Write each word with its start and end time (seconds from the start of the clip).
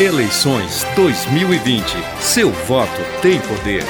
Eleições 0.00 0.82
2020. 0.96 1.84
Seu 2.20 2.50
voto 2.50 2.90
tem 3.22 3.40
poder. 3.42 3.84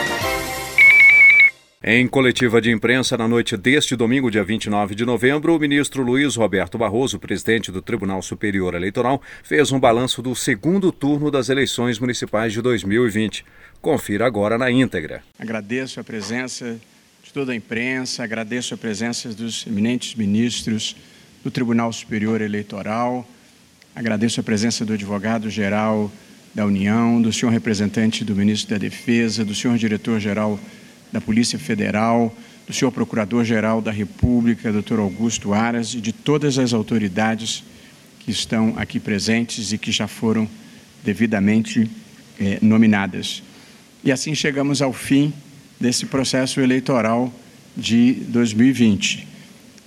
Em 1.83 2.07
coletiva 2.07 2.61
de 2.61 2.71
imprensa 2.71 3.17
na 3.17 3.27
noite 3.27 3.57
deste 3.57 3.97
domingo, 3.97 4.31
dia 4.31 4.45
29 4.45 4.95
de 4.95 5.07
novembro, 5.07 5.57
o 5.57 5.59
ministro 5.59 6.03
Luiz 6.03 6.37
Roberto 6.37 6.77
Barroso, 6.77 7.19
presidente 7.19 7.73
do 7.73 7.81
Tribunal 7.81 8.21
Superior 8.21 8.75
Eleitoral, 8.75 9.23
fez 9.43 9.73
um 9.73 9.81
balanço 9.81 10.21
do 10.21 10.35
segundo 10.35 10.93
turno 10.93 11.31
das 11.31 11.49
eleições 11.49 11.99
municipais 11.99 12.53
de 12.53 12.61
2020. 12.61 13.43
Confira 13.81 14.27
agora 14.27 14.59
na 14.59 14.71
íntegra. 14.71 15.23
Agradeço 15.39 16.01
a 16.01 16.05
presença 16.05 16.79
de 17.23 17.33
toda 17.33 17.53
a 17.53 17.57
imprensa, 17.57 18.23
agradeço 18.23 18.75
a 18.75 18.77
presença 18.77 19.31
dos 19.31 19.67
eminentes 19.67 20.15
ministros 20.17 20.95
do 21.43 21.51
Tribunal 21.51 21.91
Superior 21.95 22.43
Eleitoral, 22.43 23.27
Agradeço 23.97 24.41
a 24.41 24.43
presença 24.43 24.85
do 24.85 24.95
advogado-geral 24.95 26.11
da 26.53 26.67
União, 26.67 27.23
do 27.23 27.33
senhor 27.33 27.53
representante 27.53 28.25
do 28.25 28.35
ministro 28.35 28.71
da 28.71 28.79
Defesa, 28.79 29.45
do 29.45 29.55
senhor 29.55 29.79
diretor-geral 29.79 30.59
da 31.13 31.21
Polícia 31.21 31.61
Federal, 31.61 32.37
do 32.67 32.73
senhor 32.73 32.91
procurador-geral 32.91 33.81
da 33.81 33.93
República, 33.93 34.73
doutor 34.73 34.99
Augusto 34.99 35.55
Aras, 35.55 35.95
e 35.95 36.01
de 36.01 36.13
todas 36.13 36.59
as 36.59 36.73
autoridades 36.73 37.63
que 38.19 38.33
estão 38.33 38.75
aqui 38.77 38.99
presentes 38.99 39.73
e 39.73 39.79
que 39.79 39.93
já 39.93 40.09
foram 40.09 40.49
devidamente 41.05 41.89
eh, 42.41 42.59
nominadas. 42.61 43.45
E 44.03 44.11
assim 44.11 44.35
chegamos 44.35 44.83
ao 44.83 44.93
fim 44.93 45.33
desse 45.81 46.07
processo 46.07 46.61
eleitoral 46.61 47.33
de 47.77 48.15
2020. 48.27 49.29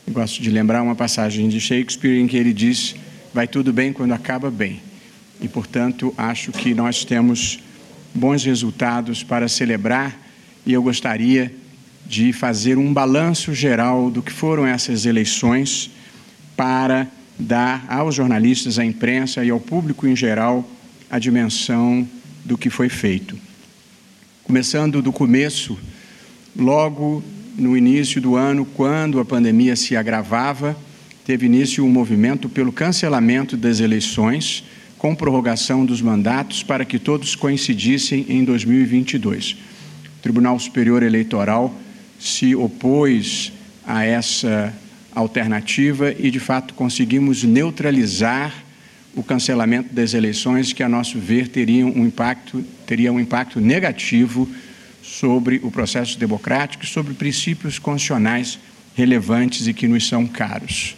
Eu 0.08 0.14
gosto 0.14 0.42
de 0.42 0.50
lembrar 0.50 0.82
uma 0.82 0.96
passagem 0.96 1.50
de 1.50 1.60
Shakespeare 1.60 2.22
em 2.22 2.26
que 2.26 2.38
ele 2.38 2.54
diz 2.54 2.96
vai 3.38 3.48
tudo 3.48 3.72
bem 3.72 3.94
quando 3.94 4.14
acaba 4.14 4.50
bem. 4.50 4.82
E, 5.40 5.48
portanto, 5.48 6.12
acho 6.18 6.52
que 6.52 6.74
nós 6.74 7.06
temos 7.06 7.60
bons 8.12 8.44
resultados 8.44 9.22
para 9.22 9.48
celebrar 9.48 10.20
e 10.66 10.74
eu 10.74 10.82
gostaria 10.82 11.54
de 12.04 12.34
fazer 12.34 12.80
um 12.80 12.92
balanço 12.92 13.54
geral 13.54 14.10
do 14.10 14.24
que 14.24 14.32
foram 14.32 14.66
essas 14.66 15.06
eleições 15.06 15.92
para 16.56 17.08
dar 17.38 17.86
aos 17.88 18.16
jornalistas, 18.16 18.80
à 18.80 18.84
imprensa 18.84 19.46
e 19.46 19.52
ao 19.52 19.60
público 19.60 20.08
em 20.08 20.16
geral 20.16 20.68
a 21.08 21.20
dimensão 21.20 22.10
do 22.44 22.58
que 22.58 22.72
foi 22.72 22.90
feito. 22.90 23.38
Começando 24.46 25.00
do 25.00 25.14
começo, 25.14 25.78
logo 26.58 27.24
no 27.56 27.78
início 27.78 28.20
do 28.20 28.36
ano, 28.36 28.66
quando 28.66 29.20
a 29.20 29.26
pandemia 29.26 29.76
se 29.76 29.96
agravava, 29.96 30.76
teve 31.28 31.46
início 31.46 31.84
um 31.84 31.90
movimento 31.90 32.48
pelo 32.48 32.72
cancelamento 32.72 33.58
das 33.58 33.82
eleições, 33.82 34.64
com 34.98 35.14
prorrogação 35.14 35.86
dos 35.86 36.02
mandatos 36.02 36.64
para 36.64 36.86
que 36.86 36.98
todos 36.98 37.36
coincidissem 37.36 38.26
em 38.30 38.46
2022. 38.46 39.52
O 39.52 40.22
Tribunal 40.22 40.58
Superior 40.58 41.04
Eleitoral 41.04 41.78
se 42.18 42.56
opôs 42.56 43.52
a 43.86 44.06
essa 44.06 44.74
alternativa 45.14 46.16
e, 46.18 46.32
de 46.32 46.40
fato, 46.40 46.74
conseguimos 46.74 47.44
neutralizar 47.44 48.64
o 49.14 49.22
cancelamento 49.22 49.94
das 49.94 50.14
eleições, 50.14 50.72
que, 50.72 50.82
a 50.82 50.88
nosso 50.88 51.20
ver, 51.20 51.50
teria 51.50 51.86
um 51.86 52.06
impacto, 52.06 52.64
teria 52.86 53.12
um 53.12 53.20
impacto 53.20 53.60
negativo 53.60 54.48
sobre 55.04 55.60
o 55.62 55.70
processo 55.70 56.18
democrático 56.18 56.86
e 56.86 56.88
sobre 56.88 57.14
princípios 57.14 57.78
constitucionais 57.78 58.58
relevantes 58.96 59.68
e 59.68 59.74
que 59.74 59.90
nos 59.90 60.08
são 60.08 60.26
caros. 60.26 60.96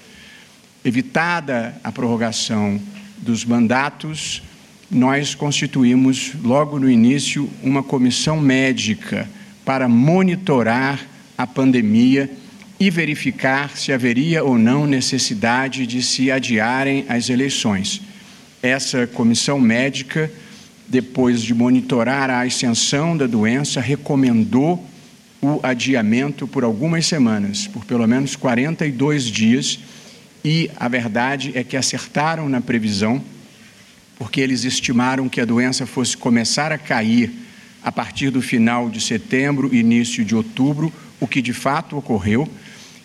Evitada 0.83 1.75
a 1.83 1.91
prorrogação 1.91 2.79
dos 3.17 3.43
mandatos, 3.43 4.41
nós 4.89 5.35
constituímos 5.35 6.31
logo 6.41 6.79
no 6.79 6.89
início 6.89 7.49
uma 7.61 7.83
comissão 7.83 8.39
médica 8.39 9.29
para 9.65 9.89
monitorar 9.89 10.99
a 11.37 11.45
pandemia 11.45 12.31
e 12.79 12.89
verificar 12.89 13.77
se 13.77 13.91
haveria 13.91 14.41
ou 14.41 14.57
não 14.57 14.87
necessidade 14.87 15.85
de 15.85 16.01
se 16.01 16.31
adiarem 16.31 17.05
as 17.09 17.29
eleições. 17.29 18.01
Essa 18.63 19.05
comissão 19.05 19.59
médica, 19.59 20.31
depois 20.87 21.41
de 21.41 21.53
monitorar 21.53 22.29
a 22.29 22.41
ascensão 22.41 23.17
da 23.17 23.27
doença, 23.27 23.81
recomendou 23.81 24.83
o 25.41 25.59
adiamento 25.61 26.47
por 26.47 26.63
algumas 26.63 27.05
semanas, 27.05 27.67
por 27.67 27.83
pelo 27.83 28.07
menos 28.07 28.37
42 28.37 29.25
dias 29.25 29.79
e 30.43 30.69
a 30.75 30.87
verdade 30.87 31.51
é 31.55 31.63
que 31.63 31.75
acertaram 31.75 32.47
na 32.47 32.61
previsão, 32.61 33.21
porque 34.17 34.41
eles 34.41 34.63
estimaram 34.63 35.29
que 35.29 35.41
a 35.41 35.45
doença 35.45 35.85
fosse 35.85 36.15
começar 36.15 36.71
a 36.71 36.77
cair 36.77 37.31
a 37.83 37.91
partir 37.91 38.29
do 38.29 38.41
final 38.41 38.89
de 38.89 39.01
setembro, 39.01 39.73
início 39.73 40.23
de 40.23 40.35
outubro, 40.35 40.91
o 41.19 41.27
que 41.27 41.41
de 41.41 41.53
fato 41.53 41.97
ocorreu, 41.97 42.47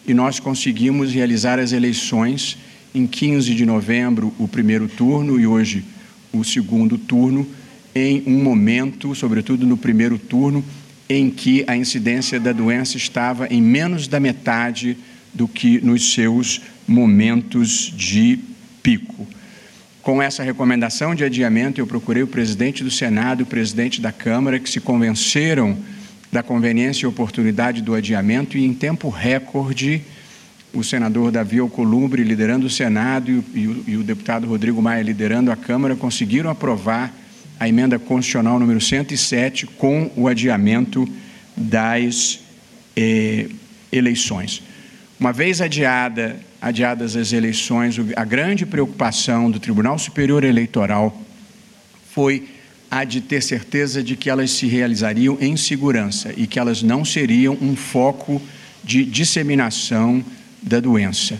e 0.06 0.12
nós 0.12 0.38
conseguimos 0.38 1.12
realizar 1.12 1.58
as 1.58 1.72
eleições 1.72 2.58
em 2.94 3.06
15 3.06 3.54
de 3.54 3.66
novembro, 3.66 4.32
o 4.38 4.46
primeiro 4.46 4.88
turno, 4.88 5.40
e 5.40 5.46
hoje 5.46 5.84
o 6.32 6.44
segundo 6.44 6.98
turno, 6.98 7.46
em 7.94 8.22
um 8.26 8.42
momento, 8.42 9.14
sobretudo 9.14 9.66
no 9.66 9.76
primeiro 9.76 10.18
turno, 10.18 10.64
em 11.08 11.30
que 11.30 11.64
a 11.66 11.76
incidência 11.76 12.40
da 12.40 12.52
doença 12.52 12.96
estava 12.96 13.46
em 13.48 13.62
menos 13.62 14.08
da 14.08 14.18
metade 14.18 14.96
do 15.34 15.48
que 15.48 15.80
nos 15.84 16.14
seus 16.14 16.60
momentos 16.86 17.92
de 17.94 18.38
pico. 18.82 19.26
Com 20.02 20.22
essa 20.22 20.42
recomendação 20.42 21.14
de 21.14 21.24
adiamento, 21.24 21.80
eu 21.80 21.86
procurei 21.86 22.22
o 22.22 22.26
presidente 22.26 22.84
do 22.84 22.90
Senado 22.90 23.40
e 23.40 23.42
o 23.42 23.46
presidente 23.46 24.00
da 24.00 24.12
Câmara, 24.12 24.58
que 24.58 24.68
se 24.68 24.78
convenceram 24.78 25.76
da 26.30 26.42
conveniência 26.42 27.06
e 27.06 27.08
oportunidade 27.08 27.80
do 27.80 27.94
adiamento, 27.94 28.58
e 28.58 28.64
em 28.64 28.74
tempo 28.74 29.08
recorde, 29.08 30.02
o 30.74 30.82
senador 30.82 31.30
Davi 31.30 31.58
Alcolumbre, 31.58 32.22
liderando 32.22 32.66
o 32.66 32.70
Senado, 32.70 33.30
e 33.54 33.66
o, 33.66 33.84
e 33.86 33.96
o 33.96 34.02
deputado 34.02 34.46
Rodrigo 34.46 34.82
Maia, 34.82 35.02
liderando 35.02 35.50
a 35.50 35.56
Câmara, 35.56 35.96
conseguiram 35.96 36.50
aprovar 36.50 37.14
a 37.58 37.68
emenda 37.68 37.98
constitucional 37.98 38.58
número 38.58 38.80
107 38.80 39.66
com 39.66 40.10
o 40.16 40.28
adiamento 40.28 41.08
das 41.56 42.40
eh, 42.96 43.46
eleições. 43.92 44.62
Uma 45.18 45.32
vez 45.32 45.60
adiada, 45.60 46.40
adiadas 46.60 47.14
as 47.14 47.32
eleições, 47.32 47.96
a 48.16 48.24
grande 48.24 48.66
preocupação 48.66 49.48
do 49.48 49.60
Tribunal 49.60 49.96
Superior 49.96 50.42
Eleitoral 50.42 51.16
foi 52.12 52.48
a 52.90 53.04
de 53.04 53.20
ter 53.20 53.42
certeza 53.42 54.02
de 54.02 54.16
que 54.16 54.28
elas 54.28 54.50
se 54.50 54.66
realizariam 54.66 55.38
em 55.40 55.56
segurança 55.56 56.32
e 56.36 56.46
que 56.46 56.58
elas 56.58 56.82
não 56.82 57.04
seriam 57.04 57.56
um 57.60 57.76
foco 57.76 58.42
de 58.82 59.04
disseminação 59.04 60.24
da 60.60 60.80
doença. 60.80 61.38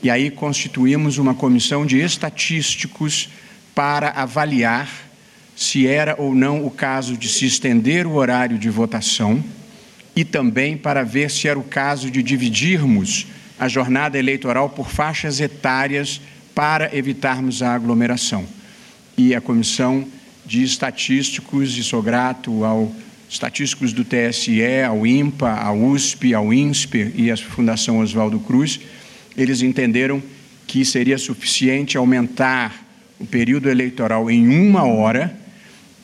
E 0.00 0.08
aí 0.08 0.30
constituímos 0.30 1.18
uma 1.18 1.34
comissão 1.34 1.84
de 1.84 1.98
estatísticos 1.98 3.28
para 3.74 4.10
avaliar 4.10 4.88
se 5.56 5.88
era 5.88 6.14
ou 6.18 6.36
não 6.36 6.64
o 6.64 6.70
caso 6.70 7.16
de 7.16 7.28
se 7.28 7.46
estender 7.46 8.06
o 8.06 8.14
horário 8.14 8.56
de 8.58 8.70
votação 8.70 9.42
e 10.18 10.24
também 10.24 10.76
para 10.76 11.04
ver 11.04 11.30
se 11.30 11.46
era 11.46 11.56
o 11.56 11.62
caso 11.62 12.10
de 12.10 12.24
dividirmos 12.24 13.28
a 13.56 13.68
jornada 13.68 14.18
eleitoral 14.18 14.68
por 14.68 14.90
faixas 14.90 15.38
etárias 15.38 16.20
para 16.52 16.92
evitarmos 16.92 17.62
a 17.62 17.72
aglomeração. 17.72 18.44
E 19.16 19.32
a 19.32 19.40
comissão 19.40 20.04
de 20.44 20.64
estatísticos, 20.64 21.78
e 21.78 21.84
sou 21.84 22.02
grato 22.02 22.64
ao 22.64 22.92
estatísticos 23.30 23.92
do 23.92 24.04
TSE, 24.04 24.60
ao 24.84 25.06
INPA, 25.06 25.52
à 25.52 25.72
USP, 25.72 26.34
ao 26.34 26.52
INSPER 26.52 27.12
e 27.14 27.30
à 27.30 27.36
Fundação 27.36 28.00
Oswaldo 28.00 28.40
Cruz, 28.40 28.80
eles 29.36 29.62
entenderam 29.62 30.20
que 30.66 30.84
seria 30.84 31.16
suficiente 31.16 31.96
aumentar 31.96 32.84
o 33.20 33.24
período 33.24 33.70
eleitoral 33.70 34.28
em 34.28 34.48
uma 34.48 34.82
hora 34.82 35.32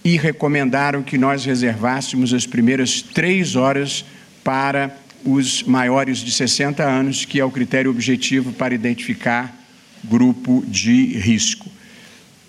e 0.04 0.18
recomendaram 0.18 1.02
que 1.02 1.16
nós 1.16 1.46
reservássemos 1.46 2.34
as 2.34 2.46
primeiras 2.46 3.00
três 3.00 3.56
horas 3.56 4.04
para 4.44 4.94
os 5.24 5.62
maiores 5.62 6.18
de 6.18 6.30
60 6.30 6.84
anos, 6.84 7.24
que 7.24 7.40
é 7.40 7.44
o 7.44 7.50
critério 7.50 7.90
objetivo 7.90 8.52
para 8.52 8.74
identificar 8.74 9.58
grupo 10.04 10.62
de 10.68 11.18
risco. 11.18 11.66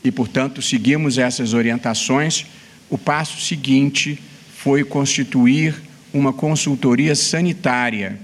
E, 0.04 0.12
portanto, 0.12 0.62
seguimos 0.62 1.18
essas 1.18 1.54
orientações. 1.54 2.46
O 2.90 2.98
passo 2.98 3.42
seguinte 3.42 4.22
foi 4.58 4.84
constituir 4.84 5.74
uma 6.14 6.34
consultoria 6.34 7.16
sanitária 7.16 8.20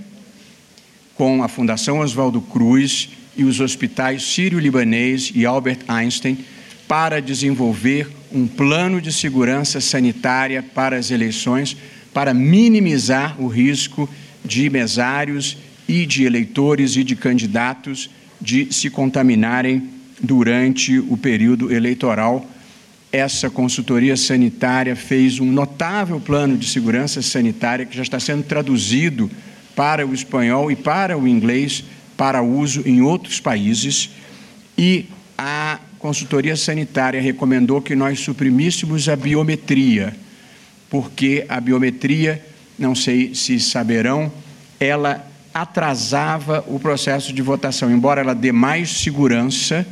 com 1.15 1.43
a 1.43 1.47
Fundação 1.47 1.99
Oswaldo 1.99 2.41
Cruz 2.41 3.09
e 3.37 3.43
os 3.43 3.59
hospitais 3.59 4.23
Sírio-Libanês 4.23 5.31
e 5.33 5.45
Albert 5.45 5.79
Einstein 5.87 6.37
para 6.87 7.21
desenvolver 7.21 8.09
um 8.33 8.47
plano 8.47 8.99
de 8.99 9.13
segurança 9.13 9.79
sanitária 9.79 10.61
para 10.61 10.97
as 10.97 11.09
eleições, 11.09 11.77
para 12.13 12.33
minimizar 12.33 13.41
o 13.41 13.47
risco 13.47 14.09
de 14.43 14.69
mesários 14.69 15.57
e 15.87 16.05
de 16.05 16.23
eleitores 16.23 16.95
e 16.95 17.03
de 17.03 17.15
candidatos 17.15 18.09
de 18.39 18.73
se 18.73 18.89
contaminarem 18.89 19.89
durante 20.21 20.99
o 20.99 21.17
período 21.17 21.71
eleitoral. 21.73 22.45
essa 23.11 23.49
consultoria 23.49 24.15
sanitária 24.15 24.95
fez 24.95 25.39
um 25.39 25.51
notável 25.51 26.19
plano 26.19 26.57
de 26.57 26.65
segurança 26.65 27.21
sanitária 27.21 27.85
que 27.85 27.95
já 27.95 28.03
está 28.03 28.19
sendo 28.19 28.43
traduzido 28.43 29.29
para 29.75 30.07
o 30.07 30.13
espanhol 30.13 30.71
e 30.71 30.77
para 30.77 31.17
o 31.17 31.27
inglês 31.27 31.83
para 32.15 32.41
uso 32.41 32.83
em 32.85 33.01
outros 33.01 33.39
países 33.39 34.11
e 34.77 35.05
a 35.37 35.79
consultoria 35.99 36.55
sanitária 36.55 37.21
recomendou 37.21 37.81
que 37.81 37.95
nós 37.95 38.19
suprimíssemos 38.19 39.07
a 39.09 39.15
biometria, 39.15 40.15
porque 40.91 41.43
a 41.49 41.59
biometria, 41.59 42.45
não 42.77 42.93
sei 42.93 43.33
se 43.33 43.59
saberão, 43.59 44.31
ela 44.79 45.25
atrasava 45.51 46.63
o 46.67 46.79
processo 46.79 47.33
de 47.33 47.41
votação, 47.41 47.89
embora 47.91 48.21
ela 48.21 48.35
dê 48.35 48.51
mais 48.51 48.91
segurança 48.91 49.83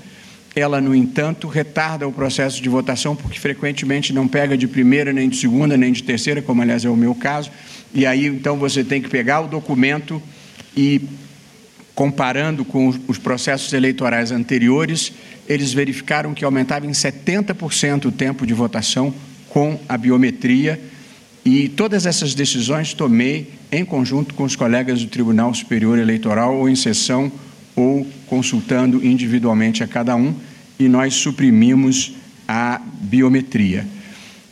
ela, 0.55 0.81
no 0.81 0.95
entanto, 0.95 1.47
retarda 1.47 2.07
o 2.07 2.11
processo 2.11 2.61
de 2.61 2.69
votação, 2.69 3.15
porque 3.15 3.39
frequentemente 3.39 4.11
não 4.11 4.27
pega 4.27 4.57
de 4.57 4.67
primeira, 4.67 5.13
nem 5.13 5.29
de 5.29 5.37
segunda, 5.37 5.77
nem 5.77 5.91
de 5.91 6.03
terceira, 6.03 6.41
como 6.41 6.61
aliás 6.61 6.83
é 6.83 6.89
o 6.89 6.95
meu 6.95 7.13
caso, 7.15 7.51
e 7.93 8.05
aí 8.05 8.25
então 8.25 8.57
você 8.57 8.83
tem 8.83 9.01
que 9.01 9.09
pegar 9.09 9.41
o 9.41 9.47
documento 9.47 10.21
e, 10.75 11.01
comparando 11.95 12.65
com 12.65 12.93
os 13.07 13.17
processos 13.17 13.73
eleitorais 13.73 14.31
anteriores, 14.31 15.13
eles 15.47 15.73
verificaram 15.73 16.33
que 16.33 16.45
aumentava 16.45 16.85
em 16.85 16.91
70% 16.91 18.05
o 18.05 18.11
tempo 18.11 18.45
de 18.45 18.53
votação 18.53 19.13
com 19.49 19.79
a 19.87 19.97
biometria, 19.97 20.79
e 21.43 21.69
todas 21.69 22.05
essas 22.05 22.33
decisões 22.33 22.93
tomei 22.93 23.51
em 23.71 23.83
conjunto 23.83 24.33
com 24.33 24.43
os 24.43 24.55
colegas 24.55 25.01
do 25.01 25.07
Tribunal 25.07 25.53
Superior 25.53 25.97
Eleitoral, 25.97 26.55
ou 26.55 26.69
em 26.69 26.75
sessão, 26.75 27.31
ou 27.75 28.05
consultando 28.27 29.05
individualmente 29.05 29.83
a 29.83 29.87
cada 29.87 30.15
um 30.15 30.35
e 30.79 30.87
nós 30.87 31.13
suprimimos 31.13 32.13
a 32.47 32.81
biometria. 33.01 33.85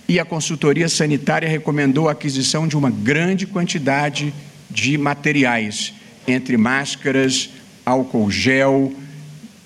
E 0.07 0.19
a 0.19 0.25
consultoria 0.25 0.87
sanitária 0.87 1.47
recomendou 1.47 2.07
a 2.07 2.13
aquisição 2.13 2.67
de 2.67 2.77
uma 2.77 2.89
grande 2.89 3.45
quantidade 3.45 4.33
de 4.69 4.97
materiais, 4.97 5.93
entre 6.27 6.57
máscaras, 6.57 7.49
álcool 7.85 8.29
gel, 8.29 8.93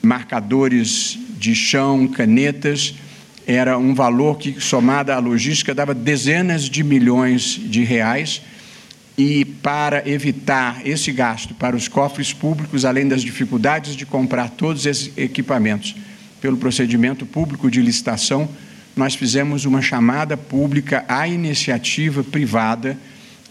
marcadores 0.02 1.18
de 1.38 1.54
chão, 1.54 2.08
canetas. 2.08 2.96
Era 3.52 3.78
um 3.78 3.94
valor 3.94 4.38
que, 4.38 4.62
somado 4.62 5.12
à 5.12 5.20
logística, 5.20 5.76
dava 5.76 5.94
dezenas 5.94 6.70
de 6.70 6.86
milhões 6.86 7.60
de 7.62 7.84
reais. 7.84 8.42
E 9.18 9.44
para 9.44 10.10
evitar 10.10 10.88
esse 10.88 11.12
gasto 11.12 11.54
para 11.54 11.76
os 11.76 11.90
cofres 11.90 12.32
públicos, 12.32 12.86
além 12.86 13.10
das 13.10 13.22
dificuldades 13.22 13.94
de 13.94 14.06
comprar 14.06 14.50
todos 14.52 14.86
esses 14.86 15.12
equipamentos, 15.18 15.94
pelo 16.40 16.56
procedimento 16.56 17.26
público 17.26 17.70
de 17.70 17.82
licitação, 17.82 18.48
nós 18.96 19.16
fizemos 19.16 19.66
uma 19.66 19.82
chamada 19.82 20.38
pública 20.38 21.04
à 21.10 21.28
iniciativa 21.28 22.24
privada 22.24 22.98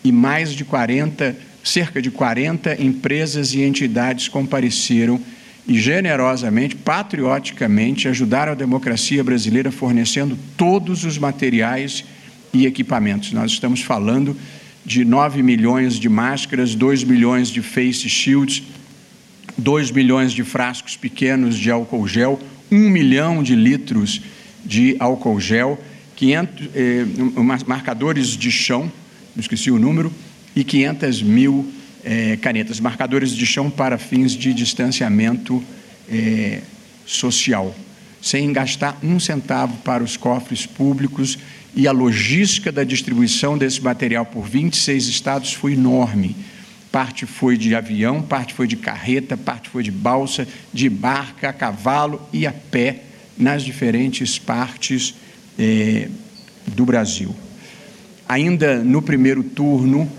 e 0.02 0.10
mais 0.10 0.54
de 0.54 0.64
40, 0.64 1.36
cerca 1.62 2.00
de 2.00 2.10
40 2.10 2.82
empresas 2.82 3.52
e 3.52 3.60
entidades 3.60 4.28
compareceram 4.28 5.20
e 5.66 5.78
generosamente, 5.78 6.74
patrioticamente, 6.74 8.08
ajudaram 8.08 8.52
a 8.52 8.56
democracia 8.56 9.22
brasileira 9.22 9.70
fornecendo 9.70 10.38
todos 10.56 11.04
os 11.04 11.18
materiais 11.18 12.04
e 12.52 12.66
equipamentos. 12.66 13.32
Nós 13.32 13.52
estamos 13.52 13.80
falando 13.80 14.36
de 14.84 15.04
9 15.04 15.42
milhões 15.42 15.98
de 15.98 16.08
máscaras, 16.08 16.74
2 16.74 17.04
milhões 17.04 17.48
de 17.48 17.62
face 17.62 18.08
shields, 18.08 18.62
2 19.56 19.90
milhões 19.90 20.32
de 20.32 20.42
frascos 20.42 20.96
pequenos 20.96 21.56
de 21.56 21.70
álcool 21.70 22.08
gel, 22.08 22.40
um 22.70 22.88
milhão 22.88 23.42
de 23.42 23.54
litros 23.54 24.20
de 24.64 24.96
álcool 24.98 25.40
gel, 25.40 25.78
500, 26.16 26.68
eh, 26.74 27.04
marcadores 27.66 28.36
de 28.36 28.50
chão, 28.50 28.90
esqueci 29.36 29.70
o 29.70 29.78
número, 29.78 30.12
e 30.54 30.64
500 30.64 31.22
mil 31.22 31.70
eh, 32.04 32.38
canetas, 32.40 32.80
marcadores 32.80 33.30
de 33.30 33.46
chão 33.46 33.70
para 33.70 33.98
fins 33.98 34.32
de 34.32 34.52
distanciamento 34.52 35.62
eh, 36.08 36.60
social, 37.06 37.74
sem 38.20 38.52
gastar 38.52 38.98
um 39.02 39.18
centavo 39.18 39.76
para 39.78 40.02
os 40.02 40.16
cofres 40.16 40.66
públicos 40.66 41.38
e 41.74 41.86
a 41.86 41.92
logística 41.92 42.70
da 42.72 42.84
distribuição 42.84 43.56
desse 43.56 43.80
material 43.80 44.26
por 44.26 44.46
26 44.46 45.06
estados 45.06 45.52
foi 45.52 45.74
enorme 45.74 46.36
Parte 46.90 47.24
foi 47.24 47.56
de 47.56 47.74
avião, 47.74 48.20
parte 48.20 48.52
foi 48.52 48.66
de 48.66 48.76
carreta, 48.76 49.36
parte 49.36 49.68
foi 49.68 49.82
de 49.82 49.92
balsa, 49.92 50.46
de 50.72 50.88
barca, 50.88 51.48
a 51.48 51.52
cavalo 51.52 52.20
e 52.32 52.46
a 52.46 52.52
pé 52.52 53.02
nas 53.38 53.62
diferentes 53.62 54.40
partes 54.40 55.14
eh, 55.56 56.08
do 56.66 56.84
Brasil. 56.84 57.34
Ainda 58.28 58.82
no 58.82 59.00
primeiro 59.00 59.44
turno, 59.44 60.10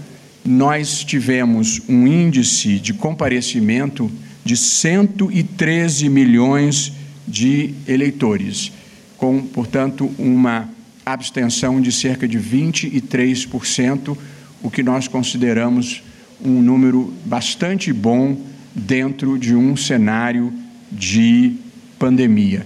nós 0.44 1.04
tivemos 1.04 1.82
um 1.88 2.08
índice 2.08 2.80
de 2.80 2.94
comparecimento 2.94 4.12
de 4.44 4.58
113 4.58 6.10
milhões 6.10 6.94
de 7.28 7.74
eleitores, 7.88 8.72
com, 9.18 9.42
portanto, 9.42 10.12
uma 10.18 10.68
abstenção 11.06 11.80
de 11.80 11.92
cerca 11.92 12.28
de 12.28 12.40
23%, 12.40 14.18
o 14.64 14.70
que 14.70 14.82
nós 14.82 15.08
consideramos 15.08 16.04
um 16.44 16.62
número 16.62 17.14
bastante 17.26 17.94
bom 17.94 18.38
dentro 18.74 19.38
de 19.38 19.56
um 19.56 19.76
cenário 19.76 20.52
de 20.92 21.54
pandemia. 22.00 22.66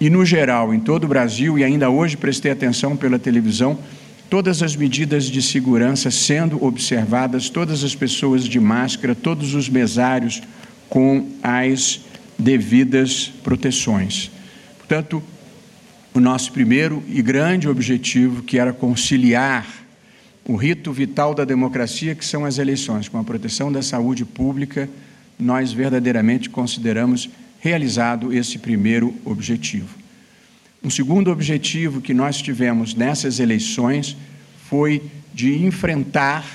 E, 0.00 0.08
no 0.08 0.24
geral, 0.24 0.72
em 0.72 0.80
todo 0.80 1.04
o 1.04 1.08
Brasil, 1.08 1.58
e 1.58 1.64
ainda 1.64 1.90
hoje 1.90 2.16
prestei 2.16 2.50
atenção 2.50 2.96
pela 2.96 3.18
televisão, 3.18 3.78
todas 4.30 4.62
as 4.62 4.76
medidas 4.76 5.24
de 5.24 5.42
segurança 5.42 6.08
sendo 6.08 6.64
observadas, 6.64 7.50
todas 7.50 7.82
as 7.82 7.96
pessoas 7.96 8.44
de 8.44 8.60
máscara, 8.60 9.12
todos 9.12 9.54
os 9.54 9.68
mesários 9.68 10.40
com 10.88 11.28
as 11.42 12.00
devidas 12.38 13.32
proteções. 13.42 14.30
Portanto, 14.78 15.20
o 16.14 16.20
nosso 16.20 16.52
primeiro 16.52 17.02
e 17.08 17.20
grande 17.20 17.68
objetivo, 17.68 18.42
que 18.42 18.56
era 18.56 18.72
conciliar 18.72 19.66
o 20.46 20.54
rito 20.54 20.92
vital 20.92 21.34
da 21.34 21.44
democracia, 21.44 22.14
que 22.14 22.24
são 22.24 22.44
as 22.44 22.58
eleições, 22.58 23.08
com 23.08 23.18
a 23.18 23.24
proteção 23.24 23.70
da 23.70 23.82
saúde 23.82 24.24
pública, 24.24 24.88
nós 25.38 25.72
verdadeiramente 25.72 26.48
consideramos 26.48 27.28
realizado 27.58 28.32
esse 28.32 28.58
primeiro 28.58 29.14
objetivo. 29.24 30.00
Um 30.82 30.88
segundo 30.88 31.30
objetivo 31.30 32.00
que 32.00 32.14
nós 32.14 32.40
tivemos 32.40 32.94
nessas 32.94 33.38
eleições 33.38 34.16
foi 34.70 35.02
de 35.34 35.66
enfrentar 35.66 36.46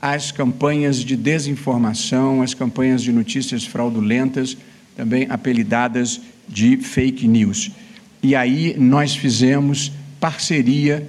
as 0.00 0.32
campanhas 0.32 1.04
de 1.04 1.14
desinformação, 1.14 2.40
as 2.40 2.54
campanhas 2.54 3.02
de 3.02 3.12
notícias 3.12 3.66
fraudulentas, 3.66 4.56
também 4.96 5.26
apelidadas 5.28 6.22
de 6.48 6.78
fake 6.78 7.28
news. 7.28 7.70
E 8.22 8.34
aí 8.34 8.74
nós 8.78 9.14
fizemos 9.14 9.92
parceria 10.18 11.06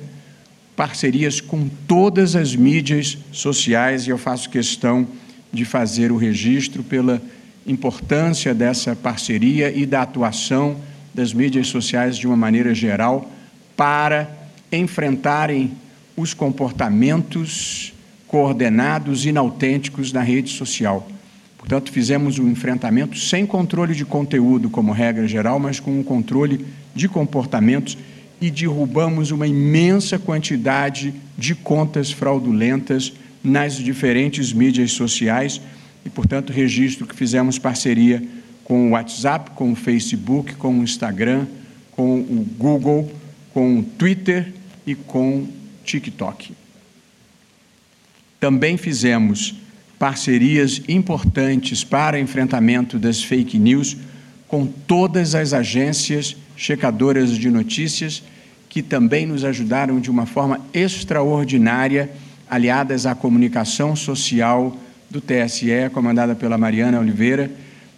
parcerias 0.76 1.40
com 1.40 1.70
todas 1.88 2.36
as 2.36 2.56
mídias 2.56 3.18
sociais 3.32 4.08
e 4.08 4.10
eu 4.10 4.18
faço 4.18 4.50
questão 4.50 5.08
de 5.54 5.64
fazer 5.64 6.12
o 6.12 6.18
registro 6.18 6.84
pela 6.84 7.22
importância 7.68 8.54
dessa 8.54 8.96
parceria 8.96 9.72
e 9.72 9.86
da 9.86 10.02
atuação 10.02 10.78
das 11.14 11.34
mídias 11.34 11.68
sociais 11.68 12.18
de 12.18 12.26
uma 12.26 12.36
maneira 12.36 12.74
geral 12.74 13.30
para 13.78 14.30
enfrentarem 14.72 15.72
os 16.22 16.34
comportamentos 16.34 17.94
coordenados 18.28 19.26
inautênticos 19.26 20.14
na 20.14 20.22
rede 20.22 20.52
social. 20.52 21.08
Portanto, 21.58 21.92
fizemos 21.92 22.40
um 22.40 22.50
enfrentamento 22.50 23.18
sem 23.18 23.46
controle 23.46 23.94
de 23.94 24.06
conteúdo 24.06 24.70
como 24.70 24.92
regra 24.92 25.28
geral, 25.28 25.60
mas 25.60 25.80
com 25.80 26.00
um 26.00 26.04
controle 26.04 26.66
de 26.96 27.10
comportamentos 27.10 27.98
e 28.40 28.50
derrubamos 28.50 29.32
uma 29.32 29.48
imensa 29.48 30.18
quantidade 30.18 31.14
de 31.38 31.54
contas 31.54 32.12
fraudulentas 32.12 33.14
nas 33.44 33.76
diferentes 33.76 34.54
mídias 34.54 34.92
sociais 34.92 35.62
e, 36.06 36.10
portanto, 36.10 36.54
registro 36.54 37.06
que 37.06 37.16
fizemos 37.16 37.60
parceria 37.60 38.24
com 38.64 38.88
o 38.88 38.92
WhatsApp, 38.92 39.52
com 39.52 39.72
o 39.72 39.76
Facebook, 39.76 40.56
com 40.56 40.80
o 40.80 40.84
Instagram, 40.84 41.46
com 41.92 42.20
o 42.20 42.48
Google, 42.58 43.12
com 43.54 43.80
o 43.80 43.84
Twitter 43.84 44.54
e 44.86 44.96
com 44.96 45.46
TikTok. 45.92 46.54
Também 48.40 48.78
fizemos 48.78 49.56
parcerias 50.00 50.82
importantes 50.88 51.84
para 51.84 52.20
enfrentamento 52.20 52.98
das 52.98 53.24
fake 53.24 53.60
news 53.60 53.98
com 54.48 54.66
todas 54.66 55.36
as 55.36 55.54
agências 55.54 56.36
checadoras 56.56 57.32
de 57.32 57.50
notícias 57.50 58.24
que 58.68 58.82
também 58.82 59.26
nos 59.26 59.44
ajudaram 59.44 60.00
de 60.00 60.10
uma 60.10 60.26
forma 60.26 60.62
extraordinária, 60.74 62.10
aliadas 62.50 63.06
à 63.06 63.14
comunicação 63.14 63.96
social 63.96 64.76
do 65.10 65.20
TSE, 65.20 65.90
comandada 65.94 66.36
pela 66.36 66.58
Mariana 66.58 67.00
Oliveira, 67.00 67.52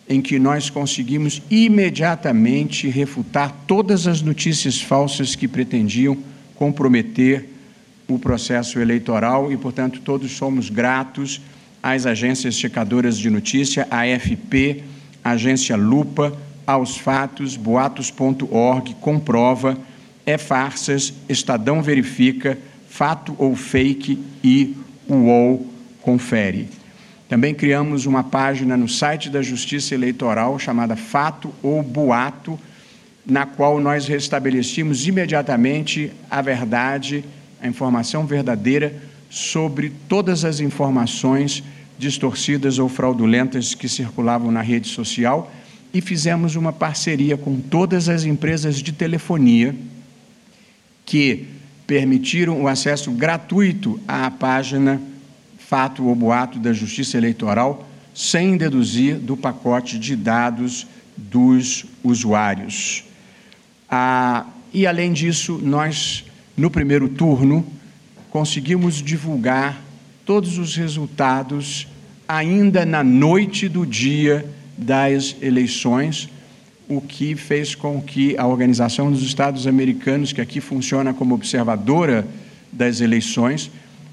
em 0.09 0.19
que 0.19 0.39
nós 0.39 0.69
conseguimos 0.69 1.41
imediatamente 1.49 2.89
refutar 2.89 3.55
todas 3.67 4.07
as 4.07 4.21
notícias 4.21 4.81
falsas 4.81 5.35
que 5.35 5.47
pretendiam 5.47 6.17
comprometer 6.55 7.52
o 8.07 8.19
processo 8.19 8.79
eleitoral 8.79 9.51
e, 9.51 9.57
portanto, 9.57 10.01
todos 10.01 10.31
somos 10.31 10.69
gratos 10.69 11.41
às 11.81 12.05
agências 12.05 12.55
checadoras 12.55 13.17
de 13.17 13.29
notícia, 13.29 13.87
AFP, 13.89 14.83
agência 15.23 15.75
Lupa, 15.75 16.33
aos 16.65 16.97
fatos, 16.97 17.55
boatos.org, 17.55 18.95
comprova, 19.01 19.77
é 20.25 20.37
farsas, 20.37 21.13
Estadão 21.27 21.81
verifica, 21.81 22.57
fato 22.87 23.35
ou 23.37 23.55
fake 23.55 24.17
e 24.43 24.75
UOL 25.09 25.67
confere. 26.01 26.69
Também 27.27 27.53
criamos 27.55 28.05
uma 28.05 28.23
página 28.23 28.77
no 28.77 28.87
site 28.87 29.29
da 29.29 29.41
Justiça 29.41 29.95
Eleitoral 29.95 30.59
chamada 30.59 30.95
Fato 30.95 31.53
ou 31.63 31.81
Boato, 31.81 32.59
na 33.25 33.45
qual 33.45 33.79
nós 33.79 34.05
restabelecemos 34.07 35.07
imediatamente 35.07 36.11
a 36.29 36.41
verdade, 36.41 37.23
a 37.63 37.67
informação 37.67 38.27
verdadeira 38.27 38.93
sobre 39.29 39.91
todas 40.07 40.45
as 40.45 40.59
informações 40.59 41.63
distorcidas 41.97 42.77
ou 42.77 42.89
fraudulentas 42.89 43.73
que 43.73 43.87
circulavam 43.87 44.51
na 44.51 44.61
rede 44.61 44.89
social 44.89 45.51
e 45.93 46.01
fizemos 46.01 46.55
uma 46.55 46.73
parceria 46.73 47.37
com 47.37 47.59
todas 47.59 48.09
as 48.09 48.25
empresas 48.25 48.77
de 48.77 48.91
telefonia 48.91 49.73
que 51.05 51.47
permitiram 51.87 52.61
o 52.61 52.67
acesso 52.67 53.11
gratuito 53.11 53.99
à 54.07 54.29
página 54.29 55.01
Fato 55.57 56.05
ou 56.05 56.15
Boato 56.15 56.59
da 56.59 56.73
Justiça 56.73 57.17
Eleitoral, 57.17 57.87
sem 58.13 58.57
deduzir 58.57 59.15
do 59.15 59.35
pacote 59.35 59.97
de 59.97 60.15
dados 60.15 60.85
dos 61.17 61.85
usuários. 62.03 63.03
Ah, 63.89 64.45
e, 64.73 64.87
além 64.87 65.13
disso, 65.13 65.59
nós, 65.61 66.25
no 66.55 66.69
primeiro 66.69 67.09
turno, 67.09 67.65
conseguimos 68.29 68.95
divulgar 68.95 69.81
todos 70.25 70.57
os 70.57 70.75
resultados 70.75 71.87
ainda 72.27 72.85
na 72.85 73.03
noite 73.03 73.67
do 73.67 73.85
dia 73.85 74.45
das 74.77 75.35
eleições, 75.41 76.29
o 76.87 77.01
que 77.01 77.35
fez 77.35 77.75
com 77.75 78.01
que 78.01 78.37
a 78.37 78.47
Organização 78.47 79.11
dos 79.11 79.23
Estados 79.23 79.67
Americanos, 79.67 80.33
que 80.33 80.41
aqui 80.41 80.61
funciona 80.61 81.13
como 81.13 81.35
observadora 81.35 82.27
das 82.71 83.01
eleições, 83.01 83.71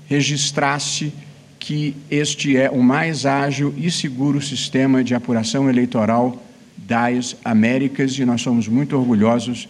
registrasse 0.08 1.12
que 1.58 1.94
este 2.10 2.56
é 2.56 2.70
o 2.70 2.82
mais 2.82 3.26
ágil 3.26 3.74
e 3.76 3.90
seguro 3.90 4.40
sistema 4.40 5.04
de 5.04 5.14
apuração 5.14 5.68
eleitoral 5.68 6.42
das 6.76 7.36
Américas 7.44 8.18
e 8.18 8.24
nós 8.24 8.40
somos 8.40 8.66
muito 8.66 8.96
orgulhosos 8.96 9.68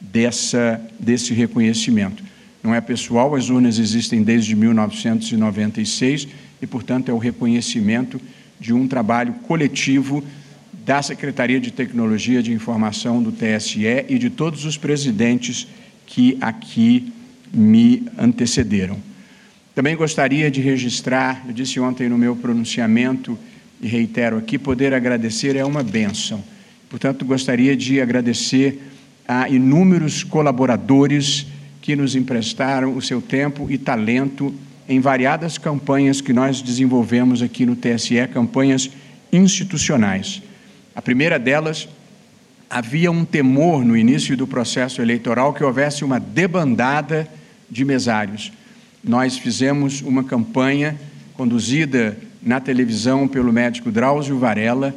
dessa, 0.00 0.80
desse 0.98 1.34
reconhecimento. 1.34 2.22
Não 2.62 2.74
é 2.74 2.80
pessoal, 2.80 3.34
as 3.34 3.48
urnas 3.48 3.78
existem 3.78 4.22
desde 4.22 4.54
1996 4.54 6.28
e, 6.60 6.66
portanto, 6.66 7.08
é 7.08 7.12
o 7.12 7.18
reconhecimento 7.18 8.20
de 8.58 8.72
um 8.72 8.86
trabalho 8.86 9.32
coletivo 9.46 10.22
da 10.84 11.02
Secretaria 11.02 11.60
de 11.60 11.70
Tecnologia 11.70 12.42
de 12.42 12.52
Informação 12.52 13.22
do 13.22 13.32
TSE 13.32 14.04
e 14.08 14.18
de 14.18 14.28
todos 14.28 14.64
os 14.64 14.76
presidentes 14.76 15.66
que 16.06 16.36
aqui 16.40 17.12
me 17.52 18.06
antecederam. 18.18 18.98
Também 19.74 19.96
gostaria 19.96 20.50
de 20.50 20.60
registrar, 20.60 21.44
eu 21.46 21.52
disse 21.52 21.80
ontem 21.80 22.08
no 22.08 22.18
meu 22.18 22.36
pronunciamento 22.36 23.38
e 23.80 23.86
reitero 23.86 24.36
aqui, 24.36 24.58
poder 24.58 24.92
agradecer 24.92 25.56
é 25.56 25.64
uma 25.64 25.82
bênção. 25.82 26.44
Portanto, 26.88 27.24
gostaria 27.24 27.76
de 27.76 28.00
agradecer 28.00 28.78
a 29.30 29.48
inúmeros 29.48 30.24
colaboradores 30.24 31.46
que 31.80 31.94
nos 31.94 32.16
emprestaram 32.16 32.96
o 32.96 33.00
seu 33.00 33.22
tempo 33.22 33.70
e 33.70 33.78
talento 33.78 34.52
em 34.88 34.98
variadas 34.98 35.56
campanhas 35.56 36.20
que 36.20 36.32
nós 36.32 36.60
desenvolvemos 36.60 37.40
aqui 37.40 37.64
no 37.64 37.76
TSE, 37.76 38.26
campanhas 38.34 38.90
institucionais. 39.32 40.42
A 40.96 41.00
primeira 41.00 41.38
delas, 41.38 41.88
havia 42.68 43.08
um 43.08 43.24
temor 43.24 43.84
no 43.84 43.96
início 43.96 44.36
do 44.36 44.48
processo 44.48 45.00
eleitoral 45.00 45.54
que 45.54 45.62
houvesse 45.62 46.04
uma 46.04 46.18
debandada 46.18 47.28
de 47.70 47.84
mesários. 47.84 48.50
Nós 49.02 49.38
fizemos 49.38 50.02
uma 50.02 50.24
campanha 50.24 50.98
conduzida 51.34 52.18
na 52.42 52.58
televisão 52.58 53.28
pelo 53.28 53.52
médico 53.52 53.92
Drauzio 53.92 54.40
Varela 54.40 54.92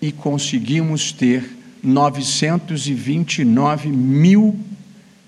e 0.00 0.10
conseguimos 0.10 1.12
ter 1.12 1.44
929 1.84 3.88
mil 3.88 4.58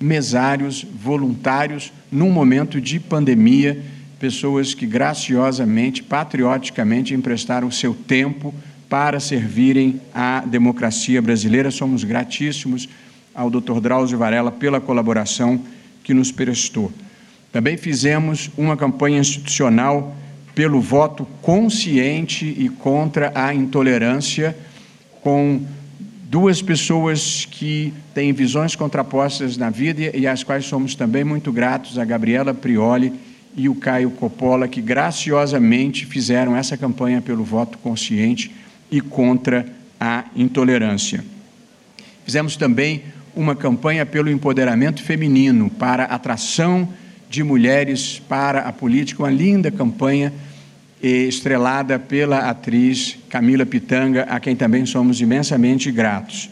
mesários 0.00 0.84
voluntários 0.84 1.92
num 2.10 2.30
momento 2.30 2.80
de 2.80 2.98
pandemia 2.98 3.80
pessoas 4.18 4.74
que 4.74 4.86
graciosamente, 4.86 6.02
patrioticamente 6.02 7.14
emprestaram 7.14 7.70
seu 7.70 7.94
tempo 7.94 8.54
para 8.88 9.20
servirem 9.20 10.00
à 10.14 10.40
democracia 10.40 11.20
brasileira. 11.20 11.70
Somos 11.70 12.02
gratíssimos 12.02 12.88
ao 13.34 13.50
Dr. 13.50 13.80
Drauzio 13.80 14.18
Varela 14.18 14.50
pela 14.50 14.80
colaboração 14.80 15.60
que 16.02 16.14
nos 16.14 16.32
prestou. 16.32 16.90
Também 17.52 17.76
fizemos 17.76 18.50
uma 18.56 18.76
campanha 18.76 19.18
institucional 19.18 20.16
pelo 20.54 20.80
voto 20.80 21.26
consciente 21.42 22.46
e 22.46 22.68
contra 22.68 23.30
a 23.34 23.52
intolerância, 23.52 24.56
com 25.20 25.60
duas 26.28 26.60
pessoas 26.60 27.46
que 27.48 27.94
têm 28.12 28.32
visões 28.32 28.74
contrapostas 28.74 29.56
na 29.56 29.70
vida 29.70 30.10
e 30.16 30.26
às 30.26 30.42
quais 30.42 30.64
somos 30.64 30.94
também 30.94 31.22
muito 31.22 31.52
gratos, 31.52 31.98
a 31.98 32.04
Gabriela 32.04 32.52
Prioli 32.52 33.12
e 33.56 33.68
o 33.68 33.74
Caio 33.74 34.10
Coppola, 34.10 34.66
que 34.66 34.82
graciosamente 34.82 36.04
fizeram 36.04 36.56
essa 36.56 36.76
campanha 36.76 37.22
pelo 37.22 37.44
voto 37.44 37.78
consciente 37.78 38.50
e 38.90 39.00
contra 39.00 39.66
a 40.00 40.24
intolerância. 40.34 41.24
Fizemos 42.24 42.56
também 42.56 43.04
uma 43.34 43.54
campanha 43.54 44.04
pelo 44.04 44.30
empoderamento 44.30 45.02
feminino, 45.02 45.70
para 45.70 46.04
atração 46.04 46.88
de 47.30 47.44
mulheres 47.44 48.20
para 48.28 48.60
a 48.60 48.72
política, 48.72 49.22
uma 49.22 49.30
linda 49.30 49.70
campanha 49.70 50.32
estrelada 51.02 51.98
pela 51.98 52.48
atriz 52.50 53.18
Camila 53.28 53.66
Pitanga, 53.66 54.22
a 54.24 54.40
quem 54.40 54.56
também 54.56 54.86
somos 54.86 55.20
imensamente 55.20 55.90
gratos. 55.90 56.50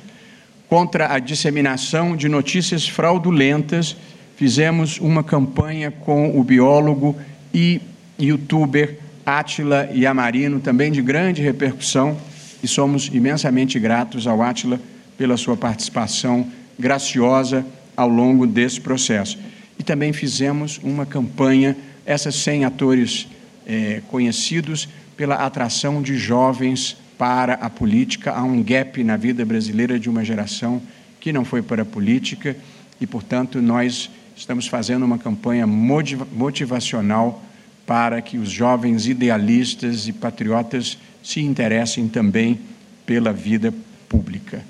Contra 0.69 1.13
a 1.13 1.19
disseminação 1.19 2.17
de 2.17 2.29
notícias 2.29 2.89
fraudulentas 2.89 3.97
fizemos 4.37 4.99
uma 4.99 5.23
campanha 5.23 5.91
com 5.91 6.39
o 6.39 6.43
biólogo 6.43 7.17
e 7.53 7.81
youtuber 8.19 8.99
Átila 9.25 9.89
Yamarino, 9.95 10.61
também 10.61 10.93
de 10.93 11.01
grande 11.01 11.41
repercussão, 11.41 12.17
e 12.63 12.69
somos 12.69 13.11
imensamente 13.13 13.79
gratos 13.79 14.27
ao 14.27 14.43
Átila 14.43 14.81
pela 15.17 15.37
sua 15.37 15.57
participação 15.57 16.47
graciosa 16.79 17.65
ao 17.97 18.09
longo 18.09 18.47
desse 18.47 18.81
processo. 18.81 19.39
E 19.79 19.83
também 19.83 20.13
fizemos 20.13 20.81
uma 20.83 21.07
campanha, 21.07 21.77
essas 22.05 22.35
100 22.37 22.65
atores 22.65 23.29
é, 23.67 24.03
conhecidos, 24.09 24.89
pela 25.17 25.37
atração 25.37 26.03
de 26.03 26.17
jovens 26.17 26.97
para 27.17 27.55
a 27.55 27.71
política. 27.71 28.33
Há 28.33 28.43
um 28.43 28.63
gap 28.63 29.03
na 29.05 29.17
vida 29.17 29.45
brasileira 29.45 29.99
de 29.99 30.09
uma 30.09 30.25
geração 30.25 30.83
que 31.21 31.33
não 31.33 31.45
foi 31.45 31.63
para 31.63 31.83
a 31.83 31.87
política 31.87 32.57
e, 33.01 33.07
portanto, 33.07 33.63
nós 33.63 34.11
estamos 34.37 34.67
fazendo 34.67 35.05
uma 35.05 35.19
campanha 35.19 35.67
motivacional 35.67 37.43
para 37.87 38.21
que 38.21 38.39
os 38.39 38.51
jovens 38.51 39.07
idealistas 39.07 40.09
e 40.09 40.13
patriotas 40.13 40.99
se 41.23 41.41
interessem 41.41 42.09
também 42.09 42.59
pela 43.07 43.33
vida 43.33 43.73
pública. 44.09 44.65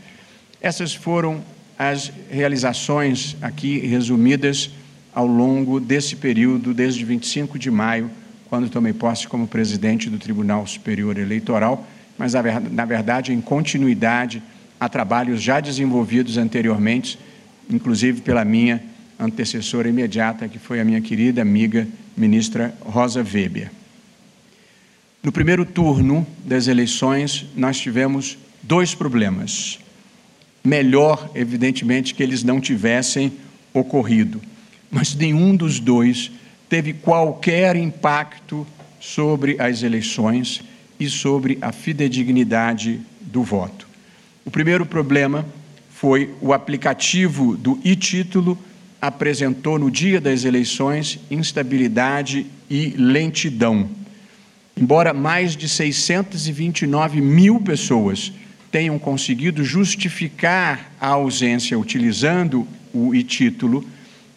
Essas 0.61 0.95
foram 0.95 1.43
as 1.79 2.13
realizações 2.31 3.37
aqui 3.41 3.79
resumidas 3.79 4.71
ao 5.15 5.27
longo 5.27 5.79
desse 5.79 6.17
período, 6.17 6.75
desde 6.75 7.05
25 7.05 7.59
de 7.59 7.71
maio, 7.71 8.11
quando 8.55 8.71
tomei 8.71 8.93
posse 8.93 9.27
como 9.27 9.49
presidente 9.49 10.09
do 10.09 10.17
Tribunal 10.17 10.65
Superior 10.65 11.19
Eleitoral, 11.19 11.85
mas 12.17 12.35
na 12.35 12.85
verdade 12.85 13.33
em 13.33 13.41
continuidade 13.41 14.41
a 14.79 14.89
trabalhos 14.89 15.43
já 15.43 15.59
desenvolvidos 15.59 16.39
anteriormente, 16.39 17.19
inclusive 17.69 18.21
pela 18.21 18.45
minha 18.45 18.81
antecessora 19.19 19.89
imediata, 19.89 20.47
que 20.47 20.61
foi 20.61 20.79
a 20.79 20.85
minha 20.85 21.01
querida 21.01 21.43
amiga 21.43 21.89
ministra 22.17 22.73
Rosa 22.83 23.25
Weber. 23.25 23.73
No 25.21 25.33
primeiro 25.33 25.67
turno 25.67 26.25
das 26.45 26.69
eleições, 26.69 27.47
nós 27.57 27.81
tivemos 27.81 28.39
dois 28.63 28.95
problemas. 28.95 29.81
Melhor, 30.63 31.29
evidentemente, 31.35 32.15
que 32.15 32.23
eles 32.23 32.45
não 32.45 32.61
tivessem 32.61 33.33
ocorrido, 33.73 34.41
mas 34.93 35.13
nenhum 35.13 35.57
dos 35.57 35.81
dois 35.81 36.31
teve 36.75 36.93
qualquer 36.93 37.77
impacto 37.77 38.67
sobre 38.99 39.55
as 39.61 39.85
eleições 39.85 40.61
e 40.99 41.09
sobre 41.09 41.57
a 41.63 41.71
fidedignidade 41.71 43.01
do 43.21 43.45
voto. 43.45 43.87
O 44.45 44.51
primeiro 44.51 44.85
problema 44.85 45.47
foi 45.89 46.35
o 46.41 46.53
aplicativo 46.53 47.57
do 47.57 47.79
e-título 47.85 48.59
apresentou 49.01 49.79
no 49.79 49.89
dia 49.89 50.21
das 50.21 50.43
eleições 50.45 51.21
instabilidade 51.31 52.45
e 52.69 52.89
lentidão. 52.99 53.89
Embora 54.77 55.15
mais 55.15 55.57
de 55.57 55.69
629 55.69 57.21
mil 57.21 57.61
pessoas 57.61 58.33
tenham 58.73 58.99
conseguido 58.99 59.63
justificar 59.63 60.91
a 61.01 61.11
ausência 61.11 61.79
utilizando 61.79 62.67
o 62.93 63.15
e-título, 63.15 63.89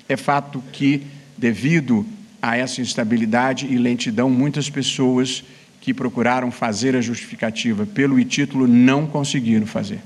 é 0.07 0.15
fato 0.15 0.63
que, 0.71 1.01
devido 1.35 2.05
a 2.41 2.57
essa 2.57 2.81
instabilidade 2.81 3.65
e 3.65 3.77
lentidão, 3.77 4.29
muitas 4.29 4.69
pessoas 4.69 5.43
que 5.81 5.93
procuraram 5.93 6.51
fazer 6.51 6.95
a 6.95 7.01
justificativa 7.01 7.85
pelo 7.85 8.19
e-título 8.19 8.67
não 8.67 9.07
conseguiram 9.07 9.65
fazer. 9.65 9.99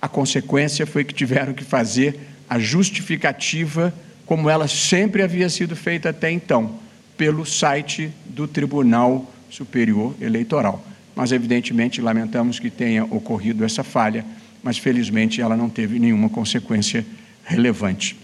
A 0.00 0.08
consequência 0.08 0.86
foi 0.86 1.04
que 1.04 1.14
tiveram 1.14 1.54
que 1.54 1.64
fazer 1.64 2.18
a 2.48 2.58
justificativa 2.58 3.92
como 4.26 4.50
ela 4.50 4.66
sempre 4.66 5.22
havia 5.22 5.48
sido 5.48 5.76
feita 5.76 6.10
até 6.10 6.30
então, 6.30 6.80
pelo 7.16 7.46
site 7.46 8.10
do 8.26 8.48
Tribunal 8.48 9.32
Superior 9.48 10.14
Eleitoral. 10.20 10.84
Mas, 11.14 11.30
evidentemente, 11.32 12.02
lamentamos 12.02 12.58
que 12.58 12.68
tenha 12.68 13.04
ocorrido 13.04 13.64
essa 13.64 13.84
falha, 13.84 14.26
mas 14.62 14.76
felizmente 14.76 15.40
ela 15.40 15.56
não 15.56 15.70
teve 15.70 15.98
nenhuma 15.98 16.28
consequência 16.28 17.06
relevante. 17.44 18.16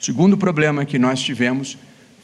O 0.00 0.04
segundo 0.04 0.36
problema 0.36 0.84
que 0.84 0.98
nós 0.98 1.22
tivemos 1.22 1.78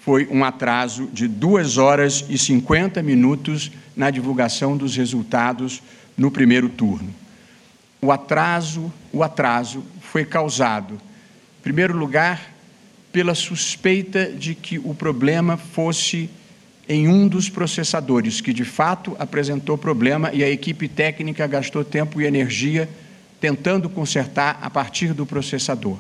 foi 0.05 0.29
um 0.31 0.45
atraso 0.45 1.09
de 1.15 1.27
2 1.27 1.79
horas 1.79 2.27
e 2.29 2.37
50 2.37 3.03
minutos 3.03 3.73
na 3.97 4.11
divulgação 4.11 4.77
dos 4.77 4.95
resultados 4.95 5.83
no 6.15 6.31
primeiro 6.31 6.69
turno. 6.69 7.09
O 8.03 8.13
atraso, 8.13 8.93
o 9.11 9.23
atraso 9.23 9.83
foi 10.03 10.27
causado, 10.27 10.95
em 10.97 11.63
primeiro 11.63 11.97
lugar, 11.97 12.53
pela 13.11 13.35
suspeita 13.35 14.27
de 14.27 14.55
que 14.55 14.79
o 14.79 14.95
problema 14.95 15.57
fosse 15.57 16.29
em 16.87 17.09
um 17.09 17.27
dos 17.27 17.49
processadores, 17.49 18.43
que 18.43 18.53
de 18.53 18.65
fato 18.65 19.17
apresentou 19.19 19.79
problema 19.79 20.31
e 20.35 20.45
a 20.45 20.51
equipe 20.51 20.87
técnica 20.87 21.47
gastou 21.47 21.83
tempo 21.83 22.21
e 22.21 22.27
energia 22.27 22.91
tentando 23.41 23.89
consertar 23.89 24.59
a 24.61 24.69
partir 24.69 25.15
do 25.15 25.25
processador. 25.25 25.97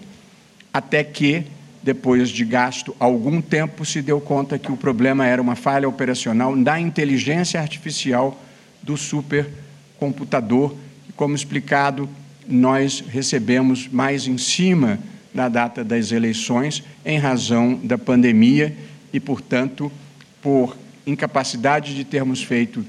Até 0.70 1.02
que 1.02 1.44
depois 1.84 2.30
de 2.30 2.46
gasto 2.46 2.96
algum 2.98 3.42
tempo, 3.42 3.84
se 3.84 4.00
deu 4.00 4.18
conta 4.18 4.58
que 4.58 4.72
o 4.72 4.76
problema 4.76 5.26
era 5.26 5.40
uma 5.40 5.54
falha 5.54 5.86
operacional 5.86 6.56
da 6.56 6.80
inteligência 6.80 7.60
artificial 7.60 8.40
do 8.82 8.96
supercomputador. 8.96 10.74
E, 11.06 11.12
como 11.12 11.34
explicado, 11.34 12.08
nós 12.48 13.04
recebemos 13.06 13.86
mais 13.86 14.26
em 14.26 14.38
cima 14.38 14.98
da 15.34 15.46
data 15.50 15.84
das 15.84 16.10
eleições, 16.10 16.82
em 17.04 17.18
razão 17.18 17.74
da 17.74 17.98
pandemia 17.98 18.74
e, 19.12 19.20
portanto, 19.20 19.92
por 20.40 20.74
incapacidade 21.06 21.94
de 21.94 22.02
termos 22.02 22.42
feito 22.42 22.84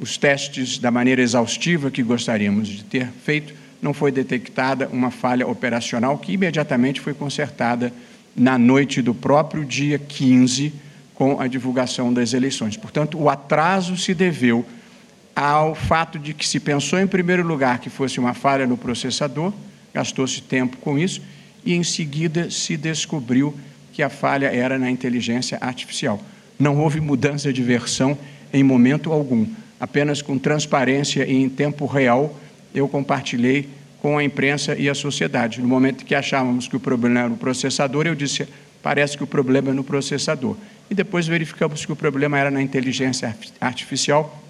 os 0.00 0.16
testes 0.16 0.78
da 0.78 0.90
maneira 0.90 1.20
exaustiva 1.20 1.90
que 1.90 2.02
gostaríamos 2.02 2.68
de 2.68 2.84
ter 2.84 3.08
feito, 3.24 3.52
não 3.82 3.92
foi 3.92 4.10
detectada 4.10 4.88
uma 4.90 5.10
falha 5.10 5.46
operacional 5.46 6.16
que 6.16 6.32
imediatamente 6.32 7.00
foi 7.00 7.12
consertada 7.12 7.92
na 8.38 8.58
noite 8.58 9.02
do 9.02 9.14
próprio 9.14 9.64
dia 9.64 9.98
15, 9.98 10.72
com 11.14 11.40
a 11.40 11.46
divulgação 11.46 12.12
das 12.12 12.32
eleições. 12.32 12.76
Portanto, 12.76 13.18
o 13.18 13.28
atraso 13.28 13.96
se 13.96 14.14
deveu 14.14 14.64
ao 15.34 15.74
fato 15.74 16.18
de 16.18 16.32
que 16.32 16.46
se 16.46 16.60
pensou, 16.60 16.98
em 16.98 17.06
primeiro 17.06 17.46
lugar, 17.46 17.78
que 17.80 17.90
fosse 17.90 18.18
uma 18.18 18.34
falha 18.34 18.66
no 18.66 18.76
processador, 18.76 19.52
gastou-se 19.92 20.40
tempo 20.42 20.76
com 20.78 20.98
isso, 20.98 21.20
e 21.64 21.74
em 21.74 21.82
seguida 21.82 22.50
se 22.50 22.76
descobriu 22.76 23.54
que 23.92 24.02
a 24.02 24.08
falha 24.08 24.46
era 24.46 24.78
na 24.78 24.90
inteligência 24.90 25.58
artificial. 25.60 26.20
Não 26.58 26.78
houve 26.78 27.00
mudança 27.00 27.52
de 27.52 27.62
versão 27.62 28.16
em 28.52 28.62
momento 28.62 29.12
algum, 29.12 29.46
apenas 29.80 30.22
com 30.22 30.38
transparência 30.38 31.26
e 31.26 31.34
em 31.34 31.48
tempo 31.48 31.86
real 31.86 32.36
eu 32.74 32.88
compartilhei 32.88 33.68
com 34.08 34.16
a 34.16 34.24
imprensa 34.24 34.74
e 34.74 34.88
a 34.88 34.94
sociedade. 34.94 35.60
No 35.60 35.68
momento 35.68 36.02
que 36.02 36.14
achávamos 36.14 36.66
que 36.66 36.74
o 36.74 36.80
problema 36.80 37.20
era 37.20 37.28
no 37.28 37.36
processador, 37.36 38.06
eu 38.06 38.14
disse: 38.14 38.48
parece 38.82 39.18
que 39.18 39.22
o 39.22 39.26
problema 39.26 39.68
é 39.68 39.74
no 39.74 39.84
processador. 39.84 40.56
E 40.88 40.94
depois 40.94 41.26
verificamos 41.26 41.84
que 41.84 41.92
o 41.92 41.96
problema 41.96 42.38
era 42.38 42.50
na 42.50 42.62
inteligência 42.62 43.36
artificial. 43.60 44.42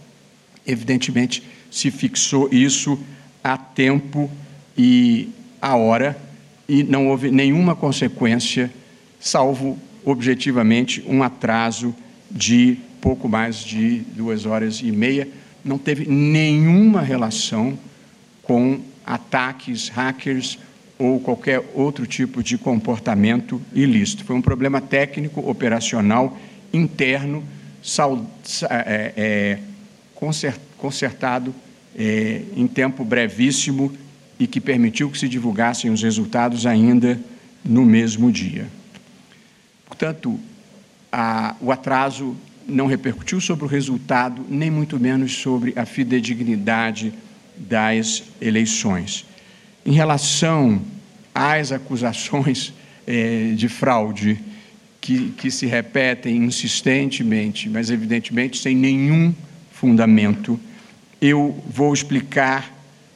Evidentemente, 0.65 1.43
se 1.73 1.91
fixou 1.91 2.49
isso 2.53 3.01
a 3.43 3.57
tempo 3.57 4.31
e 4.77 5.29
a 5.61 5.75
hora, 5.75 6.17
e 6.69 6.85
não 6.85 7.09
houve 7.09 7.33
nenhuma 7.33 7.75
consequência, 7.75 8.71
salvo 9.19 9.77
objetivamente 10.05 11.03
um 11.05 11.21
atraso 11.21 11.93
de 12.31 12.79
pouco 13.01 13.29
mais 13.29 13.57
de 13.57 14.03
duas 14.15 14.47
horas 14.47 14.81
e 14.85 14.93
meia. 14.93 15.27
Não 15.65 15.79
teve 15.79 16.09
nenhuma 16.09 17.01
relação 17.01 17.77
com 18.45 18.81
ataques, 19.09 19.89
hackers 19.89 20.59
ou 20.99 21.19
qualquer 21.19 21.65
outro 21.75 22.07
tipo 22.07 22.43
de 22.43 22.59
comportamento 22.59 23.61
ilícito. 23.73 24.25
Foi 24.25 24.37
um 24.37 24.43
problema 24.43 24.81
técnico, 24.83 25.49
operacional, 25.49 26.37
interno, 26.73 27.43
sal, 27.83 28.29
é, 28.69 29.13
é, 29.17 29.59
consertado 30.77 31.55
é, 31.97 32.43
em 32.55 32.67
tempo 32.67 33.03
brevíssimo 33.03 33.93
e 34.39 34.47
que 34.47 34.61
permitiu 34.61 35.09
que 35.11 35.19
se 35.19 35.29
divulgassem 35.29 35.91
os 35.91 36.03
resultados 36.03 36.67
ainda 36.67 37.19
no 37.65 37.87
mesmo 37.87 38.31
dia. 38.31 38.67
Portanto, 39.87 40.39
a, 41.11 41.57
o 41.61 41.73
atraso 41.73 42.37
não 42.67 42.87
repercutiu 42.87 43.41
sobre 43.41 43.65
o 43.65 43.69
resultado, 43.69 44.45
nem 44.49 44.71
muito 44.71 45.01
menos 45.01 45.35
sobre 45.35 45.73
a 45.75 45.87
fidedignidade 45.87 47.15
das 47.59 48.25
eleições. 48.41 49.27
Em 49.85 49.93
relação 49.93 50.83
às 51.35 51.73
acusações 51.73 52.73
eh, 53.07 53.53
de 53.55 53.69
fraude 53.69 54.39
que, 55.01 55.31
que 55.31 55.51
se 55.51 55.67
repetem 55.67 56.37
insistentemente, 56.37 57.69
mas 57.69 57.91
evidentemente 57.91 58.59
sem 58.59 58.77
nenhum 58.77 59.35
fundamento, 59.73 60.59
eu 61.21 61.63
vou 61.69 61.93
explicar 61.95 62.75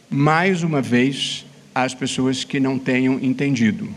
mais 0.09 0.63
uma 0.63 0.81
vez 0.83 1.45
às 1.75 1.95
pessoas 1.95 2.45
que 2.45 2.61
não 2.61 2.79
tenham 2.79 3.19
entendido. 3.21 3.89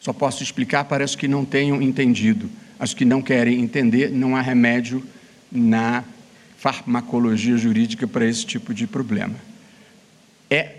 Só 0.00 0.12
posso 0.12 0.42
explicar 0.42 0.84
para 0.84 1.04
as 1.04 1.14
que 1.14 1.26
não 1.26 1.44
tenham 1.44 1.82
entendido. 1.82 2.48
As 2.78 2.94
que 2.94 3.04
não 3.04 3.20
querem 3.20 3.60
entender, 3.60 4.10
não 4.10 4.36
há 4.36 4.40
remédio 4.40 5.04
na 5.50 6.04
farmacologia 6.58 7.56
jurídica 7.56 8.06
para 8.06 8.26
esse 8.26 8.44
tipo 8.44 8.74
de 8.74 8.86
problema. 8.86 9.36
É 10.50 10.78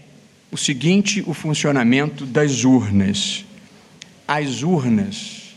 o 0.51 0.57
seguinte 0.57 1.23
o 1.25 1.33
funcionamento 1.33 2.25
das 2.25 2.65
urnas. 2.65 3.45
As 4.27 4.61
urnas 4.61 5.55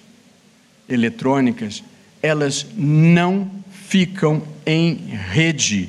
eletrônicas, 0.88 1.82
elas 2.22 2.66
não 2.76 3.50
ficam 3.70 4.42
em 4.64 4.94
rede 4.94 5.88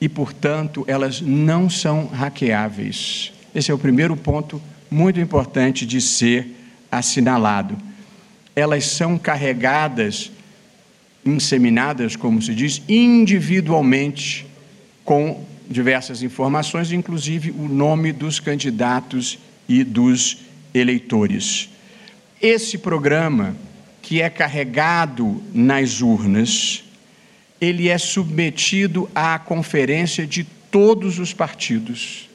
e, 0.00 0.08
portanto, 0.08 0.84
elas 0.86 1.20
não 1.20 1.70
são 1.70 2.06
hackeáveis. 2.08 3.32
Esse 3.54 3.70
é 3.70 3.74
o 3.74 3.78
primeiro 3.78 4.16
ponto 4.16 4.60
muito 4.90 5.18
importante 5.18 5.86
de 5.86 6.00
ser 6.00 6.56
assinalado. 6.90 7.76
Elas 8.54 8.84
são 8.84 9.18
carregadas 9.18 10.30
inseminadas, 11.24 12.16
como 12.16 12.42
se 12.42 12.54
diz, 12.54 12.82
individualmente 12.88 14.46
com 15.04 15.44
diversas 15.68 16.22
informações, 16.22 16.92
inclusive 16.92 17.50
o 17.50 17.68
nome 17.68 18.12
dos 18.12 18.40
candidatos 18.40 19.38
e 19.68 19.84
dos 19.84 20.38
eleitores. 20.74 21.70
Esse 22.40 22.76
programa, 22.76 23.56
que 24.00 24.20
é 24.20 24.28
carregado 24.28 25.42
nas 25.54 26.00
urnas, 26.00 26.84
ele 27.60 27.88
é 27.88 27.96
submetido 27.96 29.08
à 29.14 29.38
conferência 29.38 30.26
de 30.26 30.44
todos 30.70 31.18
os 31.18 31.32
partidos, 31.32 32.28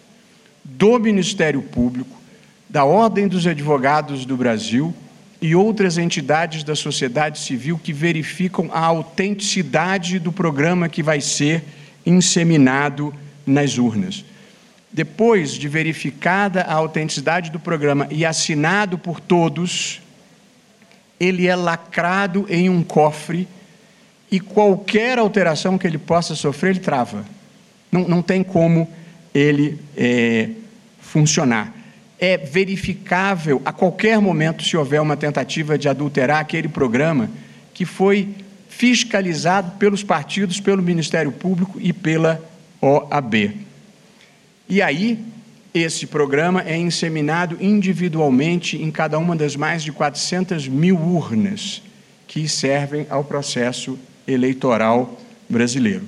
do 0.63 1.00
Ministério 1.00 1.62
Público, 1.62 2.21
da 2.69 2.86
Ordem 2.86 3.28
dos 3.28 3.47
Advogados 3.47 4.26
do 4.26 4.38
Brasil 4.38 4.93
e 5.41 5.56
outras 5.56 5.97
entidades 5.97 6.63
da 6.63 6.76
sociedade 6.76 7.39
civil 7.39 7.80
que 7.82 7.93
verificam 7.93 8.69
a 8.73 8.80
autenticidade 8.80 10.19
do 10.19 10.32
programa 10.32 10.89
que 10.89 11.04
vai 11.04 11.21
ser 11.21 11.63
inseminado 12.06 13.13
nas 13.45 13.78
urnas. 13.78 14.26
Depois 14.91 15.52
de 15.52 15.67
verificada 15.67 16.62
a 16.62 16.73
autenticidade 16.73 17.52
do 17.52 17.60
programa 17.60 18.08
e 18.10 18.26
assinado 18.26 18.97
por 18.97 19.19
todos, 19.19 20.02
ele 21.19 21.47
é 21.47 21.56
lacrado 21.56 22.45
em 22.50 22.69
um 22.69 22.82
cofre 22.82 23.47
e 24.32 24.39
qualquer 24.39 25.19
alteração 25.19 25.78
que 25.78 25.86
ele 25.86 25.97
possa 25.97 26.36
sofrer, 26.36 26.71
ele 26.71 26.80
trava. 26.80 27.26
Não, 27.91 28.08
não 28.08 28.21
tem 28.21 28.43
como 28.43 28.89
ele 29.34 29.80
é, 29.95 30.50
funcionar. 31.00 31.76
É 32.19 32.38
verificável 32.38 33.62
a 33.63 33.71
qualquer 33.71 34.19
momento 34.19 34.63
se 34.63 34.75
houver 34.75 35.01
uma 35.01 35.15
tentativa 35.15 35.77
de 35.77 35.88
adulterar 35.88 36.39
aquele 36.39 36.67
programa 36.67 37.30
que 37.73 37.86
foi 37.86 38.30
fiscalizado 38.69 39.71
pelos 39.77 40.03
partidos, 40.03 40.60
pelo 40.60 40.82
Ministério 40.82 41.32
Público 41.32 41.80
e 41.80 41.93
pela 41.93 42.43
OAB. 42.82 43.51
E 44.69 44.82
aí, 44.82 45.19
esse 45.73 46.08
programa 46.08 46.63
é 46.63 46.75
inseminado 46.75 47.58
individualmente 47.62 48.82
em 48.82 48.89
cada 48.89 49.17
uma 49.17 49.36
das 49.36 49.56
mais 49.56 49.84
de 49.84 49.91
400 49.91 50.67
mil 50.67 50.97
urnas 50.97 51.82
que 52.27 52.47
servem 52.47 53.06
ao 53.10 53.23
processo 53.23 53.97
eleitoral 54.27 55.19
brasileiro. 55.49 56.03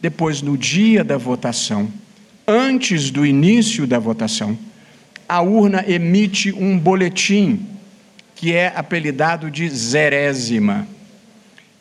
Depois, 0.00 0.40
no 0.40 0.56
dia 0.56 1.02
da 1.02 1.18
votação, 1.18 1.90
antes 2.46 3.10
do 3.10 3.26
início 3.26 3.86
da 3.86 3.98
votação, 3.98 4.56
a 5.30 5.40
urna 5.40 5.84
emite 5.86 6.52
um 6.52 6.76
boletim 6.76 7.64
que 8.34 8.52
é 8.52 8.72
apelidado 8.74 9.48
de 9.48 9.68
zerésima. 9.68 10.88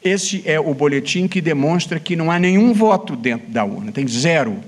Esse 0.03 0.43
é 0.45 0.59
o 0.59 0.71
boletim 0.71 1.27
que 1.27 1.41
demonstra 1.41 1.99
que 1.99 2.15
não 2.15 2.29
há 2.29 2.37
nenhum 2.37 2.73
voto 2.73 3.15
dentro 3.15 3.49
da 3.49 3.65
urna, 3.65 3.91
tem 3.91 4.07
zero 4.07 4.59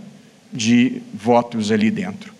de 0.51 0.99
votos 1.13 1.71
ali 1.71 1.91
dentro. 1.91 2.33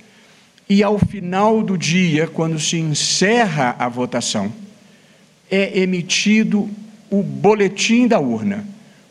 E 0.68 0.82
ao 0.82 0.98
final 0.98 1.62
do 1.62 1.78
dia, 1.78 2.26
quando 2.26 2.60
se 2.60 2.78
encerra 2.78 3.76
a 3.78 3.88
votação, 3.88 4.52
é 5.50 5.80
emitido 5.80 6.68
o 7.08 7.22
boletim 7.22 8.08
da 8.08 8.20
urna, 8.20 8.66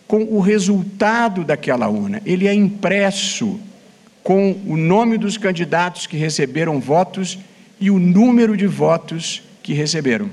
com 0.09 0.25
o 0.25 0.41
resultado 0.41 1.45
daquela 1.45 1.89
urna. 1.89 2.21
Ele 2.27 2.49
é 2.49 2.55
impresso 2.55 3.61
com 4.23 4.53
o 4.67 4.77
nome 4.77 5.17
dos 5.17 5.37
candidatos 5.39 6.07
que 6.07 6.17
receberam 6.17 6.81
votos 6.81 7.39
e 7.81 7.91
o 7.91 7.99
número 7.99 8.57
de 8.57 8.67
votos 8.67 9.43
que 9.63 9.73
receberam. 9.73 10.31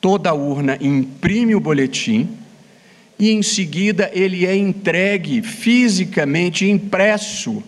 Toda 0.00 0.32
urna 0.32 0.78
imprime 0.80 1.54
o 1.54 1.60
boletim 1.60 2.28
e, 3.18 3.30
em 3.30 3.42
seguida, 3.42 4.10
ele 4.12 4.46
é 4.46 4.56
entregue 4.56 5.42
fisicamente, 5.42 6.68
impresso, 6.68 7.62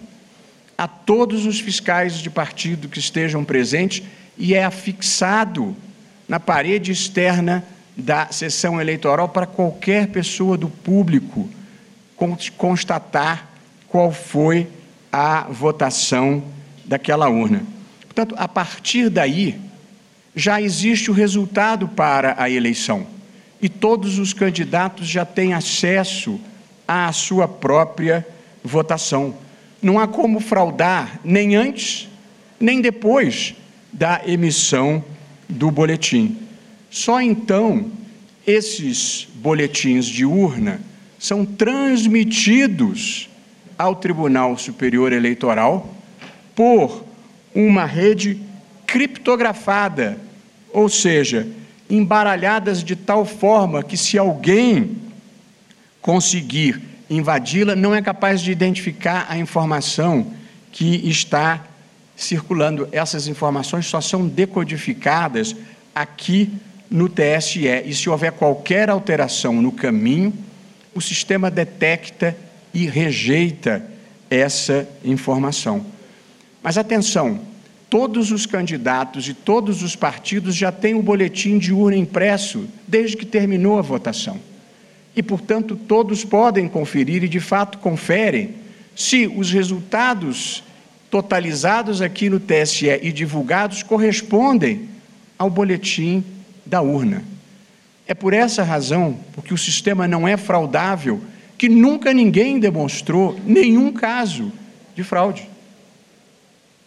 a 0.78 0.86
todos 0.86 1.44
os 1.44 1.60
fiscais 1.60 2.18
de 2.18 2.30
partido 2.30 2.88
que 2.88 2.98
estejam 2.98 3.44
presentes 3.44 4.02
e 4.38 4.54
é 4.54 4.64
afixado 4.64 5.76
na 6.28 6.40
parede 6.40 6.92
externa 6.92 7.64
da 7.96 8.28
sessão 8.28 8.80
eleitoral 8.80 9.28
para 9.28 9.46
qualquer 9.46 10.06
pessoa 10.08 10.56
do 10.56 10.68
público 10.68 11.48
constatar 12.56 13.50
qual 13.88 14.12
foi 14.12 14.60
a 14.62 14.79
votação 15.50 16.42
daquela 16.84 17.28
urna. 17.28 17.62
Portanto, 18.02 18.34
a 18.38 18.48
partir 18.48 19.08
daí, 19.08 19.58
já 20.34 20.60
existe 20.60 21.10
o 21.10 21.14
resultado 21.14 21.88
para 21.88 22.34
a 22.38 22.48
eleição 22.48 23.06
e 23.62 23.68
todos 23.68 24.18
os 24.18 24.32
candidatos 24.32 25.06
já 25.06 25.24
têm 25.24 25.54
acesso 25.54 26.40
à 26.86 27.12
sua 27.12 27.46
própria 27.46 28.26
votação. 28.64 29.34
Não 29.82 29.98
há 29.98 30.06
como 30.06 30.40
fraudar 30.40 31.20
nem 31.24 31.56
antes, 31.56 32.08
nem 32.58 32.80
depois 32.80 33.54
da 33.92 34.20
emissão 34.26 35.04
do 35.48 35.70
boletim. 35.70 36.36
Só 36.90 37.20
então 37.20 37.90
esses 38.46 39.28
boletins 39.36 40.06
de 40.06 40.24
urna 40.24 40.80
são 41.18 41.44
transmitidos 41.44 43.29
ao 43.80 43.96
Tribunal 43.96 44.58
Superior 44.58 45.10
Eleitoral 45.10 45.88
por 46.54 47.02
uma 47.54 47.86
rede 47.86 48.38
criptografada, 48.86 50.18
ou 50.70 50.86
seja, 50.86 51.48
embaralhadas 51.88 52.84
de 52.84 52.94
tal 52.94 53.24
forma 53.24 53.82
que 53.82 53.96
se 53.96 54.18
alguém 54.18 54.98
conseguir 56.02 56.78
invadi-la, 57.08 57.74
não 57.74 57.94
é 57.94 58.02
capaz 58.02 58.42
de 58.42 58.52
identificar 58.52 59.26
a 59.30 59.38
informação 59.38 60.30
que 60.70 61.08
está 61.08 61.64
circulando. 62.14 62.86
Essas 62.92 63.28
informações 63.28 63.86
só 63.86 64.02
são 64.02 64.28
decodificadas 64.28 65.56
aqui 65.94 66.52
no 66.90 67.08
TSE. 67.08 67.66
E 67.86 67.94
se 67.94 68.10
houver 68.10 68.32
qualquer 68.32 68.90
alteração 68.90 69.62
no 69.62 69.72
caminho, 69.72 70.34
o 70.94 71.00
sistema 71.00 71.50
detecta 71.50 72.36
e 72.72 72.86
rejeita 72.86 73.84
essa 74.28 74.88
informação. 75.04 75.84
Mas 76.62 76.78
atenção, 76.78 77.40
todos 77.88 78.30
os 78.30 78.46
candidatos 78.46 79.28
e 79.28 79.34
todos 79.34 79.82
os 79.82 79.96
partidos 79.96 80.54
já 80.54 80.70
têm 80.70 80.94
o 80.94 81.02
boletim 81.02 81.58
de 81.58 81.72
urna 81.72 81.96
impresso 81.96 82.68
desde 82.86 83.16
que 83.16 83.26
terminou 83.26 83.78
a 83.78 83.82
votação. 83.82 84.38
E, 85.16 85.22
portanto, 85.22 85.74
todos 85.74 86.24
podem 86.24 86.68
conferir 86.68 87.24
e, 87.24 87.28
de 87.28 87.40
fato, 87.40 87.78
conferem 87.78 88.54
se 88.94 89.26
os 89.26 89.50
resultados 89.50 90.62
totalizados 91.10 92.00
aqui 92.00 92.30
no 92.30 92.38
TSE 92.38 92.86
e 93.02 93.10
divulgados 93.10 93.82
correspondem 93.82 94.88
ao 95.36 95.50
boletim 95.50 96.22
da 96.64 96.80
urna. 96.80 97.24
É 98.06 98.14
por 98.14 98.32
essa 98.32 98.62
razão, 98.62 99.18
porque 99.32 99.52
o 99.52 99.58
sistema 99.58 100.06
não 100.06 100.26
é 100.26 100.36
fraudável, 100.36 101.20
que 101.60 101.68
nunca 101.68 102.14
ninguém 102.14 102.58
demonstrou 102.58 103.38
nenhum 103.44 103.92
caso 103.92 104.50
de 104.94 105.04
fraude. 105.04 105.46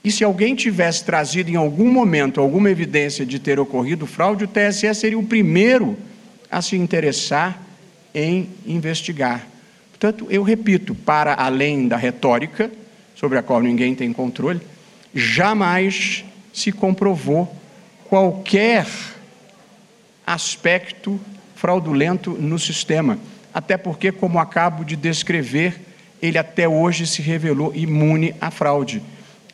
E 0.03 0.11
se 0.11 0.23
alguém 0.23 0.55
tivesse 0.55 1.05
trazido 1.05 1.51
em 1.51 1.55
algum 1.55 1.91
momento 1.91 2.41
alguma 2.41 2.71
evidência 2.71 3.23
de 3.23 3.37
ter 3.37 3.59
ocorrido 3.59 4.07
fraude, 4.07 4.45
o 4.45 4.47
TSE 4.47 4.91
seria 4.95 5.19
o 5.19 5.27
primeiro 5.27 5.95
a 6.49 6.59
se 6.59 6.75
interessar 6.75 7.61
em 8.15 8.49
investigar. 8.65 9.45
Portanto, 9.91 10.25
eu 10.31 10.41
repito, 10.41 10.95
para 10.95 11.35
além 11.35 11.87
da 11.87 11.95
retórica, 11.95 12.71
sobre 13.15 13.37
a 13.37 13.43
qual 13.43 13.61
ninguém 13.61 13.93
tem 13.93 14.11
controle, 14.11 14.59
jamais 15.13 16.25
se 16.51 16.71
comprovou 16.71 17.55
qualquer 18.05 18.87
aspecto 20.25 21.19
fraudulento 21.53 22.31
no 22.31 22.57
sistema. 22.57 23.19
Até 23.53 23.77
porque, 23.77 24.11
como 24.11 24.39
acabo 24.39 24.83
de 24.83 24.95
descrever, 24.95 25.79
ele 26.21 26.37
até 26.37 26.67
hoje 26.67 27.05
se 27.05 27.21
revelou 27.21 27.75
imune 27.75 28.33
à 28.41 28.49
fraude. 28.49 29.01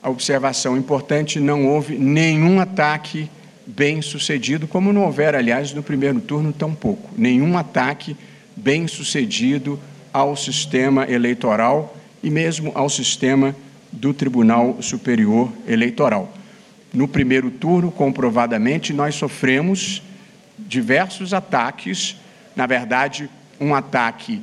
a 0.03 0.09
observação 0.09 0.77
importante: 0.77 1.41
não 1.41 1.67
houve 1.67 1.97
nenhum 1.99 2.61
ataque 2.61 3.31
bem 3.67 4.03
sucedido, 4.03 4.67
como 4.67 4.93
não 4.93 5.05
houver, 5.05 5.35
aliás, 5.35 5.73
no 5.73 5.83
primeiro 5.83 6.21
turno, 6.21 6.53
tampouco. 6.53 7.11
Nenhum 7.17 7.57
ataque 7.57 8.17
bem 8.57 8.87
sucedido 8.89 9.79
ao 10.13 10.37
sistema 10.37 11.09
eleitoral 11.09 11.97
e 12.23 12.31
mesmo 12.31 12.73
ao 12.75 12.89
sistema 12.89 13.55
do 13.93 14.13
Tribunal 14.13 14.79
Superior 14.81 15.53
Eleitoral. 15.67 16.33
No 16.93 17.07
primeiro 17.07 17.51
turno, 17.51 17.91
comprovadamente, 17.91 18.93
nós 18.93 19.15
sofremos 19.15 20.03
diversos 20.59 21.33
ataques, 21.33 22.17
na 22.57 22.67
verdade, 22.67 23.31
um 23.61 23.75
ataque 23.75 24.43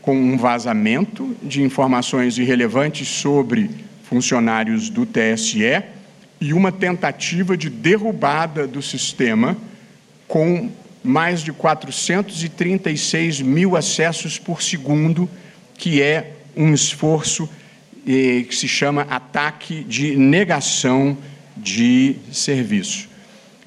com 0.00 0.16
um 0.16 0.36
vazamento 0.36 1.36
de 1.42 1.62
informações 1.62 2.38
irrelevantes 2.38 3.08
sobre 3.08 3.70
funcionários 4.08 4.88
do 4.88 5.04
TSE 5.04 5.82
e 6.40 6.52
uma 6.54 6.72
tentativa 6.72 7.56
de 7.56 7.68
derrubada 7.68 8.66
do 8.66 8.80
sistema 8.80 9.56
com 10.26 10.70
mais 11.04 11.42
de 11.42 11.52
436 11.52 13.40
mil 13.42 13.76
acessos 13.76 14.38
por 14.38 14.62
segundo, 14.62 15.28
que 15.74 16.02
é 16.02 16.32
um 16.56 16.72
esforço 16.72 17.48
eh, 18.06 18.44
que 18.48 18.54
se 18.54 18.66
chama 18.66 19.02
ataque 19.02 19.84
de 19.84 20.16
negação 20.16 21.16
de 21.56 22.16
serviço. 22.32 23.08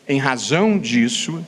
Em 0.08 0.20
razão 0.20 0.78
disso, 0.78 1.44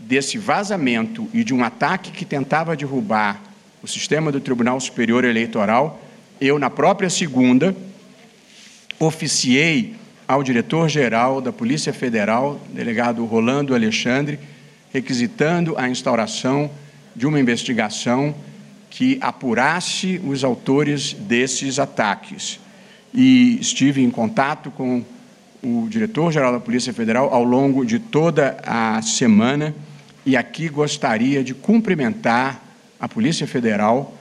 desse 0.00 0.36
vazamento 0.36 1.28
e 1.32 1.44
de 1.44 1.54
um 1.54 1.62
ataque 1.62 2.10
que 2.10 2.24
tentava 2.24 2.76
derrubar 2.76 3.40
o 3.82 3.86
sistema 3.86 4.30
do 4.30 4.40
Tribunal 4.40 4.78
Superior 4.80 5.24
Eleitoral, 5.24 6.02
eu, 6.40 6.58
na 6.58 6.68
própria 6.68 7.08
segunda, 7.08 7.74
oficiei 9.04 9.94
ao 10.28 10.42
diretor-geral 10.42 11.40
da 11.40 11.52
Polícia 11.52 11.92
Federal, 11.92 12.60
delegado 12.72 13.24
Rolando 13.24 13.74
Alexandre, 13.74 14.38
requisitando 14.92 15.74
a 15.76 15.88
instauração 15.88 16.70
de 17.14 17.26
uma 17.26 17.40
investigação 17.40 18.34
que 18.88 19.18
apurasse 19.20 20.20
os 20.24 20.44
autores 20.44 21.14
desses 21.14 21.78
ataques. 21.78 22.60
E 23.12 23.58
estive 23.60 24.02
em 24.02 24.10
contato 24.10 24.70
com 24.70 25.04
o 25.62 25.86
diretor-geral 25.88 26.52
da 26.52 26.60
Polícia 26.60 26.92
Federal 26.92 27.32
ao 27.34 27.44
longo 27.44 27.84
de 27.84 27.98
toda 27.98 28.56
a 28.64 29.00
semana 29.02 29.74
e 30.24 30.36
aqui 30.36 30.68
gostaria 30.68 31.42
de 31.42 31.54
cumprimentar 31.54 32.62
a 32.98 33.08
Polícia 33.08 33.46
Federal 33.46 34.16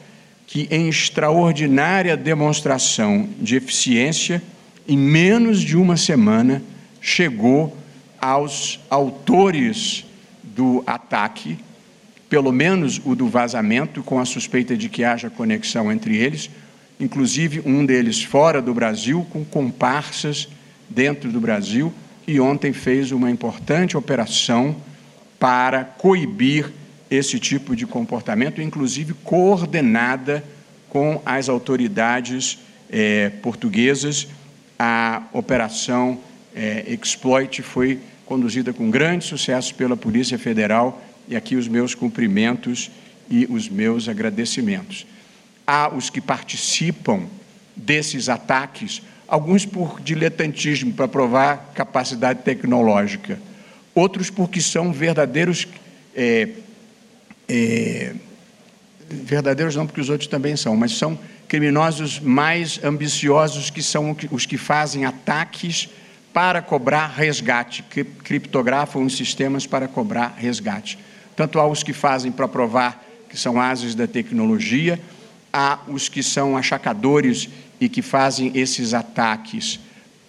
que, 0.47 0.67
em 0.71 0.89
extraordinária 0.89 2.17
demonstração 2.17 3.29
de 3.39 3.55
eficiência, 3.55 4.41
em 4.91 4.97
menos 4.97 5.61
de 5.61 5.77
uma 5.77 5.95
semana, 5.95 6.61
chegou 6.99 7.77
aos 8.19 8.77
autores 8.89 10.03
do 10.43 10.83
ataque, 10.85 11.57
pelo 12.29 12.51
menos 12.51 12.99
o 13.05 13.15
do 13.15 13.29
vazamento, 13.29 14.03
com 14.03 14.19
a 14.19 14.25
suspeita 14.25 14.75
de 14.75 14.89
que 14.89 15.05
haja 15.05 15.29
conexão 15.29 15.89
entre 15.89 16.17
eles, 16.17 16.49
inclusive 16.99 17.61
um 17.65 17.85
deles 17.85 18.21
fora 18.21 18.61
do 18.61 18.73
Brasil, 18.73 19.25
com 19.29 19.45
comparsas 19.45 20.49
dentro 20.89 21.31
do 21.31 21.39
Brasil, 21.39 21.93
e 22.27 22.37
ontem 22.41 22.73
fez 22.73 23.13
uma 23.13 23.31
importante 23.31 23.95
operação 23.95 24.75
para 25.39 25.85
coibir 25.85 26.69
esse 27.09 27.39
tipo 27.39 27.77
de 27.77 27.87
comportamento, 27.87 28.61
inclusive 28.61 29.13
coordenada 29.23 30.43
com 30.89 31.21
as 31.25 31.47
autoridades 31.47 32.59
é, 32.91 33.29
portuguesas. 33.41 34.27
A 34.83 35.21
operação 35.31 36.19
é, 36.55 36.91
Exploit 36.91 37.61
foi 37.61 37.99
conduzida 38.25 38.73
com 38.73 38.89
grande 38.89 39.23
sucesso 39.23 39.75
pela 39.75 39.95
Polícia 39.95 40.39
Federal 40.39 40.99
e 41.27 41.35
aqui 41.35 41.55
os 41.55 41.67
meus 41.67 41.93
cumprimentos 41.93 42.89
e 43.29 43.45
os 43.47 43.69
meus 43.69 44.09
agradecimentos. 44.09 45.05
Há 45.67 45.93
os 45.93 46.09
que 46.09 46.19
participam 46.19 47.27
desses 47.75 48.27
ataques, 48.27 49.03
alguns 49.27 49.67
por 49.67 50.01
diletantismo, 50.01 50.91
para 50.93 51.07
provar 51.07 51.73
capacidade 51.75 52.41
tecnológica, 52.41 53.39
outros 53.93 54.31
porque 54.31 54.59
são 54.59 54.91
verdadeiros 54.91 55.67
é, 56.15 56.49
é, 57.47 58.15
verdadeiros 59.07 59.75
não, 59.75 59.85
porque 59.85 60.01
os 60.01 60.09
outros 60.09 60.27
também 60.27 60.55
são, 60.55 60.75
mas 60.75 60.93
são 60.93 61.19
criminosos 61.51 62.17
mais 62.17 62.79
ambiciosos 62.81 63.69
que 63.69 63.83
são 63.83 64.15
os 64.31 64.45
que 64.45 64.57
fazem 64.57 65.03
ataques 65.03 65.89
para 66.31 66.61
cobrar 66.61 67.07
resgate, 67.07 67.83
que 67.83 68.05
criptografam 68.05 69.03
os 69.03 69.17
sistemas 69.17 69.67
para 69.67 69.85
cobrar 69.85 70.33
resgate. 70.37 70.97
Tanto 71.35 71.59
há 71.59 71.67
os 71.67 71.83
que 71.83 71.91
fazem 71.91 72.31
para 72.31 72.47
provar 72.47 73.03
que 73.27 73.37
são 73.37 73.59
ases 73.59 73.93
da 73.93 74.07
tecnologia, 74.07 74.97
há 75.51 75.79
os 75.89 76.07
que 76.07 76.23
são 76.23 76.55
achacadores 76.55 77.49
e 77.81 77.89
que 77.89 78.01
fazem 78.01 78.53
esses 78.55 78.93
ataques 78.93 79.77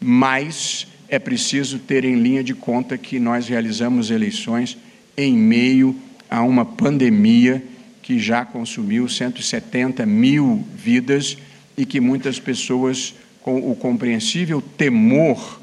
mas 0.00 0.86
é 1.08 1.18
preciso 1.18 1.78
ter 1.78 2.04
em 2.04 2.14
linha 2.14 2.42
de 2.42 2.54
conta 2.54 2.96
que 2.96 3.20
nós 3.20 3.48
realizamos 3.48 4.10
eleições 4.10 4.78
em 5.16 5.36
meio 5.36 5.94
a 6.30 6.42
uma 6.42 6.64
pandemia 6.64 7.62
que 8.02 8.18
já 8.18 8.44
consumiu 8.44 9.08
170 9.08 10.04
mil 10.04 10.64
vidas 10.74 11.38
e 11.76 11.86
que 11.86 12.00
muitas 12.00 12.38
pessoas, 12.38 13.14
com 13.42 13.70
o 13.70 13.74
compreensível 13.74 14.60
temor 14.60 15.60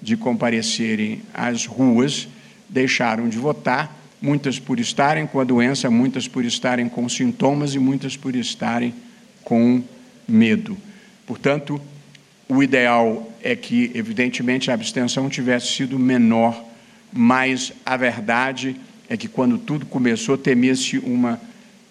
de 0.00 0.16
comparecerem 0.16 1.22
às 1.32 1.66
ruas, 1.66 2.28
deixaram 2.68 3.28
de 3.28 3.38
votar, 3.38 3.94
muitas 4.20 4.58
por 4.58 4.80
estarem 4.80 5.26
com 5.26 5.40
a 5.40 5.44
doença, 5.44 5.90
muitas 5.90 6.26
por 6.26 6.44
estarem 6.44 6.88
com 6.88 7.08
sintomas 7.08 7.74
e 7.74 7.78
muitas 7.78 8.16
por 8.16 8.34
estarem 8.34 8.94
com 9.42 9.82
medo. 10.26 10.76
Portanto, 11.26 11.80
o 12.48 12.62
ideal 12.62 13.30
é 13.42 13.54
que, 13.54 13.90
evidentemente, 13.94 14.70
a 14.70 14.74
abstenção 14.74 15.28
tivesse 15.28 15.68
sido 15.68 15.98
menor, 15.98 16.62
mas 17.12 17.72
a 17.84 17.96
verdade 17.96 18.70
é 18.70 18.93
que, 19.16 19.28
quando 19.28 19.58
tudo 19.58 19.86
começou, 19.86 20.36
temia-se 20.36 20.98
uma 20.98 21.40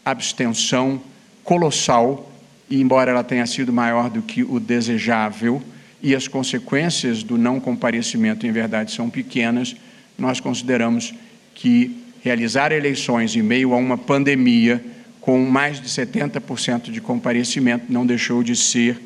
abstenção 0.03 1.01
colossal, 1.43 2.31
e 2.69 2.81
embora 2.81 3.11
ela 3.11 3.23
tenha 3.23 3.45
sido 3.45 3.71
maior 3.71 4.09
do 4.09 4.21
que 4.21 4.43
o 4.43 4.59
desejável, 4.59 5.61
e 6.01 6.15
as 6.15 6.27
consequências 6.27 7.23
do 7.23 7.37
não 7.37 7.59
comparecimento, 7.59 8.45
em 8.45 8.51
verdade, 8.51 8.91
são 8.91 9.09
pequenas, 9.09 9.75
nós 10.17 10.39
consideramos 10.39 11.13
que 11.55 12.03
realizar 12.23 12.71
eleições 12.71 13.35
em 13.35 13.41
meio 13.41 13.73
a 13.73 13.77
uma 13.77 13.97
pandemia, 13.97 14.83
com 15.21 15.45
mais 15.45 15.79
de 15.79 15.87
70% 15.87 16.91
de 16.91 16.99
comparecimento, 16.99 17.85
não 17.91 18.05
deixou 18.05 18.43
de 18.43 18.55
ser 18.55 18.99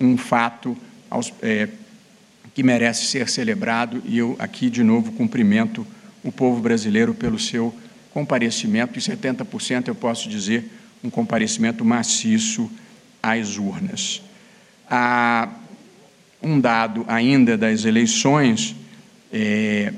um 0.00 0.16
fato 0.16 0.76
é, 1.42 1.68
que 2.54 2.62
merece 2.62 3.06
ser 3.06 3.28
celebrado, 3.28 4.02
e 4.04 4.18
eu 4.18 4.34
aqui 4.38 4.68
de 4.68 4.82
novo 4.82 5.12
cumprimento 5.12 5.86
o 6.22 6.30
povo 6.30 6.60
brasileiro 6.60 7.14
pelo 7.14 7.38
seu 7.38 7.74
comparecimento, 8.12 8.98
e 8.98 9.02
70% 9.02 9.88
eu 9.88 9.94
posso 9.94 10.28
dizer 10.28 10.70
um 11.02 11.08
comparecimento 11.08 11.84
maciço 11.84 12.70
às 13.22 13.56
urnas. 13.56 14.22
Há 14.88 15.48
um 16.42 16.58
dado 16.58 17.04
ainda 17.06 17.56
das 17.56 17.84
eleições, 17.84 18.74
é, 19.32 19.92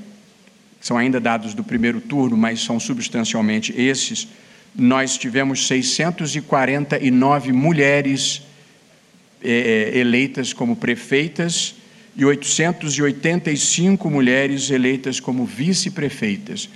são 0.81 0.99
ainda 0.99 1.21
dados 1.21 1.55
do 1.55 1.65
primeiro 1.65 2.01
turno, 2.01 2.37
mas 2.37 2.61
são 2.61 2.79
substancialmente 2.79 3.73
esses. 3.77 4.29
Nós 4.75 5.17
tivemos 5.17 5.67
649 5.67 7.53
mulheres 7.53 8.43
é, 9.43 9.93
é, 9.95 9.99
eleitas 9.99 10.53
como 10.53 10.77
prefeitas 10.77 11.75
e 12.15 12.25
885 12.25 14.09
mulheres 14.11 14.71
eleitas 14.71 15.19
como 15.19 15.45
vice-prefeitas. 15.47 16.69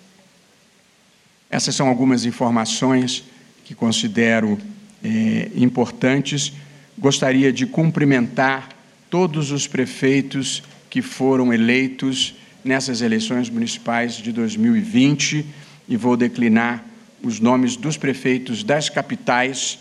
Essas 1.51 1.75
são 1.75 1.89
algumas 1.89 2.25
informações 2.25 3.23
que 3.65 3.75
considero 3.75 4.59
é, 5.05 5.51
importantes. 5.55 6.53
Gostaria 6.99 7.53
de 7.53 7.67
cumprimentar 7.67 8.71
todos 9.11 9.51
os 9.51 9.67
prefeitos 9.67 10.63
que 10.89 11.03
foram 11.03 11.53
eleitos 11.53 12.35
nessas 12.65 13.03
eleições 13.03 13.51
municipais 13.51 14.15
de 14.15 14.33
2020 14.33 15.45
e 15.89 15.97
vou 15.97 16.17
declinar 16.17 16.85
os 17.23 17.41
nomes 17.41 17.77
dos 17.77 17.97
prefeitos 17.97 18.63
das 18.63 18.89
capitais 18.89 19.79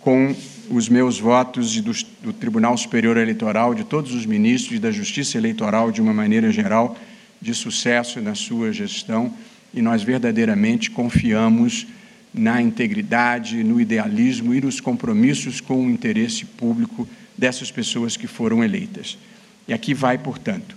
com 0.00 0.34
os 0.70 0.88
meus 0.88 1.18
votos 1.18 1.76
e 1.76 1.80
do, 1.80 1.92
do, 2.22 2.32
Tribunal 2.32 2.76
Superior 2.76 3.16
Eleitoral, 3.16 3.74
de 3.74 3.84
todos 3.84 4.14
os 4.14 4.24
ministros 4.24 4.76
e 4.76 4.80
da 4.80 4.90
Justiça 4.90 5.36
Eleitoral 5.36 5.90
de 5.90 6.00
uma 6.00 6.14
maneira 6.14 6.50
geral, 6.50 6.96
de 7.40 7.54
sucesso 7.54 8.20
na 8.20 8.34
sua 8.34 8.72
gestão 8.72 9.32
e 9.72 9.80
nós 9.80 10.02
verdadeiramente 10.02 10.90
confiamos 10.90 11.86
na 12.32 12.62
integridade, 12.62 13.62
no 13.64 13.80
idealismo 13.80 14.54
e 14.54 14.60
nos 14.60 14.80
compromissos 14.80 15.60
com 15.60 15.86
o 15.86 15.90
interesse 15.90 16.44
público 16.44 17.08
dessas 17.36 17.70
pessoas 17.70 18.16
que 18.16 18.26
foram 18.26 18.62
eleitas. 18.62 19.18
E 19.66 19.72
aqui 19.72 19.94
vai, 19.94 20.18
portanto, 20.18 20.76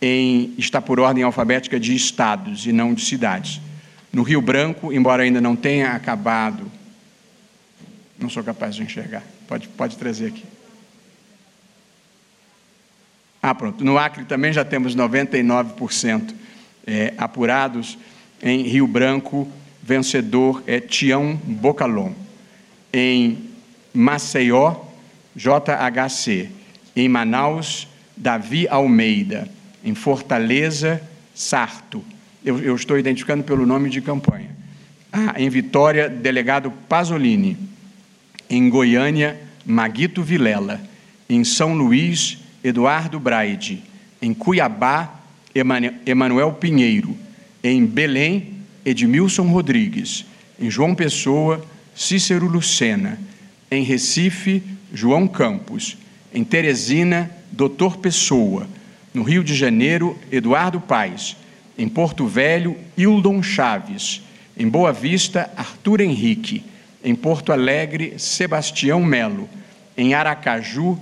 em, 0.00 0.52
está 0.58 0.80
por 0.80 1.00
ordem 1.00 1.24
alfabética 1.24 1.80
de 1.80 1.94
estados 1.94 2.66
e 2.66 2.72
não 2.72 2.94
de 2.94 3.04
cidades. 3.04 3.60
No 4.12 4.22
Rio 4.22 4.40
Branco, 4.40 4.92
embora 4.92 5.22
ainda 5.22 5.40
não 5.40 5.54
tenha 5.54 5.92
acabado, 5.92 6.70
não 8.18 8.30
sou 8.30 8.42
capaz 8.42 8.74
de 8.74 8.82
enxergar, 8.82 9.22
pode, 9.46 9.68
pode 9.68 9.96
trazer 9.96 10.28
aqui. 10.28 10.44
Ah, 13.42 13.54
pronto. 13.54 13.84
No 13.84 13.96
Acre 13.96 14.24
também 14.24 14.52
já 14.52 14.64
temos 14.64 14.96
99% 14.96 16.34
é, 16.84 17.14
apurados. 17.16 17.96
Em 18.42 18.62
Rio 18.62 18.88
Branco, 18.88 19.48
vencedor 19.80 20.64
é 20.66 20.80
Tião 20.80 21.36
Bocalon. 21.44 22.12
Em 22.92 23.50
Maceió, 23.94 24.74
JHC. 25.36 26.50
Em 26.96 27.08
Manaus, 27.08 27.86
Davi 28.16 28.66
Almeida. 28.66 29.48
Em 29.84 29.94
Fortaleza, 29.94 31.00
Sarto. 31.32 32.04
Eu, 32.46 32.60
eu 32.60 32.76
estou 32.76 32.96
identificando 32.96 33.42
pelo 33.42 33.66
nome 33.66 33.90
de 33.90 34.00
campanha. 34.00 34.50
Ah, 35.12 35.34
em 35.36 35.48
Vitória, 35.48 36.08
delegado 36.08 36.70
Pasolini. 36.88 37.56
Em 38.48 38.70
Goiânia, 38.70 39.36
Maguito 39.64 40.22
Vilela. 40.22 40.80
Em 41.28 41.42
São 41.42 41.74
Luís, 41.74 42.38
Eduardo 42.62 43.18
Braide. 43.18 43.82
Em 44.22 44.32
Cuiabá, 44.32 45.12
Emanuel 46.06 46.52
Pinheiro. 46.52 47.16
Em 47.64 47.84
Belém, 47.84 48.54
Edmilson 48.84 49.48
Rodrigues. 49.48 50.24
Em 50.56 50.70
João 50.70 50.94
Pessoa, 50.94 51.66
Cícero 51.96 52.46
Lucena. 52.46 53.18
Em 53.68 53.82
Recife, 53.82 54.62
João 54.94 55.26
Campos. 55.26 55.98
Em 56.32 56.44
Teresina, 56.44 57.28
Doutor 57.50 57.96
Pessoa. 57.96 58.68
No 59.12 59.24
Rio 59.24 59.42
de 59.42 59.52
Janeiro, 59.52 60.16
Eduardo 60.30 60.80
Paes. 60.80 61.36
Em 61.78 61.88
Porto 61.88 62.26
Velho, 62.26 62.76
Hildon 62.96 63.42
Chaves. 63.42 64.22
Em 64.56 64.68
Boa 64.68 64.92
Vista, 64.92 65.50
Arthur 65.56 66.00
Henrique. 66.00 66.64
Em 67.04 67.14
Porto 67.14 67.52
Alegre, 67.52 68.14
Sebastião 68.18 69.02
Melo. 69.02 69.48
Em 69.96 70.14
Aracaju, 70.14 70.98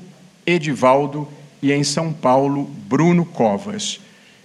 Edivaldo 0.46 1.28
e 1.62 1.72
em 1.72 1.82
São 1.82 2.12
Paulo, 2.12 2.64
Bruno 2.88 3.24
Covas. 3.24 4.00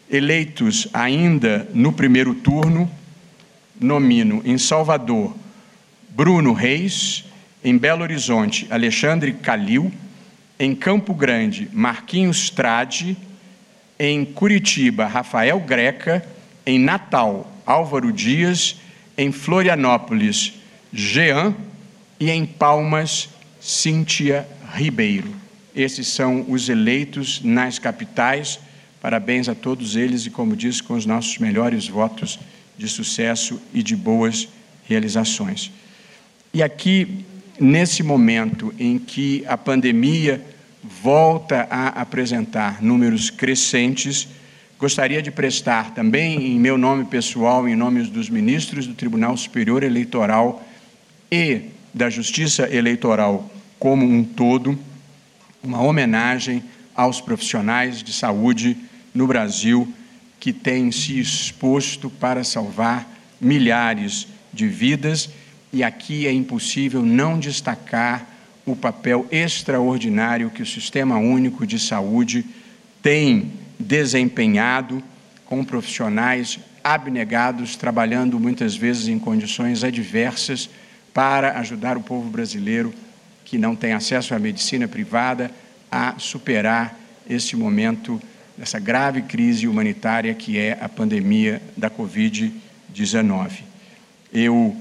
Eleitos 0.10 0.88
ainda 0.94 1.70
no 1.74 1.92
primeiro 1.92 2.34
turno, 2.34 2.90
nomino 3.80 4.42
em 4.44 4.58
Salvador 4.58 5.36
Bruno 6.10 6.52
Reis, 6.52 7.24
em 7.64 7.78
Belo 7.78 8.02
Horizonte 8.02 8.68
Alexandre 8.70 9.32
Calil, 9.34 9.92
em 10.60 10.76
Campo 10.76 11.14
Grande 11.14 11.70
Marquinhos 11.72 12.50
Trade, 12.50 13.18
em 14.00 14.24
Curitiba 14.24 15.06
Rafael 15.06 15.60
Greca, 15.60 16.26
em 16.66 16.80
Natal 16.80 17.52
Álvaro 17.66 18.14
Dias, 18.14 18.78
em 19.18 19.32
Florianópolis 19.32 20.54
Jean 20.94 21.54
e 22.20 22.30
em 22.30 22.46
Palmas 22.46 23.30
Cíntia 23.60 24.48
Ribeiro. 24.74 25.30
Esses 25.76 26.08
são 26.08 26.46
os 26.48 26.70
eleitos 26.70 27.42
nas 27.44 27.78
capitais. 27.78 28.60
Parabéns 29.02 29.50
a 29.50 29.56
todos 29.56 29.96
eles 29.96 30.26
e, 30.26 30.30
como 30.30 30.56
disse, 30.56 30.82
com 30.82 30.94
os 30.94 31.06
nossos 31.06 31.38
melhores 31.38 31.88
votos 31.88 32.40
de 32.78 32.88
sucesso 32.88 33.62
e 33.74 33.84
de 33.84 33.96
boas 33.96 34.48
realizações. 34.88 35.72
E 36.54 36.64
aqui, 36.64 37.26
nesse 37.60 38.02
momento 38.02 38.74
em 38.80 38.98
que 38.98 39.44
a 39.48 39.58
pandemia 39.58 40.42
volta 40.84 41.68
a 41.70 41.88
apresentar 42.02 42.82
números 42.82 43.30
crescentes, 43.30 44.28
gostaria 44.78 45.22
de 45.22 45.30
prestar 45.30 45.94
também, 45.94 46.54
em 46.54 46.60
meu 46.60 46.78
nome 46.78 47.06
pessoal, 47.06 47.68
em 47.68 47.76
nome 47.76 48.04
dos 48.04 48.30
ministros 48.30 48.88
do 48.88 48.94
Tribunal 48.94 49.36
Superior 49.36 49.84
Eleitoral 49.84 50.66
e 51.32 51.64
da 51.94 52.10
Justiça 52.10 52.74
Eleitoral 52.74 53.50
como 53.78 54.06
um 54.06 54.24
todo, 54.24 54.78
uma 55.64 55.82
homenagem 55.82 56.64
aos 56.96 57.22
profissionais 57.22 58.04
de 58.04 58.14
saúde 58.14 58.78
no 59.14 59.28
Brasil 59.28 59.94
que 60.40 60.54
têm 60.54 60.92
se 60.92 61.20
exposto 61.20 62.10
para 62.10 62.44
salvar 62.44 63.08
milhares 63.40 64.28
de 64.54 64.68
vidas, 64.68 65.30
e 65.72 65.84
aqui 65.84 66.26
é 66.26 66.32
impossível 66.32 67.04
não 67.04 67.38
destacar 67.38 68.28
o 68.66 68.76
papel 68.76 69.26
extraordinário 69.32 70.50
que 70.50 70.62
o 70.62 70.66
Sistema 70.66 71.18
Único 71.18 71.66
de 71.66 71.80
Saúde 71.80 72.46
tem 73.02 73.52
desempenhado 73.80 75.02
com 75.46 75.64
profissionais 75.64 76.60
abnegados, 76.84 77.76
trabalhando 77.76 78.40
muitas 78.40 78.76
vezes 78.76 79.08
em 79.08 79.18
condições 79.18 79.84
adversas 79.84 80.70
para 81.14 81.60
ajudar 81.60 81.98
o 81.98 82.02
povo 82.02 82.30
brasileiro 82.30 82.94
que 83.46 83.58
não 83.58 83.76
tem 83.76 83.94
acesso 83.94 84.36
à 84.36 84.40
medicina 84.40 84.88
privada 84.88 85.50
a 85.92 86.16
superar 86.20 86.98
este 87.28 87.56
momento, 87.56 88.22
essa 88.60 88.80
grave 88.80 89.24
crise 89.24 89.68
humanitária 89.68 90.34
que 90.34 90.58
é 90.58 90.78
a 90.80 90.88
pandemia 90.88 91.62
da 91.76 91.90
Covid-19. 91.90 93.64
Eu 94.32 94.76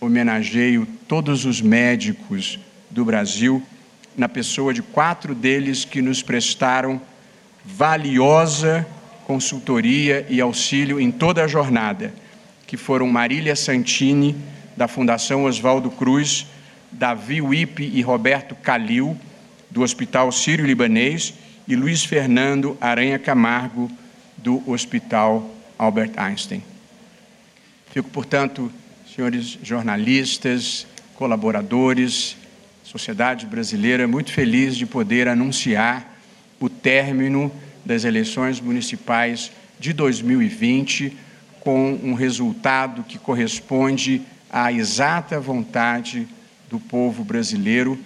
homenageio 0.00 0.86
todos 1.08 1.44
os 1.44 1.60
médicos 1.60 2.60
do 2.96 3.04
Brasil, 3.04 3.62
na 4.16 4.26
pessoa 4.26 4.72
de 4.72 4.80
quatro 4.80 5.34
deles 5.34 5.84
que 5.84 6.00
nos 6.00 6.22
prestaram 6.22 6.98
valiosa 7.62 8.86
consultoria 9.26 10.24
e 10.30 10.40
auxílio 10.40 10.98
em 10.98 11.10
toda 11.10 11.44
a 11.44 11.46
jornada, 11.46 12.14
que 12.66 12.78
foram 12.78 13.06
Marília 13.06 13.54
Santini, 13.54 14.34
da 14.74 14.88
Fundação 14.88 15.44
Oswaldo 15.44 15.90
Cruz, 15.90 16.46
Davi 16.90 17.42
Wipe 17.42 17.84
e 17.84 18.00
Roberto 18.00 18.54
Calil, 18.54 19.14
do 19.70 19.82
Hospital 19.82 20.32
Sírio-Libanês, 20.32 21.34
e 21.68 21.76
Luiz 21.76 22.02
Fernando 22.02 22.78
Aranha 22.80 23.18
Camargo, 23.18 23.90
do 24.38 24.62
Hospital 24.70 25.54
Albert 25.78 26.12
Einstein. 26.16 26.62
Fico, 27.90 28.08
portanto, 28.08 28.72
senhores 29.14 29.58
jornalistas, 29.62 30.86
colaboradores, 31.14 32.36
sociedade 32.86 33.46
brasileira, 33.46 34.06
muito 34.06 34.32
feliz 34.32 34.76
de 34.76 34.86
poder 34.86 35.26
anunciar 35.26 36.16
o 36.60 36.68
término 36.68 37.50
das 37.84 38.04
eleições 38.04 38.60
municipais 38.60 39.50
de 39.78 39.92
2020 39.92 41.16
com 41.58 41.98
um 42.00 42.14
resultado 42.14 43.02
que 43.02 43.18
corresponde 43.18 44.22
à 44.48 44.72
exata 44.72 45.40
vontade 45.40 46.28
do 46.70 46.78
povo 46.78 47.24
brasileiro, 47.24 47.98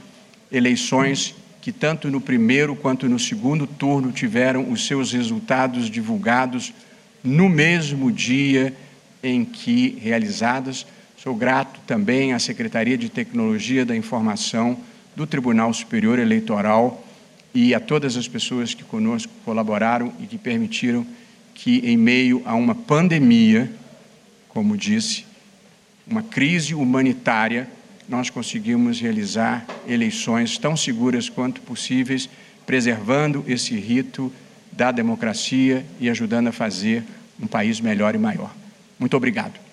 eleições 0.50 1.34
que 1.60 1.72
tanto 1.72 2.10
no 2.10 2.18
primeiro 2.20 2.74
quanto 2.74 3.06
no 3.06 3.18
segundo 3.18 3.66
turno 3.66 4.10
tiveram 4.10 4.72
os 4.72 4.86
seus 4.86 5.12
resultados 5.12 5.90
divulgados 5.90 6.72
no 7.22 7.50
mesmo 7.50 8.10
dia 8.10 8.74
em 9.22 9.44
que 9.44 9.98
realizadas, 10.00 10.86
Sou 11.22 11.34
grato 11.34 11.78
também 11.86 12.32
à 12.32 12.38
Secretaria 12.38 12.96
de 12.96 13.10
Tecnologia 13.10 13.84
da 13.84 13.94
Informação 13.94 14.78
do 15.14 15.26
Tribunal 15.26 15.70
Superior 15.74 16.18
Eleitoral 16.18 17.04
e 17.52 17.74
a 17.74 17.78
todas 17.78 18.16
as 18.16 18.26
pessoas 18.26 18.72
que 18.72 18.82
conosco 18.82 19.30
colaboraram 19.44 20.14
e 20.18 20.26
que 20.26 20.38
permitiram 20.38 21.06
que, 21.52 21.80
em 21.84 21.94
meio 21.94 22.40
a 22.46 22.54
uma 22.54 22.74
pandemia, 22.74 23.70
como 24.48 24.78
disse, 24.78 25.26
uma 26.06 26.22
crise 26.22 26.74
humanitária, 26.74 27.68
nós 28.08 28.30
conseguimos 28.30 28.98
realizar 28.98 29.66
eleições 29.86 30.56
tão 30.56 30.74
seguras 30.74 31.28
quanto 31.28 31.60
possíveis, 31.60 32.30
preservando 32.64 33.44
esse 33.46 33.74
rito 33.74 34.32
da 34.72 34.90
democracia 34.90 35.84
e 36.00 36.08
ajudando 36.08 36.48
a 36.48 36.52
fazer 36.52 37.04
um 37.38 37.46
país 37.46 37.78
melhor 37.78 38.14
e 38.14 38.18
maior. 38.18 38.54
Muito 38.98 39.18
obrigado. 39.18 39.69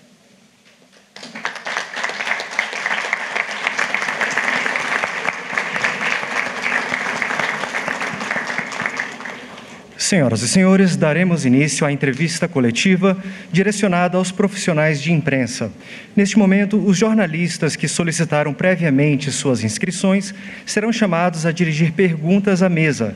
Senhoras 10.08 10.40
e 10.40 10.48
senhores, 10.48 10.96
daremos 10.96 11.44
início 11.44 11.86
à 11.86 11.92
entrevista 11.92 12.48
coletiva 12.48 13.14
direcionada 13.52 14.16
aos 14.16 14.32
profissionais 14.32 15.02
de 15.02 15.12
imprensa. 15.12 15.70
Neste 16.16 16.38
momento, 16.38 16.78
os 16.78 16.96
jornalistas 16.96 17.76
que 17.76 17.86
solicitaram 17.86 18.54
previamente 18.54 19.30
suas 19.30 19.62
inscrições 19.62 20.34
serão 20.64 20.90
chamados 20.90 21.44
a 21.44 21.52
dirigir 21.52 21.92
perguntas 21.92 22.62
à 22.62 22.70
mesa. 22.70 23.14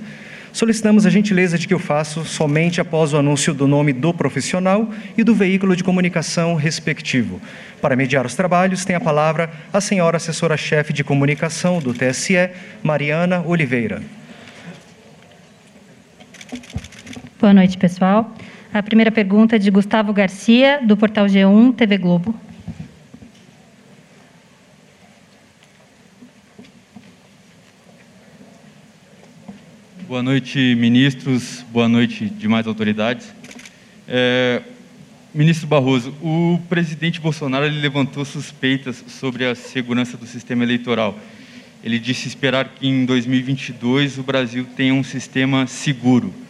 Solicitamos 0.53 1.07
a 1.07 1.09
gentileza 1.09 1.57
de 1.57 1.67
que 1.67 1.75
o 1.75 1.79
faço 1.79 2.27
somente 2.27 2.79
após 2.79 3.15
o 3.15 3.17
anúncio 3.17 3.55
do 3.55 3.67
nome 3.67 3.95
do 3.95 4.13
profissional 4.13 4.91
e 5.17 5.25
do 5.25 5.35
veículo 5.35 5.75
de 5.75 5.83
comunicação 5.83 6.57
respectivo. 6.57 7.41
Para 7.81 7.97
mediar 7.97 8.27
os 8.27 8.35
trabalhos, 8.35 8.85
tem 8.85 8.95
a 8.95 9.01
palavra 9.01 9.51
a 9.73 9.81
senhora 9.81 10.19
assessora-chefe 10.19 10.93
de 10.93 11.03
comunicação 11.03 11.79
do 11.79 11.95
TSE, 11.95 12.51
Mariana 12.83 13.43
Oliveira. 13.47 14.03
Boa 17.43 17.53
noite, 17.53 17.77
pessoal. 17.77 18.33
A 18.73 18.83
primeira 18.83 19.11
pergunta 19.11 19.57
é 19.57 19.59
de 19.59 19.71
Gustavo 19.71 20.13
Garcia, 20.13 20.81
do 20.81 20.97
portal 20.97 21.27
G1 21.27 21.75
TV 21.75 21.99
Globo. 21.99 22.35
Boa 30.07 30.23
noite, 30.23 30.75
ministros. 30.77 31.65
Boa 31.73 31.89
noite, 31.89 32.27
demais 32.27 32.67
autoridades. 32.67 33.35
É, 34.07 34.63
ministro 35.35 35.67
Barroso, 35.67 36.15
o 36.23 36.61
presidente 36.69 37.21
Bolsonaro 37.21 37.67
levantou 37.67 38.25
suspeitas 38.25 39.05
sobre 39.09 39.47
a 39.47 39.55
segurança 39.55 40.17
do 40.17 40.27
sistema 40.27 40.63
eleitoral. 40.63 41.19
Ele 41.83 41.99
disse 41.99 42.29
esperar 42.29 42.69
que 42.69 42.87
em 42.87 43.05
2022 43.05 44.19
o 44.19 44.23
Brasil 44.23 44.65
tenha 44.77 44.95
um 44.95 45.03
sistema 45.03 45.67
seguro 45.67 46.42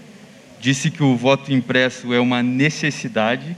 disse 0.63 0.93
que 0.93 1.03
o 1.03 1.17
voto 1.17 1.53
impresso 1.53 2.15
é 2.15 2.21
uma 2.21 2.41
necessidade, 2.41 3.57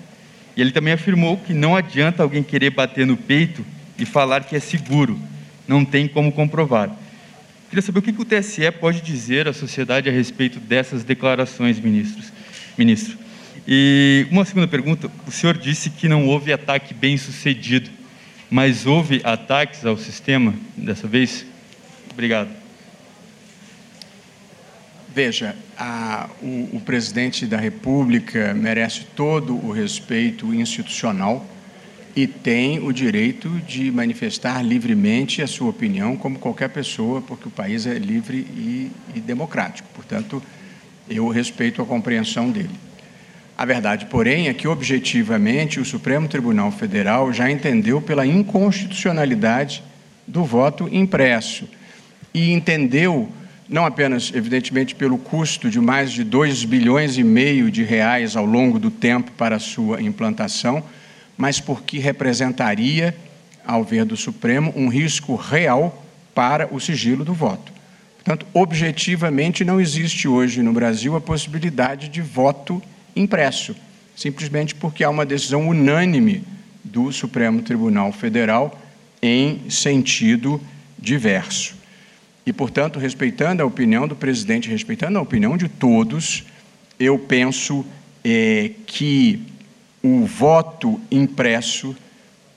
e 0.57 0.61
ele 0.61 0.73
também 0.73 0.95
afirmou 0.95 1.37
que 1.37 1.53
não 1.53 1.77
adianta 1.77 2.23
alguém 2.23 2.43
querer 2.43 2.71
bater 2.71 3.07
no 3.07 3.15
peito 3.15 3.65
e 3.99 4.07
falar 4.07 4.45
que 4.45 4.57
é 4.57 4.61
seguro, 4.61 5.21
não 5.69 5.85
tem 5.85 6.09
como 6.09 6.33
comprovar. 6.33 6.91
Queria 7.69 7.83
saber 7.83 7.99
o 7.99 8.03
que 8.03 8.11
o 8.11 8.25
TSE 8.25 8.71
pode 8.81 9.03
dizer 9.03 9.47
à 9.47 9.53
sociedade 9.53 10.09
a 10.09 10.13
respeito 10.13 10.59
dessas 10.59 11.05
declarações, 11.05 11.79
ministros, 11.79 12.33
ministro. 12.79 13.19
E 13.69 14.27
uma 14.31 14.47
segunda 14.47 14.67
pergunta: 14.67 15.11
o 15.27 15.31
senhor 15.31 15.59
disse 15.59 15.91
que 15.91 16.09
não 16.09 16.27
houve 16.27 16.55
ataque 16.55 16.95
bem 16.95 17.19
sucedido, 17.19 17.91
mas 18.51 18.87
houve 18.87 19.21
ataques 19.25 19.85
ao 19.85 19.99
sistema 19.99 20.55
dessa 20.75 21.07
vez? 21.07 21.45
Obrigado. 22.11 22.64
Veja, 25.15 25.55
a, 25.79 26.29
o, 26.43 26.71
o, 26.73 26.83
presidente 26.85 27.47
da 27.47 27.57
República 27.57 28.53
merece 28.53 29.05
todo 29.15 29.55
o 29.55 29.71
respeito 29.71 30.53
institucional 30.53 31.47
e 32.17 32.27
tem 32.27 32.81
o 32.85 32.93
direito 32.93 33.49
de 33.61 33.93
manifestar 33.93 34.61
livremente 34.61 35.41
a 35.41 35.47
sua 35.47 35.71
opinião, 35.71 36.17
como 36.17 36.41
qualquer 36.41 36.69
pessoa, 36.71 37.23
porque 37.23 37.47
o 37.47 37.51
país 37.51 37.87
é 37.87 37.95
livre 37.95 38.39
e, 38.39 38.91
e 39.15 39.21
democrático. 39.21 39.89
Portanto, 39.95 40.43
eu 41.09 41.29
respeito 41.29 41.81
a 41.81 41.87
compreensão 41.87 42.51
dele. 42.51 42.75
A 43.57 43.65
verdade, 43.65 44.07
porém, 44.07 44.49
é 44.49 44.55
que 44.55 44.67
objetivamente 44.67 45.79
o 45.79 45.85
Supremo 45.85 46.27
Tribunal 46.27 46.73
Federal 46.73 47.33
já 47.33 47.49
entendeu 47.49 48.03
pela 48.03 48.27
inconstitucionalidade 48.27 49.81
do 50.27 50.45
voto 50.45 50.89
impresso 50.91 51.69
e 52.35 52.51
entendeu 52.51 53.31
não 53.69 53.87
apenas, 53.87 54.31
evidentemente, 54.35 54.95
pelo 54.95 55.17
custo 55.17 55.71
de 55.71 55.81
mais 55.81 56.13
de 56.13 56.23
2 56.23 56.65
bilhões 56.65 57.17
e 57.17 57.25
meio 57.25 57.71
de 57.71 57.83
reais 57.83 58.37
ao 58.37 58.45
longo 58.45 58.79
do 58.79 58.91
tempo 58.91 59.31
para 59.33 59.57
a 59.57 59.61
sua 59.61 60.03
implantação, 60.03 60.83
mas 61.37 61.61
porque 61.61 61.99
representaria, 61.99 63.17
ao 63.67 63.83
ver 63.83 64.05
do 64.05 64.17
Supremo, 64.17 64.73
um 64.77 64.89
risco 64.89 65.35
real 65.35 66.05
para 66.35 66.73
o 66.73 66.79
sigilo 66.79 67.25
do 67.25 67.33
voto. 67.33 67.73
Portanto, 68.17 68.47
objetivamente, 68.55 69.65
não 69.65 69.81
existe 69.81 70.29
hoje 70.29 70.63
no 70.63 70.73
Brasil 70.73 71.17
a 71.17 71.21
possibilidade 71.21 72.09
de 72.09 72.21
voto 72.23 72.83
impresso, 73.15 73.75
simplesmente 74.17 74.75
porque 74.75 75.05
há 75.05 75.11
uma 75.11 75.27
decisão 75.27 75.69
unânime 75.69 76.43
do 76.83 77.13
Supremo 77.13 77.63
Tribunal 77.63 78.13
Federal 78.13 78.81
em 79.23 79.69
sentido 79.71 80.61
diverso. 80.99 81.84
E, 82.47 82.53
portanto, 82.53 82.99
respeitando 82.99 83.63
a 83.63 83.67
opinião 83.67 84.07
do 84.07 84.15
presidente, 84.15 84.69
respeitando 84.69 85.19
a 85.19 85.23
opinião 85.23 85.57
de 85.57 85.69
todos, 85.69 86.45
eu 86.99 87.19
penso 87.19 87.85
é, 88.23 88.71
que 88.87 89.43
o 90.03 90.27
voto 90.27 91.01
impresso 91.11 91.97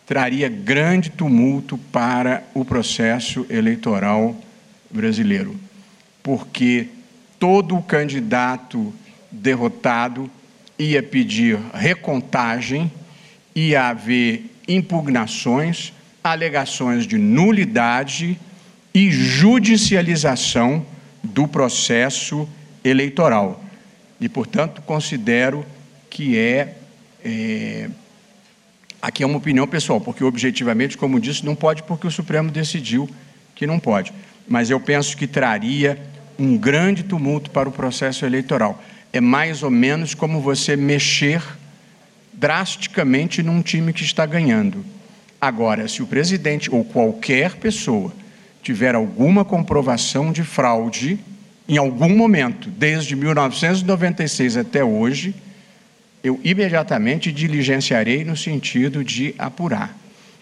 traria 0.06 0.50
grande 0.50 1.10
tumulto 1.10 1.78
para 1.78 2.44
o 2.54 2.66
processo 2.66 3.46
eleitoral 3.50 4.36
brasileiro, 4.90 5.56
porque 6.22 6.88
todo 7.40 7.82
candidato 7.82 8.94
derrotado 9.32 10.30
ia 10.78 11.02
pedir 11.02 11.60
recontagem, 11.74 12.92
ia 13.56 13.88
haver 13.88 14.46
impugnações, 14.68 15.94
alegações 16.24 17.08
de 17.08 17.18
nulidade 17.18 18.40
e 18.94 19.12
judicialização 19.12 20.86
do 21.24 21.48
processo 21.48 22.48
eleitoral. 22.84 23.64
E, 24.20 24.28
portanto, 24.28 24.82
considero 24.82 25.66
que 26.10 26.38
é, 26.38 26.76
é. 27.24 27.90
Aqui 29.02 29.22
é 29.22 29.26
uma 29.26 29.38
opinião 29.38 29.68
pessoal, 29.68 30.02
porque 30.02 30.24
objetivamente, 30.24 30.98
como 30.98 31.20
disse, 31.20 31.46
não 31.46 31.56
pode 31.56 31.84
porque 31.84 32.08
o 32.08 32.12
Supremo 32.12 32.50
decidiu 32.50 33.08
que 33.54 33.68
não 33.68 33.80
pode. 33.80 34.12
Mas 34.48 34.70
eu 34.70 34.80
penso 34.80 35.16
que 35.16 35.28
traria 35.28 36.00
um 36.40 36.58
grande 36.58 37.04
tumulto 37.04 37.52
para 37.52 37.70
o 37.70 37.72
processo 37.72 38.26
eleitoral. 38.26 38.82
É 39.14 39.22
mais 39.22 39.64
ou 39.64 39.70
menos 39.70 40.14
como 40.14 40.42
você 40.42 40.76
mexer 40.76 41.42
drasticamente 42.34 43.42
num 43.42 43.62
time 43.62 43.94
que 43.94 44.04
está 44.04 44.26
ganhando. 44.26 44.86
Agora, 45.40 45.88
se 45.88 46.02
o 46.02 46.08
presidente 46.08 46.70
ou 46.74 46.84
qualquer 46.84 47.56
pessoa 47.56 48.14
tiver 48.62 48.96
alguma 48.96 49.46
comprovação 49.46 50.32
de 50.32 50.44
fraude, 50.44 51.20
em 51.68 51.78
algum 51.78 52.16
momento, 52.16 52.70
desde 52.70 53.16
1996 53.16 54.58
até 54.58 54.84
hoje, 54.84 55.36
eu 56.24 56.40
imediatamente 56.44 57.32
diligenciarei 57.32 58.24
no 58.24 58.36
sentido 58.36 59.04
de 59.04 59.36
apurar. 59.38 59.96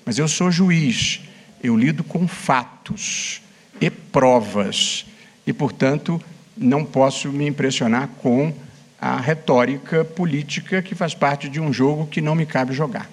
Mas 0.06 0.18
eu 0.18 0.28
sou 0.28 0.52
juiz, 0.52 1.22
eu 1.64 1.76
lido 1.76 2.04
com 2.04 2.28
fatos 2.28 3.42
e 3.82 3.90
provas, 3.90 5.06
e, 5.46 5.54
portanto, 5.54 6.22
não 6.58 6.86
posso 6.86 7.32
me 7.32 7.48
impressionar 7.48 8.08
com 8.22 8.54
a 9.00 9.20
retórica 9.20 10.06
política 10.06 10.82
que 10.82 10.96
faz 10.96 11.14
parte 11.14 11.50
de 11.50 11.60
um 11.60 11.72
jogo 11.72 12.08
que 12.08 12.22
não 12.22 12.34
me 12.34 12.46
cabe 12.46 12.74
jogar. 12.74 13.10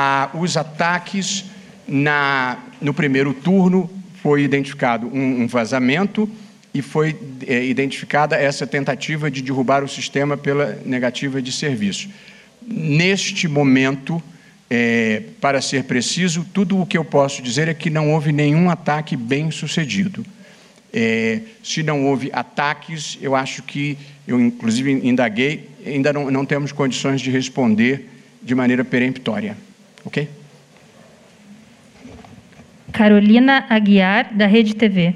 Ah, 0.00 0.30
os 0.32 0.56
ataques 0.56 1.44
na, 1.88 2.56
no 2.80 2.94
primeiro 2.94 3.34
turno 3.34 3.90
foi 4.22 4.44
identificado 4.44 5.08
um, 5.08 5.42
um 5.42 5.46
vazamento 5.48 6.30
e 6.72 6.80
foi 6.80 7.16
é, 7.44 7.64
identificada 7.64 8.36
essa 8.36 8.64
tentativa 8.64 9.28
de 9.28 9.42
derrubar 9.42 9.82
o 9.82 9.88
sistema 9.88 10.36
pela 10.36 10.80
negativa 10.86 11.42
de 11.42 11.50
serviço. 11.50 12.08
Neste 12.64 13.48
momento, 13.48 14.22
é, 14.70 15.24
para 15.40 15.60
ser 15.60 15.82
preciso, 15.82 16.46
tudo 16.54 16.80
o 16.80 16.86
que 16.86 16.96
eu 16.96 17.04
posso 17.04 17.42
dizer 17.42 17.66
é 17.66 17.74
que 17.74 17.90
não 17.90 18.12
houve 18.12 18.30
nenhum 18.30 18.70
ataque 18.70 19.16
bem 19.16 19.50
sucedido. 19.50 20.24
É, 20.92 21.40
se 21.60 21.82
não 21.82 22.06
houve 22.06 22.30
ataques, 22.32 23.18
eu 23.20 23.34
acho 23.34 23.64
que, 23.64 23.98
eu 24.28 24.38
inclusive 24.40 24.92
indaguei, 24.92 25.68
ainda 25.84 26.12
não, 26.12 26.30
não 26.30 26.46
temos 26.46 26.70
condições 26.70 27.20
de 27.20 27.32
responder 27.32 28.08
de 28.40 28.54
maneira 28.54 28.84
peremptória. 28.84 29.56
Ok? 30.08 30.26
Carolina 32.90 33.66
Aguiar, 33.68 34.32
da 34.34 34.46
Rede 34.46 34.74
TV. 34.74 35.14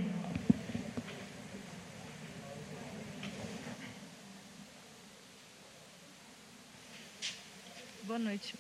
Boa 8.05 8.19
noite. 8.19 8.55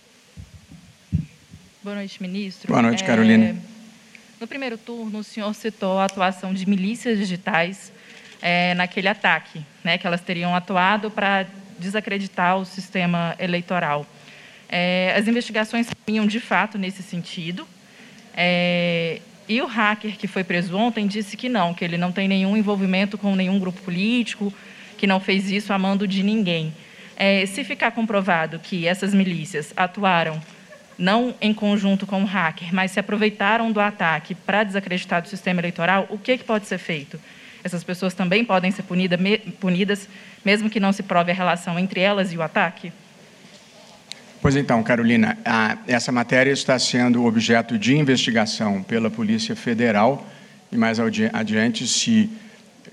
Boa 1.82 1.96
noite, 1.96 2.22
ministro. 2.22 2.68
Boa 2.68 2.80
noite, 2.80 3.04
Carolina. 3.04 3.48
É, 3.48 3.56
no 4.40 4.46
primeiro 4.46 4.78
turno, 4.78 5.18
o 5.18 5.22
senhor 5.22 5.54
citou 5.54 5.98
a 5.98 6.06
atuação 6.06 6.54
de 6.54 6.66
milícias 6.66 7.18
digitais 7.18 7.92
é, 8.40 8.72
naquele 8.72 9.08
ataque, 9.08 9.62
né, 9.84 9.98
que 9.98 10.06
elas 10.06 10.22
teriam 10.22 10.56
atuado 10.56 11.10
para 11.10 11.46
desacreditar 11.78 12.56
o 12.56 12.64
sistema 12.64 13.36
eleitoral. 13.38 14.06
É, 14.74 15.14
as 15.14 15.28
investigações 15.28 15.86
vinham 16.06 16.26
de 16.26 16.40
fato 16.40 16.78
nesse 16.78 17.02
sentido. 17.02 17.68
É, 18.34 19.20
e 19.46 19.60
o 19.60 19.66
hacker 19.66 20.16
que 20.16 20.26
foi 20.26 20.42
preso 20.42 20.74
ontem 20.74 21.06
disse 21.06 21.36
que 21.36 21.46
não, 21.46 21.74
que 21.74 21.84
ele 21.84 21.98
não 21.98 22.10
tem 22.10 22.26
nenhum 22.26 22.56
envolvimento 22.56 23.18
com 23.18 23.36
nenhum 23.36 23.58
grupo 23.58 23.82
político, 23.82 24.50
que 24.96 25.06
não 25.06 25.20
fez 25.20 25.50
isso 25.50 25.74
a 25.74 25.78
mando 25.78 26.08
de 26.08 26.22
ninguém. 26.22 26.72
É, 27.18 27.44
se 27.44 27.62
ficar 27.64 27.90
comprovado 27.90 28.58
que 28.58 28.86
essas 28.86 29.12
milícias 29.12 29.74
atuaram 29.76 30.40
não 30.96 31.34
em 31.38 31.52
conjunto 31.52 32.06
com 32.06 32.22
o 32.22 32.26
hacker, 32.26 32.68
mas 32.72 32.92
se 32.92 33.00
aproveitaram 33.00 33.70
do 33.70 33.80
ataque 33.80 34.34
para 34.34 34.64
desacreditar 34.64 35.22
o 35.22 35.26
sistema 35.26 35.60
eleitoral, 35.60 36.06
o 36.08 36.16
que, 36.16 36.38
que 36.38 36.44
pode 36.44 36.66
ser 36.66 36.78
feito? 36.78 37.20
Essas 37.62 37.84
pessoas 37.84 38.14
também 38.14 38.42
podem 38.42 38.70
ser 38.70 38.84
punida, 38.84 39.18
me, 39.18 39.36
punidas, 39.36 40.08
mesmo 40.42 40.70
que 40.70 40.80
não 40.80 40.92
se 40.92 41.02
prove 41.02 41.30
a 41.30 41.34
relação 41.34 41.78
entre 41.78 42.00
elas 42.00 42.32
e 42.32 42.38
o 42.38 42.42
ataque? 42.42 42.90
Pois 44.42 44.56
então, 44.56 44.82
Carolina, 44.82 45.38
a, 45.44 45.78
essa 45.86 46.10
matéria 46.10 46.50
está 46.50 46.76
sendo 46.76 47.24
objeto 47.24 47.78
de 47.78 47.96
investigação 47.96 48.82
pela 48.82 49.08
Polícia 49.08 49.54
Federal 49.54 50.26
e 50.72 50.76
mais 50.76 50.98
adiante, 50.98 51.86
se 51.86 52.28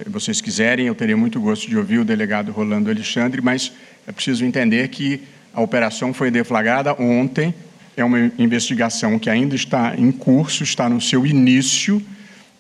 vocês 0.06 0.41
quiserem, 0.41 0.86
eu 0.86 0.93
teria 0.93 1.18
muito 1.18 1.41
gosto 1.41 1.68
de 1.68 1.76
ouvir 1.76 1.97
o 1.97 2.06
delegado 2.06 2.52
Rolando 2.52 2.91
Alexandre, 2.91 3.41
mas 3.41 3.72
é 4.06 4.12
preciso 4.12 4.45
entender 4.45 4.89
que 4.89 5.24
a 5.52 5.60
operação 5.60 6.14
foi 6.14 6.30
deflagrada 6.30 6.93
ontem, 7.02 7.52
é 7.97 8.04
uma 8.04 8.32
investigação 8.38 9.18
que 9.18 9.28
ainda 9.28 9.56
está 9.56 9.95
em 9.97 10.12
curso, 10.12 10.62
está 10.64 10.88
no 10.88 11.02
seu 11.02 11.26
início, 11.26 12.00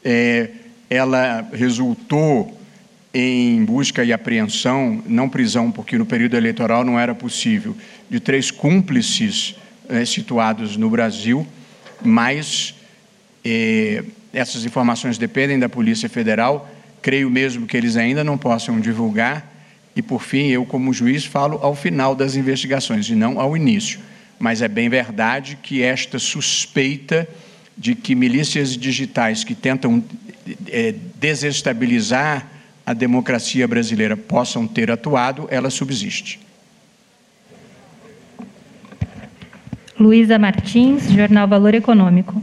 é, 0.03 0.49
ela 0.89 1.47
resultou 1.53 2.59
em 3.13 3.63
busca 3.65 4.03
e 4.03 4.11
apreensão, 4.11 5.03
não 5.05 5.29
prisão, 5.29 5.71
porque 5.71 5.97
no 5.97 6.05
período 6.05 6.35
eleitoral 6.35 6.83
não 6.83 6.99
era 6.99 7.13
possível, 7.13 7.75
de 8.09 8.19
três 8.19 8.51
cúmplices 8.51 9.55
é, 9.87 10.03
situados 10.05 10.75
no 10.75 10.89
Brasil, 10.89 11.45
mas 12.03 12.75
é, 13.43 14.03
essas 14.33 14.65
informações 14.65 15.17
dependem 15.17 15.59
da 15.59 15.69
Polícia 15.69 16.09
Federal. 16.09 16.69
Creio 17.01 17.29
mesmo 17.29 17.65
que 17.65 17.77
eles 17.77 17.95
ainda 17.97 18.23
não 18.23 18.37
possam 18.37 18.79
divulgar. 18.79 19.47
E, 19.95 20.01
por 20.01 20.21
fim, 20.21 20.47
eu, 20.47 20.65
como 20.65 20.93
juiz, 20.93 21.25
falo 21.25 21.59
ao 21.61 21.75
final 21.75 22.15
das 22.15 22.35
investigações 22.35 23.09
e 23.09 23.15
não 23.15 23.39
ao 23.39 23.55
início. 23.55 23.99
Mas 24.37 24.61
é 24.61 24.67
bem 24.67 24.87
verdade 24.89 25.57
que 25.61 25.81
esta 25.81 26.19
suspeita 26.19 27.27
de 27.77 27.95
que 27.95 28.15
milícias 28.15 28.77
digitais 28.77 29.43
que 29.43 29.55
tentam 29.55 30.03
é, 30.67 30.93
desestabilizar 31.15 32.47
a 32.85 32.93
democracia 32.93 33.67
brasileira 33.67 34.17
possam 34.17 34.67
ter 34.67 34.89
atuado, 34.89 35.47
ela 35.51 35.69
subsiste. 35.69 36.39
Luísa 39.99 40.39
Martins, 40.39 41.11
Jornal 41.11 41.47
Valor 41.47 41.75
Econômico. 41.75 42.41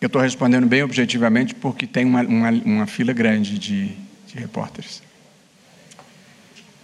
Eu 0.00 0.06
estou 0.06 0.22
respondendo 0.22 0.66
bem 0.66 0.82
objetivamente 0.82 1.54
porque 1.54 1.86
tem 1.86 2.04
uma, 2.04 2.22
uma, 2.22 2.50
uma 2.50 2.86
fila 2.86 3.12
grande 3.12 3.58
de, 3.58 3.88
de, 4.26 4.38
repórteres. 4.38 5.02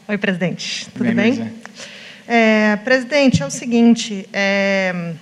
Oi, 0.09 0.18
presidente. 0.18 0.88
Tudo 0.90 1.05
bem? 1.14 1.34
bem? 1.34 1.53
É, 2.28 2.76
presidente, 2.76 3.42
é 3.42 3.47
o 3.47 3.51
seguinte. 3.51 4.28
É, 4.32 5.14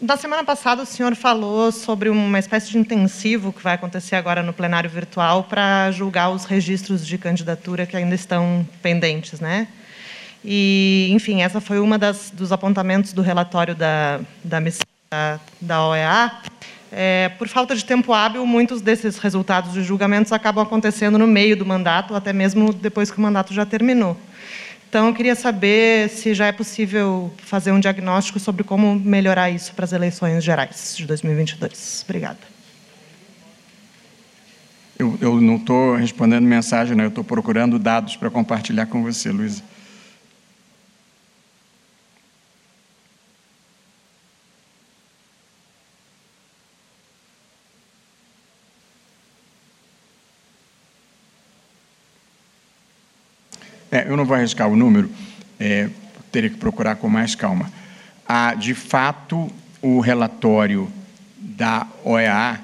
na 0.00 0.16
semana 0.16 0.44
passada, 0.44 0.82
o 0.82 0.86
senhor 0.86 1.14
falou 1.16 1.72
sobre 1.72 2.08
uma 2.08 2.38
espécie 2.38 2.70
de 2.70 2.78
intensivo 2.78 3.52
que 3.52 3.62
vai 3.62 3.74
acontecer 3.74 4.16
agora 4.16 4.42
no 4.42 4.52
plenário 4.52 4.88
virtual 4.88 5.44
para 5.44 5.90
julgar 5.90 6.30
os 6.30 6.44
registros 6.44 7.06
de 7.06 7.18
candidatura 7.18 7.84
que 7.84 7.96
ainda 7.96 8.14
estão 8.14 8.66
pendentes, 8.80 9.40
né? 9.40 9.66
E, 10.44 11.08
enfim, 11.10 11.42
essa 11.42 11.60
foi 11.60 11.80
uma 11.80 11.98
das 11.98 12.30
dos 12.30 12.52
apontamentos 12.52 13.12
do 13.12 13.22
relatório 13.22 13.74
da 13.74 14.20
da 14.44 14.60
missão 14.60 14.86
da, 15.10 15.40
da 15.60 15.86
OEA. 15.86 16.32
É, 16.90 17.30
por 17.36 17.48
falta 17.48 17.74
de 17.74 17.84
tempo 17.84 18.12
hábil, 18.12 18.46
muitos 18.46 18.80
desses 18.80 19.18
resultados 19.18 19.74
de 19.74 19.82
julgamentos 19.82 20.32
acabam 20.32 20.64
acontecendo 20.64 21.18
no 21.18 21.26
meio 21.26 21.56
do 21.56 21.66
mandato, 21.66 22.14
até 22.14 22.32
mesmo 22.32 22.72
depois 22.72 23.10
que 23.10 23.18
o 23.18 23.20
mandato 23.20 23.52
já 23.52 23.66
terminou. 23.66 24.16
Então, 24.88 25.08
eu 25.08 25.14
queria 25.14 25.34
saber 25.34 26.08
se 26.08 26.32
já 26.32 26.46
é 26.46 26.52
possível 26.52 27.30
fazer 27.36 27.72
um 27.72 27.78
diagnóstico 27.78 28.40
sobre 28.40 28.64
como 28.64 28.98
melhorar 28.98 29.50
isso 29.50 29.74
para 29.74 29.84
as 29.84 29.92
eleições 29.92 30.42
gerais 30.42 30.94
de 30.96 31.06
2022. 31.06 32.04
Obrigada. 32.06 32.38
Eu, 34.98 35.18
eu 35.20 35.40
não 35.42 35.56
estou 35.56 35.94
respondendo 35.94 36.44
mensagem, 36.44 36.96
né? 36.96 37.04
eu 37.04 37.08
estou 37.08 37.22
procurando 37.22 37.78
dados 37.78 38.16
para 38.16 38.30
compartilhar 38.30 38.86
com 38.86 39.02
você, 39.02 39.30
Luísa. 39.30 39.62
É, 53.98 54.06
eu 54.08 54.16
não 54.16 54.24
vou 54.24 54.36
arriscar 54.36 54.68
o 54.68 54.76
número, 54.76 55.10
é, 55.58 55.88
teria 56.30 56.48
que 56.48 56.56
procurar 56.56 56.94
com 56.96 57.08
mais 57.08 57.34
calma. 57.34 57.68
Há, 58.26 58.54
de 58.54 58.74
fato, 58.74 59.50
o 59.82 59.98
relatório 59.98 60.88
da 61.36 61.84
OEA, 62.04 62.60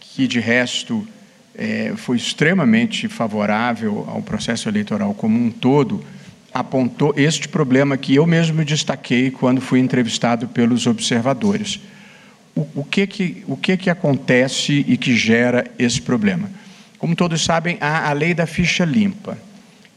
que 0.00 0.26
de 0.26 0.40
resto 0.40 1.06
é, 1.54 1.92
foi 1.96 2.16
extremamente 2.16 3.06
favorável 3.06 4.04
ao 4.08 4.20
processo 4.20 4.68
eleitoral 4.68 5.14
como 5.14 5.38
um 5.38 5.50
todo, 5.50 6.04
apontou 6.52 7.14
este 7.16 7.48
problema 7.48 7.96
que 7.96 8.16
eu 8.16 8.26
mesmo 8.26 8.64
destaquei 8.64 9.30
quando 9.30 9.60
fui 9.60 9.78
entrevistado 9.78 10.48
pelos 10.48 10.88
observadores. 10.88 11.80
O, 12.74 12.84
que, 12.84 13.06
que, 13.06 13.44
o 13.46 13.56
que, 13.56 13.76
que 13.76 13.90
acontece 13.90 14.84
e 14.88 14.96
que 14.96 15.16
gera 15.16 15.70
esse 15.78 16.00
problema? 16.00 16.50
Como 16.98 17.14
todos 17.14 17.44
sabem, 17.44 17.76
há 17.80 18.08
a 18.08 18.12
lei 18.12 18.32
da 18.32 18.46
ficha 18.46 18.84
limpa. 18.84 19.36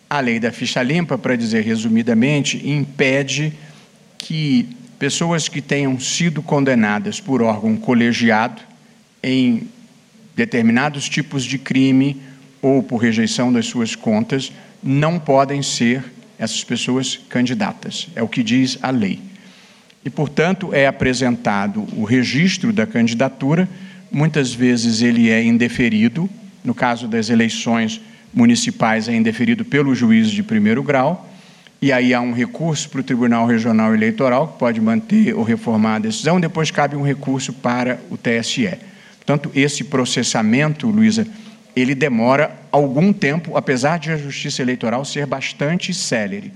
A 0.09 0.19
lei 0.19 0.39
da 0.39 0.51
ficha 0.51 0.81
limpa, 0.81 1.17
para 1.17 1.35
dizer 1.35 1.63
resumidamente, 1.63 2.65
impede 2.67 3.53
que 4.17 4.69
pessoas 4.97 5.47
que 5.47 5.61
tenham 5.61 5.99
sido 5.99 6.41
condenadas 6.41 7.19
por 7.19 7.41
órgão 7.41 7.75
colegiado 7.75 8.61
em 9.21 9.67
determinados 10.35 11.09
tipos 11.09 11.43
de 11.43 11.57
crime 11.57 12.21
ou 12.61 12.81
por 12.81 12.97
rejeição 12.97 13.51
das 13.51 13.65
suas 13.65 13.95
contas 13.95 14.51
não 14.81 15.19
podem 15.19 15.61
ser 15.61 16.03
essas 16.39 16.63
pessoas 16.63 17.19
candidatas. 17.29 18.07
É 18.15 18.21
o 18.21 18.27
que 18.27 18.43
diz 18.43 18.77
a 18.81 18.89
lei. 18.89 19.19
E, 20.05 20.09
portanto, 20.09 20.73
é 20.73 20.87
apresentado 20.87 21.85
o 21.97 22.03
registro 22.05 22.71
da 22.71 22.87
candidatura, 22.87 23.67
muitas 24.09 24.53
vezes 24.53 25.01
ele 25.01 25.29
é 25.29 25.43
indeferido, 25.43 26.29
no 26.63 26.73
caso 26.73 27.07
das 27.07 27.29
eleições 27.29 27.99
municipais 28.33 29.07
é 29.07 29.15
indeferido 29.15 29.65
pelo 29.65 29.95
juiz 29.95 30.29
de 30.29 30.43
primeiro 30.43 30.83
grau, 30.83 31.29
e 31.81 31.91
aí 31.91 32.13
há 32.13 32.21
um 32.21 32.33
recurso 32.33 32.89
para 32.89 33.01
o 33.01 33.03
Tribunal 33.03 33.45
Regional 33.45 33.93
Eleitoral, 33.93 34.47
que 34.47 34.59
pode 34.59 34.81
manter 34.81 35.35
ou 35.35 35.43
reformar 35.43 35.95
a 35.95 35.99
decisão, 35.99 36.39
depois 36.39 36.71
cabe 36.71 36.95
um 36.95 37.03
recurso 37.03 37.53
para 37.53 37.99
o 38.09 38.17
TSE. 38.17 38.71
Portanto, 39.17 39.51
esse 39.53 39.83
processamento, 39.83 40.87
Luísa, 40.87 41.27
ele 41.75 41.93
demora 41.93 42.55
algum 42.71 43.13
tempo, 43.13 43.55
apesar 43.55 43.99
de 43.99 44.11
a 44.11 44.17
Justiça 44.17 44.61
Eleitoral 44.61 45.05
ser 45.05 45.27
bastante 45.27 45.93
célere. 45.93 46.51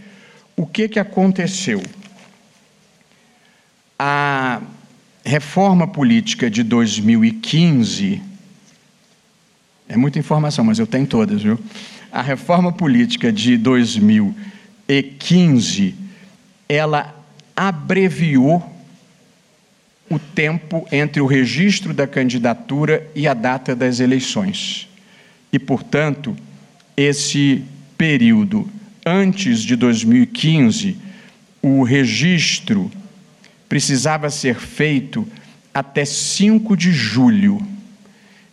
O 0.55 0.65
que, 0.65 0.87
que 0.87 0.99
aconteceu? 0.99 1.83
A 3.99 4.61
reforma 5.23 5.85
política 5.87 6.49
de 6.49 6.63
2015 6.63 8.30
é 9.91 9.97
muita 9.97 10.17
informação, 10.17 10.63
mas 10.63 10.79
eu 10.79 10.87
tenho 10.87 11.05
todas, 11.05 11.43
viu? 11.43 11.59
A 12.09 12.21
reforma 12.21 12.71
política 12.71 13.29
de 13.29 13.57
2015, 13.57 15.93
ela 16.69 17.13
abreviou 17.53 18.65
o 20.09 20.17
tempo 20.17 20.87
entre 20.93 21.21
o 21.21 21.25
registro 21.25 21.93
da 21.93 22.07
candidatura 22.07 23.05
e 23.13 23.27
a 23.27 23.33
data 23.33 23.75
das 23.75 23.99
eleições. 23.99 24.87
e, 25.51 25.59
portanto, 25.59 26.37
esse 26.95 27.61
período 27.97 28.69
antes 29.05 29.61
de 29.61 29.75
2015, 29.75 30.97
o 31.61 31.83
registro 31.83 32.89
precisava 33.67 34.29
ser 34.29 34.55
feito 34.55 35.27
até 35.73 36.05
5 36.05 36.77
de 36.77 36.93
julho 36.93 37.61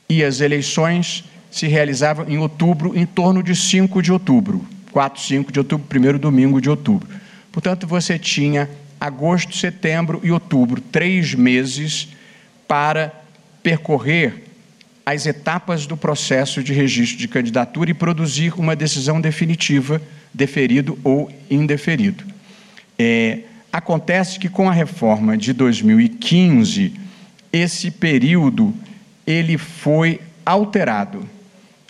e 0.09 0.25
as 0.25 0.41
eleições 0.41 1.25
se 1.51 1.67
realizavam 1.67 2.27
em 2.29 2.39
outubro, 2.39 2.97
em 2.97 3.05
torno 3.05 3.43
de 3.43 3.55
5 3.55 4.03
de 4.03 4.13
outubro, 4.13 4.67
4, 4.93 5.21
5 5.21 5.53
de 5.53 5.59
outubro, 5.59 5.87
primeiro 5.87 6.19
domingo 6.19 6.61
de 6.61 6.71
outubro. 6.71 7.09
Portanto, 7.53 7.87
você 7.87 8.19
tinha 8.19 8.69
agosto, 9.01 9.57
setembro 9.57 10.21
e 10.23 10.31
outubro, 10.31 10.81
três 10.81 11.35
meses 11.35 12.09
para 12.67 13.13
percorrer 13.63 14.45
as 15.05 15.25
etapas 15.25 15.87
do 15.87 15.97
processo 15.97 16.63
de 16.63 16.73
registro 16.73 17.19
de 17.19 17.29
candidatura 17.29 17.91
e 17.91 17.95
produzir 17.95 18.53
uma 18.59 18.77
decisão 18.77 19.21
definitiva, 19.21 20.03
deferido 20.35 20.99
ou 21.03 21.33
indeferido. 21.51 22.25
É, 22.99 23.41
acontece 23.73 24.39
que 24.39 24.49
com 24.49 24.69
a 24.69 24.73
reforma 24.73 25.37
de 25.37 25.55
2015, 25.55 26.93
esse 27.51 27.91
período 27.91 28.75
ele 29.29 29.59
foi 29.59 30.23
alterado 30.47 31.21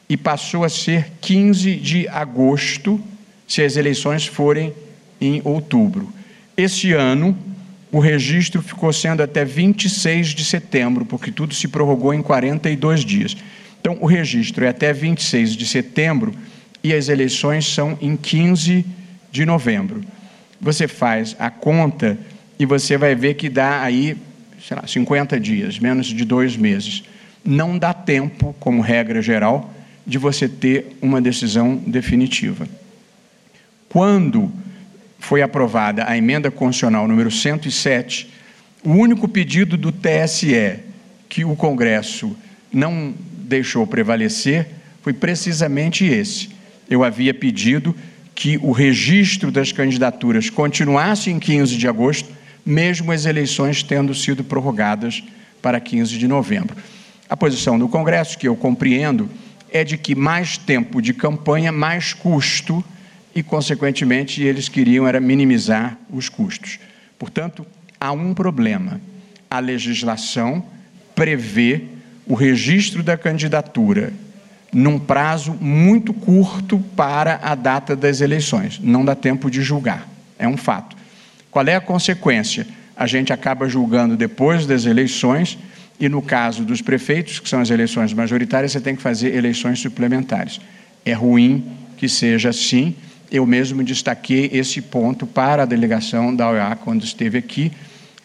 e 0.08 0.16
passou 0.16 0.64
a 0.64 0.68
ser 0.68 1.12
15 1.20 1.76
de 1.76 2.08
agosto, 2.08 3.00
se 3.46 3.62
as 3.62 3.76
eleições 3.76 4.26
forem 4.26 4.74
em 5.20 5.40
outubro. 5.44 6.12
Este 6.56 6.92
ano, 6.94 7.38
o 7.92 8.00
registro 8.00 8.60
ficou 8.60 8.92
sendo 8.92 9.22
até 9.22 9.44
26 9.44 10.28
de 10.28 10.44
setembro, 10.44 11.06
porque 11.06 11.30
tudo 11.30 11.54
se 11.54 11.68
prorrogou 11.68 12.12
em 12.12 12.22
42 12.22 13.04
dias. 13.04 13.36
Então, 13.80 13.96
o 14.00 14.06
registro 14.06 14.64
é 14.64 14.70
até 14.70 14.92
26 14.92 15.52
de 15.52 15.64
setembro 15.64 16.34
e 16.82 16.92
as 16.92 17.08
eleições 17.08 17.72
são 17.72 17.96
em 18.00 18.16
15 18.16 18.84
de 19.30 19.46
novembro. 19.46 20.02
Você 20.60 20.88
faz 20.88 21.36
a 21.38 21.50
conta 21.50 22.18
e 22.58 22.66
você 22.66 22.98
vai 22.98 23.14
ver 23.14 23.34
que 23.34 23.48
dá 23.48 23.80
aí, 23.80 24.16
sei 24.66 24.76
lá, 24.76 24.84
50 24.84 25.38
dias, 25.38 25.78
menos 25.78 26.08
de 26.08 26.24
dois 26.24 26.56
meses. 26.56 27.04
Não 27.44 27.78
dá 27.78 27.92
tempo, 27.92 28.54
como 28.58 28.82
regra 28.82 29.22
geral, 29.22 29.72
de 30.06 30.18
você 30.18 30.48
ter 30.48 30.96
uma 31.02 31.20
decisão 31.20 31.76
definitiva. 31.76 32.66
Quando 33.88 34.50
foi 35.18 35.42
aprovada 35.42 36.08
a 36.08 36.16
emenda 36.16 36.50
constitucional 36.50 37.06
número 37.06 37.30
107, 37.30 38.30
o 38.82 38.90
único 38.90 39.28
pedido 39.28 39.76
do 39.76 39.92
TSE 39.92 40.80
que 41.28 41.44
o 41.44 41.54
Congresso 41.56 42.36
não 42.72 43.14
deixou 43.48 43.86
prevalecer 43.86 44.68
foi 45.02 45.12
precisamente 45.12 46.04
esse. 46.04 46.50
Eu 46.88 47.04
havia 47.04 47.34
pedido 47.34 47.94
que 48.34 48.56
o 48.58 48.72
registro 48.72 49.50
das 49.50 49.72
candidaturas 49.72 50.48
continuasse 50.48 51.30
em 51.30 51.38
15 51.38 51.76
de 51.76 51.88
agosto, 51.88 52.30
mesmo 52.64 53.10
as 53.10 53.26
eleições 53.26 53.82
tendo 53.82 54.14
sido 54.14 54.44
prorrogadas 54.44 55.22
para 55.60 55.80
15 55.80 56.16
de 56.16 56.28
novembro. 56.28 56.76
A 57.28 57.36
posição 57.36 57.78
do 57.78 57.88
Congresso, 57.88 58.38
que 58.38 58.48
eu 58.48 58.56
compreendo, 58.56 59.28
é 59.70 59.84
de 59.84 59.98
que 59.98 60.14
mais 60.14 60.56
tempo 60.56 61.02
de 61.02 61.12
campanha, 61.12 61.70
mais 61.70 62.14
custo 62.14 62.82
e, 63.34 63.42
consequentemente, 63.42 64.42
eles 64.42 64.68
queriam 64.68 65.06
era 65.06 65.20
minimizar 65.20 65.98
os 66.10 66.28
custos. 66.28 66.78
Portanto, 67.18 67.66
há 68.00 68.12
um 68.12 68.32
problema. 68.32 69.00
A 69.50 69.58
legislação 69.58 70.64
prevê 71.14 71.84
o 72.26 72.34
registro 72.34 73.02
da 73.02 73.16
candidatura 73.16 74.12
num 74.72 74.98
prazo 74.98 75.54
muito 75.54 76.12
curto 76.12 76.78
para 76.94 77.40
a 77.42 77.54
data 77.54 77.96
das 77.96 78.20
eleições. 78.20 78.78
Não 78.82 79.04
dá 79.04 79.14
tempo 79.14 79.50
de 79.50 79.62
julgar. 79.62 80.06
É 80.38 80.46
um 80.46 80.56
fato. 80.56 80.96
Qual 81.50 81.66
é 81.66 81.74
a 81.74 81.80
consequência? 81.80 82.66
A 82.96 83.06
gente 83.06 83.32
acaba 83.32 83.68
julgando 83.68 84.16
depois 84.16 84.66
das 84.66 84.84
eleições 84.84 85.58
e, 86.00 86.08
no 86.08 86.22
caso 86.22 86.64
dos 86.64 86.80
prefeitos, 86.80 87.40
que 87.40 87.48
são 87.48 87.60
as 87.60 87.70
eleições 87.70 88.12
majoritárias, 88.12 88.72
você 88.72 88.80
tem 88.80 88.94
que 88.94 89.02
fazer 89.02 89.34
eleições 89.34 89.80
suplementares. 89.80 90.60
É 91.04 91.12
ruim 91.12 91.64
que 91.96 92.08
seja 92.08 92.50
assim 92.50 92.94
eu 93.30 93.46
mesmo 93.46 93.84
destaquei 93.84 94.50
esse 94.52 94.80
ponto 94.80 95.26
para 95.26 95.62
a 95.62 95.66
delegação 95.66 96.34
da 96.34 96.50
OEA 96.50 96.76
quando 96.76 97.04
esteve 97.04 97.38
aqui, 97.38 97.72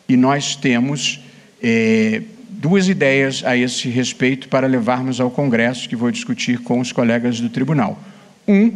e 0.08 0.16
nós 0.16 0.56
temos 0.56 1.20
é, 1.62 2.22
duas 2.50 2.88
ideias 2.88 3.44
a 3.44 3.56
esse 3.56 3.90
respeito 3.90 4.48
para 4.48 4.68
levarmos 4.68 5.20
ao 5.20 5.30
Congresso, 5.30 5.90
que 5.90 5.96
vou 5.96 6.12
discutir 6.12 6.60
com 6.60 6.80
os 6.80 6.92
colegas 6.92 7.40
do 7.40 7.50
tribunal. 7.50 8.02
Um 8.48 8.74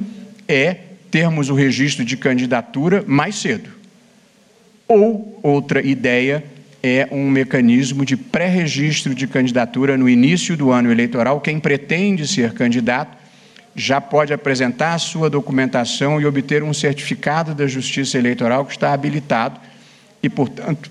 é 0.47 0.77
termos 1.09 1.49
o 1.49 1.53
registro 1.53 2.03
de 2.03 2.17
candidatura 2.17 3.03
mais 3.07 3.35
cedo. 3.35 3.69
Ou 4.87 5.39
outra 5.43 5.85
ideia 5.85 6.43
é 6.82 7.07
um 7.11 7.30
mecanismo 7.30 8.05
de 8.05 8.15
pré-registro 8.15 9.15
de 9.15 9.28
candidatura 9.28 9.97
no 9.97 10.07
início 10.07 10.55
do 10.55 10.71
ano 10.71 10.91
eleitoral. 10.91 11.41
Quem 11.41 11.59
pretende 11.59 12.28
ser 12.28 12.53
candidato 12.53 13.17
já 13.75 14.01
pode 14.01 14.34
apresentar 14.34 14.93
a 14.93 14.97
sua 14.97 15.30
documentação 15.30 16.19
e 16.19 16.25
obter 16.25 16.63
um 16.63 16.73
certificado 16.73 17.53
da 17.53 17.67
Justiça 17.67 18.17
Eleitoral 18.17 18.65
que 18.65 18.71
está 18.71 18.91
habilitado 18.91 19.59
e, 20.21 20.30
portanto, 20.30 20.89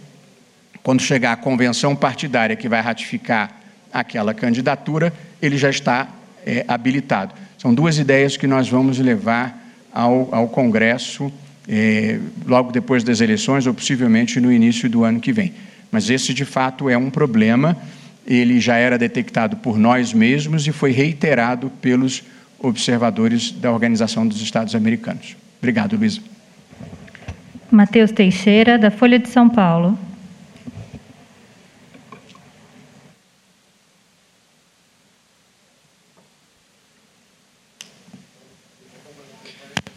quando 0.82 1.02
chegar 1.02 1.32
a 1.32 1.36
convenção 1.36 1.96
partidária 1.96 2.54
que 2.54 2.68
vai 2.68 2.80
ratificar 2.80 3.60
aquela 3.92 4.32
candidatura, 4.32 5.12
ele 5.42 5.58
já 5.58 5.68
está 5.68 6.08
é, 6.46 6.64
habilitado. 6.68 7.34
São 7.58 7.74
duas 7.74 7.98
ideias 7.98 8.36
que 8.36 8.46
nós 8.46 8.68
vamos 8.68 8.98
levar 8.98 9.60
ao, 9.92 10.28
ao 10.32 10.48
Congresso 10.48 11.32
é, 11.68 12.20
logo 12.46 12.70
depois 12.70 13.02
das 13.02 13.20
eleições 13.20 13.66
ou 13.66 13.74
possivelmente 13.74 14.38
no 14.38 14.52
início 14.52 14.88
do 14.88 15.02
ano 15.02 15.18
que 15.18 15.32
vem. 15.32 15.52
Mas 15.90 16.10
esse, 16.10 16.34
de 16.34 16.44
fato, 16.44 16.88
é 16.88 16.96
um 16.96 17.10
problema. 17.10 17.76
Ele 18.26 18.60
já 18.60 18.76
era 18.76 18.98
detectado 18.98 19.56
por 19.56 19.78
nós 19.78 20.12
mesmos 20.12 20.66
e 20.66 20.72
foi 20.72 20.90
reiterado 20.90 21.70
pelos 21.80 22.22
observadores 22.58 23.52
da 23.52 23.70
Organização 23.70 24.26
dos 24.26 24.40
Estados 24.40 24.74
Americanos. 24.74 25.36
Obrigado, 25.58 25.96
Luísa. 25.96 26.20
Matheus 27.70 28.10
Teixeira, 28.12 28.78
da 28.78 28.90
Folha 28.90 29.18
de 29.18 29.28
São 29.28 29.48
Paulo. 29.48 29.98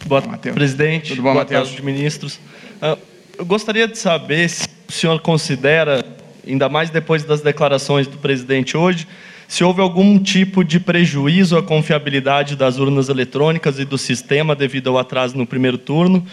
Boa 0.06 0.22
tarde, 0.22 0.52
presidente. 0.54 1.10
Tudo 1.10 1.22
bom, 1.22 1.34
Boa 1.34 1.44
Mateus? 1.44 1.70
tarde, 1.70 1.84
ministros. 1.84 2.40
Ah, 2.82 2.98
eu 3.38 3.46
gostaria 3.46 3.88
de 3.88 3.98
saber 3.98 4.50
se 4.50 4.68
o 4.90 4.92
senhor 4.92 5.20
considera, 5.22 6.04
ainda 6.46 6.68
mais 6.68 6.90
depois 6.90 7.24
das 7.24 7.42
declarações 7.42 8.08
do 8.08 8.18
presidente 8.18 8.76
hoje, 8.76 9.08
se 9.48 9.64
houve 9.64 9.82
algum 9.82 10.18
tipo 10.18 10.64
de 10.64 10.80
prejuízo 10.80 11.56
à 11.56 11.64
confiabilidade 11.64 12.56
das 12.56 12.78
urnas 12.80 13.08
eletrônicas 13.08 13.78
e 13.78 13.86
do 13.86 14.00
sistema 14.00 14.56
devido 14.56 14.90
ao 14.90 14.98
atraso 14.98 15.38
no 15.38 15.46
primeiro 15.46 15.78
turno. 15.78 16.26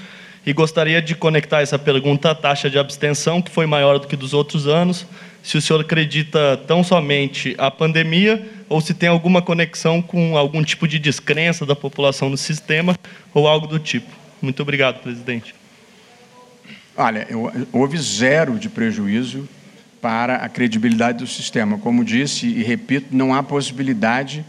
E 0.45 0.53
gostaria 0.55 1.03
de 1.03 1.15
conectar 1.15 1.61
essa 1.61 1.79
pergunta 1.79 2.31
à 2.31 2.35
taxa 2.35 2.71
de 2.71 2.79
abstenção, 2.79 3.43
que 3.43 3.51
foi 3.51 3.67
maior 3.67 3.99
do 3.99 4.07
que 4.07 4.17
dos 4.17 4.33
outros 4.33 4.67
anos. 4.67 5.07
Se 5.43 5.59
o 5.59 5.63
senhor 5.63 5.81
acredita 5.81 6.59
tão 6.67 6.83
somente 6.83 7.55
a 7.59 7.71
pandemia 7.71 8.43
ou 8.69 8.81
se 8.81 8.95
tem 8.95 9.09
alguma 9.09 9.43
conexão 9.43 10.01
com 10.01 10.37
algum 10.37 10.63
tipo 10.63 10.89
de 10.89 10.99
descrença 10.99 11.67
da 11.67 11.77
população 11.77 12.31
no 12.31 12.37
sistema 12.37 12.97
ou 13.35 13.47
algo 13.47 13.67
do 13.67 13.79
tipo. 13.79 14.11
Muito 14.41 14.63
obrigado, 14.63 15.03
presidente. 15.03 15.55
Olha, 16.97 17.27
houve 17.73 17.99
zero 17.99 18.59
de 18.59 18.69
prejuízo 18.69 19.47
para 20.01 20.37
a 20.37 20.49
credibilidade 20.49 21.19
do 21.19 21.27
sistema. 21.27 21.79
Como 21.79 22.05
disse 22.05 22.47
e 22.47 22.63
repito, 22.63 23.09
não 23.11 23.35
há 23.35 23.43
possibilidade 23.43 24.45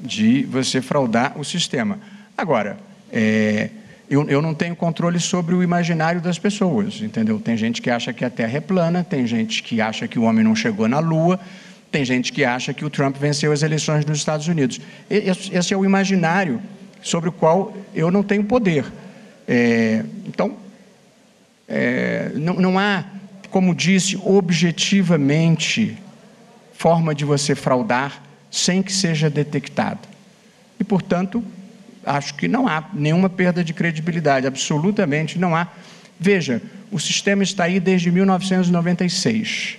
de 0.00 0.42
você 0.44 0.80
fraudar 0.82 1.38
o 1.38 1.44
sistema. 1.44 1.98
Agora, 2.36 2.76
é, 3.12 3.70
eu, 4.10 4.28
eu, 4.28 4.42
não 4.42 4.52
tenho 4.52 4.74
controle 4.74 5.20
sobre 5.20 5.54
o 5.54 5.62
imaginário 5.62 6.20
das 6.20 6.38
pessoas, 6.38 7.00
entendeu? 7.00 7.38
Tem 7.38 7.56
gente 7.56 7.80
que 7.80 7.88
acha 7.88 8.12
que 8.12 8.24
a 8.24 8.30
Terra 8.30 8.56
é 8.56 8.60
plana, 8.60 9.04
tem 9.04 9.26
gente 9.26 9.62
que 9.62 9.80
acha 9.80 10.08
que 10.08 10.18
o 10.18 10.22
homem 10.22 10.42
não 10.42 10.56
chegou 10.56 10.88
na 10.88 10.98
Lua, 10.98 11.38
tem 11.90 12.04
gente 12.04 12.32
que 12.32 12.44
acha 12.44 12.74
que 12.74 12.84
o 12.84 12.90
Trump 12.90 13.16
venceu 13.16 13.52
as 13.52 13.62
eleições 13.62 14.04
nos 14.04 14.18
Estados 14.18 14.48
Unidos. 14.48 14.80
Esse, 15.08 15.72
é 15.72 15.76
o 15.76 15.84
imaginário 15.84 16.60
sobre 17.00 17.28
o 17.28 17.32
qual 17.32 17.76
eu 17.94 18.10
não 18.10 18.22
tenho 18.22 18.44
poder. 18.44 18.84
É, 19.46 20.02
então, 20.26 20.56
é, 21.74 22.30
não, 22.34 22.54
não 22.54 22.78
há 22.78 23.02
como 23.50 23.74
disse, 23.74 24.18
objetivamente, 24.24 25.96
forma 26.74 27.14
de 27.14 27.24
você 27.24 27.54
fraudar 27.54 28.22
sem 28.50 28.82
que 28.82 28.92
seja 28.92 29.30
detectado. 29.30 30.00
E, 30.78 30.84
portanto, 30.84 31.42
acho 32.04 32.34
que 32.34 32.46
não 32.46 32.68
há 32.68 32.88
nenhuma 32.92 33.30
perda 33.30 33.64
de 33.64 33.72
credibilidade, 33.72 34.46
absolutamente 34.46 35.38
não 35.38 35.56
há. 35.56 35.68
Veja, 36.20 36.60
o 36.90 36.98
sistema 36.98 37.42
está 37.42 37.64
aí 37.64 37.80
desde 37.80 38.10
1996. 38.10 39.78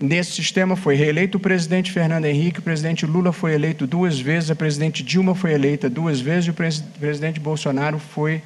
Nesse 0.00 0.32
sistema 0.32 0.74
foi 0.74 0.96
reeleito 0.96 1.38
o 1.38 1.40
presidente 1.40 1.92
Fernando 1.92 2.24
Henrique, 2.24 2.58
o 2.58 2.62
presidente 2.62 3.06
Lula 3.06 3.32
foi 3.32 3.54
eleito 3.54 3.86
duas 3.86 4.18
vezes, 4.18 4.50
a 4.50 4.56
presidente 4.56 5.04
Dilma 5.04 5.34
foi 5.36 5.52
eleita 5.52 5.88
duas 5.88 6.20
vezes 6.20 6.46
e 6.46 6.50
o 6.50 6.54
presidente 6.98 7.38
Bolsonaro 7.38 7.98
foi 7.98 8.42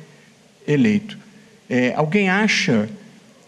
eleito. 0.67 1.28
É, 1.69 1.93
alguém 1.95 2.29
acha 2.29 2.89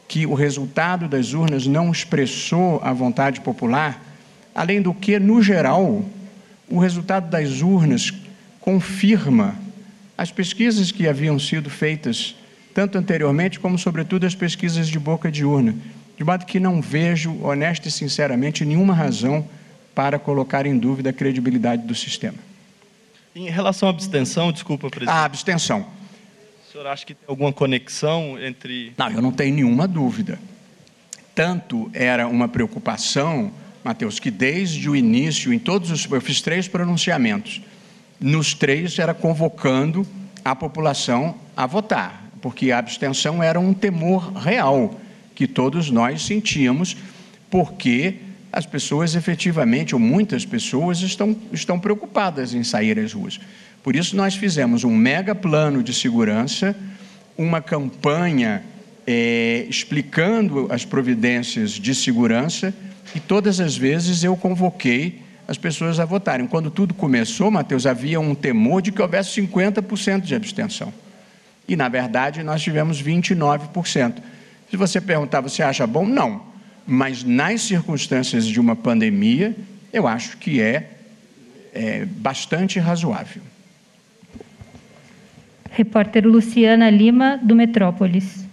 que 0.06 0.26
o 0.26 0.34
resultado 0.34 1.08
das 1.08 1.32
urnas 1.32 1.66
não 1.66 1.90
expressou 1.90 2.80
a 2.82 2.92
vontade 2.92 3.40
popular? 3.40 4.04
Além 4.54 4.82
do 4.82 4.92
que, 4.92 5.18
no 5.18 5.42
geral, 5.42 6.04
o 6.68 6.78
resultado 6.78 7.30
das 7.30 7.62
urnas 7.62 8.12
confirma 8.60 9.54
as 10.18 10.30
pesquisas 10.30 10.92
que 10.92 11.08
haviam 11.08 11.38
sido 11.38 11.70
feitas, 11.70 12.36
tanto 12.74 12.98
anteriormente 12.98 13.58
como, 13.58 13.78
sobretudo, 13.78 14.26
as 14.26 14.34
pesquisas 14.34 14.88
de 14.88 14.98
boca 14.98 15.30
de 15.30 15.44
urna. 15.44 15.74
De 16.16 16.24
modo 16.24 16.44
que 16.44 16.60
não 16.60 16.82
vejo, 16.82 17.34
honesta 17.42 17.88
e 17.88 17.90
sinceramente, 17.90 18.64
nenhuma 18.64 18.92
razão 18.92 19.48
para 19.94 20.18
colocar 20.18 20.66
em 20.66 20.76
dúvida 20.76 21.10
a 21.10 21.12
credibilidade 21.12 21.82
do 21.84 21.94
sistema. 21.94 22.36
Em 23.34 23.48
relação 23.48 23.88
à 23.88 23.90
abstenção, 23.90 24.52
desculpa, 24.52 24.90
presidente. 24.90 25.16
A 25.16 25.24
abstenção. 25.24 25.86
O 26.70 26.72
senhor 26.72 26.86
acha 26.86 27.04
que 27.04 27.14
tem 27.14 27.24
alguma 27.26 27.52
conexão 27.52 28.38
entre. 28.40 28.92
Não, 28.96 29.10
eu 29.10 29.20
não 29.20 29.32
tenho 29.32 29.56
nenhuma 29.56 29.88
dúvida. 29.88 30.38
Tanto 31.34 31.90
era 31.92 32.28
uma 32.28 32.46
preocupação, 32.46 33.50
Mateus, 33.82 34.20
que 34.20 34.30
desde 34.30 34.88
o 34.88 34.94
início, 34.94 35.52
em 35.52 35.58
todos 35.58 35.90
os. 35.90 36.08
Eu 36.08 36.20
fiz 36.20 36.40
três 36.40 36.68
pronunciamentos. 36.68 37.60
Nos 38.20 38.54
três 38.54 39.00
era 39.00 39.12
convocando 39.12 40.06
a 40.44 40.54
população 40.54 41.34
a 41.56 41.66
votar, 41.66 42.30
porque 42.40 42.70
a 42.70 42.78
abstenção 42.78 43.42
era 43.42 43.58
um 43.58 43.74
temor 43.74 44.32
real 44.34 44.94
que 45.34 45.48
todos 45.48 45.90
nós 45.90 46.22
sentíamos, 46.22 46.96
porque 47.50 48.14
as 48.52 48.64
pessoas 48.64 49.16
efetivamente, 49.16 49.92
ou 49.92 50.00
muitas 50.00 50.46
pessoas, 50.46 51.00
estão, 51.00 51.36
estão 51.52 51.80
preocupadas 51.80 52.54
em 52.54 52.62
sair 52.62 52.96
às 52.96 53.12
ruas. 53.12 53.40
Por 53.82 53.96
isso, 53.96 54.14
nós 54.16 54.34
fizemos 54.34 54.84
um 54.84 54.94
mega 54.94 55.34
plano 55.34 55.82
de 55.82 55.94
segurança, 55.94 56.76
uma 57.36 57.62
campanha 57.62 58.62
é, 59.06 59.66
explicando 59.68 60.68
as 60.70 60.84
providências 60.84 61.72
de 61.72 61.94
segurança, 61.94 62.74
e 63.14 63.20
todas 63.20 63.58
as 63.58 63.76
vezes 63.76 64.22
eu 64.22 64.36
convoquei 64.36 65.22
as 65.48 65.58
pessoas 65.58 65.98
a 65.98 66.04
votarem. 66.04 66.46
Quando 66.46 66.70
tudo 66.70 66.94
começou, 66.94 67.50
Mateus, 67.50 67.86
havia 67.86 68.20
um 68.20 68.34
temor 68.34 68.80
de 68.82 68.92
que 68.92 69.02
houvesse 69.02 69.40
50% 69.40 70.20
de 70.20 70.34
abstenção. 70.34 70.92
E, 71.66 71.74
na 71.74 71.88
verdade, 71.88 72.42
nós 72.42 72.62
tivemos 72.62 73.02
29%. 73.02 74.14
Se 74.70 74.76
você 74.76 75.00
perguntar, 75.00 75.40
você 75.40 75.62
acha 75.62 75.86
bom? 75.86 76.06
Não. 76.06 76.42
Mas 76.86 77.24
nas 77.24 77.62
circunstâncias 77.62 78.46
de 78.46 78.60
uma 78.60 78.76
pandemia, 78.76 79.56
eu 79.92 80.06
acho 80.06 80.36
que 80.36 80.60
é, 80.60 80.90
é 81.72 82.04
bastante 82.04 82.78
razoável. 82.78 83.42
Repórter 85.70 86.26
Luciana 86.26 86.90
Lima, 86.90 87.38
do 87.42 87.54
Metrópolis. 87.54 88.50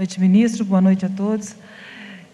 noite, 0.00 0.18
ministro. 0.18 0.64
Boa 0.64 0.80
noite 0.80 1.04
a 1.04 1.10
todos. 1.10 1.54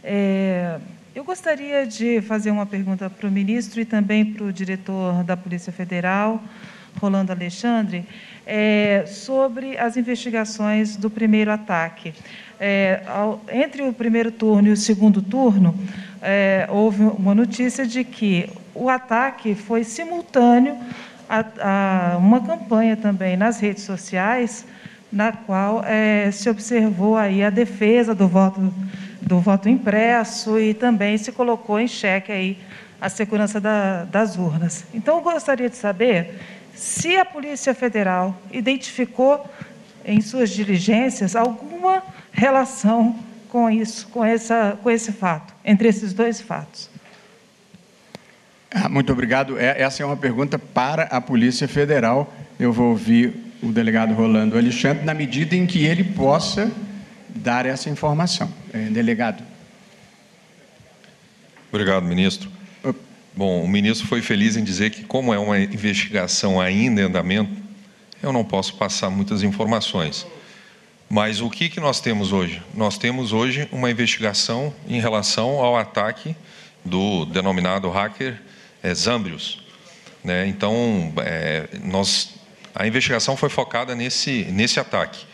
É, 0.03 0.78
eu 1.12 1.24
gostaria 1.24 1.84
de 1.84 2.22
fazer 2.22 2.51
uma 2.53 2.64
pergunta 2.64 3.11
para 3.11 3.28
o 3.28 3.30
ministro 3.30 3.80
e 3.80 3.84
também 3.84 4.24
para 4.24 4.44
o 4.44 4.53
diretor 4.53 5.24
da 5.24 5.36
Polícia 5.36 5.72
Federal, 5.72 6.40
Rolando 7.01 7.32
Alexandre, 7.32 8.05
é, 8.47 9.05
sobre 9.07 9.76
as 9.78 9.97
investigações 9.97 10.97
do 10.97 11.11
primeiro 11.11 11.51
ataque. 11.51 12.14
É, 12.59 13.03
ao, 13.07 13.40
entre 13.53 13.82
o 13.82 13.92
primeiro 13.92 14.30
turno 14.30 14.68
e 14.68 14.72
o 14.72 14.76
segundo 14.76 15.20
turno, 15.20 15.74
é, 16.22 16.66
houve 16.70 17.03
uma 17.03 17.34
notícia 17.34 17.86
de 17.86 18.05
que 18.05 18.49
o 18.74 18.88
ataque 18.88 19.55
foi 19.55 19.84
simultâneo 19.84 20.76
a, 21.28 22.14
a 22.14 22.16
uma 22.18 22.40
campanha 22.40 22.97
também 22.97 23.36
nas 23.36 23.61
redes 23.61 23.84
sociais 23.84 24.64
na 25.12 25.32
qual 25.32 25.82
é, 25.84 26.30
se 26.30 26.49
observou 26.51 27.16
aí 27.16 27.42
a 27.42 27.51
defesa 27.51 28.14
do 28.14 28.28
voto, 28.28 28.72
do 29.22 29.40
voto 29.40 29.68
impresso 29.68 30.59
e 30.59 30.74
também 30.74 31.16
se 31.16 31.32
colocou 31.32 31.78
em 31.78 31.88
xeque 31.88 32.32
aí 32.32 32.59
a 33.01 33.09
segurança 33.09 33.61
da, 33.61 34.05
das 34.05 34.36
urnas. 34.36 34.84
Então, 34.92 35.16
eu 35.16 35.22
gostaria 35.22 35.68
de 35.68 35.76
saber 35.76 36.38
se 36.76 37.16
a 37.16 37.24
Polícia 37.24 37.74
Federal 37.74 38.38
identificou 38.52 39.48
em 40.04 40.20
suas 40.20 40.50
diligências 40.50 41.34
alguma 41.34 42.02
relação 42.30 43.18
com 43.48 43.70
isso, 43.70 44.06
com, 44.08 44.24
essa, 44.24 44.78
com 44.82 44.90
esse 44.90 45.10
fato, 45.10 45.54
entre 45.64 45.88
esses 45.88 46.12
dois 46.12 46.40
fatos. 46.40 46.90
Ah, 48.70 48.88
muito 48.88 49.10
obrigado. 49.12 49.58
É, 49.58 49.80
essa 49.80 50.02
é 50.02 50.06
uma 50.06 50.16
pergunta 50.16 50.58
para 50.58 51.04
a 51.04 51.20
Polícia 51.20 51.66
Federal. 51.66 52.32
Eu 52.60 52.72
vou 52.72 52.90
ouvir 52.90 53.32
o 53.62 53.72
delegado 53.72 54.12
Rolando 54.12 54.58
Alexandre, 54.58 55.04
na 55.04 55.14
medida 55.14 55.56
em 55.56 55.66
que 55.66 55.84
ele 55.84 56.04
possa 56.04 56.70
dar 57.28 57.64
essa 57.64 57.88
informação. 57.88 58.52
É, 58.72 58.78
delegado. 58.90 59.42
Obrigado, 61.70 62.04
ministro. 62.04 62.50
Bom, 63.37 63.62
o 63.62 63.68
ministro 63.68 64.09
foi 64.09 64.22
feliz 64.22 64.57
em 64.57 64.64
dizer 64.64 64.91
que, 64.91 65.05
como 65.05 65.34
é 65.34 65.39
uma 65.39 65.59
investigação 65.59 66.59
ainda 66.59 67.03
em 67.03 67.05
andamento, 67.05 67.53
eu 68.22 68.32
não 68.32 68.43
posso 68.43 68.74
passar 68.76 69.11
muitas 69.11 69.43
informações. 69.43 70.26
Mas 71.07 71.43
o 71.43 71.51
que, 71.51 71.68
que 71.68 71.78
nós 71.78 72.01
temos 72.01 72.32
hoje? 72.32 72.62
Nós 72.74 72.97
temos 72.97 73.34
hoje 73.34 73.68
uma 73.70 73.91
investigação 73.91 74.72
em 74.89 74.99
relação 75.03 75.61
ao 75.61 75.76
ataque 75.76 76.34
do 76.82 77.26
denominado 77.26 77.91
hacker 77.91 78.41
é, 78.82 78.95
Zambrius. 78.95 79.62
Né? 80.24 80.47
Então, 80.47 81.12
é, 81.18 81.68
nós 81.84 82.34
a 82.74 82.87
investigação 82.87 83.37
foi 83.37 83.51
focada 83.51 83.95
nesse, 83.95 84.45
nesse 84.51 84.80
ataque. 84.80 85.26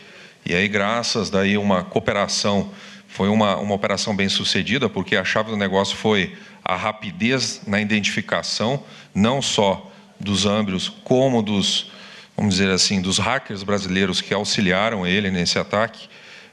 E 0.45 0.53
aí, 0.53 0.67
graças 0.67 1.29
daí 1.29 1.57
uma 1.57 1.85
cooperação, 1.85 2.69
foi 3.07 3.29
uma, 3.29 3.55
uma 3.57 3.75
operação 3.75 4.13
bem 4.13 4.27
sucedida, 4.27 4.89
porque 4.89 5.15
a 5.15 5.23
chave 5.23 5.51
do 5.51 5.57
negócio 5.57 5.95
foi 5.95 6.35
a 6.63 6.75
rapidez 6.75 7.61
na 7.67 7.81
identificação, 7.81 8.83
não 9.13 9.41
só 9.41 9.91
dos 10.19 10.45
âmbios, 10.45 10.89
como 11.03 11.41
dos, 11.41 11.91
vamos 12.35 12.55
dizer 12.55 12.69
assim, 12.69 13.01
dos 13.01 13.17
hackers 13.17 13.63
brasileiros 13.63 14.21
que 14.21 14.33
auxiliaram 14.33 15.05
ele 15.05 15.29
nesse 15.29 15.59
ataque. 15.59 16.07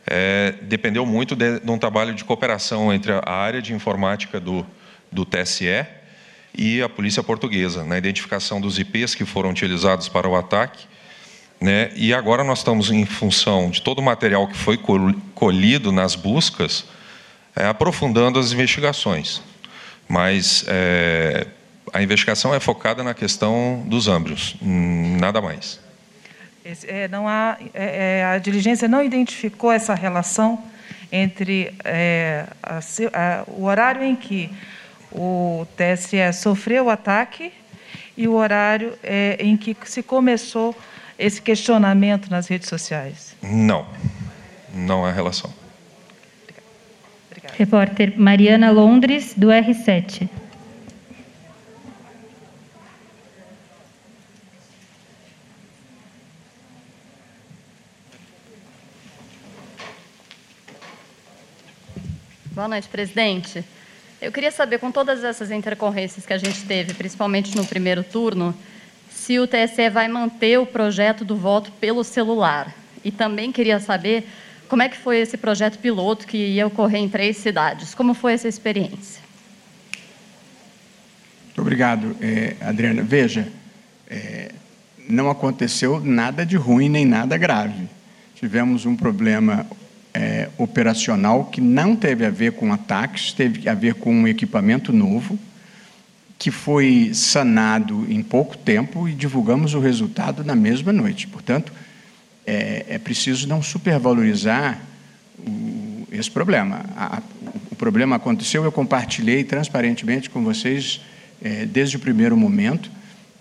É, 0.06 0.54
dependeu 0.62 1.06
muito 1.06 1.36
de, 1.36 1.60
de, 1.60 1.70
um 1.70 1.78
trabalho 1.78 2.14
de 2.14 2.24
cooperação 2.24 2.92
entre 2.92 3.12
a 3.12 3.30
área 3.30 3.62
de 3.62 3.72
informática 3.72 4.40
do, 4.40 4.66
do 5.12 5.24
TSE 5.24 5.86
e 6.52 6.82
a 6.82 6.88
polícia 6.88 7.22
portuguesa, 7.22 7.84
na 7.84 7.96
identificação 7.96 8.60
dos 8.60 8.78
IPs 8.78 9.14
que 9.14 9.24
foram 9.24 9.50
utilizados 9.50 10.08
para 10.08 10.28
o 10.28 10.34
ataque. 10.34 10.86
Né? 11.60 11.92
E 11.94 12.12
agora 12.12 12.42
nós 12.42 12.58
estamos 12.58 12.90
em 12.90 13.04
função 13.04 13.70
de 13.70 13.82
todo 13.82 13.98
o 13.98 14.02
material 14.02 14.48
que 14.48 14.56
foi 14.56 14.80
colhido 15.34 15.92
nas 15.92 16.14
buscas, 16.16 16.86
é, 17.54 17.66
aprofundando 17.66 18.38
as 18.38 18.50
investigações. 18.50 19.42
Mas 20.10 20.64
é, 20.66 21.46
a 21.92 22.02
investigação 22.02 22.52
é 22.52 22.58
focada 22.58 23.04
na 23.04 23.14
questão 23.14 23.84
dos 23.86 24.08
âmbios, 24.08 24.56
nada 24.60 25.40
mais. 25.40 25.78
É, 26.84 27.06
não 27.06 27.28
há, 27.28 27.56
é, 27.72 28.18
é, 28.18 28.24
a 28.24 28.38
diligência 28.38 28.88
não 28.88 29.04
identificou 29.04 29.70
essa 29.70 29.94
relação 29.94 30.64
entre 31.12 31.72
é, 31.84 32.44
a, 32.60 32.78
a, 32.78 33.44
o 33.46 33.62
horário 33.66 34.02
em 34.02 34.16
que 34.16 34.50
o 35.12 35.64
TSE 35.76 36.32
sofreu 36.32 36.86
o 36.86 36.90
ataque 36.90 37.52
e 38.16 38.26
o 38.26 38.34
horário 38.34 38.98
é, 39.04 39.36
em 39.38 39.56
que 39.56 39.76
se 39.84 40.02
começou 40.02 40.76
esse 41.16 41.40
questionamento 41.40 42.28
nas 42.28 42.48
redes 42.48 42.68
sociais? 42.68 43.36
Não, 43.40 43.86
não 44.74 45.06
há 45.06 45.12
relação. 45.12 45.59
Repórter 47.56 48.18
Mariana 48.18 48.70
Londres, 48.70 49.34
do 49.36 49.48
R7. 49.48 50.28
Boa 62.52 62.68
noite, 62.68 62.88
presidente. 62.88 63.64
Eu 64.20 64.30
queria 64.30 64.50
saber, 64.50 64.78
com 64.78 64.92
todas 64.92 65.24
essas 65.24 65.50
intercorrências 65.50 66.26
que 66.26 66.32
a 66.32 66.36
gente 66.36 66.64
teve, 66.66 66.92
principalmente 66.92 67.56
no 67.56 67.64
primeiro 67.64 68.04
turno, 68.04 68.54
se 69.10 69.38
o 69.38 69.46
TSE 69.46 69.88
vai 69.88 70.08
manter 70.08 70.58
o 70.58 70.66
projeto 70.66 71.24
do 71.24 71.36
voto 71.36 71.72
pelo 71.72 72.04
celular. 72.04 72.74
E 73.02 73.10
também 73.10 73.50
queria 73.50 73.80
saber 73.80 74.28
como 74.70 74.82
é 74.82 74.88
que 74.88 74.96
foi 74.96 75.18
esse 75.18 75.36
projeto 75.36 75.80
piloto 75.80 76.24
que 76.24 76.38
ia 76.38 76.64
ocorrer 76.64 77.00
em 77.00 77.08
três 77.08 77.36
cidades. 77.38 77.92
Como 77.92 78.14
foi 78.14 78.34
essa 78.34 78.46
experiência? 78.46 79.20
obrigado, 81.58 82.16
é, 82.22 82.56
Adriana. 82.62 83.02
Veja, 83.02 83.46
é, 84.08 84.52
não 85.06 85.28
aconteceu 85.28 86.00
nada 86.00 86.46
de 86.46 86.56
ruim 86.56 86.88
nem 86.88 87.04
nada 87.04 87.36
grave. 87.36 87.86
Tivemos 88.34 88.86
um 88.86 88.96
problema 88.96 89.66
é, 90.14 90.48
operacional 90.56 91.46
que 91.46 91.60
não 91.60 91.94
teve 91.94 92.24
a 92.24 92.30
ver 92.30 92.52
com 92.52 92.72
ataques, 92.72 93.32
teve 93.32 93.68
a 93.68 93.74
ver 93.74 93.94
com 93.94 94.14
um 94.14 94.26
equipamento 94.26 94.92
novo, 94.92 95.38
que 96.38 96.50
foi 96.50 97.10
sanado 97.12 98.06
em 98.08 98.22
pouco 98.22 98.56
tempo 98.56 99.06
e 99.06 99.12
divulgamos 99.12 99.74
o 99.74 99.80
resultado 99.80 100.42
na 100.42 100.54
mesma 100.54 100.92
noite. 100.92 101.26
Portanto, 101.26 101.72
é, 102.50 102.84
é 102.88 102.98
preciso 102.98 103.46
não 103.46 103.62
supervalorizar 103.62 104.80
o, 105.38 106.08
esse 106.10 106.30
problema. 106.30 106.84
A, 106.96 107.22
o 107.70 107.76
problema 107.76 108.16
aconteceu, 108.16 108.64
eu 108.64 108.72
compartilhei 108.72 109.44
transparentemente 109.44 110.28
com 110.28 110.42
vocês 110.42 111.00
é, 111.40 111.64
desde 111.64 111.96
o 111.96 112.00
primeiro 112.00 112.36
momento, 112.36 112.90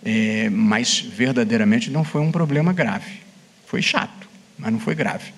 é, 0.06 0.48
mas 0.52 1.00
verdadeiramente 1.00 1.90
não 1.90 2.04
foi 2.04 2.22
um 2.22 2.32
problema 2.32 2.72
grave. 2.72 3.20
Foi 3.66 3.82
chato, 3.82 4.30
mas 4.58 4.72
não 4.72 4.80
foi 4.80 4.94
grave. 4.94 5.34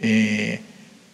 É, 0.00 0.58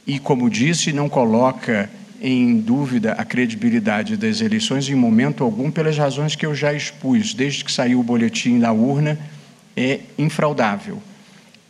e, 0.07 0.19
como 0.19 0.49
disse, 0.49 0.91
não 0.91 1.09
coloca 1.09 1.91
em 2.21 2.59
dúvida 2.59 3.13
a 3.13 3.25
credibilidade 3.27 4.17
das 4.17 4.41
eleições 4.41 4.89
em 4.89 4.95
momento 4.95 5.45
algum, 5.45 5.71
pelas 5.71 5.99
razões 5.99 6.35
que 6.35 6.47
eu 6.47 6.55
já 6.55 6.73
expus, 6.73 7.35
desde 7.35 7.63
que 7.63 7.71
saiu 7.71 8.01
o 8.01 8.03
boletim 8.03 8.59
da 8.59 8.73
urna, 8.73 9.19
é 9.77 10.01
infraudável. 10.17 11.03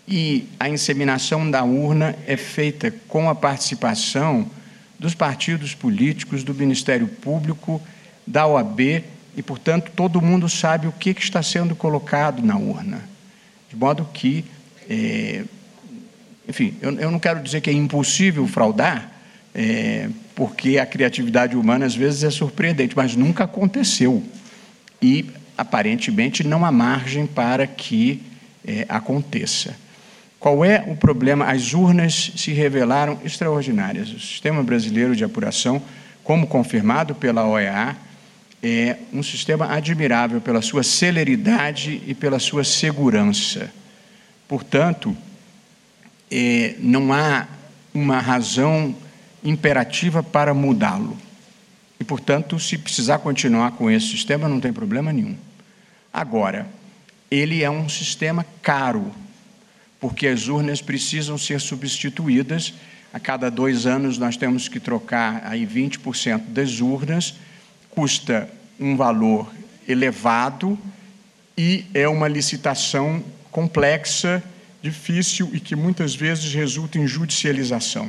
E 0.06 0.48
a 0.60 0.68
inseminação 0.68 1.50
da 1.50 1.64
urna 1.64 2.14
é 2.26 2.36
feita 2.36 2.92
com 3.08 3.28
a 3.28 3.34
participação 3.34 4.50
dos 4.98 5.14
partidos 5.14 5.74
políticos, 5.74 6.44
do 6.44 6.54
Ministério 6.54 7.08
Público, 7.08 7.80
da 8.26 8.46
OAB, 8.46 8.80
e, 9.36 9.42
portanto, 9.42 9.90
todo 9.96 10.22
mundo 10.22 10.48
sabe 10.48 10.86
o 10.86 10.92
que 10.92 11.10
está 11.10 11.42
sendo 11.42 11.74
colocado 11.74 12.42
na 12.42 12.56
urna. 12.56 13.02
De 13.68 13.76
modo 13.76 14.08
que 14.12 14.44
é, 14.88 15.44
enfim, 16.48 16.74
eu, 16.80 16.92
eu 16.98 17.10
não 17.10 17.18
quero 17.18 17.42
dizer 17.42 17.60
que 17.60 17.70
é 17.70 17.72
impossível 17.72 18.46
fraudar, 18.46 19.10
é, 19.54 20.08
porque 20.34 20.78
a 20.78 20.86
criatividade 20.86 21.56
humana 21.56 21.86
às 21.86 21.94
vezes 21.94 22.22
é 22.22 22.30
surpreendente, 22.30 22.96
mas 22.96 23.16
nunca 23.16 23.44
aconteceu. 23.44 24.22
E 25.00 25.26
aparentemente 25.56 26.44
não 26.44 26.64
há 26.64 26.72
margem 26.72 27.26
para 27.26 27.66
que 27.66 28.22
é, 28.66 28.84
aconteça. 28.88 29.76
Qual 30.44 30.62
é 30.62 30.84
o 30.86 30.94
problema? 30.94 31.46
As 31.46 31.72
urnas 31.72 32.32
se 32.36 32.52
revelaram 32.52 33.18
extraordinárias. 33.24 34.10
O 34.10 34.20
sistema 34.20 34.62
brasileiro 34.62 35.16
de 35.16 35.24
apuração, 35.24 35.80
como 36.22 36.46
confirmado 36.46 37.14
pela 37.14 37.46
OEA, 37.46 37.96
é 38.62 38.98
um 39.10 39.22
sistema 39.22 39.72
admirável 39.72 40.42
pela 40.42 40.60
sua 40.60 40.82
celeridade 40.82 42.02
e 42.06 42.14
pela 42.14 42.38
sua 42.38 42.62
segurança. 42.62 43.72
Portanto, 44.46 45.16
é, 46.30 46.74
não 46.78 47.10
há 47.10 47.46
uma 47.94 48.18
razão 48.20 48.94
imperativa 49.42 50.22
para 50.22 50.52
mudá-lo. 50.52 51.16
E, 51.98 52.04
portanto, 52.04 52.60
se 52.60 52.76
precisar 52.76 53.20
continuar 53.20 53.70
com 53.70 53.90
esse 53.90 54.08
sistema, 54.08 54.46
não 54.46 54.60
tem 54.60 54.74
problema 54.74 55.10
nenhum. 55.10 55.38
Agora, 56.12 56.66
ele 57.30 57.62
é 57.62 57.70
um 57.70 57.88
sistema 57.88 58.44
caro, 58.60 59.10
porque 60.04 60.26
as 60.26 60.48
urnas 60.48 60.82
precisam 60.82 61.38
ser 61.38 61.58
substituídas. 61.58 62.74
A 63.10 63.18
cada 63.18 63.50
dois 63.50 63.86
anos 63.86 64.18
nós 64.18 64.36
temos 64.36 64.68
que 64.68 64.78
trocar 64.78 65.40
aí 65.46 65.66
20% 65.66 66.42
das 66.48 66.78
urnas, 66.82 67.36
custa 67.88 68.46
um 68.78 68.98
valor 68.98 69.50
elevado 69.88 70.78
e 71.56 71.86
é 71.94 72.06
uma 72.06 72.28
licitação 72.28 73.24
complexa 73.50 74.44
difícil 74.82 75.48
e 75.54 75.58
que 75.58 75.74
muitas 75.74 76.14
vezes 76.14 76.52
resulta 76.52 76.98
em 76.98 77.06
judicialização. 77.06 78.06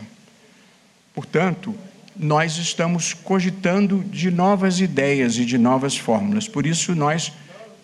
Portanto, 1.13 1.73
nós 2.13 2.57
estamos 2.57 3.13
cogitando 3.13 4.03
de 4.03 4.29
novas 4.29 4.81
ideias 4.81 5.37
e 5.37 5.45
de 5.45 5.57
novas 5.57 5.95
fórmulas. 5.95 6.45
Por 6.45 6.65
isso, 6.65 6.93
nós 6.93 7.31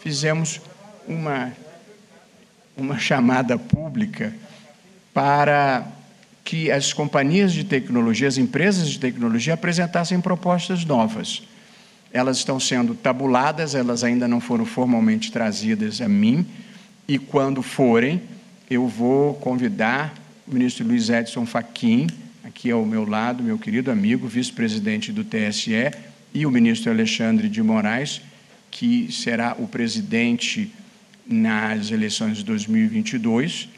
fizemos 0.01 0.59
uma, 1.07 1.53
uma 2.75 2.97
chamada 2.97 3.57
pública 3.57 4.33
para 5.13 5.85
que 6.43 6.71
as 6.71 6.91
companhias 6.91 7.53
de 7.53 7.63
tecnologia, 7.63 8.27
as 8.27 8.37
empresas 8.37 8.89
de 8.89 8.99
tecnologia, 8.99 9.53
apresentassem 9.53 10.19
propostas 10.19 10.83
novas. 10.83 11.43
Elas 12.11 12.37
estão 12.37 12.59
sendo 12.59 12.93
tabuladas, 12.93 13.73
elas 13.75 14.03
ainda 14.03 14.27
não 14.27 14.41
foram 14.41 14.65
formalmente 14.65 15.31
trazidas 15.31 16.01
a 16.01 16.09
mim, 16.09 16.45
e 17.07 17.17
quando 17.17 17.61
forem, 17.61 18.21
eu 18.69 18.87
vou 18.87 19.33
convidar 19.35 20.13
o 20.47 20.53
ministro 20.53 20.85
Luiz 20.85 21.09
Edson 21.09 21.45
Fachin, 21.45 22.07
aqui 22.43 22.71
ao 22.71 22.85
meu 22.85 23.07
lado, 23.07 23.43
meu 23.43 23.57
querido 23.57 23.91
amigo, 23.91 24.27
vice-presidente 24.27 25.11
do 25.11 25.23
TSE, 25.23 25.91
e 26.33 26.45
o 26.45 26.51
ministro 26.51 26.91
Alexandre 26.91 27.47
de 27.47 27.61
Moraes, 27.61 28.21
que 28.69 29.11
será 29.11 29.55
o 29.59 29.67
presidente 29.67 30.71
nas 31.33 31.91
eleições 31.91 32.37
de 32.37 32.43
2022, 32.43 33.69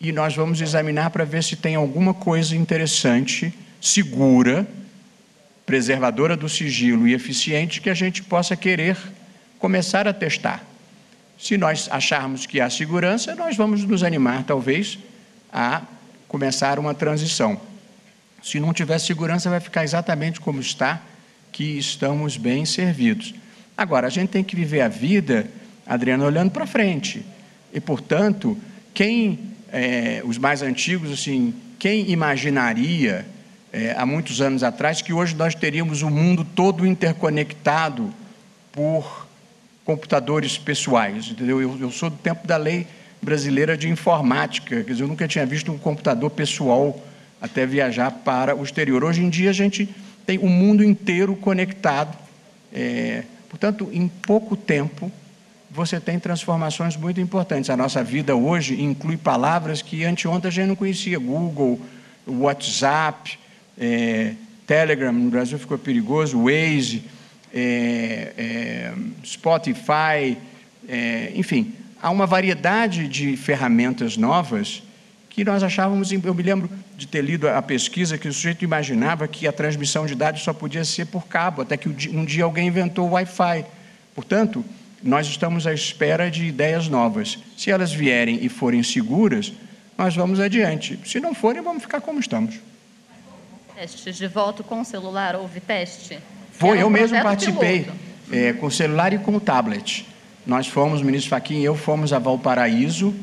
e 0.00 0.12
nós 0.12 0.34
vamos 0.34 0.60
examinar 0.60 1.10
para 1.10 1.24
ver 1.24 1.44
se 1.44 1.56
tem 1.56 1.74
alguma 1.74 2.12
coisa 2.12 2.56
interessante, 2.56 3.54
segura, 3.80 4.66
preservadora 5.64 6.36
do 6.36 6.48
sigilo 6.48 7.06
e 7.06 7.14
eficiente 7.14 7.80
que 7.80 7.88
a 7.88 7.94
gente 7.94 8.22
possa 8.22 8.56
querer 8.56 8.96
começar 9.58 10.08
a 10.08 10.12
testar. 10.12 10.64
Se 11.38 11.56
nós 11.56 11.88
acharmos 11.90 12.46
que 12.46 12.60
há 12.60 12.68
segurança, 12.68 13.34
nós 13.34 13.56
vamos 13.56 13.84
nos 13.84 14.02
animar, 14.02 14.44
talvez, 14.44 14.98
a 15.52 15.82
começar 16.26 16.78
uma 16.78 16.94
transição. 16.94 17.60
Se 18.42 18.58
não 18.58 18.72
tiver 18.72 18.98
segurança, 18.98 19.48
vai 19.48 19.60
ficar 19.60 19.84
exatamente 19.84 20.40
como 20.40 20.60
está, 20.60 21.00
que 21.52 21.78
estamos 21.78 22.36
bem 22.36 22.64
servidos. 22.64 23.34
Agora, 23.76 24.08
a 24.08 24.10
gente 24.10 24.30
tem 24.30 24.42
que 24.42 24.56
viver 24.56 24.80
a 24.80 24.88
vida, 24.88 25.46
Adriano, 25.92 26.24
olhando 26.24 26.50
para 26.50 26.66
frente. 26.66 27.24
E, 27.72 27.80
portanto, 27.80 28.56
quem, 28.94 29.38
é, 29.70 30.22
os 30.24 30.38
mais 30.38 30.62
antigos, 30.62 31.12
assim, 31.12 31.54
quem 31.78 32.10
imaginaria, 32.10 33.26
é, 33.72 33.94
há 33.96 34.06
muitos 34.06 34.40
anos 34.40 34.62
atrás, 34.62 35.02
que 35.02 35.12
hoje 35.12 35.34
nós 35.34 35.54
teríamos 35.54 36.02
o 36.02 36.10
mundo 36.10 36.44
todo 36.44 36.86
interconectado 36.86 38.12
por 38.70 39.26
computadores 39.84 40.56
pessoais, 40.56 41.28
entendeu? 41.28 41.60
Eu, 41.60 41.78
eu, 41.78 41.90
sou 41.90 42.08
do 42.08 42.16
tempo 42.16 42.46
da 42.46 42.56
lei 42.56 42.86
brasileira 43.20 43.76
de 43.76 43.88
informática, 43.88 44.82
quer 44.82 44.92
dizer, 44.92 45.02
eu 45.02 45.08
nunca 45.08 45.28
tinha 45.28 45.44
visto 45.44 45.70
um 45.72 45.78
computador 45.78 46.30
pessoal 46.30 47.00
até 47.40 47.66
viajar 47.66 48.10
para 48.10 48.54
o 48.56 48.62
exterior. 48.62 49.04
Hoje 49.04 49.22
em 49.22 49.28
dia 49.28 49.50
a 49.50 49.52
gente 49.52 49.88
tem 50.24 50.38
o 50.38 50.48
mundo 50.48 50.82
inteiro 50.84 51.34
conectado, 51.36 52.16
é, 52.72 53.24
portanto, 53.48 53.90
em 53.92 54.08
pouco 54.08 54.56
tempo 54.56 55.10
você 55.72 55.98
tem 55.98 56.18
transformações 56.18 56.96
muito 56.96 57.20
importantes. 57.20 57.70
A 57.70 57.76
nossa 57.76 58.04
vida 58.04 58.36
hoje 58.36 58.80
inclui 58.82 59.16
palavras 59.16 59.80
que 59.80 60.04
anteontem 60.04 60.48
a 60.48 60.52
gente 60.52 60.68
não 60.68 60.76
conhecia, 60.76 61.18
Google, 61.18 61.80
WhatsApp, 62.26 63.38
é, 63.78 64.34
Telegram, 64.66 65.12
no 65.12 65.30
Brasil 65.30 65.58
ficou 65.58 65.78
perigoso, 65.78 66.44
Waze, 66.44 67.04
é, 67.54 68.32
é, 68.36 68.92
Spotify, 69.24 70.36
é, 70.86 71.32
enfim, 71.34 71.72
há 72.02 72.10
uma 72.10 72.26
variedade 72.26 73.08
de 73.08 73.34
ferramentas 73.36 74.16
novas 74.16 74.82
que 75.30 75.42
nós 75.42 75.62
achávamos. 75.62 76.12
Eu 76.12 76.34
me 76.34 76.42
lembro 76.42 76.70
de 76.96 77.06
ter 77.06 77.22
lido 77.22 77.48
a 77.48 77.62
pesquisa 77.62 78.18
que 78.18 78.28
o 78.28 78.32
sujeito 78.32 78.62
imaginava 78.62 79.26
que 79.26 79.48
a 79.48 79.52
transmissão 79.52 80.04
de 80.04 80.14
dados 80.14 80.42
só 80.42 80.52
podia 80.52 80.84
ser 80.84 81.06
por 81.06 81.26
cabo, 81.26 81.62
até 81.62 81.78
que 81.78 81.88
um 81.88 82.24
dia 82.26 82.44
alguém 82.44 82.68
inventou 82.68 83.08
o 83.08 83.12
Wi-Fi. 83.12 83.64
Portanto, 84.14 84.62
nós 85.02 85.26
estamos 85.26 85.66
à 85.66 85.72
espera 85.72 86.30
de 86.30 86.44
ideias 86.44 86.88
novas. 86.88 87.38
Se 87.56 87.70
elas 87.70 87.92
vierem 87.92 88.38
e 88.42 88.48
forem 88.48 88.82
seguras, 88.82 89.52
nós 89.96 90.14
vamos 90.14 90.40
adiante. 90.40 90.98
Se 91.04 91.20
não 91.20 91.34
forem, 91.34 91.62
vamos 91.62 91.82
ficar 91.82 92.00
como 92.00 92.20
estamos. 92.20 92.56
Testes 93.74 94.16
de 94.16 94.28
voto 94.28 94.62
com 94.62 94.84
celular, 94.84 95.34
houve 95.34 95.60
teste? 95.60 96.18
Foi, 96.52 96.80
eu 96.80 96.88
mesmo 96.88 97.20
participei, 97.20 97.86
é, 98.30 98.52
com 98.52 98.66
o 98.66 98.70
celular 98.70 99.12
e 99.12 99.18
com 99.18 99.34
o 99.34 99.40
tablet. 99.40 100.06
Nós 100.46 100.66
fomos, 100.66 101.00
o 101.00 101.04
ministro 101.04 101.30
Faquim 101.30 101.60
e 101.60 101.64
eu 101.64 101.74
fomos 101.74 102.12
a 102.12 102.18
Valparaíso, 102.18 103.14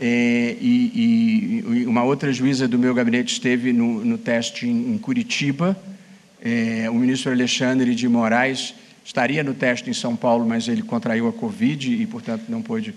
é, 0.00 0.56
e, 0.60 1.62
e, 1.72 1.86
uma 1.86 2.02
outra 2.02 2.32
juíza 2.32 2.66
do 2.66 2.78
meu 2.78 2.94
gabinete 2.94 3.32
esteve 3.32 3.72
no, 3.72 4.04
no 4.04 4.18
teste 4.18 4.66
em, 4.66 4.94
em 4.94 4.98
Curitiba. 4.98 5.76
É, 6.42 6.90
o 6.90 6.94
ministro 6.94 7.32
Alexandre 7.32 7.94
de 7.94 8.06
Moraes 8.08 8.74
estaria 9.04 9.44
no 9.44 9.54
teste 9.54 9.90
em 9.90 9.92
São 9.92 10.16
Paulo, 10.16 10.46
mas 10.46 10.66
ele 10.66 10.82
contraiu 10.82 11.28
a 11.28 11.32
Covid 11.32 11.94
e, 11.94 12.06
portanto, 12.06 12.44
não 12.48 12.62
pôde 12.62 12.94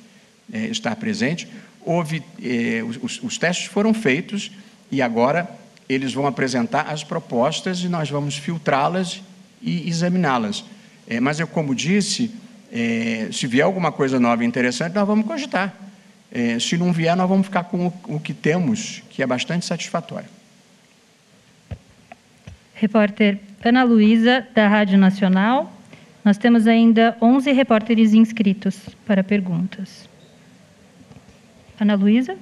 é, 0.51 0.67
estar 0.67 0.95
presente. 0.95 1.47
Houve, 1.81 2.23
é, 2.41 2.81
os, 2.83 3.21
os 3.21 3.37
testes 3.37 3.67
foram 3.67 3.93
feitos 3.93 4.51
e 4.91 5.01
agora 5.01 5.49
eles 5.89 6.13
vão 6.13 6.25
apresentar 6.27 6.89
as 6.89 7.03
propostas 7.03 7.79
e 7.81 7.89
nós 7.89 8.09
vamos 8.09 8.37
filtrá-las 8.37 9.21
e 9.61 9.87
examiná-las. 9.87 10.63
É, 11.07 11.19
mas 11.19 11.39
eu, 11.39 11.47
como 11.47 11.73
disse, 11.73 12.31
é, 12.71 13.29
se 13.31 13.47
vier 13.47 13.65
alguma 13.65 13.91
coisa 13.91 14.19
nova 14.19 14.43
e 14.43 14.47
interessante, 14.47 14.93
nós 14.93 15.07
vamos 15.07 15.25
cogitar. 15.25 15.73
É, 16.31 16.59
se 16.59 16.77
não 16.77 16.91
vier, 16.91 17.15
nós 17.15 17.29
vamos 17.29 17.47
ficar 17.47 17.63
com 17.65 17.87
o, 17.87 18.15
o 18.15 18.19
que 18.19 18.33
temos, 18.33 19.01
que 19.09 19.23
é 19.23 19.27
bastante 19.27 19.65
satisfatório. 19.65 20.27
Repórter 22.73 23.39
Ana 23.63 23.83
Luísa, 23.83 24.45
da 24.53 24.67
Rádio 24.67 24.97
Nacional. 24.97 25.76
Nós 26.27 26.37
temos 26.37 26.67
ainda 26.67 27.15
11 27.21 27.53
repórteres 27.53 28.13
inscritos 28.13 28.89
para 29.05 29.23
perguntas. 29.23 30.09
Ana 31.79 31.95
Luísa. 31.95 32.37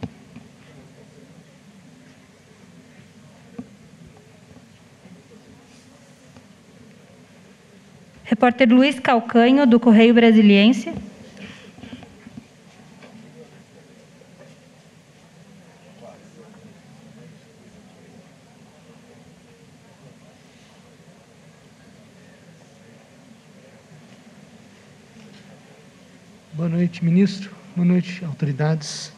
Repórter 8.24 8.74
Luiz 8.74 9.00
Calcanho, 9.00 9.68
do 9.68 9.80
Correio 9.80 10.16
Brasiliense. 10.16 10.92
Boa 26.66 26.78
noite, 26.78 27.06
ministro. 27.06 27.52
Boa 27.76 27.86
noite, 27.86 28.26
autoridades. 28.26 29.14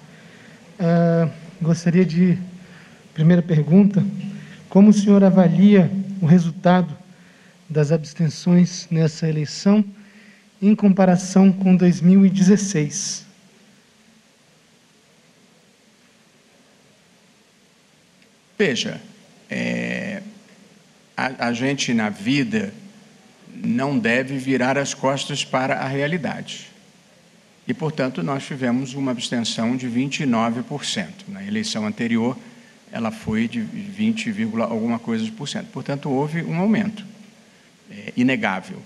Uh, 0.78 1.32
gostaria 1.62 2.04
de, 2.04 2.38
primeira 3.14 3.42
pergunta, 3.42 4.06
como 4.68 4.90
o 4.90 4.94
senhor 4.94 5.24
avalia 5.24 5.90
o 6.22 6.26
resultado 6.26 6.94
das 7.70 7.94
abstenções 7.94 8.86
nessa 8.92 9.30
eleição 9.30 9.82
em 10.62 10.76
comparação 10.76 11.50
com 11.50 11.74
2016. 11.74 13.26
Veja, 18.60 19.00
é, 19.50 20.22
a, 21.16 21.48
a 21.48 21.54
gente 21.54 21.94
na 21.94 22.10
vida 22.10 22.74
não 23.56 23.98
deve 23.98 24.38
virar 24.38 24.78
as 24.78 24.94
costas 24.94 25.46
para 25.46 25.76
a 25.76 25.88
realidade. 25.88 26.76
E, 27.68 27.74
portanto, 27.74 28.24
nós 28.24 28.46
tivemos 28.46 28.94
uma 28.94 29.12
abstenção 29.12 29.76
de 29.76 29.88
29%. 29.88 31.08
Na 31.28 31.46
eleição 31.46 31.86
anterior, 31.86 32.38
ela 32.92 33.12
foi 33.12 33.48
de 33.48 33.60
20, 33.60 34.34
alguma 34.62 34.98
coisa 34.98 35.30
por 35.32 35.50
cento. 35.50 35.68
Portanto, 35.68 36.10
houve 36.10 36.42
um 36.44 36.58
aumento 36.58 37.06
é, 37.92 38.14
inegável. 38.16 38.82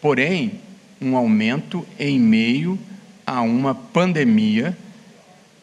Porém, 0.00 0.60
um 1.00 1.16
aumento 1.16 1.84
em 1.98 2.20
meio 2.20 2.78
a 3.26 3.42
uma 3.42 3.74
pandemia, 3.74 4.76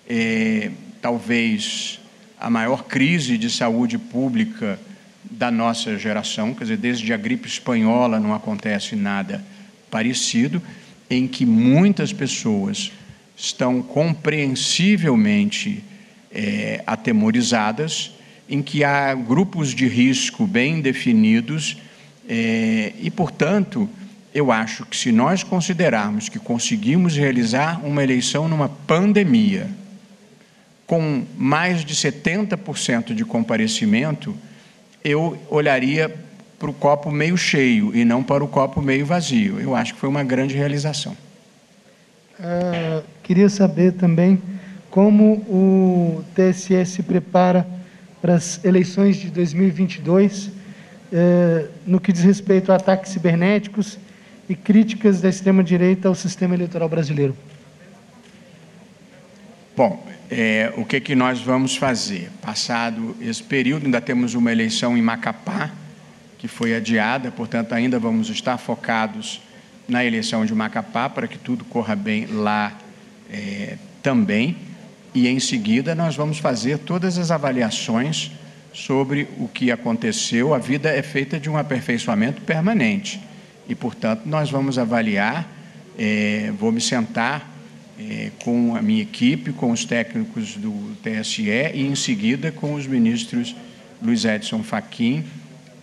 é, 0.09 0.69
talvez 1.01 1.99
a 2.39 2.49
maior 2.49 2.83
crise 2.83 3.37
de 3.37 3.49
saúde 3.49 3.97
pública 3.97 4.79
da 5.23 5.49
nossa 5.51 5.97
geração, 5.97 6.53
quer 6.53 6.65
dizer, 6.65 6.77
desde 6.77 7.13
a 7.13 7.17
gripe 7.17 7.47
espanhola 7.47 8.19
não 8.19 8.33
acontece 8.33 8.95
nada 8.95 9.43
parecido, 9.89 10.61
em 11.09 11.27
que 11.27 11.45
muitas 11.45 12.13
pessoas 12.13 12.91
estão 13.35 13.81
compreensivelmente 13.81 15.83
é, 16.31 16.83
atemorizadas, 16.85 18.11
em 18.49 18.61
que 18.61 18.83
há 18.83 19.13
grupos 19.13 19.73
de 19.73 19.87
risco 19.87 20.47
bem 20.47 20.81
definidos 20.81 21.77
é, 22.27 22.93
e, 22.99 23.09
portanto, 23.09 23.89
eu 24.33 24.51
acho 24.51 24.85
que 24.85 24.95
se 24.95 25.11
nós 25.11 25.43
considerarmos 25.43 26.29
que 26.29 26.39
conseguimos 26.39 27.15
realizar 27.15 27.85
uma 27.85 28.03
eleição 28.03 28.47
numa 28.47 28.69
pandemia, 28.69 29.69
com 30.85 31.25
mais 31.37 31.83
de 31.83 31.93
70% 31.93 33.13
de 33.13 33.25
comparecimento, 33.25 34.35
eu 35.03 35.37
olharia 35.49 36.13
para 36.59 36.69
o 36.69 36.73
copo 36.73 37.11
meio 37.11 37.37
cheio 37.37 37.95
e 37.95 38.03
não 38.03 38.23
para 38.23 38.43
o 38.43 38.47
copo 38.47 38.81
meio 38.81 39.05
vazio. 39.05 39.59
Eu 39.59 39.75
acho 39.75 39.93
que 39.93 39.99
foi 39.99 40.09
uma 40.09 40.23
grande 40.23 40.55
realização. 40.55 41.15
Uh, 42.39 43.03
queria 43.23 43.49
saber 43.49 43.93
também 43.93 44.41
como 44.89 45.33
o 45.47 46.23
TSE 46.33 46.85
se 46.85 47.03
prepara 47.03 47.67
para 48.21 48.35
as 48.35 48.63
eleições 48.63 49.17
de 49.17 49.29
2022 49.29 50.51
é, 51.11 51.67
no 51.85 51.99
que 51.99 52.11
diz 52.11 52.23
respeito 52.23 52.71
a 52.71 52.75
ataques 52.75 53.11
cibernéticos 53.11 53.97
e 54.49 54.55
críticas 54.55 55.21
da 55.21 55.29
extrema-direita 55.29 56.07
ao 56.07 56.15
sistema 56.15 56.55
eleitoral 56.55 56.89
brasileiro? 56.89 57.35
Bom, 59.75 60.03
é, 60.29 60.73
o 60.75 60.83
que, 60.83 60.99
que 60.99 61.15
nós 61.15 61.39
vamos 61.41 61.77
fazer? 61.77 62.29
Passado 62.41 63.15
esse 63.21 63.43
período, 63.43 63.85
ainda 63.85 64.01
temos 64.01 64.33
uma 64.33 64.51
eleição 64.51 64.97
em 64.97 65.01
Macapá, 65.01 65.71
que 66.37 66.47
foi 66.47 66.75
adiada, 66.75 67.31
portanto, 67.31 67.73
ainda 67.73 67.97
vamos 67.97 68.29
estar 68.29 68.57
focados 68.57 69.41
na 69.87 70.03
eleição 70.03 70.45
de 70.45 70.53
Macapá 70.53 71.09
para 71.09 71.27
que 71.27 71.37
tudo 71.37 71.63
corra 71.65 71.95
bem 71.95 72.25
lá 72.25 72.77
é, 73.31 73.77
também. 74.03 74.55
E 75.15 75.27
em 75.27 75.39
seguida, 75.39 75.95
nós 75.95 76.15
vamos 76.15 76.37
fazer 76.37 76.77
todas 76.79 77.17
as 77.17 77.31
avaliações 77.31 78.31
sobre 78.73 79.27
o 79.39 79.47
que 79.47 79.71
aconteceu. 79.71 80.53
A 80.53 80.59
vida 80.59 80.89
é 80.89 81.01
feita 81.01 81.39
de 81.39 81.49
um 81.49 81.57
aperfeiçoamento 81.57 82.41
permanente 82.41 83.19
e, 83.67 83.73
portanto, 83.73 84.23
nós 84.25 84.51
vamos 84.51 84.77
avaliar. 84.77 85.55
É, 85.97 86.53
vou 86.59 86.71
me 86.71 86.79
sentar 86.79 87.51
é, 87.99 88.29
com 88.43 88.75
a 88.75 88.81
minha 88.83 89.01
equipe, 89.01 89.51
com 89.51 89.71
os 89.71 89.83
técnicos 89.83 90.55
do 90.55 90.95
TSE 91.01 91.49
e, 91.49 91.87
em 91.87 91.95
seguida, 91.95 92.51
com 92.51 92.75
os 92.75 92.85
ministros 92.85 93.55
Luiz 93.99 94.23
Edson 94.25 94.61
Fachin 94.61 95.25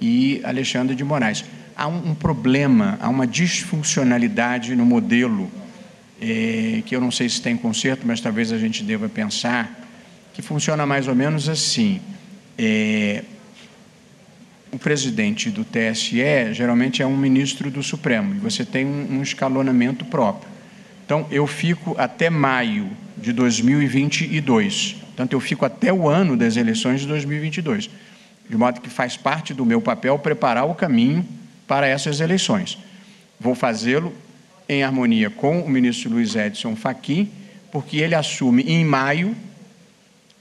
e 0.01 0.41
Alexandre 0.45 0.95
de 0.95 1.05
Moraes. 1.05 1.45
Há 1.77 1.89
um, 1.89 2.11
um 2.11 2.15
problema, 2.15 2.99
há 3.01 3.09
uma 3.09 3.27
disfuncionalidade 3.27 4.75
no 4.77 4.85
modelo, 4.87 5.51
é, 6.21 6.83
que 6.87 6.95
eu 6.95 7.01
não 7.01 7.11
sei 7.11 7.29
se 7.29 7.41
tem 7.41 7.57
conserto, 7.57 8.07
mas 8.07 8.21
talvez 8.21 8.53
a 8.53 8.59
gente 8.59 8.83
deva 8.83 9.09
pensar, 9.09 9.81
que 10.33 10.43
funciona 10.43 10.87
mais 10.87 11.09
ou 11.09 11.15
menos 11.15 11.49
assim 11.49 12.01
é, 12.59 13.25
o 14.73 14.79
presidente 14.79 15.51
do 15.51 15.65
TSE 15.65 16.53
geralmente 16.53 17.03
é 17.03 17.07
um 17.07 17.17
ministro 17.17 17.71
do 17.71 17.83
Supremo 17.83 18.35
e 18.35 18.39
você 18.39 18.65
tem 18.65 18.85
um, 18.85 19.19
um 19.19 19.23
escalonamento 19.23 20.05
próprio. 20.05 20.49
Então, 21.05 21.27
eu 21.31 21.47
fico 21.47 21.95
até 21.99 22.31
maio 22.31 22.91
de 23.17 23.33
2022. 23.33 24.97
Portanto, 25.07 25.33
eu 25.33 25.41
fico 25.41 25.65
até 25.65 25.93
o 25.93 26.09
ano 26.09 26.37
das 26.37 26.57
eleições 26.57 27.03
de 27.03 27.07
2022. 27.07 27.91
De 28.49 28.57
modo 28.57 28.81
que 28.81 28.91
faz 28.91 29.17
parte 29.17 29.55
do 29.55 29.65
meu 29.65 29.81
papel 29.81 30.19
preparar 30.19 30.65
o 30.65 30.75
caminho 30.75 31.27
para 31.67 31.87
essas 31.87 32.21
eleições. 32.21 32.79
Vou 33.41 33.55
fazê-lo 33.55 34.13
em 34.69 34.83
harmonia 34.83 35.31
com 35.31 35.61
o 35.61 35.69
ministro 35.69 36.11
Luiz 36.11 36.35
Edson 36.35 36.77
Fachin, 36.77 37.31
porque 37.71 37.99
ele 37.99 38.15
assume 38.15 38.63
em 38.63 38.85
maio 38.85 39.35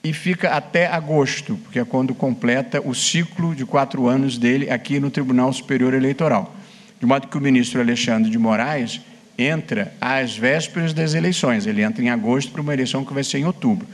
e 0.04 0.12
fica 0.12 0.50
até 0.50 0.88
agosto, 0.88 1.58
porque 1.64 1.80
é 1.80 1.86
quando 1.86 2.14
completa 2.14 2.82
o 2.82 2.94
ciclo 2.94 3.56
de 3.56 3.66
quatro 3.66 4.08
anos 4.08 4.38
dele 4.38 4.70
aqui 4.70 5.00
no 5.00 5.10
Tribunal 5.10 5.52
Superior 5.54 5.94
Eleitoral. 5.94 6.54
De 7.00 7.06
modo 7.06 7.28
que 7.28 7.38
o 7.38 7.42
ministro 7.42 7.80
Alexandre 7.80 8.30
de 8.30 8.38
Moraes 8.38 9.02
entra 9.38 9.94
às 10.00 10.38
vésperas 10.38 10.94
das 10.94 11.14
eleições, 11.14 11.66
ele 11.66 11.82
entra 11.82 12.04
em 12.04 12.10
agosto 12.10 12.52
para 12.52 12.62
uma 12.62 12.74
eleição 12.74 13.04
que 13.04 13.14
vai 13.14 13.24
ser 13.24 13.40
em 13.40 13.46
outubro. 13.46 13.88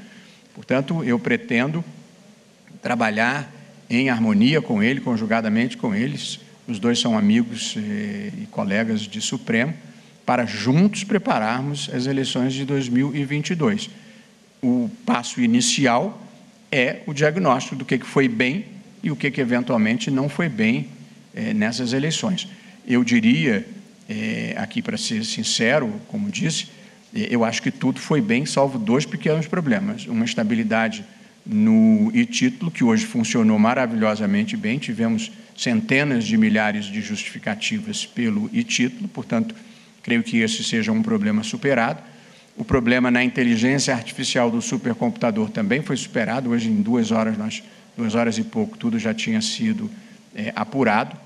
Portanto, 0.54 1.04
eu 1.04 1.18
pretendo 1.18 1.84
trabalhar 2.82 3.50
em 3.90 4.10
harmonia 4.10 4.62
com 4.62 4.84
ele, 4.84 5.02
conjugadamente 5.02 5.78
com 5.78 5.96
eles, 5.96 6.40
os 6.68 6.80
dois 6.80 7.00
são 7.00 7.18
amigos 7.18 7.76
eh, 7.78 8.32
e 8.44 8.46
colegas 8.52 9.02
de 9.02 9.20
Supremo, 9.20 9.74
para 10.26 10.46
juntos 10.46 11.04
prepararmos 11.04 11.90
as 11.92 12.06
eleições 12.06 12.54
de 12.54 12.66
2022 12.66 13.90
o 14.62 14.90
passo 15.06 15.42
inicial 15.42 16.22
é 16.72 17.02
o 17.08 17.14
diagnóstico 17.14 17.76
do 17.76 17.86
que 17.86 17.98
foi 18.00 18.28
bem 18.28 18.66
e 19.02 19.10
o 19.10 19.16
que, 19.16 19.28
eventualmente 19.40 20.12
não 20.12 20.28
foi 20.28 20.50
bem 20.50 20.88
é, 21.34 21.54
nessas 21.54 21.94
eleições. 21.94 22.48
Eu 22.86 23.04
diria, 23.04 23.66
é, 24.08 24.54
aqui 24.58 24.82
para 24.82 24.98
ser 24.98 25.24
sincero, 25.24 25.94
como 26.08 26.30
disse, 26.30 26.68
eu 27.14 27.44
acho 27.44 27.62
que 27.64 27.72
tudo 27.72 28.00
foi 28.00 28.22
bem, 28.22 28.46
salvo 28.46 28.78
dois 28.78 29.06
pequenos 29.06 29.48
problemas. 29.48 30.06
Uma 30.06 30.26
estabilidade 30.26 31.04
no 31.52 32.12
e-título, 32.14 32.70
que 32.70 32.84
hoje 32.84 33.06
funcionou 33.08 33.58
maravilhosamente 33.58 34.56
bem, 34.56 34.78
tivemos 34.78 35.32
centenas 35.58 36.24
de 36.24 36.38
milhares 36.38 36.86
de 36.86 37.02
justificativas 37.02 38.06
pelo 38.06 38.50
e-título, 38.54 39.08
portanto, 39.08 39.56
creio 40.04 40.22
que 40.22 40.38
esse 40.38 40.64
seja 40.64 40.92
um 40.92 41.02
problema 41.02 41.42
superado. 41.42 42.02
O 42.56 42.64
problema 42.64 43.10
na 43.10 43.24
inteligência 43.24 43.94
artificial 43.96 44.52
do 44.52 44.62
supercomputador 44.62 45.50
também 45.50 45.82
foi 45.82 45.98
superado. 45.98 46.52
Hoje, 46.52 46.70
em 46.70 46.82
duas 46.82 47.10
horas, 47.10 47.38
nós, 47.38 47.64
duas 47.98 48.14
horas 48.16 48.38
e 48.38 48.44
pouco, 48.44 48.78
tudo 48.78 49.00
já 49.00 49.14
tinha 49.14 49.42
sido 49.42 49.90
é, 50.36 50.54
apurado. 50.56 51.18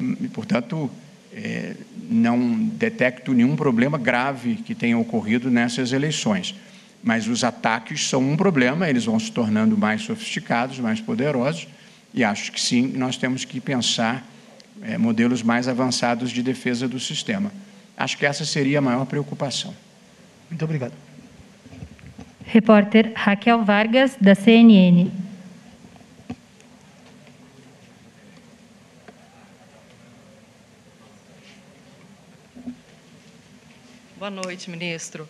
E, 0.00 0.28
portanto, 0.28 0.90
é, 1.32 1.74
não 2.08 2.64
detecto 2.72 3.34
nenhum 3.34 3.54
problema 3.54 3.98
grave 3.98 4.56
que 4.56 4.74
tenha 4.74 4.96
ocorrido 4.96 5.50
nessas 5.50 5.92
eleições. 5.92 6.54
Mas 7.02 7.28
os 7.28 7.44
ataques 7.44 8.08
são 8.08 8.20
um 8.20 8.36
problema, 8.36 8.88
eles 8.88 9.04
vão 9.04 9.18
se 9.18 9.30
tornando 9.30 9.76
mais 9.76 10.02
sofisticados, 10.02 10.78
mais 10.78 11.00
poderosos, 11.00 11.68
e 12.12 12.24
acho 12.24 12.50
que 12.52 12.60
sim, 12.60 12.92
nós 12.96 13.16
temos 13.16 13.44
que 13.44 13.60
pensar 13.60 14.26
é, 14.82 14.98
modelos 14.98 15.42
mais 15.42 15.68
avançados 15.68 16.30
de 16.30 16.42
defesa 16.42 16.88
do 16.88 16.98
sistema. 16.98 17.52
Acho 17.96 18.16
que 18.16 18.26
essa 18.26 18.44
seria 18.44 18.78
a 18.78 18.82
maior 18.82 19.04
preocupação. 19.06 19.74
Muito 20.50 20.64
obrigado. 20.64 20.92
Repórter 22.44 23.12
Raquel 23.14 23.64
Vargas, 23.64 24.16
da 24.20 24.34
CNN. 24.34 25.10
Boa 34.16 34.30
noite, 34.30 34.70
ministro. 34.70 35.28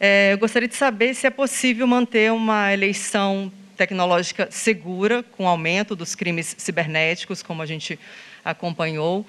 É, 0.00 0.32
eu 0.32 0.38
gostaria 0.38 0.68
de 0.68 0.76
saber 0.76 1.12
se 1.12 1.26
é 1.26 1.30
possível 1.30 1.84
manter 1.84 2.30
uma 2.30 2.72
eleição 2.72 3.50
tecnológica 3.76 4.48
segura, 4.48 5.24
com 5.24 5.48
aumento 5.48 5.96
dos 5.96 6.14
crimes 6.14 6.54
cibernéticos, 6.56 7.42
como 7.42 7.62
a 7.62 7.66
gente 7.66 7.98
acompanhou, 8.44 9.26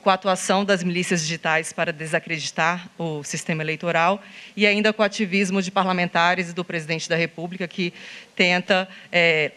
com 0.00 0.10
a 0.10 0.14
atuação 0.14 0.64
das 0.64 0.82
milícias 0.82 1.22
digitais 1.22 1.72
para 1.72 1.92
desacreditar 1.92 2.88
o 2.98 3.24
sistema 3.24 3.62
eleitoral 3.62 4.22
e 4.56 4.64
ainda 4.64 4.92
com 4.92 5.02
o 5.02 5.04
ativismo 5.04 5.60
de 5.60 5.70
parlamentares 5.70 6.50
e 6.50 6.52
do 6.52 6.64
presidente 6.64 7.08
da 7.08 7.16
República 7.16 7.66
que 7.66 7.92
tenta, 8.34 8.88
é, 9.10 9.52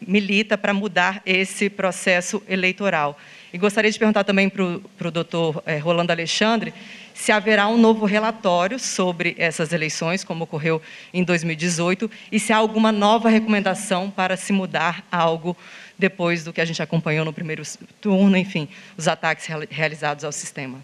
milita 0.00 0.58
para 0.58 0.74
mudar 0.74 1.22
esse 1.24 1.70
processo 1.70 2.42
eleitoral. 2.48 3.18
E 3.52 3.58
gostaria 3.58 3.90
de 3.90 3.98
perguntar 3.98 4.24
também 4.24 4.48
para 4.48 5.08
o 5.08 5.10
doutor 5.10 5.62
é, 5.64 5.78
Rolando 5.78 6.12
Alexandre 6.12 6.72
se 7.18 7.32
haverá 7.32 7.66
um 7.66 7.76
novo 7.76 8.06
relatório 8.06 8.78
sobre 8.78 9.34
essas 9.38 9.72
eleições, 9.72 10.22
como 10.22 10.44
ocorreu 10.44 10.80
em 11.12 11.24
2018, 11.24 12.08
e 12.30 12.38
se 12.38 12.52
há 12.52 12.56
alguma 12.56 12.92
nova 12.92 13.28
recomendação 13.28 14.08
para 14.08 14.36
se 14.36 14.52
mudar 14.52 15.04
algo 15.10 15.56
depois 15.98 16.44
do 16.44 16.52
que 16.52 16.60
a 16.60 16.64
gente 16.64 16.80
acompanhou 16.80 17.24
no 17.24 17.32
primeiro 17.32 17.64
turno, 18.00 18.36
enfim, 18.36 18.68
os 18.96 19.08
ataques 19.08 19.48
realizados 19.68 20.24
ao 20.24 20.30
sistema. 20.30 20.78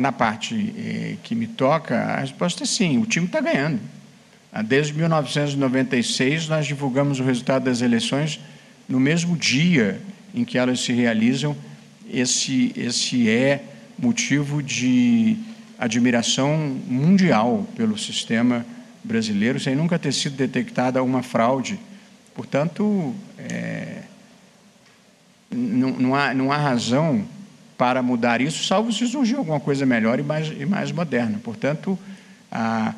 Na 0.00 0.12
parte 0.12 0.74
eh, 0.78 1.16
que 1.22 1.34
me 1.34 1.46
toca, 1.46 1.94
a 1.94 2.20
resposta 2.20 2.62
é 2.62 2.66
sim, 2.66 2.96
o 2.96 3.04
time 3.04 3.26
está 3.26 3.40
ganhando. 3.42 3.80
Ah, 4.50 4.62
desde 4.62 4.94
1996, 4.94 6.48
nós 6.48 6.66
divulgamos 6.66 7.20
o 7.20 7.22
resultado 7.22 7.64
das 7.64 7.82
eleições 7.82 8.40
no 8.88 8.98
mesmo 8.98 9.36
dia 9.36 10.00
em 10.34 10.42
que 10.42 10.56
elas 10.56 10.80
se 10.80 10.92
realizam. 10.94 11.54
Esse, 12.10 12.72
esse 12.74 13.28
é 13.28 13.69
motivo 14.00 14.62
de 14.62 15.36
admiração 15.78 16.56
mundial 16.86 17.66
pelo 17.76 17.98
sistema 17.98 18.64
brasileiro, 19.02 19.58
sem 19.58 19.74
nunca 19.74 19.98
ter 19.98 20.12
sido 20.12 20.36
detectada 20.36 21.02
uma 21.02 21.22
fraude 21.22 21.78
Portanto, 22.40 23.14
é, 23.38 24.02
não, 25.50 25.90
não, 25.90 26.14
há, 26.14 26.32
não 26.32 26.50
há 26.50 26.56
razão 26.56 27.24
para 27.76 28.02
mudar 28.02 28.40
isso, 28.40 28.64
salvo 28.64 28.92
se 28.92 29.06
surgir 29.06 29.36
alguma 29.36 29.60
coisa 29.60 29.84
melhor 29.84 30.18
e 30.18 30.22
mais, 30.22 30.48
e 30.48 30.64
mais 30.64 30.92
moderna. 30.92 31.38
Portanto, 31.42 31.98
a, 32.50 32.94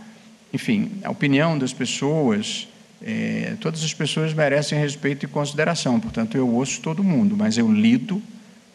enfim, 0.53 0.93
a 1.03 1.11
opinião 1.11 1.59
das 1.59 1.73
pessoas, 1.73 2.69
é, 3.03 3.57
todas 3.61 3.83
as 3.83 3.95
pessoas 3.95 4.35
merecem 4.35 4.79
respeito 4.79 5.25
e 5.25 5.29
consideração. 5.29 5.99
Portanto, 5.99 6.37
eu 6.37 6.49
ouço 6.49 6.81
todo 6.81 7.03
mundo, 7.03 7.37
mas 7.37 7.59
eu 7.59 7.73
lido 7.73 8.23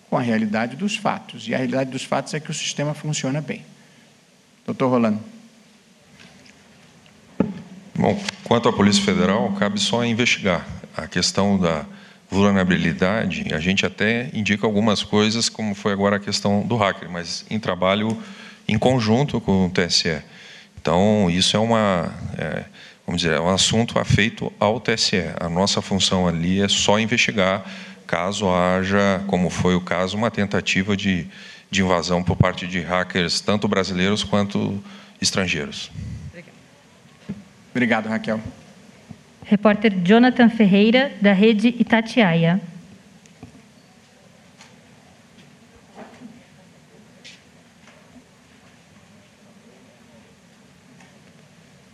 com 0.09 0.17
a 0.17 0.21
realidade 0.21 0.75
dos 0.75 0.95
fatos. 0.95 1.47
E 1.47 1.53
a 1.53 1.57
realidade 1.57 1.91
dos 1.91 2.03
fatos 2.03 2.33
é 2.33 2.39
que 2.39 2.49
o 2.49 2.53
sistema 2.53 2.93
funciona 2.93 3.41
bem. 3.41 3.63
Doutor 4.65 4.89
Rolando. 4.89 5.19
Bom, 7.95 8.21
quanto 8.43 8.69
à 8.69 8.73
Polícia 8.73 9.03
Federal, 9.03 9.51
cabe 9.53 9.79
só 9.79 10.05
investigar. 10.05 10.65
A 10.95 11.07
questão 11.07 11.57
da 11.57 11.85
vulnerabilidade, 12.29 13.53
a 13.53 13.59
gente 13.59 13.85
até 13.85 14.29
indica 14.33 14.65
algumas 14.65 15.03
coisas, 15.03 15.49
como 15.49 15.73
foi 15.73 15.93
agora 15.93 16.17
a 16.17 16.19
questão 16.19 16.61
do 16.61 16.75
hacker, 16.75 17.09
mas 17.09 17.45
em 17.49 17.59
trabalho 17.59 18.17
em 18.67 18.77
conjunto 18.77 19.39
com 19.39 19.65
o 19.65 19.69
TSE. 19.69 20.21
Então, 20.79 21.29
isso 21.29 21.55
é 21.55 21.59
uma, 21.59 22.13
é, 22.37 22.65
vamos 23.05 23.21
dizer, 23.21 23.35
é 23.35 23.39
um 23.39 23.49
assunto 23.49 23.97
afeito 23.97 24.51
ao 24.59 24.79
TSE. 24.79 25.31
A 25.39 25.49
nossa 25.49 25.81
função 25.81 26.27
ali 26.27 26.61
é 26.61 26.67
só 26.67 26.99
investigar 26.99 27.65
caso 28.07 28.49
haja, 28.49 29.21
como 29.27 29.49
foi 29.49 29.75
o 29.75 29.81
caso, 29.81 30.17
uma 30.17 30.31
tentativa 30.31 30.95
de, 30.95 31.27
de 31.69 31.81
invasão 31.81 32.23
por 32.23 32.37
parte 32.37 32.65
de 32.65 32.79
hackers, 32.79 33.41
tanto 33.41 33.67
brasileiros 33.67 34.23
quanto 34.23 34.81
estrangeiros. 35.21 35.91
Obrigado, 37.71 38.07
Raquel. 38.07 38.39
Repórter 39.43 39.93
Jonathan 40.03 40.49
Ferreira, 40.49 41.11
da 41.21 41.33
Rede 41.33 41.67
Itatiaia. 41.77 42.59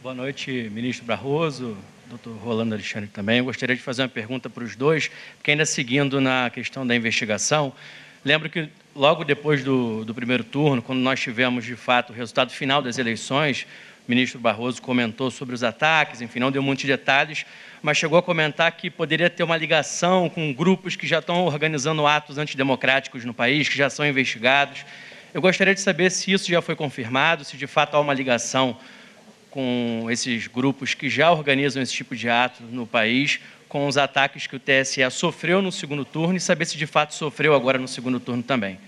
Boa 0.01 0.13
noite, 0.15 0.69
ministro 0.73 1.05
Barroso, 1.05 1.77
doutor 2.13 2.37
Rolando 2.43 2.75
Alexandre 2.75 3.09
também. 3.09 3.39
Eu 3.39 3.45
gostaria 3.45 3.75
de 3.75 3.81
fazer 3.81 4.03
uma 4.03 4.09
pergunta 4.09 4.49
para 4.49 4.63
os 4.63 4.75
dois, 4.75 5.09
porque 5.37 5.51
ainda 5.51 5.65
seguindo 5.65 6.21
na 6.21 6.49
questão 6.51 6.85
da 6.85 6.95
investigação, 6.95 7.73
lembro 8.23 8.49
que 8.49 8.69
logo 8.95 9.23
depois 9.23 9.63
do, 9.63 10.05
do 10.05 10.13
primeiro 10.13 10.43
turno, 10.43 10.81
quando 10.81 10.99
nós 10.99 11.19
tivemos, 11.19 11.65
de 11.65 11.75
fato, 11.75 12.13
o 12.13 12.15
resultado 12.15 12.51
final 12.51 12.81
das 12.81 12.99
eleições, 12.99 13.65
o 14.07 14.11
ministro 14.11 14.39
Barroso 14.39 14.81
comentou 14.81 15.31
sobre 15.31 15.55
os 15.55 15.63
ataques, 15.63 16.21
enfim, 16.21 16.39
não 16.39 16.51
deu 16.51 16.61
muitos 16.61 16.85
detalhes, 16.85 17.45
mas 17.81 17.97
chegou 17.97 18.19
a 18.19 18.23
comentar 18.23 18.71
que 18.73 18.91
poderia 18.91 19.29
ter 19.29 19.43
uma 19.43 19.57
ligação 19.57 20.29
com 20.29 20.53
grupos 20.53 20.95
que 20.95 21.07
já 21.07 21.17
estão 21.17 21.45
organizando 21.45 22.05
atos 22.05 22.37
antidemocráticos 22.37 23.25
no 23.25 23.33
país, 23.33 23.67
que 23.67 23.77
já 23.77 23.89
são 23.89 24.05
investigados. 24.05 24.85
Eu 25.33 25.41
gostaria 25.41 25.73
de 25.73 25.81
saber 25.81 26.11
se 26.11 26.31
isso 26.31 26.47
já 26.47 26.61
foi 26.61 26.75
confirmado, 26.75 27.43
se 27.43 27.57
de 27.57 27.65
fato 27.65 27.95
há 27.95 27.99
uma 27.99 28.13
ligação 28.13 28.77
com 29.53 30.07
esses 30.09 30.47
grupos 30.47 30.95
que 30.95 31.07
já 31.07 31.31
organizam 31.31 31.83
esse 31.83 31.93
tipo 31.93 32.15
de 32.15 32.27
ato 32.27 32.63
no 32.63 32.87
país, 32.87 33.39
com 33.69 33.85
os 33.85 33.99
ataques 33.99 34.47
que 34.47 34.55
o 34.55 34.59
TSE 34.59 35.07
sofreu 35.11 35.61
no 35.61 35.71
segundo 35.71 36.03
turno 36.03 36.35
e 36.35 36.39
saber 36.39 36.65
se 36.65 36.75
de 36.75 36.87
fato 36.87 37.13
sofreu 37.13 37.53
agora 37.53 37.77
no 37.77 37.87
segundo 37.87 38.19
turno 38.19 38.41
também. 38.41 38.79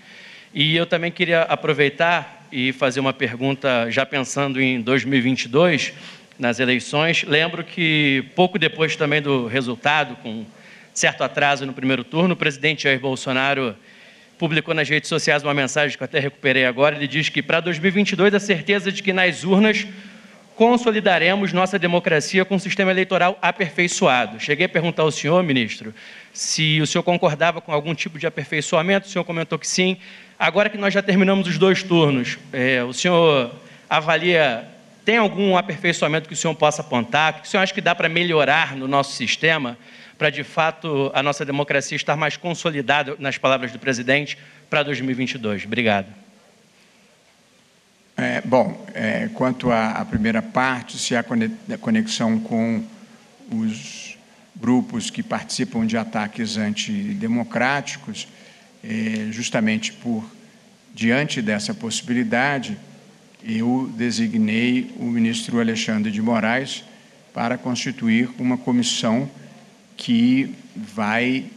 E 0.51 0.75
eu 0.75 0.87
também 0.87 1.11
queria 1.11 1.43
aproveitar 1.43 2.47
e 2.51 2.73
fazer 2.73 2.99
uma 2.99 3.13
pergunta, 3.13 3.91
já 3.91 4.07
pensando 4.07 4.59
em 4.59 4.81
2022, 4.81 5.93
nas 6.39 6.59
eleições. 6.59 7.21
Lembro 7.21 7.63
que 7.63 8.25
pouco 8.33 8.57
depois 8.57 8.95
também 8.95 9.21
do 9.21 9.45
resultado, 9.45 10.15
com 10.15 10.47
certo 10.95 11.23
atraso 11.23 11.63
no 11.67 11.73
primeiro 11.73 12.03
turno, 12.03 12.33
o 12.33 12.37
presidente 12.37 12.85
Jair 12.85 12.99
Bolsonaro 12.99 13.75
publicou 14.39 14.73
nas 14.73 14.89
redes 14.89 15.09
sociais 15.09 15.43
uma 15.43 15.53
mensagem 15.53 15.95
que 15.95 16.01
eu 16.01 16.05
até 16.05 16.19
recuperei 16.19 16.65
agora. 16.65 16.95
Ele 16.95 17.07
diz 17.07 17.29
que 17.29 17.43
para 17.43 17.59
2022 17.59 18.33
a 18.33 18.39
certeza 18.39 18.91
de 18.91 19.03
que 19.03 19.13
nas 19.13 19.43
urnas 19.43 19.85
consolidaremos 20.55 21.51
nossa 21.51 21.77
democracia 21.77 22.45
com 22.45 22.55
um 22.55 22.59
sistema 22.59 22.91
eleitoral 22.91 23.37
aperfeiçoado. 23.41 24.39
Cheguei 24.39 24.65
a 24.65 24.69
perguntar 24.69 25.03
ao 25.03 25.11
senhor, 25.11 25.43
ministro, 25.43 25.93
se 26.33 26.81
o 26.81 26.87
senhor 26.87 27.03
concordava 27.03 27.59
com 27.59 27.71
algum 27.71 27.93
tipo 27.93 28.17
de 28.17 28.25
aperfeiçoamento. 28.25 29.07
O 29.07 29.09
senhor 29.09 29.25
comentou 29.25 29.59
que 29.59 29.67
sim. 29.67 29.97
Agora 30.39 30.69
que 30.69 30.77
nós 30.77 30.93
já 30.93 31.01
terminamos 31.01 31.47
os 31.47 31.57
dois 31.57 31.83
turnos, 31.83 32.37
é, 32.51 32.83
o 32.83 32.93
senhor 32.93 33.51
avalia, 33.89 34.67
tem 35.03 35.17
algum 35.17 35.55
aperfeiçoamento 35.57 36.27
que 36.27 36.33
o 36.33 36.37
senhor 36.37 36.55
possa 36.55 36.81
apontar, 36.81 37.41
que 37.41 37.47
o 37.47 37.49
senhor 37.49 37.63
acha 37.63 37.73
que 37.73 37.81
dá 37.81 37.93
para 37.93 38.09
melhorar 38.09 38.75
no 38.75 38.87
nosso 38.87 39.13
sistema, 39.13 39.77
para 40.17 40.29
de 40.29 40.43
fato 40.43 41.11
a 41.13 41.21
nossa 41.21 41.45
democracia 41.45 41.95
estar 41.95 42.15
mais 42.15 42.37
consolidada, 42.37 43.15
nas 43.19 43.37
palavras 43.37 43.71
do 43.71 43.79
presidente, 43.79 44.37
para 44.69 44.83
2022? 44.83 45.65
Obrigado. 45.65 46.24
É, 48.17 48.41
bom, 48.41 48.85
é, 48.93 49.29
quanto 49.33 49.69
à, 49.71 50.05
primeira 50.05 50.41
parte, 50.41 50.97
se 50.97 51.15
há 51.15 51.23
conexão 51.81 52.39
com 52.39 52.81
os 53.51 54.17
grupos 54.55 55.09
que 55.09 55.21
participam 55.21 55.85
de 55.85 55.97
ataques 55.97 56.55
antidemocráticos, 56.55 58.27
é, 58.81 59.27
justamente 59.31 59.91
por 59.91 60.23
diante 60.93 61.41
dessa 61.41 61.73
possibilidade, 61.73 62.77
eu 63.43 63.91
designei 63.97 64.95
o 64.97 65.05
ministro 65.05 65.59
Alexandre 65.59 66.09
de 66.09 66.21
Moraes 66.21 66.85
para 67.33 67.57
constituir 67.57 68.29
uma 68.39 68.57
comissão 68.57 69.29
que 69.97 70.55
vai 70.73 71.47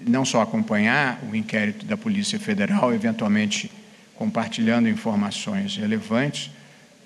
não 0.00 0.24
só 0.24 0.40
acompanhar 0.40 1.22
o 1.30 1.36
inquérito 1.36 1.84
da 1.84 1.96
Polícia 1.96 2.40
Federal, 2.40 2.92
eventualmente 2.92 3.70
compartilhando 4.16 4.88
informações 4.88 5.76
relevantes, 5.76 6.50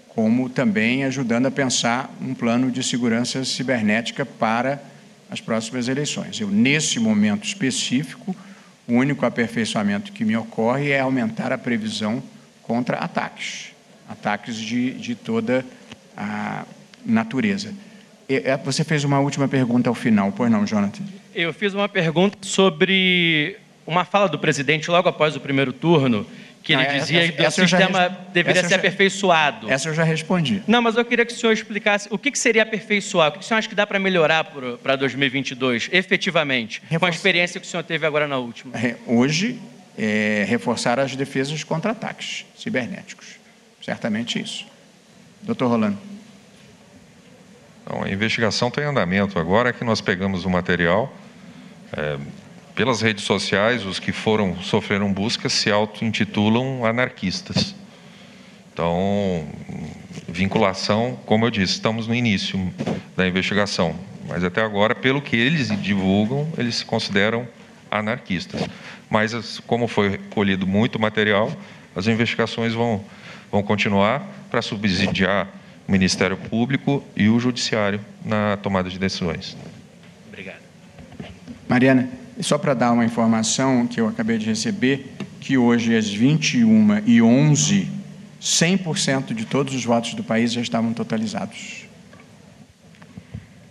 como 0.09 0.49
também 0.49 1.05
ajudando 1.05 1.47
a 1.47 1.51
pensar 1.51 2.15
um 2.21 2.35
plano 2.35 2.71
de 2.71 2.83
segurança 2.83 3.45
cibernética 3.45 4.27
para 4.27 4.83
as 5.31 5.41
próximas 5.41 5.89
eleições. 5.89 6.41
Eu, 6.41 6.49
nesse 6.49 6.99
momento 6.99 7.45
específico, 7.45 8.35
O 8.89 8.95
único 8.95 9.27
aperfeiçoamento 9.27 10.11
que 10.13 10.25
me 10.25 10.35
ocorre 10.35 10.93
é 10.93 11.01
aumentar 11.01 11.53
a 11.53 11.59
previsão 11.59 12.23
contra 12.63 12.97
ataques, 12.97 13.75
ataques 14.09 14.57
de, 14.57 14.93
de 14.93 15.15
toda 15.15 15.63
a 16.17 16.65
natureza. 17.05 17.75
É, 18.27 18.57
você 18.57 18.83
fez 18.83 19.05
uma 19.05 19.21
última 19.21 19.47
pergunta 19.47 19.91
ao 19.91 19.95
final, 19.95 20.33
pois 20.33 20.51
não, 20.51 20.65
Jonathan? 20.65 21.05
Eu 21.35 21.53
fiz 21.53 21.75
uma 21.75 21.87
pergunta 21.87 22.39
sobre 22.41 23.59
uma 23.87 24.07
fala 24.07 24.27
do 24.27 24.39
presidente 24.39 24.91
logo 24.91 25.07
após 25.07 25.37
o 25.37 25.41
primeiro 25.41 25.73
turno, 25.73 26.27
que 26.69 26.75
ele 26.75 26.83
ah, 26.83 26.99
dizia 26.99 27.33
que 27.33 27.47
o 27.47 27.51
sistema 27.51 28.11
deveria 28.31 28.63
ser 28.63 28.69
já, 28.69 28.77
aperfeiçoado. 28.77 29.71
Essa 29.71 29.89
eu 29.89 29.95
já 29.95 30.05
respondi. 30.05 30.63
Não, 30.67 30.83
mas 30.83 30.99
eu 30.99 31.05
queria 31.05 31.25
que 31.25 31.33
o 31.33 31.35
senhor 31.35 31.51
explicasse 31.51 32.09
o 32.11 32.19
que, 32.19 32.31
que 32.31 32.39
seria 32.39 32.63
aperfeiçoar, 32.63 33.29
o 33.29 33.33
que, 33.33 33.39
que 33.39 33.45
o 33.47 33.49
senhor 33.49 33.57
acha 33.57 33.69
que 33.71 33.75
dá 33.75 33.87
para 33.87 33.99
melhorar 33.99 34.45
para 34.83 34.95
2022, 34.95 35.89
efetivamente, 35.91 36.83
Reforça... 36.83 36.99
com 36.99 37.07
a 37.07 37.09
experiência 37.09 37.59
que 37.59 37.67
o 37.67 37.71
senhor 37.71 37.83
teve 37.85 38.05
agora 38.05 38.29
na 38.29 38.37
última. 38.37 38.75
Hoje, 39.07 39.59
é, 39.97 40.45
reforçar 40.47 41.01
as 41.01 41.17
defesas 41.17 41.65
contra 41.65 41.93
ataques 41.93 42.45
cibernéticos. 42.55 43.39
Certamente 43.81 44.39
isso. 44.39 44.67
Doutor 45.41 45.69
Rolando. 45.69 45.97
Então, 47.83 48.03
a 48.03 48.11
investigação 48.11 48.69
está 48.69 48.83
em 48.83 48.85
andamento. 48.85 49.39
Agora 49.39 49.71
é 49.71 49.73
que 49.73 49.85
nós 49.85 50.03
pegamos 50.03 50.45
o 50.45 50.51
material. 50.51 51.11
É, 51.97 52.19
pelas 52.79 53.03
redes 53.03 53.25
sociais, 53.25 53.85
os 53.85 53.99
que 53.99 54.13
foram 54.13 54.57
sofreram 54.63 55.13
buscas 55.13 55.53
se 55.53 55.69
auto-intitulam 55.69 56.87
anarquistas. 56.87 57.75
Então, 58.73 59.49
vinculação, 60.29 61.19
como 61.27 61.45
eu 61.45 61.51
disse, 61.51 61.73
estamos 61.73 62.07
no 62.07 62.15
início 62.15 62.73
da 63.17 63.27
investigação, 63.27 63.97
mas 64.29 64.45
até 64.45 64.63
agora, 64.63 64.95
pelo 64.95 65.21
que 65.21 65.35
eles 65.35 65.77
divulgam, 65.83 66.49
eles 66.57 66.77
se 66.77 66.85
consideram 66.85 67.49
anarquistas. 67.91 68.63
Mas, 69.11 69.59
como 69.67 69.89
foi 69.89 70.17
colhido 70.31 70.65
muito 70.65 71.01
material, 71.01 71.51
as 71.97 72.07
investigações 72.07 72.75
vão, 72.75 73.05
vão 73.51 73.61
continuar 73.61 74.25
para 74.53 74.63
subsidiar 74.63 75.49
o 75.89 75.91
Ministério 75.91 76.37
Público 76.37 77.03
e 77.17 77.29
o 77.29 77.41
Judiciário 77.41 78.01
na 78.25 78.57
tomada 78.57 78.89
de 78.89 79.01
decisões. 79.01 79.57
Obrigado. 80.29 80.61
Mariana. 81.69 82.28
Só 82.41 82.57
para 82.57 82.75
dar 82.75 82.93
uma 82.93 83.05
informação 83.05 83.87
que 83.87 84.01
eu 84.01 84.09
acabei 84.09 84.39
de 84.39 84.47
receber, 84.47 85.15
que 85.41 85.59
hoje 85.59 85.97
às 85.97 86.09
21 86.09 87.03
e 87.07 87.21
11 87.21 87.99
100% 88.41 89.35
de 89.35 89.45
todos 89.45 89.75
os 89.75 89.85
votos 89.85 90.15
do 90.15 90.23
país 90.23 90.53
já 90.53 90.61
estavam 90.61 90.93
totalizados. 90.93 91.87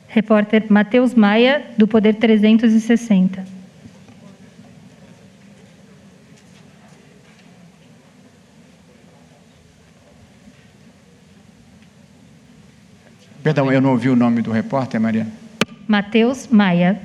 Repórter 0.08 0.66
Matheus 0.70 1.14
Maia, 1.14 1.66
do 1.78 1.88
Poder 1.88 2.16
360. 2.16 3.46
Perdão, 13.44 13.72
eu 13.72 13.80
não 13.80 13.92
ouvi 13.92 14.10
o 14.10 14.16
nome 14.16 14.42
do 14.42 14.52
repórter, 14.52 15.00
Maria. 15.00 15.26
Matheus 15.88 16.48
Maia. 16.48 17.00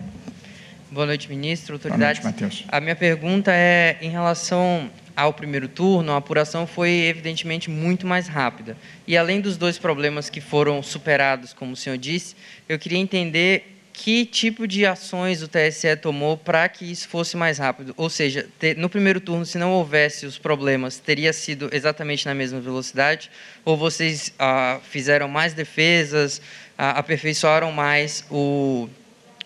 Boa 0.93 1.06
noite, 1.06 1.27
ministro, 1.27 1.77
autoridades. 1.77 2.20
Boa 2.20 2.31
noite, 2.31 2.43
Matheus. 2.44 2.64
A 2.69 2.78
minha 2.78 2.94
pergunta 2.94 3.51
é 3.51 3.97
em 4.02 4.10
relação 4.10 4.90
ao 5.16 5.32
primeiro 5.32 5.66
turno, 5.66 6.12
a 6.12 6.19
apuração 6.19 6.66
foi 6.66 6.90
evidentemente 6.90 7.70
muito 7.70 8.06
mais 8.06 8.28
rápida. 8.28 8.77
E 9.06 9.16
além 9.16 9.40
dos 9.40 9.56
dois 9.56 9.78
problemas 9.78 10.28
que 10.28 10.39
foram 10.39 10.82
superados, 10.82 11.55
como 11.55 11.73
o 11.73 11.77
senhor 11.77 11.97
disse, 11.97 12.36
eu 12.69 12.78
queria 12.78 12.98
entender 12.98 13.78
que 13.90 14.27
tipo 14.27 14.69
de 14.69 14.85
ações 14.85 15.43
o 15.43 15.48
TSE 15.48 15.97
tomou 15.97 16.36
para 16.36 16.69
que 16.69 16.90
isso 16.90 17.09
fosse 17.09 17.39
mais 17.39 17.56
rápido. 17.56 17.94
Ou 17.97 18.10
seja, 18.10 18.47
no 18.77 18.90
primeiro 18.90 19.19
turno, 19.19 19.47
se 19.47 19.56
não 19.56 19.73
houvesse 19.73 20.27
os 20.27 20.36
problemas, 20.36 20.98
teria 20.98 21.32
sido 21.32 21.70
exatamente 21.73 22.27
na 22.27 22.35
mesma 22.35 22.60
velocidade? 22.60 23.31
Ou 23.64 23.78
vocês 23.78 24.31
ah, 24.39 24.78
fizeram 24.82 25.27
mais 25.27 25.55
defesas, 25.55 26.43
ah, 26.77 26.98
aperfeiçoaram 26.98 27.73
mais 27.73 28.27
o 28.31 28.90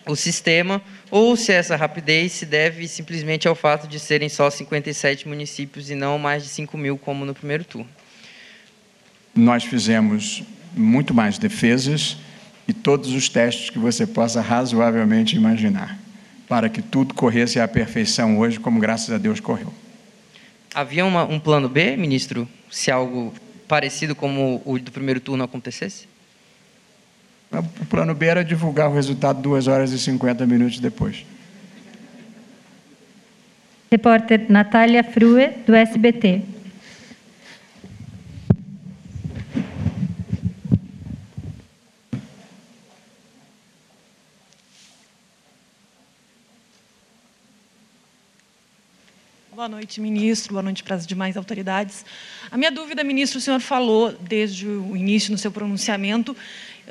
o 0.07 0.15
sistema, 0.15 0.81
ou 1.11 1.35
se 1.35 1.51
essa 1.51 1.75
rapidez 1.75 2.31
se 2.31 2.45
deve 2.45 2.87
simplesmente 2.87 3.47
ao 3.47 3.55
fato 3.55 3.87
de 3.87 3.99
serem 3.99 4.29
só 4.29 4.49
57 4.49 5.27
municípios 5.27 5.89
e 5.89 5.95
não 5.95 6.17
mais 6.17 6.43
de 6.43 6.49
5 6.49 6.77
mil, 6.77 6.97
como 6.97 7.25
no 7.25 7.33
primeiro 7.33 7.63
turno. 7.63 7.89
Nós 9.35 9.63
fizemos 9.63 10.43
muito 10.75 11.13
mais 11.13 11.37
defesas 11.37 12.17
e 12.67 12.73
todos 12.73 13.11
os 13.11 13.29
testes 13.29 13.69
que 13.69 13.79
você 13.79 14.05
possa 14.05 14.41
razoavelmente 14.41 15.35
imaginar, 15.35 15.97
para 16.47 16.69
que 16.69 16.81
tudo 16.81 17.13
corresse 17.13 17.59
à 17.59 17.67
perfeição 17.67 18.39
hoje, 18.39 18.59
como 18.59 18.79
graças 18.79 19.11
a 19.11 19.17
Deus 19.17 19.39
correu. 19.39 19.73
Havia 20.73 21.05
uma, 21.05 21.23
um 21.23 21.39
plano 21.39 21.69
B, 21.69 21.95
ministro, 21.95 22.47
se 22.69 22.91
algo 22.91 23.33
parecido 23.67 24.15
como 24.15 24.61
o 24.65 24.77
do 24.79 24.91
primeiro 24.91 25.19
turno 25.19 25.43
acontecesse? 25.43 26.07
O 27.51 27.85
plano 27.85 28.13
B 28.13 28.25
era 28.25 28.43
divulgar 28.43 28.89
o 28.89 28.93
resultado 28.93 29.41
duas 29.41 29.67
horas 29.67 29.91
e 29.91 29.99
50 29.99 30.45
minutos 30.45 30.79
depois. 30.79 31.25
Repórter 33.89 34.45
Natália 34.49 35.03
Frue, 35.03 35.47
do 35.65 35.73
SBT. 35.73 36.57
Boa 49.67 49.67
noite, 49.67 49.99
ministro. 49.99 50.53
Boa 50.53 50.61
noite 50.61 50.83
para 50.83 50.95
as 50.95 51.07
demais 51.07 51.35
autoridades. 51.35 52.05
A 52.51 52.57
minha 52.57 52.71
dúvida, 52.71 53.03
ministro, 53.03 53.39
o 53.39 53.41
senhor 53.41 53.59
falou 53.59 54.11
desde 54.11 54.67
o 54.67 54.95
início 54.95 55.31
no 55.31 55.37
seu 55.37 55.51
pronunciamento 55.51 56.37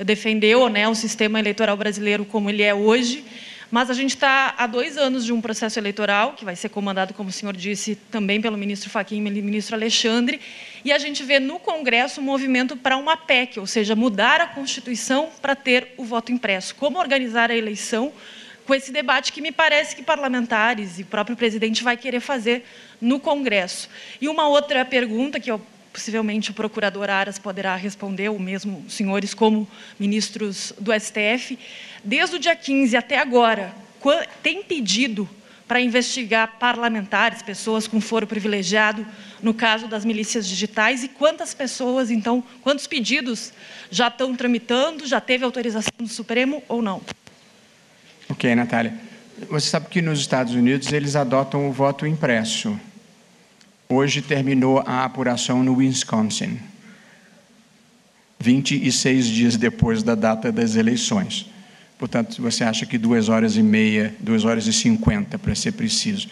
defendeu 0.05 0.69
né, 0.69 0.89
o 0.89 0.95
sistema 0.95 1.39
eleitoral 1.39 1.77
brasileiro 1.77 2.25
como 2.25 2.51
ele 2.51 2.63
é 2.63 2.75
hoje, 2.75 3.25
mas 3.71 3.91
a 3.91 3.95
gente 3.95 4.11
está 4.11 4.55
há 4.57 4.67
dois 4.67 4.97
anos 4.97 5.25
de 5.25 5.33
um 5.33 5.41
processo 5.41 5.79
eleitoral, 5.79 6.35
que 6.35 6.45
vai 6.45 6.55
ser 6.55 6.69
comandado, 6.69 7.13
como 7.15 7.31
o 7.31 7.33
senhor 7.33 7.57
disse, 7.57 7.97
também 8.11 8.41
pelo 8.41 8.57
ministro 8.57 8.89
Fachin 8.89 9.17
e 9.17 9.21
ministro 9.21 9.75
Alexandre, 9.75 10.41
e 10.85 10.93
a 10.93 10.99
gente 10.99 11.25
vê 11.25 11.41
no 11.41 11.59
Congresso 11.59 12.21
um 12.21 12.25
movimento 12.25 12.77
para 12.77 12.97
uma 12.97 13.17
PEC, 13.17 13.59
ou 13.59 13.67
seja, 13.67 13.97
mudar 13.97 14.41
a 14.41 14.47
Constituição 14.47 15.31
para 15.43 15.57
ter 15.57 15.95
o 15.97 16.05
voto 16.05 16.31
impresso. 16.31 16.77
Como 16.77 16.99
organizar 16.99 17.51
a 17.51 17.57
eleição 17.57 18.13
com 18.67 18.75
esse 18.75 18.93
debate 18.93 19.33
que 19.33 19.41
me 19.41 19.53
parece 19.53 19.95
que 19.97 20.03
parlamentares 20.03 20.99
e 20.99 21.03
o 21.03 21.07
próprio 21.07 21.37
presidente 21.37 21.83
vai 21.83 21.97
querer 21.97 22.21
fazer 22.21 22.65
no 23.01 23.19
Congresso. 23.19 23.89
E 24.21 24.29
uma 24.29 24.49
outra 24.49 24.85
pergunta 24.85 25.41
que 25.41 25.51
eu 25.51 25.61
possivelmente 25.97 26.51
o 26.51 26.55
procurador 26.55 27.09
Aras 27.09 27.39
poderá 27.39 27.75
responder, 27.75 28.29
ou 28.29 28.39
mesmo 28.39 28.85
os 28.87 28.93
senhores 28.93 29.33
como 29.33 29.67
ministros 29.99 30.75
do 30.79 30.93
STF, 30.93 31.59
desde 32.05 32.37
o 32.37 32.39
dia 32.39 32.55
15 32.55 32.95
até 32.99 33.19
agora, 33.19 33.75
tem 34.43 34.63
pedido 34.63 35.27
para 35.67 35.81
investigar 35.81 36.59
parlamentares, 36.59 37.43
pessoas 37.43 37.89
com 37.89 37.99
foro 37.99 38.27
privilegiado, 38.27 39.07
no 39.43 39.55
caso 39.55 39.89
das 39.89 40.05
milícias 40.05 40.47
digitais, 40.47 41.03
e 41.03 41.09
quantas 41.09 41.55
pessoas, 41.55 42.11
então, 42.11 42.45
quantos 42.61 42.87
pedidos 42.87 43.55
já 43.91 44.09
estão 44.09 44.37
tramitando, 44.37 45.07
já 45.07 45.19
teve 45.19 45.47
autorização 45.47 45.95
do 45.99 46.09
Supremo 46.09 46.63
ou 46.69 46.83
não? 46.83 47.01
Ok, 48.29 48.55
Natália. 48.55 48.93
Você 49.49 49.71
sabe 49.71 49.89
que 49.89 50.03
nos 50.03 50.21
Estados 50.21 50.53
Unidos 50.53 50.93
eles 50.93 51.17
adotam 51.17 51.67
o 51.67 51.73
voto 51.73 52.07
impresso. 52.07 52.79
Hoje 53.89 54.21
terminou 54.21 54.83
a 54.85 55.05
apuração 55.05 55.63
no 55.63 55.77
Wisconsin, 55.77 56.59
26 58.41 59.27
dias 59.27 59.57
depois 59.57 60.03
da 60.03 60.17
data 60.17 60.51
das 60.51 60.75
eleições. 60.75 61.47
Portanto, 61.97 62.43
você 62.43 62.65
acha 62.65 62.85
que 62.85 62.99
duas 62.99 63.29
horas 63.29 63.57
e 63.57 63.63
meia, 63.63 64.13
duas 64.19 64.45
horas 64.45 64.67
e 64.67 64.73
cinquenta, 64.73 65.39
para 65.39 65.55
ser 65.55 65.73
preciso, 65.73 66.29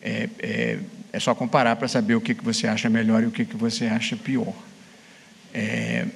é, 0.00 0.28
é, 0.38 0.78
é, 1.12 1.20
só 1.20 1.34
comparar 1.34 1.76
para 1.76 1.86
saber 1.86 2.14
o 2.14 2.20
que, 2.20 2.34
que 2.34 2.42
você 2.42 2.66
acha 2.66 2.88
melhor 2.88 3.22
e 3.22 3.26
o 3.26 3.30
que, 3.30 3.44
que 3.44 3.56
você 3.56 3.84
acha 3.84 4.16
pior. 4.16 4.54
É, 5.52 6.06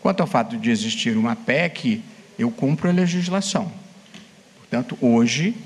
quanto 0.00 0.20
ao 0.20 0.28
fato 0.28 0.56
de 0.56 0.70
existir 0.70 1.16
uma 1.16 1.34
PEC, 1.34 2.02
eu 2.38 2.52
cumpro 2.52 2.88
a 2.88 2.92
legislação. 2.92 3.70
Portanto, 4.58 4.96
hoje, 5.00 5.56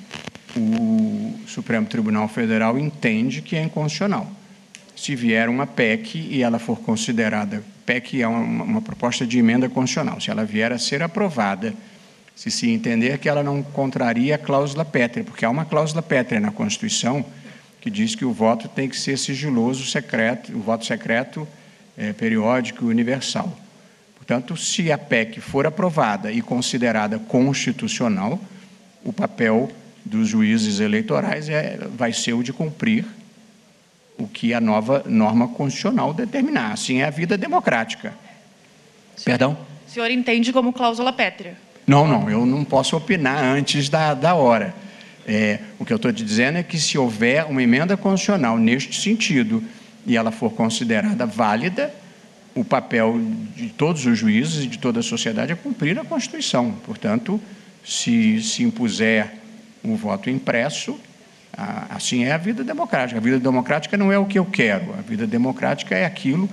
o 0.57 1.39
Supremo 1.47 1.87
Tribunal 1.87 2.29
Federal 2.29 2.79
entende 2.79 3.43
que 3.43 3.57
é 3.57 3.63
inconstitucional 3.63 4.33
se 4.97 5.15
vier 5.15 5.49
uma 5.49 5.67
PEC 5.67 6.17
e 6.19 6.43
ela 6.43 6.59
for 6.59 6.79
considerada, 6.79 7.63
PEC 7.85 8.23
é 8.23 8.29
uma, 8.29 8.65
uma, 8.65 8.83
proposta 8.83 9.27
de 9.27 9.39
emenda 9.39 9.69
constitucional, 9.69 10.21
se 10.21 10.31
ela 10.31 10.45
vier 10.45 10.73
a 10.73 10.79
ser 10.79 11.03
aprovada, 11.03 11.75
se 12.35 12.51
se 12.51 12.71
entender 12.71 13.19
que 13.19 13.29
ela 13.29 13.43
não 13.43 13.63
contraria 13.63 14.35
a 14.35 14.39
cláusula 14.39 14.85
pétrea, 14.85 15.25
porque 15.25 15.45
há 15.45 15.51
uma 15.51 15.65
cláusula 15.65 16.03
pétrea 16.03 16.41
na 16.41 16.51
Constituição 16.51 17.25
que 17.81 17.91
diz 17.91 18.15
que 18.15 18.25
o 18.25 18.33
voto 18.33 18.67
tem 18.67 18.89
que 18.89 18.97
ser 18.97 19.19
sigiloso, 19.19 19.85
secreto, 19.85 20.57
o 20.57 20.61
voto 20.61 20.87
secreto 20.87 21.47
é, 21.99 22.13
periódico 22.13 22.87
e 22.87 22.89
universal. 22.89 23.57
Portanto, 24.17 24.57
se 24.57 24.91
a 24.91 24.97
PEC 24.97 25.39
for 25.39 25.67
aprovada 25.67 26.33
e 26.33 26.41
considerada 26.41 27.19
constitucional, 27.19 28.41
o 29.05 29.13
papel 29.13 29.71
dos 30.03 30.29
juízes 30.29 30.81
eleitorais 30.81 31.49
é, 31.49 31.79
vai 31.95 32.13
ser 32.13 32.33
o 32.33 32.43
de 32.43 32.53
cumprir 32.53 33.05
o 34.19 34.27
que 34.27 34.55
a 34.55 34.61
nova 34.61 35.03
norma 35.07 35.49
constitucional 35.49 36.13
determinar. 36.13 36.73
Assim 36.73 37.01
é 37.01 37.05
a 37.05 37.11
vida 37.11 37.37
democrática. 37.37 38.15
Perdão? 39.25 39.57
O 39.87 39.91
senhor 39.91 40.11
entende 40.11 40.53
como 40.53 40.73
cláusula 40.73 41.13
pétrea? 41.13 41.57
Não, 41.87 42.07
não, 42.07 42.31
eu 42.31 42.47
não 42.47 42.65
posso 42.65 42.97
opinar 42.97 43.43
antes 43.43 43.89
da, 43.89 44.15
da 44.15 44.35
hora. 44.35 44.75
É, 45.27 45.59
o 45.79 45.85
que 45.85 45.93
eu 45.93 45.97
estou 45.97 46.13
te 46.13 46.23
dizendo 46.25 46.59
é 46.59 46.63
que 46.63 46.79
se 46.79 46.99
houver 46.99 47.45
uma 47.47 47.63
emenda 47.63 47.97
constitucional 47.97 48.59
neste 48.59 49.01
sentido 49.01 49.63
e 50.07 50.17
ela 50.17 50.31
for 50.31 50.53
considerada 50.53 51.25
válida, 51.25 51.93
o 52.55 52.65
papel 52.65 53.21
de 53.57 53.69
todos 53.71 54.05
os 54.07 54.19
juízes 54.19 54.65
e 54.65 54.69
de 54.69 54.79
toda 54.79 55.01
a 55.01 55.03
sociedade 55.03 55.53
é 55.53 55.57
cumprir 55.57 55.99
a 55.99 56.05
Constituição. 56.05 56.73
Portanto, 56.85 57.41
se 57.85 58.41
se 58.43 58.63
impuser 58.63 59.35
o 59.83 59.97
voto 59.97 60.31
impresso, 60.31 60.99
assim 61.57 62.25
é 62.25 62.33
a 62.33 62.39
vida 62.39 62.65
democrática. 62.65 63.19
A 63.19 63.23
vida 63.23 63.39
democrática 63.39 63.97
não 63.97 64.13
é 64.13 64.19
o 64.19 64.27
que 64.27 64.39
eu 64.39 64.45
quero, 64.45 64.93
a 64.99 65.03
vida 65.03 65.27
democrática 65.27 65.95
é 65.95 66.05
aquilo 66.05 66.49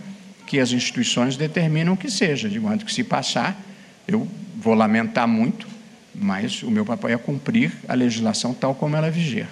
que 0.45 0.59
as 0.59 0.71
instituições 0.71 1.37
determinam 1.37 1.95
que 1.95 2.09
seja, 2.09 2.49
de 2.49 2.59
modo 2.59 2.83
que 2.83 2.93
se 2.93 3.03
passar, 3.03 3.57
eu 4.07 4.27
vou 4.57 4.73
lamentar 4.73 5.27
muito, 5.27 5.67
mas 6.13 6.61
o 6.61 6.69
meu 6.69 6.85
papel 6.85 7.11
é 7.11 7.17
cumprir 7.17 7.71
a 7.87 7.93
legislação 7.93 8.53
tal 8.53 8.75
como 8.75 8.95
ela 8.95 9.09
vigia. 9.09 9.47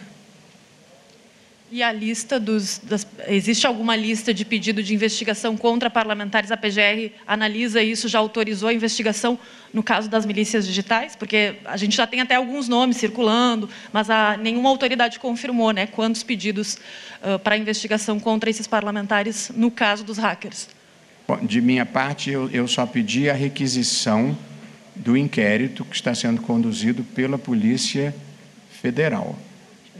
E 1.71 1.83
a 1.83 1.91
lista 1.91 2.39
dos. 2.39 2.79
Das, 2.83 3.05
existe 3.27 3.67
alguma 3.67 3.95
lista 3.95 4.33
de 4.33 4.43
pedido 4.43 4.81
de 4.81 4.93
investigação 4.93 5.55
contra 5.55 5.87
parlamentares? 5.89 6.51
A 6.51 6.57
PGR 6.57 7.11
analisa 7.27 7.81
isso, 7.83 8.07
já 8.07 8.17
autorizou 8.17 8.69
a 8.69 8.73
investigação 8.73 9.37
no 9.71 9.83
caso 9.83 10.09
das 10.09 10.25
milícias 10.25 10.65
digitais? 10.65 11.15
Porque 11.15 11.57
a 11.65 11.77
gente 11.77 11.95
já 11.95 12.07
tem 12.07 12.21
até 12.21 12.35
alguns 12.35 12.67
nomes 12.67 12.97
circulando, 12.97 13.69
mas 13.93 14.09
a, 14.09 14.35
nenhuma 14.35 14.69
autoridade 14.69 15.19
confirmou 15.19 15.71
né, 15.71 15.85
quantos 15.85 16.23
pedidos 16.23 16.79
uh, 17.21 17.37
para 17.37 17.55
investigação 17.55 18.19
contra 18.19 18.49
esses 18.49 18.65
parlamentares 18.65 19.51
no 19.55 19.69
caso 19.69 20.03
dos 20.03 20.17
hackers. 20.17 20.69
Bom, 21.27 21.37
de 21.45 21.61
minha 21.61 21.85
parte, 21.85 22.31
eu, 22.31 22.49
eu 22.49 22.67
só 22.67 22.87
pedi 22.87 23.29
a 23.29 23.33
requisição 23.33 24.35
do 24.95 25.15
inquérito 25.15 25.85
que 25.85 25.95
está 25.95 26.15
sendo 26.15 26.41
conduzido 26.41 27.03
pela 27.03 27.37
Polícia 27.37 28.15
Federal. 28.81 29.37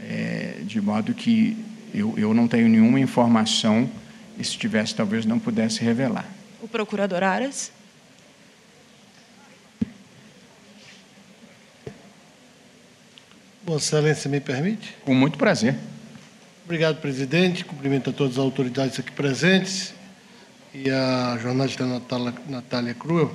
É, 0.08 0.60
de 0.62 0.80
modo 0.80 1.12
que 1.14 1.56
eu, 1.94 2.14
eu 2.16 2.32
não 2.32 2.46
tenho 2.48 2.68
nenhuma 2.68 3.00
informação, 3.00 3.90
e 4.38 4.44
se 4.44 4.56
tivesse, 4.56 4.94
talvez 4.94 5.26
não 5.26 5.38
pudesse 5.38 5.82
revelar. 5.82 6.26
O 6.62 6.68
procurador 6.68 7.22
Aras? 7.22 7.72
Vossa 13.64 13.98
Excelência 13.98 14.30
me 14.30 14.40
permite? 14.40 14.96
Com 15.04 15.14
muito 15.14 15.38
prazer. 15.38 15.76
Obrigado, 16.64 17.00
presidente. 17.00 17.64
Cumprimento 17.64 18.10
a 18.10 18.12
todas 18.12 18.34
as 18.34 18.38
autoridades 18.38 18.98
aqui 18.98 19.12
presentes 19.12 19.92
e 20.72 20.88
a 20.90 21.38
jornalista 21.40 21.84
Natália, 21.84 22.34
Natália 22.48 22.94
Cruel. 22.94 23.34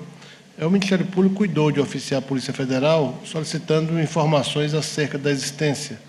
É, 0.57 0.65
o 0.65 0.71
Ministério 0.71 1.05
Público 1.05 1.35
cuidou 1.35 1.69
de 1.71 1.79
oficiar 1.79 2.19
a 2.19 2.25
Polícia 2.25 2.53
Federal 2.53 3.21
solicitando 3.25 3.99
informações 3.99 4.73
acerca 4.73 5.17
da 5.17 5.29
existência 5.29 5.99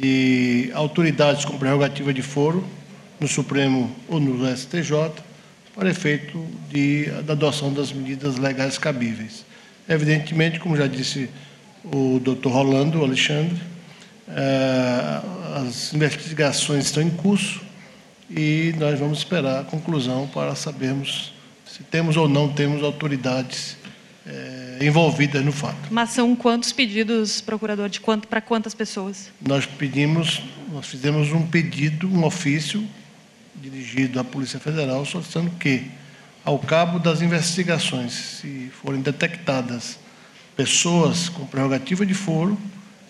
de 0.00 0.70
autoridades 0.74 1.44
com 1.44 1.58
prerrogativa 1.58 2.12
de 2.12 2.22
foro 2.22 2.64
no 3.20 3.28
Supremo 3.28 3.94
ou 4.08 4.20
no 4.20 4.44
STJ 4.56 5.12
para 5.74 5.90
efeito 5.90 6.46
de, 6.70 7.06
da 7.22 7.32
adoção 7.32 7.72
das 7.72 7.92
medidas 7.92 8.36
legais 8.36 8.78
cabíveis. 8.78 9.44
Evidentemente, 9.88 10.60
como 10.60 10.76
já 10.76 10.86
disse 10.86 11.28
o 11.84 12.18
doutor 12.18 12.52
Rolando 12.52 13.02
Alexandre, 13.02 13.60
eh, 14.28 15.20
as 15.56 15.92
investigações 15.92 16.86
estão 16.86 17.02
em 17.02 17.10
curso 17.10 17.60
e 18.30 18.74
nós 18.78 18.98
vamos 18.98 19.18
esperar 19.18 19.60
a 19.60 19.64
conclusão 19.64 20.26
para 20.28 20.54
sabermos 20.54 21.32
se 21.66 21.82
temos 21.82 22.16
ou 22.16 22.28
não 22.28 22.48
temos 22.48 22.82
autoridades 22.82 23.76
é, 24.26 24.78
envolvidas 24.80 25.44
no 25.44 25.52
fato. 25.52 25.88
Mas 25.90 26.10
são 26.10 26.34
quantos 26.34 26.72
pedidos, 26.72 27.40
procurador, 27.40 27.88
de 27.88 28.00
quanto 28.00 28.26
para 28.26 28.40
quantas 28.40 28.74
pessoas? 28.74 29.30
Nós 29.40 29.66
pedimos, 29.66 30.42
nós 30.72 30.86
fizemos 30.86 31.32
um 31.32 31.46
pedido, 31.46 32.08
um 32.08 32.24
ofício 32.24 32.86
dirigido 33.54 34.18
à 34.18 34.24
Polícia 34.24 34.58
Federal 34.58 35.04
solicitando 35.04 35.50
que, 35.58 35.90
ao 36.44 36.58
cabo 36.58 36.98
das 36.98 37.22
investigações, 37.22 38.12
se 38.12 38.70
forem 38.82 39.00
detectadas 39.00 39.98
pessoas 40.56 41.28
com 41.28 41.46
prerrogativa 41.46 42.04
de 42.06 42.14
foro, 42.14 42.58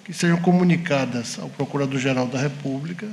que 0.04 0.12
sejam 0.12 0.38
comunicadas 0.40 1.38
ao 1.38 1.48
Procurador-Geral 1.48 2.26
da 2.26 2.38
República 2.38 3.08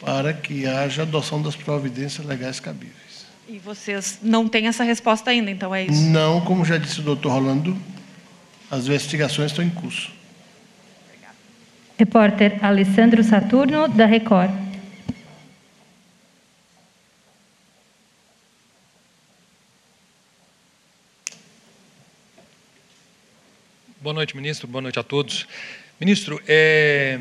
para 0.00 0.32
que 0.32 0.66
haja 0.66 1.02
adoção 1.02 1.42
das 1.42 1.56
providências 1.56 2.26
legais 2.26 2.60
cabíveis. 2.60 3.05
E 3.48 3.58
vocês 3.58 4.18
não 4.22 4.48
têm 4.48 4.66
essa 4.66 4.82
resposta 4.82 5.30
ainda, 5.30 5.50
então 5.50 5.72
é 5.72 5.84
isso? 5.84 6.02
Não, 6.10 6.40
como 6.40 6.64
já 6.64 6.78
disse 6.78 6.98
o 6.98 7.02
doutor 7.02 7.30
Rolando, 7.30 7.76
as 8.68 8.86
investigações 8.86 9.52
estão 9.52 9.64
em 9.64 9.70
curso. 9.70 10.10
Repórter 11.96 12.58
Alessandro 12.64 13.22
Saturno, 13.22 13.86
da 13.86 14.04
Record. 14.04 14.50
Boa 24.00 24.12
noite, 24.12 24.36
ministro. 24.36 24.66
Boa 24.66 24.82
noite 24.82 24.98
a 24.98 25.02
todos. 25.02 25.46
Ministro, 26.00 26.40
é, 26.46 27.18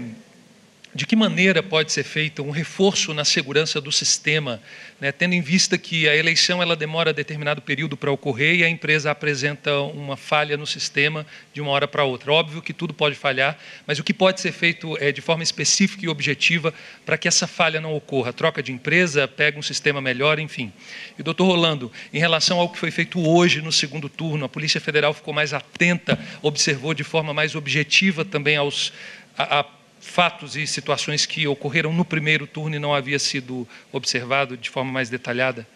de 0.95 1.05
que 1.05 1.13
maneira 1.13 1.61
pode 1.61 1.91
ser 1.91 2.03
feito 2.03 2.41
um 2.41 2.51
reforço 2.51 3.13
na 3.13 3.25
segurança 3.25 3.81
do 3.81 3.91
sistema, 3.91 4.61
né, 4.97 5.11
tendo 5.11 5.33
em 5.33 5.41
vista 5.41 5.77
que 5.77 6.07
a 6.07 6.15
eleição 6.15 6.63
ela 6.63 6.73
demora 6.73 7.11
determinado 7.11 7.61
período 7.61 7.97
para 7.97 8.09
ocorrer 8.09 8.55
e 8.55 8.63
a 8.63 8.69
empresa 8.69 9.11
apresenta 9.11 9.77
uma 9.81 10.15
falha 10.15 10.55
no 10.55 10.65
sistema 10.65 11.27
de 11.53 11.59
uma 11.59 11.71
hora 11.71 11.85
para 11.85 12.05
outra. 12.05 12.31
Óbvio 12.31 12.61
que 12.61 12.71
tudo 12.71 12.93
pode 12.93 13.13
falhar, 13.13 13.59
mas 13.85 13.99
o 13.99 14.05
que 14.05 14.13
pode 14.13 14.39
ser 14.39 14.53
feito 14.53 14.97
é, 15.01 15.11
de 15.11 15.19
forma 15.19 15.43
específica 15.43 16.05
e 16.05 16.07
objetiva 16.07 16.73
para 17.05 17.17
que 17.17 17.27
essa 17.27 17.45
falha 17.45 17.81
não 17.81 17.93
ocorra? 17.93 18.31
Troca 18.31 18.63
de 18.63 18.71
empresa, 18.71 19.27
pega 19.27 19.59
um 19.59 19.63
sistema 19.63 19.99
melhor, 19.99 20.39
enfim. 20.39 20.71
E, 21.19 21.23
doutor 21.23 21.43
Rolando, 21.43 21.91
em 22.13 22.19
relação 22.19 22.57
ao 22.57 22.69
que 22.69 22.79
foi 22.79 22.89
feito 22.89 23.19
hoje 23.19 23.61
no 23.61 23.71
segundo 23.71 24.07
turno, 24.07 24.45
a 24.45 24.49
Polícia 24.49 24.79
Federal 24.79 25.13
ficou 25.13 25.33
mais 25.33 25.53
atenta, 25.53 26.17
observou 26.41 26.93
de 26.93 27.03
forma 27.03 27.33
mais 27.33 27.53
objetiva 27.53 28.23
também 28.23 28.55
aos 28.55 28.93
a, 29.37 29.59
a 29.59 29.63
fatos 30.05 30.55
e 30.55 30.65
situações 30.65 31.25
que 31.25 31.47
ocorreram 31.47 31.91
no 31.91 32.05
primeiro 32.05 32.47
turno 32.47 32.75
e 32.75 32.79
não 32.79 32.93
havia 32.93 33.19
sido 33.19 33.67
observado 33.91 34.55
de 34.55 34.69
forma 34.69 34.91
mais 34.91 35.09
detalhada? 35.09 35.67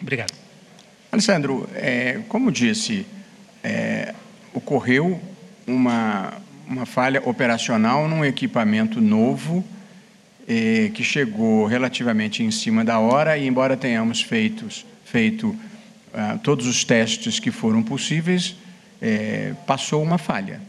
Obrigado. 0.00 0.32
Alessandro, 1.12 1.68
é, 1.74 2.20
como 2.28 2.50
disse, 2.50 3.06
é, 3.62 4.14
ocorreu 4.52 5.20
uma, 5.66 6.34
uma 6.66 6.86
falha 6.86 7.22
operacional 7.24 8.08
num 8.08 8.24
equipamento 8.24 9.00
novo 9.00 9.64
é, 10.48 10.90
que 10.94 11.04
chegou 11.04 11.66
relativamente 11.66 12.42
em 12.42 12.50
cima 12.50 12.84
da 12.84 12.98
hora 12.98 13.36
e, 13.36 13.46
embora 13.46 13.76
tenhamos 13.76 14.22
feitos, 14.22 14.84
feito 15.04 15.56
ah, 16.18 16.38
todos 16.42 16.66
os 16.66 16.82
testes 16.82 17.38
que 17.38 17.50
foram 17.50 17.82
possíveis, 17.82 18.56
é, 19.02 19.52
passou 19.66 20.02
uma 20.02 20.16
falha, 20.16 20.62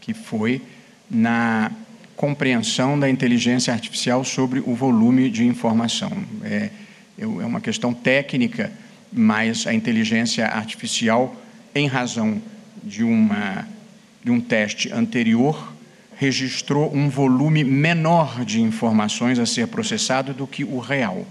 que 0.00 0.14
foi 0.14 0.62
na 1.10 1.70
compreensão 2.16 2.98
da 2.98 3.08
inteligência 3.08 3.72
artificial 3.72 4.24
sobre 4.24 4.60
o 4.60 4.74
volume 4.74 5.28
de 5.28 5.44
informação. 5.44 6.10
É, 6.42 6.70
é 7.18 7.26
uma 7.26 7.60
questão 7.60 7.92
técnica, 7.92 8.72
mas 9.12 9.66
a 9.66 9.74
inteligência 9.74 10.46
artificial, 10.46 11.36
em 11.74 11.86
razão 11.86 12.40
de, 12.82 13.04
uma, 13.04 13.68
de 14.24 14.30
um 14.30 14.40
teste 14.40 14.90
anterior, 14.92 15.74
registrou 16.16 16.94
um 16.94 17.10
volume 17.10 17.62
menor 17.62 18.44
de 18.44 18.60
informações 18.62 19.38
a 19.38 19.44
ser 19.44 19.68
processado 19.68 20.32
do 20.32 20.46
que 20.46 20.64
o 20.64 20.78
real. 20.78 21.26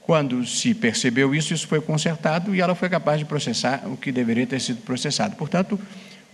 Quando 0.00 0.44
se 0.44 0.74
percebeu 0.74 1.34
isso, 1.34 1.54
isso 1.54 1.68
foi 1.68 1.80
consertado 1.80 2.54
e 2.54 2.60
ela 2.60 2.74
foi 2.74 2.88
capaz 2.88 3.20
de 3.20 3.24
processar 3.24 3.84
o 3.86 3.96
que 3.96 4.10
deveria 4.10 4.46
ter 4.46 4.60
sido 4.60 4.82
processado. 4.82 5.36
Portanto, 5.36 5.80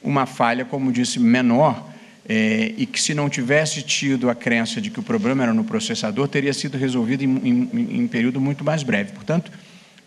uma 0.02 0.24
falha, 0.24 0.64
como 0.64 0.90
disse, 0.90 1.20
menor, 1.20 1.89
é, 2.32 2.72
e 2.76 2.86
que 2.86 3.02
se 3.02 3.12
não 3.12 3.28
tivesse 3.28 3.82
tido 3.82 4.30
a 4.30 4.36
crença 4.36 4.80
de 4.80 4.88
que 4.88 5.00
o 5.00 5.02
problema 5.02 5.42
era 5.42 5.52
no 5.52 5.64
processador, 5.64 6.28
teria 6.28 6.52
sido 6.52 6.78
resolvido 6.78 7.24
em, 7.24 7.26
em, 7.26 8.02
em 8.02 8.06
período 8.06 8.40
muito 8.40 8.62
mais 8.62 8.84
breve. 8.84 9.10
Portanto, 9.10 9.50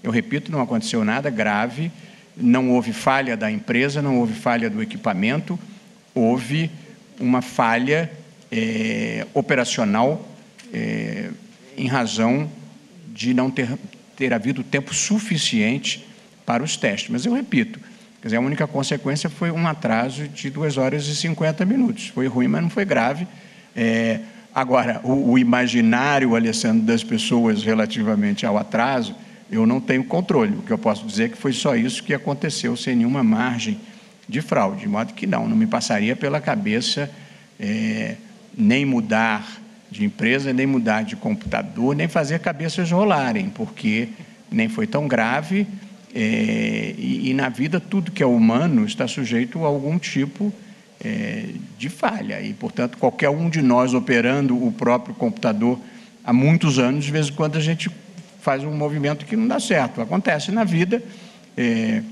eu 0.02 0.10
repito, 0.10 0.50
não 0.50 0.62
aconteceu 0.62 1.04
nada 1.04 1.30
grave, 1.30 1.92
não 2.38 2.70
houve 2.70 2.94
falha 2.94 3.36
da 3.36 3.52
empresa, 3.52 4.02
não 4.02 4.20
houve 4.20 4.34
falha 4.34 4.70
do 4.70 4.82
equipamento, 4.82 5.60
houve 6.16 6.72
uma 7.20 7.42
falha 7.42 8.10
é, 8.50 9.28
operacional 9.34 10.26
é, 10.74 11.30
em 11.78 11.88
razão 11.88 12.50
de 13.14 13.34
não 13.34 13.52
ter, 13.52 13.68
ter 14.16 14.34
havido 14.34 14.64
tempo 14.64 14.96
suficiente 14.96 16.08
para 16.46 16.64
os 16.64 16.78
testes. 16.78 17.10
Mas 17.10 17.26
eu 17.26 17.34
repito, 17.34 17.82
Quer 18.24 18.28
dizer, 18.28 18.38
a 18.38 18.40
única 18.40 18.66
consequência 18.66 19.30
foi 19.30 19.52
um 19.52 19.68
atraso 19.68 20.30
de 20.30 20.50
2 20.50 20.78
horas 20.78 21.06
e 21.08 21.14
50 21.14 21.66
minutos. 21.66 22.08
Foi 22.08 22.26
ruim, 22.26 22.48
mas 22.48 22.62
não 22.62 22.70
foi 22.70 22.86
grave. 22.86 23.28
É, 23.76 24.22
agora, 24.56 25.02
o, 25.04 25.32
o 25.34 25.38
imaginário, 25.38 26.34
Alessandro, 26.34 26.86
das 26.86 27.04
pessoas 27.04 27.64
relativamente 27.64 28.46
ao 28.46 28.58
atraso, 28.58 29.14
eu 29.52 29.66
não 29.66 29.82
tenho 29.82 30.06
controle. 30.06 30.56
O 30.56 30.62
que 30.62 30.72
eu 30.72 30.78
posso 30.78 31.06
dizer 31.06 31.24
é 31.26 31.28
que 31.28 31.38
foi 31.38 31.52
só 31.52 31.76
isso 31.76 32.02
que 32.02 32.14
aconteceu, 32.14 32.78
sem 32.78 32.96
nenhuma 32.96 33.22
margem 33.26 33.78
de 34.26 34.40
fraude. 34.42 34.80
De 34.80 34.88
modo 34.88 35.14
que 35.14 35.28
não, 35.28 35.46
não 35.46 35.58
me 35.58 35.68
passaria 35.68 36.16
pela 36.16 36.40
cabeça 36.40 37.12
é, 37.60 38.16
nem 38.58 38.86
mudar 38.86 39.46
de 39.92 40.06
empresa, 40.06 40.54
nem 40.54 40.66
mudar 40.66 41.04
de 41.04 41.18
computador, 41.18 41.94
nem 41.94 42.08
fazer 42.08 42.40
cabeças 42.40 42.90
rolarem, 42.90 43.50
porque 43.50 44.08
nem 44.50 44.70
foi 44.70 44.88
tão 44.88 45.10
grave 45.10 45.68
é, 46.16 46.94
e, 46.98 47.30
e, 47.30 47.34
na 47.34 47.50
vida, 47.50 47.80
tudo 47.80 48.12
que 48.12 48.22
é 48.22 48.26
humano 48.26 48.86
está 48.86 49.08
sujeito 49.08 49.64
a 49.64 49.68
algum 49.68 49.98
tipo 49.98 50.54
é, 51.04 51.46
de 51.78 51.90
falha. 51.90 52.40
E, 52.40 52.54
portanto, 52.54 52.98
qualquer 53.00 53.30
um 53.30 53.50
de 53.50 53.62
nós 53.64 53.96
operando 53.96 54.56
o 54.56 54.72
próprio 54.72 55.16
computador 55.16 55.80
há 56.24 56.32
muitos 56.32 56.78
anos, 56.78 57.06
de 57.06 57.12
vez 57.12 57.30
em 57.30 57.34
quando 57.34 57.58
a 57.58 57.62
gente 57.62 57.90
faz 58.42 58.64
um 58.64 58.72
movimento 58.72 59.26
que 59.26 59.36
não 59.36 59.48
dá 59.48 59.60
certo. 59.60 60.02
Acontece 60.02 60.52
na 60.52 60.64
vida. 60.64 61.02
É, 61.58 62.04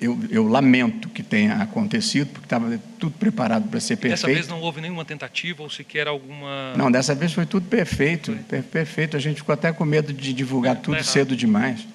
eu, 0.00 0.18
eu, 0.30 0.48
lamento 0.48 1.10
que 1.10 1.22
tenha 1.22 1.56
acontecido, 1.56 2.28
porque 2.28 2.46
estava 2.46 2.80
tudo 2.98 3.12
preparado 3.18 3.68
para 3.68 3.78
ser 3.78 3.96
perfeito. 3.96 4.22
Dessa 4.22 4.26
vez 4.28 4.48
não 4.48 4.62
houve 4.62 4.80
nenhuma 4.80 5.04
tentativa 5.04 5.62
ou 5.62 5.68
sequer 5.68 6.08
alguma. 6.08 6.72
Não, 6.74 6.90
dessa 6.90 7.14
vez 7.14 7.34
foi 7.34 7.44
tudo 7.44 7.66
perfeito. 7.66 8.34
Foi. 8.48 8.62
Perfeito. 8.62 9.18
A 9.18 9.20
gente 9.20 9.36
ficou 9.36 9.52
até 9.52 9.70
com 9.70 9.84
medo 9.84 10.14
de 10.14 10.32
divulgar 10.32 10.76
tudo 10.76 10.96
tá 10.96 11.02
cedo 11.02 11.36
demais. 11.36 11.86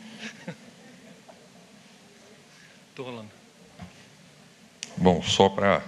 Rolando. 3.04 3.30
Bom, 4.96 5.22
só 5.22 5.50
para. 5.50 5.84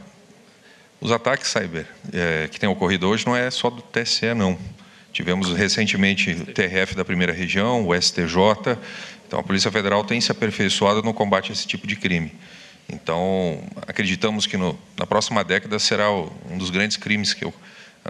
Os 0.99 1.11
ataques 1.11 1.47
cyber 1.47 1.87
é, 2.11 2.47
que 2.47 2.59
têm 2.59 2.67
ocorrido 2.67 3.07
hoje 3.07 3.25
não 3.25 3.35
é 3.35 3.49
só 3.51 3.69
do 3.69 3.81
TSE, 3.81 4.33
não. 4.33 4.57
Tivemos 5.13 5.55
recentemente 5.55 6.31
o 6.31 6.45
TRF 6.45 6.95
da 6.95 7.05
primeira 7.05 7.31
região, 7.31 7.87
o 7.87 7.95
STJ. 7.95 8.77
Então, 9.25 9.39
a 9.39 9.43
Polícia 9.43 9.71
Federal 9.71 10.03
tem 10.03 10.19
se 10.19 10.31
aperfeiçoado 10.31 11.01
no 11.03 11.13
combate 11.13 11.51
a 11.51 11.53
esse 11.53 11.65
tipo 11.65 11.87
de 11.87 11.95
crime. 11.95 12.33
Então, 12.89 13.63
acreditamos 13.87 14.45
que 14.45 14.57
no, 14.57 14.77
na 14.97 15.05
próxima 15.05 15.43
década 15.43 15.79
será 15.79 16.11
o, 16.11 16.31
um 16.49 16.57
dos 16.57 16.69
grandes 16.69 16.97
crimes 16.97 17.33
que 17.33 17.45
eu, 17.45 17.53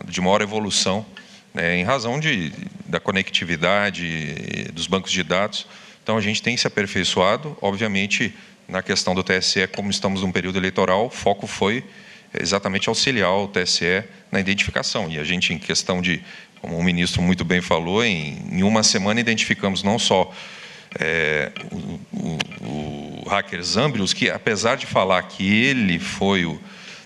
de 0.05 0.21
maior 0.21 0.41
evolução, 0.41 1.05
né, 1.53 1.77
em 1.77 1.83
razão 1.83 2.19
de, 2.19 2.51
da 2.85 2.99
conectividade 2.99 4.71
dos 4.73 4.87
bancos 4.87 5.11
de 5.11 5.23
dados. 5.23 5.67
Então, 6.01 6.17
a 6.17 6.21
gente 6.21 6.41
tem 6.41 6.55
se 6.55 6.65
aperfeiçoado. 6.65 7.57
Obviamente, 7.61 8.33
na 8.67 8.81
questão 8.81 9.15
do 9.15 9.23
TSE, 9.23 9.67
como 9.67 9.89
estamos 9.89 10.21
num 10.21 10.31
período 10.31 10.57
eleitoral, 10.57 11.05
o 11.07 11.09
foco 11.09 11.47
foi 11.47 11.83
exatamente 12.37 12.89
auxiliar 12.89 13.31
o 13.31 13.47
TSE 13.47 14.03
na 14.31 14.39
identificação. 14.39 15.09
E 15.09 15.17
a 15.17 15.23
gente, 15.23 15.53
em 15.53 15.57
questão 15.57 16.01
de, 16.01 16.21
como 16.61 16.77
o 16.77 16.83
ministro 16.83 17.21
muito 17.21 17.45
bem 17.45 17.61
falou, 17.61 18.03
em, 18.03 18.37
em 18.51 18.63
uma 18.63 18.83
semana 18.83 19.19
identificamos 19.19 19.83
não 19.83 19.97
só 19.97 20.33
é, 20.99 21.51
o, 21.71 21.99
o, 22.13 23.23
o, 23.23 23.29
hacker 23.29 23.61
Zambrius, 23.63 24.13
que 24.13 24.29
apesar 24.29 24.75
de 24.75 24.85
falar 24.85 25.21
que 25.23 25.63
ele 25.63 25.99
foi 25.99 26.45
o, 26.45 26.59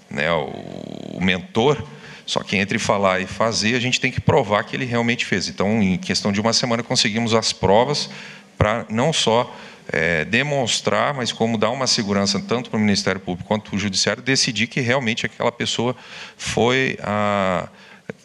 né, 0.10 0.32
o, 0.32 1.18
o 1.18 1.22
mentor, 1.22 1.84
só 2.26 2.42
que 2.42 2.56
entre 2.56 2.80
falar 2.80 3.20
e 3.20 3.28
fazer, 3.28 3.76
a 3.76 3.80
gente 3.80 4.00
tem 4.00 4.12
que 4.12 4.22
provar 4.22 4.64
que 4.64 4.76
ele 4.76 4.86
realmente 4.86 5.26
fez. 5.26 5.48
Então, 5.48 5.82
em 5.82 5.98
questão 5.98 6.32
de 6.32 6.40
uma 6.40 6.54
semana, 6.54 6.82
conseguimos 6.82 7.34
as 7.34 7.52
provas 7.52 8.10
para 8.58 8.86
não 8.90 9.12
só 9.12 9.54
é, 9.92 10.24
demonstrar, 10.26 11.14
mas 11.14 11.32
como 11.32 11.58
dar 11.58 11.70
uma 11.70 11.86
segurança 11.86 12.40
tanto 12.40 12.70
para 12.70 12.78
o 12.78 12.80
Ministério 12.80 13.20
Público 13.20 13.48
quanto 13.48 13.70
para 13.70 13.76
o 13.76 13.80
Judiciário, 13.80 14.24
decidir 14.24 14.68
que 14.68 14.80
realmente 14.80 15.26
aquela 15.26 15.52
pessoa 15.52 15.96
foi 16.38 16.98
a 17.04 17.68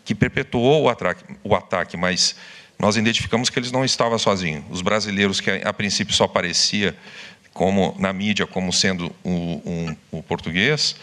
que 0.04 0.14
perpetuou 0.14 0.84
o 0.84 0.88
ataque, 0.88 1.24
o 1.42 1.54
ataque, 1.54 1.96
mas 1.96 2.36
nós 2.78 2.96
identificamos 2.96 3.50
que 3.50 3.58
eles 3.58 3.72
não 3.72 3.84
estavam 3.84 4.18
sozinhos. 4.18 4.64
Os 4.70 4.80
brasileiros 4.80 5.40
que 5.40 5.50
a 5.50 5.72
princípio 5.72 6.14
só 6.14 6.24
aparecia 6.24 6.96
como 7.52 7.96
na 7.98 8.12
mídia 8.12 8.46
como 8.46 8.72
sendo 8.72 9.12
o 9.24 9.96
um 10.12 10.22
português, 10.22 10.94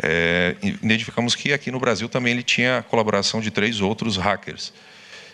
é, 0.00 0.54
identificamos 0.62 1.34
que 1.34 1.52
aqui 1.52 1.70
no 1.70 1.80
Brasil 1.80 2.08
também 2.08 2.34
ele 2.34 2.42
tinha 2.42 2.78
a 2.78 2.82
colaboração 2.82 3.40
de 3.40 3.50
três 3.50 3.80
outros 3.80 4.16
hackers. 4.16 4.72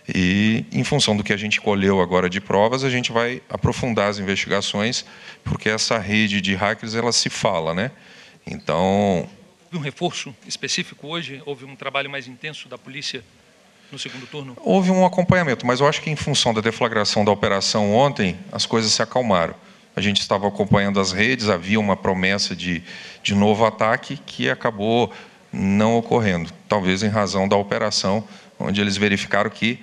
E, 0.09 0.65
em 0.73 0.83
função 0.83 1.17
do 1.17 1.23
que 1.23 1.33
a 1.33 1.37
gente 1.37 1.61
colheu 1.61 2.01
agora 2.01 2.29
de 2.29 2.41
provas, 2.41 2.83
a 2.83 2.91
gente 2.91 3.13
vai 3.13 3.41
aprofundar 3.49 4.09
as 4.09 4.19
investigações, 4.19 5.05
porque 5.45 5.69
essa 5.69 5.99
rede 5.99 6.41
de 6.41 6.55
hackers 6.55 6.95
ela 6.95 7.13
se 7.13 7.31
fala, 7.31 7.73
né? 7.73 7.91
Então. 8.47 9.29
Um 9.73 9.79
reforço 9.79 10.35
específico 10.47 11.07
hoje? 11.07 11.41
Houve 11.47 11.65
um 11.65 11.77
trabalho 11.77 12.11
mais 12.11 12.27
intenso 12.27 12.69
da 12.69 12.77
polícia 12.77 13.23
no 13.91 13.99
segundo 13.99 14.27
turno? 14.27 14.57
Houve 14.61 14.91
um 14.91 15.07
acompanhamento, 15.07 15.65
mas 15.67 15.81
eu 15.81 15.87
acho 15.87 16.03
que 16.03 16.11
em 16.11 16.17
função 16.17 16.53
da 16.53 16.61
deflagração 16.61 17.25
da 17.25 17.31
operação 17.31 17.95
ontem, 17.95 18.37
as 18.51 18.67
coisas 18.67 18.93
se 18.93 19.03
acalmaram. 19.03 19.55
A 19.95 20.01
gente 20.01 20.21
estava 20.21 20.49
acompanhando 20.49 20.99
as 20.99 21.13
redes, 21.13 21.49
havia 21.49 21.79
uma 21.79 21.97
promessa 21.97 22.57
de, 22.57 22.83
de 23.23 23.35
novo 23.35 23.65
ataque 23.65 24.17
que 24.27 24.51
acabou 24.51 25.13
não 25.53 25.99
ocorrendo, 25.99 26.51
talvez 26.67 27.03
em 27.03 27.09
razão 27.09 27.47
da 27.47 27.57
operação 27.57 28.27
onde 28.63 28.81
eles 28.81 28.97
verificaram 28.97 29.51
que 29.51 29.81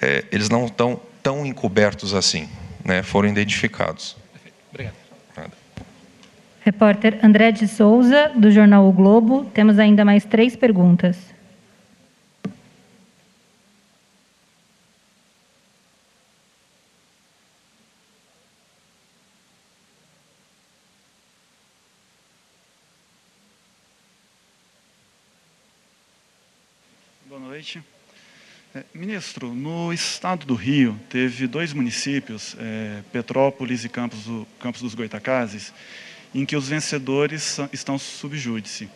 é, 0.00 0.24
eles 0.32 0.48
não 0.48 0.66
estão 0.66 1.00
tão 1.22 1.44
encobertos 1.44 2.14
assim, 2.14 2.48
né? 2.84 3.02
foram 3.02 3.28
identificados. 3.28 4.16
Obrigado. 4.70 4.94
Nada. 5.36 5.52
Repórter 6.64 7.18
André 7.22 7.52
de 7.52 7.68
Souza, 7.68 8.32
do 8.34 8.50
jornal 8.50 8.88
O 8.88 8.92
Globo. 8.92 9.44
Temos 9.52 9.78
ainda 9.78 10.04
mais 10.04 10.24
três 10.24 10.56
perguntas. 10.56 11.16
Boa 27.26 27.40
noite. 27.40 27.82
Ministro, 29.02 29.52
no 29.52 29.92
estado 29.92 30.46
do 30.46 30.54
Rio, 30.54 30.96
teve 31.10 31.48
dois 31.48 31.72
municípios, 31.72 32.54
é, 32.56 33.00
Petrópolis 33.10 33.84
e 33.84 33.88
Campos, 33.88 34.22
do, 34.26 34.46
Campos 34.60 34.80
dos 34.80 34.94
Goitacazes, 34.94 35.72
em 36.32 36.46
que 36.46 36.54
os 36.54 36.68
vencedores 36.68 37.58
estão 37.72 37.98
sob 37.98 38.38
júdice. 38.38 38.88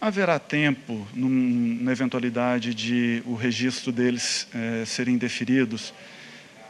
Haverá 0.00 0.40
tempo, 0.40 1.06
num, 1.14 1.78
na 1.80 1.92
eventualidade 1.92 2.74
de 2.74 3.22
o 3.24 3.36
registro 3.36 3.92
deles 3.92 4.48
é, 4.52 4.84
serem 4.84 5.16
deferidos, 5.16 5.94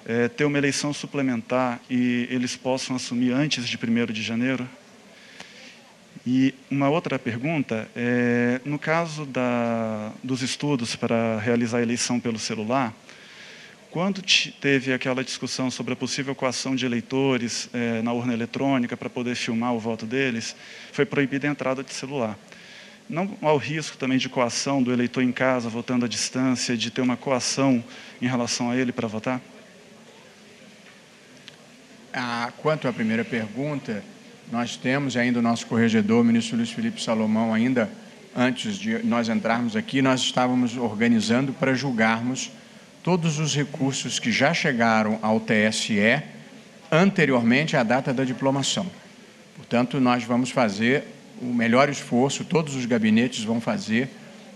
é, 0.04 0.28
ter 0.28 0.44
uma 0.44 0.58
eleição 0.58 0.92
suplementar 0.92 1.80
e 1.88 2.28
eles 2.30 2.56
possam 2.56 2.94
assumir 2.94 3.32
antes 3.32 3.66
de 3.66 3.78
1 3.78 4.12
de 4.12 4.22
janeiro? 4.22 4.68
E 6.26 6.54
uma 6.70 6.90
outra 6.90 7.18
pergunta, 7.18 7.88
é, 7.96 8.60
no 8.64 8.78
caso 8.78 9.24
da, 9.24 10.12
dos 10.22 10.42
estudos 10.42 10.94
para 10.94 11.38
realizar 11.38 11.78
a 11.78 11.82
eleição 11.82 12.20
pelo 12.20 12.38
celular, 12.38 12.94
quando 13.90 14.22
teve 14.60 14.92
aquela 14.92 15.24
discussão 15.24 15.70
sobre 15.70 15.94
a 15.94 15.96
possível 15.96 16.34
coação 16.34 16.76
de 16.76 16.86
eleitores 16.86 17.68
é, 17.72 18.02
na 18.02 18.12
urna 18.12 18.34
eletrônica 18.34 18.96
para 18.96 19.10
poder 19.10 19.34
filmar 19.34 19.74
o 19.74 19.80
voto 19.80 20.06
deles, 20.06 20.54
foi 20.92 21.04
proibida 21.04 21.48
a 21.48 21.50
entrada 21.50 21.82
de 21.82 21.92
celular. 21.92 22.38
Não 23.08 23.36
há 23.42 23.52
o 23.52 23.56
risco 23.56 23.96
também 23.96 24.18
de 24.18 24.28
coação 24.28 24.80
do 24.80 24.92
eleitor 24.92 25.24
em 25.24 25.32
casa, 25.32 25.68
votando 25.68 26.04
à 26.04 26.08
distância, 26.08 26.76
de 26.76 26.90
ter 26.90 27.00
uma 27.00 27.16
coação 27.16 27.82
em 28.22 28.28
relação 28.28 28.70
a 28.70 28.76
ele 28.76 28.92
para 28.92 29.08
votar? 29.08 29.40
Ah, 32.12 32.52
quanto 32.58 32.86
à 32.86 32.92
primeira 32.92 33.24
pergunta, 33.24 34.04
nós 34.50 34.76
temos 34.76 35.16
ainda 35.16 35.38
o 35.38 35.42
nosso 35.42 35.66
corregedor, 35.66 36.22
o 36.22 36.24
ministro 36.24 36.56
Luiz 36.56 36.70
Felipe 36.70 37.00
Salomão, 37.00 37.54
ainda 37.54 37.88
antes 38.36 38.76
de 38.76 38.98
nós 39.04 39.28
entrarmos 39.28 39.76
aqui, 39.76 40.02
nós 40.02 40.20
estávamos 40.20 40.76
organizando 40.76 41.52
para 41.52 41.72
julgarmos 41.74 42.50
todos 43.02 43.38
os 43.38 43.54
recursos 43.54 44.18
que 44.18 44.32
já 44.32 44.52
chegaram 44.52 45.18
ao 45.22 45.40
TSE 45.40 46.22
anteriormente 46.90 47.76
à 47.76 47.82
data 47.82 48.12
da 48.12 48.24
diplomação. 48.24 48.86
Portanto, 49.56 50.00
nós 50.00 50.24
vamos 50.24 50.50
fazer 50.50 51.04
o 51.40 51.46
melhor 51.46 51.88
esforço, 51.88 52.44
todos 52.44 52.74
os 52.74 52.84
gabinetes 52.86 53.44
vão 53.44 53.60
fazer 53.60 54.08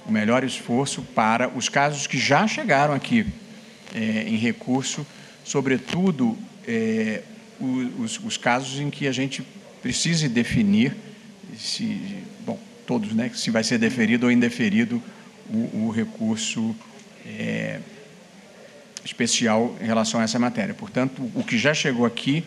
o 0.07 0.12
melhor 0.12 0.43
esforço 0.43 1.03
para 1.03 1.49
os 1.49 1.69
casos 1.69 2.07
que 2.07 2.19
já 2.19 2.47
chegaram 2.47 2.95
aqui 2.95 3.27
é, 3.95 4.25
em 4.27 4.37
recurso, 4.37 5.07
sobretudo 5.45 6.37
é, 6.66 7.23
os, 7.61 8.19
os 8.19 8.37
casos 8.37 8.81
em 8.81 8.91
que 8.91 9.07
a 9.07 9.12
gente 9.12 9.43
precise 9.85 10.31
definir 10.31 10.97
se, 11.59 12.01
bom, 12.40 12.59
todos, 12.86 13.12
né, 13.12 13.31
se 13.35 13.51
vai 13.51 13.62
ser 13.62 13.77
deferido 13.77 14.24
ou 14.24 14.32
indeferido 14.32 15.01
o, 15.47 15.89
o 15.89 15.90
recurso 15.90 16.74
é, 17.27 17.81
especial 19.05 19.77
em 19.82 19.85
relação 19.85 20.20
a 20.20 20.23
essa 20.23 20.39
matéria. 20.39 20.73
Portanto, 20.73 21.31
o 21.35 21.44
que 21.44 21.59
já 21.59 21.74
chegou 21.74 22.06
aqui, 22.06 22.43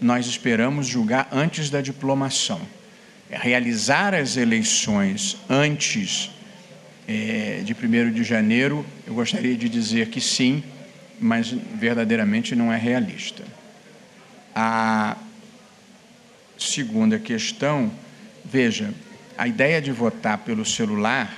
nós 0.00 0.26
esperamos 0.26 0.88
julgar 0.88 1.28
antes 1.30 1.70
da 1.70 1.80
diplomação. 1.80 2.60
Realizar 3.30 4.12
as 4.12 4.36
eleições 4.36 5.36
antes 5.48 6.32
é, 7.06 7.62
de 7.64 7.72
1 7.74 8.10
de 8.10 8.24
janeiro, 8.24 8.84
eu 9.06 9.14
gostaria 9.14 9.54
de 9.56 9.68
dizer 9.68 10.08
que 10.08 10.20
sim, 10.20 10.64
mas 11.20 11.48
verdadeiramente 11.52 12.56
não 12.56 12.72
é 12.72 12.76
realista. 12.76 13.44
A 14.52 15.16
segunda 16.68 17.18
questão, 17.18 17.90
veja, 18.44 18.92
a 19.36 19.46
ideia 19.46 19.80
de 19.80 19.90
votar 19.92 20.38
pelo 20.38 20.64
celular, 20.64 21.36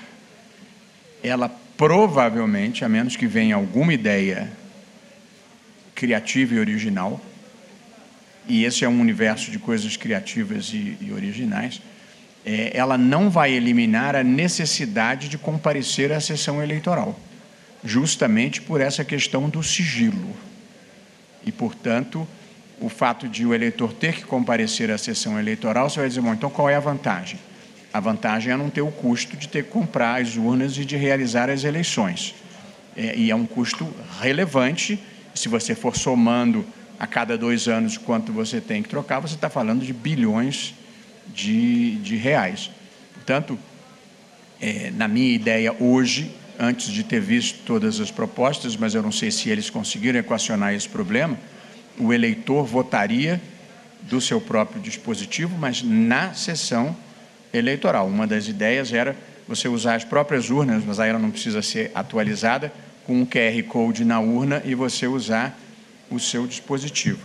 ela 1.22 1.48
provavelmente, 1.76 2.84
a 2.84 2.88
menos 2.88 3.16
que 3.16 3.26
venha 3.26 3.54
alguma 3.54 3.92
ideia 3.92 4.50
criativa 5.94 6.54
e 6.54 6.58
original, 6.58 7.20
e 8.46 8.64
esse 8.64 8.84
é 8.84 8.88
um 8.88 9.00
universo 9.00 9.50
de 9.50 9.58
coisas 9.58 9.96
criativas 9.96 10.70
e, 10.72 10.98
e 11.00 11.12
originais, 11.12 11.80
é, 12.44 12.76
ela 12.76 12.98
não 12.98 13.30
vai 13.30 13.52
eliminar 13.52 14.14
a 14.14 14.22
necessidade 14.22 15.28
de 15.28 15.38
comparecer 15.38 16.12
à 16.12 16.20
sessão 16.20 16.62
eleitoral, 16.62 17.18
justamente 17.82 18.60
por 18.60 18.80
essa 18.80 19.04
questão 19.04 19.48
do 19.48 19.62
sigilo. 19.62 20.36
E, 21.44 21.50
portanto, 21.50 22.26
o 22.84 22.88
fato 22.90 23.26
de 23.26 23.46
o 23.46 23.54
eleitor 23.54 23.94
ter 23.94 24.14
que 24.14 24.24
comparecer 24.24 24.90
à 24.90 24.98
sessão 24.98 25.38
eleitoral, 25.38 25.88
você 25.88 26.00
vai 26.00 26.08
dizer, 26.08 26.20
bom, 26.20 26.34
então 26.34 26.50
qual 26.50 26.68
é 26.68 26.76
a 26.76 26.80
vantagem? 26.80 27.38
A 27.90 27.98
vantagem 27.98 28.52
é 28.52 28.56
não 28.56 28.68
ter 28.68 28.82
o 28.82 28.90
custo 28.90 29.36
de 29.36 29.48
ter 29.48 29.64
que 29.64 29.70
comprar 29.70 30.20
as 30.20 30.36
urnas 30.36 30.76
e 30.76 30.84
de 30.84 30.94
realizar 30.94 31.48
as 31.48 31.64
eleições. 31.64 32.34
É, 32.94 33.16
e 33.16 33.30
é 33.30 33.34
um 33.34 33.46
custo 33.46 33.88
relevante, 34.20 35.02
se 35.34 35.48
você 35.48 35.74
for 35.74 35.96
somando 35.96 36.64
a 36.98 37.06
cada 37.06 37.38
dois 37.38 37.68
anos 37.68 37.96
quanto 37.96 38.32
você 38.32 38.60
tem 38.60 38.82
que 38.82 38.88
trocar, 38.88 39.18
você 39.18 39.34
está 39.34 39.48
falando 39.48 39.84
de 39.84 39.92
bilhões 39.92 40.74
de, 41.32 41.96
de 41.96 42.16
reais. 42.16 42.70
Portanto, 43.14 43.58
é, 44.60 44.90
na 44.90 45.08
minha 45.08 45.34
ideia 45.34 45.74
hoje, 45.80 46.30
antes 46.58 46.92
de 46.92 47.02
ter 47.02 47.20
visto 47.20 47.60
todas 47.64 47.98
as 47.98 48.10
propostas, 48.10 48.76
mas 48.76 48.94
eu 48.94 49.02
não 49.02 49.10
sei 49.10 49.30
se 49.30 49.48
eles 49.48 49.70
conseguiram 49.70 50.20
equacionar 50.20 50.74
esse 50.74 50.88
problema, 50.88 51.38
o 51.98 52.12
eleitor 52.12 52.64
votaria 52.64 53.40
do 54.02 54.20
seu 54.20 54.40
próprio 54.40 54.80
dispositivo, 54.80 55.56
mas 55.58 55.82
na 55.82 56.34
sessão 56.34 56.94
eleitoral. 57.52 58.06
Uma 58.06 58.26
das 58.26 58.48
ideias 58.48 58.92
era 58.92 59.16
você 59.46 59.68
usar 59.68 59.94
as 59.94 60.04
próprias 60.04 60.50
urnas, 60.50 60.84
mas 60.84 60.98
aí 60.98 61.10
ela 61.10 61.18
não 61.18 61.30
precisa 61.30 61.62
ser 61.62 61.90
atualizada, 61.94 62.72
com 63.06 63.20
um 63.20 63.26
QR 63.26 63.62
Code 63.68 64.04
na 64.04 64.18
urna 64.18 64.62
e 64.64 64.74
você 64.74 65.06
usar 65.06 65.58
o 66.10 66.18
seu 66.18 66.46
dispositivo. 66.46 67.20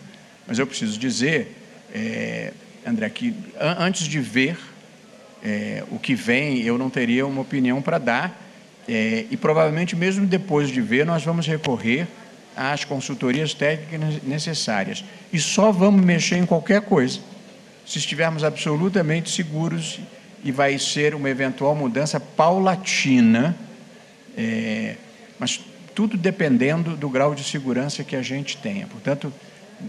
Mas 0.46 0.60
eu 0.60 0.68
preciso 0.68 1.00
dizer, 1.00 1.56
é, 1.94 2.52
André, 2.86 3.10
que 3.10 3.34
antes 3.78 4.06
de 4.06 4.20
ver 4.20 4.58
é, 5.44 5.84
o 5.90 5.98
que 5.98 6.16
vem, 6.16 6.62
eu 6.64 6.78
não 6.78 6.90
teria 6.90 7.26
uma 7.26 7.42
opinião 7.42 7.82
para 7.82 7.98
dar, 7.98 8.42
é, 8.88 9.26
e 9.30 9.38
provavelmente 9.38 9.96
mesmo 9.96 10.26
depois 10.26 10.70
de 10.70 10.82
ver, 10.82 11.06
nós 11.06 11.24
vamos 11.24 11.48
recorrer 11.48 12.08
às 12.60 12.84
consultorias 12.84 13.54
técnicas 13.54 14.22
necessárias. 14.22 15.06
E 15.32 15.40
só 15.40 15.72
vamos 15.72 16.04
mexer 16.04 16.36
em 16.36 16.46
qualquer 16.46 16.82
coisa 16.82 17.22
se 17.86 17.98
estivermos 17.98 18.44
absolutamente 18.44 19.30
seguros 19.32 20.02
e 20.44 20.52
vai 20.52 20.78
ser 20.78 21.16
uma 21.16 21.30
eventual 21.30 21.74
mudança 21.74 22.20
paulatina, 22.20 23.56
é, 24.38 24.96
mas 25.40 25.62
tudo 25.96 26.18
dependendo 26.18 26.98
do 26.98 27.10
grau 27.10 27.34
de 27.34 27.46
segurança 27.46 28.04
que 28.04 28.16
a 28.16 28.22
gente 28.22 28.58
tenha. 28.58 28.86
Portanto, 28.88 29.34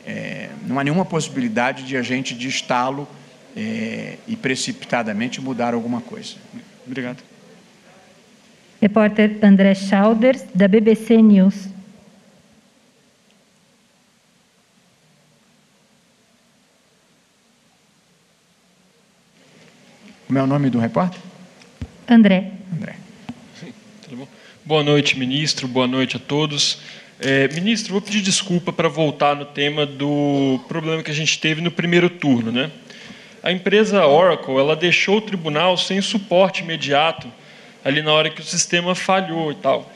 é, 0.07 0.49
não 0.65 0.79
há 0.79 0.85
nenhuma 0.85 1.05
possibilidade 1.05 1.83
de 1.83 1.97
a 1.97 2.03
gente, 2.03 2.35
de 2.35 2.47
estalo 2.47 3.07
é, 3.57 4.17
e 4.29 4.37
precipitadamente, 4.37 5.41
mudar 5.41 5.75
alguma 5.75 6.01
coisa. 6.01 6.37
Obrigado. 6.87 7.19
Repórter 8.81 9.39
André 9.43 9.75
Schauders, 9.75 10.45
da 10.55 10.69
BBC 10.69 11.21
News. 11.21 11.80
Como 20.31 20.39
é 20.39 20.43
o 20.45 20.47
nome 20.47 20.71
do 20.71 20.79
repórter? 20.79 21.21
André. 22.09 22.53
André. 22.73 22.95
Sim, 23.59 23.73
tudo 24.01 24.17
bom? 24.19 24.29
Boa 24.65 24.85
noite, 24.85 25.19
ministro. 25.19 25.67
Boa 25.67 25.89
noite 25.89 26.19
a 26.19 26.21
todos. 26.21 26.79
É, 27.19 27.49
ministro, 27.49 27.95
vou 27.95 28.01
pedir 28.01 28.21
desculpa 28.21 28.73
para 28.73 28.89
voltar 28.89 29.35
no 29.35 29.45
tema 29.45 29.85
do 29.85 30.61
problema 30.69 31.03
que 31.03 31.11
a 31.11 31.15
gente 31.15 31.37
teve 31.41 31.61
no 31.61 31.73
primeiro 31.73 32.09
turno, 32.09 32.53
né? 32.53 32.71
A 33.43 33.51
empresa 33.51 34.07
Oracle, 34.07 34.55
ela 34.55 34.77
deixou 34.77 35.17
o 35.17 35.21
tribunal 35.21 35.77
sem 35.77 36.01
suporte 36.01 36.63
imediato 36.63 37.27
ali 37.85 38.01
na 38.01 38.13
hora 38.13 38.31
que 38.31 38.41
o 38.41 38.45
sistema 38.45 38.95
falhou 38.95 39.51
e 39.51 39.57
tal. 39.57 39.93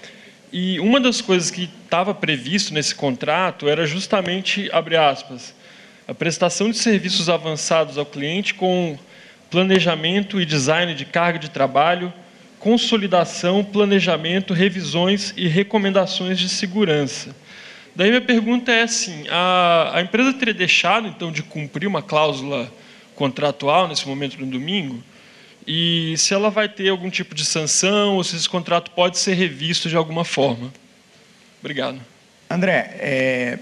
E 0.53 0.81
uma 0.81 0.99
das 0.99 1.21
coisas 1.21 1.49
que 1.49 1.71
estava 1.85 2.13
previsto 2.13 2.75
nesse 2.75 2.93
contrato 2.93 3.69
era 3.69 3.87
justamente, 3.87 4.69
abre 4.73 4.97
aspas, 4.97 5.55
a 6.09 6.13
prestação 6.13 6.73
de 6.73 6.79
serviços 6.79 7.29
avançados 7.29 7.97
ao 7.97 8.05
cliente 8.05 8.53
com 8.53 8.99
planejamento 9.55 10.41
e 10.41 10.45
design 10.45 10.97
de 10.97 11.05
carga 11.05 11.39
de 11.39 11.49
trabalho, 11.49 12.13
consolidação, 12.59 13.63
planejamento, 13.63 14.53
revisões 14.53 15.33
e 15.37 15.47
recomendações 15.47 16.41
de 16.41 16.49
segurança. 16.49 17.37
Daí 17.95 18.09
minha 18.09 18.21
pergunta 18.21 18.73
é 18.73 18.83
assim: 18.83 19.25
a, 19.31 19.93
a 19.95 20.03
empresa 20.03 20.33
teria 20.33 20.53
deixado 20.53 21.07
então 21.07 21.31
de 21.31 21.41
cumprir 21.41 21.87
uma 21.87 22.03
cláusula 22.03 22.69
contratual 23.15 23.87
nesse 23.87 24.09
momento 24.09 24.41
no 24.41 24.47
domingo? 24.47 25.01
E 25.65 26.17
se 26.19 26.35
ela 26.35 26.51
vai 26.51 26.69
ter 26.69 26.89
algum 26.89 27.09
tipo 27.09 27.33
de 27.33 27.45
sanção 27.45 28.17
ou 28.17 28.25
se 28.25 28.35
esse 28.35 28.49
contrato 28.49 28.91
pode 28.91 29.19
ser 29.19 29.35
revisto 29.35 29.89
de 29.89 29.95
alguma 29.95 30.25
forma? 30.25 30.75
Obrigado. 31.61 32.01
André, 32.51 32.97
é, 32.99 33.59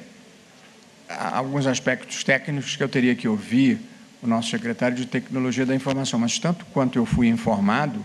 há 1.07 1.37
alguns 1.37 1.67
aspectos 1.67 2.25
técnicos 2.25 2.77
que 2.77 2.83
eu 2.83 2.89
teria 2.89 3.15
que 3.15 3.29
ouvir 3.29 3.92
o 4.23 4.27
nosso 4.27 4.51
secretário 4.51 4.97
de 4.97 5.05
Tecnologia 5.05 5.67
da 5.67 5.75
Informação, 5.75 6.19
mas 6.19 6.39
tanto 6.39 6.65
quanto 6.67 6.97
eu 6.97 7.05
fui 7.05 7.27
informado, 7.27 8.05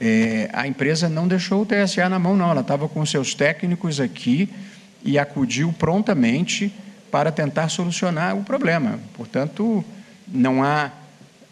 é, 0.00 0.48
a 0.52 0.66
empresa 0.66 1.08
não 1.08 1.28
deixou 1.28 1.62
o 1.62 1.66
TSA 1.66 2.08
na 2.08 2.18
mão, 2.18 2.36
não. 2.36 2.50
Ela 2.50 2.62
estava 2.62 2.88
com 2.88 3.04
seus 3.04 3.34
técnicos 3.34 4.00
aqui 4.00 4.48
e 5.04 5.18
acudiu 5.18 5.72
prontamente 5.72 6.72
para 7.10 7.30
tentar 7.30 7.68
solucionar 7.68 8.36
o 8.36 8.44
problema. 8.44 8.98
Portanto, 9.14 9.84
não 10.26 10.62
há, 10.62 10.90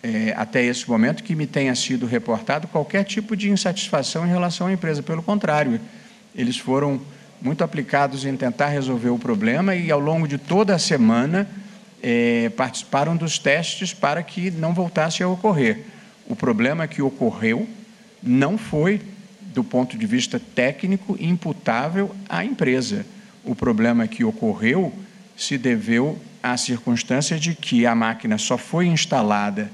é, 0.02 0.32
até 0.36 0.64
esse 0.64 0.88
momento, 0.88 1.22
que 1.22 1.34
me 1.34 1.46
tenha 1.46 1.74
sido 1.74 2.06
reportado 2.06 2.68
qualquer 2.68 3.04
tipo 3.04 3.36
de 3.36 3.50
insatisfação 3.50 4.26
em 4.26 4.30
relação 4.30 4.68
à 4.68 4.72
empresa. 4.72 5.02
Pelo 5.02 5.22
contrário, 5.22 5.80
eles 6.34 6.56
foram 6.56 7.00
muito 7.40 7.62
aplicados 7.62 8.24
em 8.24 8.36
tentar 8.36 8.68
resolver 8.68 9.10
o 9.10 9.18
problema 9.18 9.74
e, 9.74 9.90
ao 9.90 10.00
longo 10.00 10.26
de 10.26 10.38
toda 10.38 10.74
a 10.74 10.78
semana, 10.78 11.46
é, 12.08 12.50
participaram 12.50 13.16
dos 13.16 13.36
testes 13.36 13.92
para 13.92 14.22
que 14.22 14.48
não 14.48 14.72
voltasse 14.72 15.24
a 15.24 15.28
ocorrer. 15.28 15.80
O 16.28 16.36
problema 16.36 16.86
que 16.86 17.02
ocorreu 17.02 17.68
não 18.22 18.56
foi, 18.56 19.00
do 19.40 19.64
ponto 19.64 19.98
de 19.98 20.06
vista 20.06 20.40
técnico, 20.54 21.16
imputável 21.18 22.14
à 22.28 22.44
empresa. 22.44 23.04
O 23.42 23.56
problema 23.56 24.06
que 24.06 24.22
ocorreu 24.22 24.94
se 25.36 25.58
deveu 25.58 26.16
à 26.40 26.56
circunstância 26.56 27.40
de 27.40 27.56
que 27.56 27.84
a 27.84 27.94
máquina 27.94 28.38
só 28.38 28.56
foi 28.56 28.86
instalada 28.86 29.68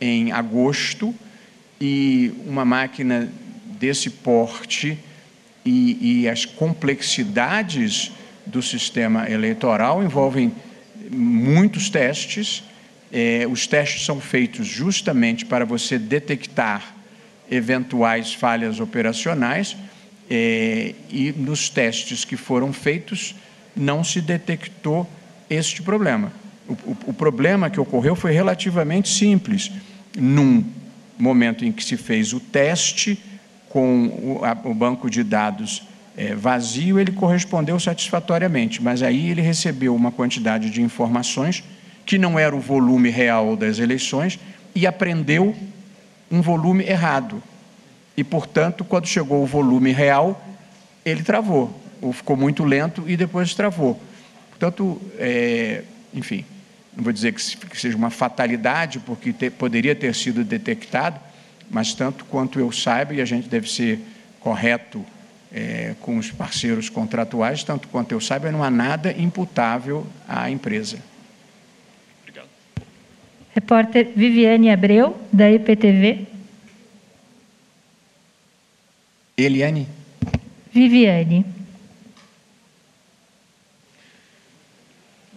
em 0.00 0.32
agosto 0.32 1.14
e 1.80 2.34
uma 2.44 2.64
máquina 2.64 3.30
desse 3.78 4.10
porte 4.10 4.98
e, 5.64 6.22
e 6.22 6.28
as 6.28 6.44
complexidades 6.44 8.10
do 8.44 8.60
sistema 8.60 9.30
eleitoral 9.30 10.02
envolvem 10.02 10.52
muitos 11.10 11.90
testes. 11.90 12.64
É, 13.12 13.46
os 13.50 13.66
testes 13.66 14.04
são 14.04 14.20
feitos 14.20 14.66
justamente 14.66 15.46
para 15.46 15.64
você 15.64 15.98
detectar 15.98 16.94
eventuais 17.50 18.34
falhas 18.34 18.80
operacionais 18.80 19.76
é, 20.30 20.94
e 21.10 21.32
nos 21.32 21.70
testes 21.70 22.24
que 22.24 22.36
foram 22.36 22.72
feitos 22.72 23.34
não 23.74 24.04
se 24.04 24.20
detectou 24.20 25.08
este 25.48 25.82
problema. 25.82 26.32
O, 26.68 26.72
o, 26.72 26.96
o 27.06 27.12
problema 27.14 27.70
que 27.70 27.80
ocorreu 27.80 28.14
foi 28.14 28.32
relativamente 28.32 29.08
simples. 29.08 29.70
Num 30.16 30.64
momento 31.18 31.64
em 31.64 31.72
que 31.72 31.82
se 31.82 31.96
fez 31.96 32.32
o 32.32 32.40
teste 32.40 33.18
com 33.68 34.06
o, 34.06 34.44
a, 34.44 34.52
o 34.64 34.74
banco 34.74 35.08
de 35.08 35.22
dados 35.22 35.87
é, 36.18 36.34
vazio, 36.34 36.98
ele 36.98 37.12
correspondeu 37.12 37.78
satisfatoriamente, 37.78 38.82
mas 38.82 39.04
aí 39.04 39.30
ele 39.30 39.40
recebeu 39.40 39.94
uma 39.94 40.10
quantidade 40.10 40.68
de 40.68 40.82
informações 40.82 41.62
que 42.04 42.18
não 42.18 42.36
era 42.36 42.56
o 42.56 42.58
volume 42.58 43.08
real 43.08 43.54
das 43.54 43.78
eleições 43.78 44.36
e 44.74 44.84
aprendeu 44.84 45.54
um 46.28 46.42
volume 46.42 46.82
errado. 46.82 47.40
E, 48.16 48.24
portanto, 48.24 48.82
quando 48.82 49.06
chegou 49.06 49.44
o 49.44 49.46
volume 49.46 49.92
real, 49.92 50.44
ele 51.04 51.22
travou, 51.22 51.72
ou 52.02 52.12
ficou 52.12 52.36
muito 52.36 52.64
lento 52.64 53.04
e 53.06 53.16
depois 53.16 53.54
travou. 53.54 54.00
Portanto, 54.50 55.00
é, 55.18 55.84
enfim, 56.12 56.44
não 56.96 57.04
vou 57.04 57.12
dizer 57.12 57.32
que 57.32 57.78
seja 57.80 57.96
uma 57.96 58.10
fatalidade, 58.10 58.98
porque 58.98 59.32
ter, 59.32 59.50
poderia 59.50 59.94
ter 59.94 60.12
sido 60.16 60.42
detectado, 60.42 61.20
mas 61.70 61.94
tanto 61.94 62.24
quanto 62.24 62.58
eu 62.58 62.72
saiba, 62.72 63.14
e 63.14 63.20
a 63.20 63.24
gente 63.24 63.48
deve 63.48 63.70
ser 63.70 64.00
correto 64.40 65.06
é, 65.52 65.94
com 66.00 66.18
os 66.18 66.30
parceiros 66.30 66.88
contratuais, 66.88 67.64
tanto 67.64 67.88
quanto 67.88 68.12
eu 68.12 68.20
saiba, 68.20 68.52
não 68.52 68.62
há 68.62 68.70
nada 68.70 69.12
imputável 69.12 70.06
à 70.26 70.50
empresa. 70.50 70.98
Obrigado. 72.22 72.48
Repórter 73.54 74.12
Viviane 74.14 74.70
Abreu, 74.70 75.18
da 75.32 75.50
IPTV. 75.50 76.26
Eliane? 79.36 79.88
Viviane. 80.72 81.58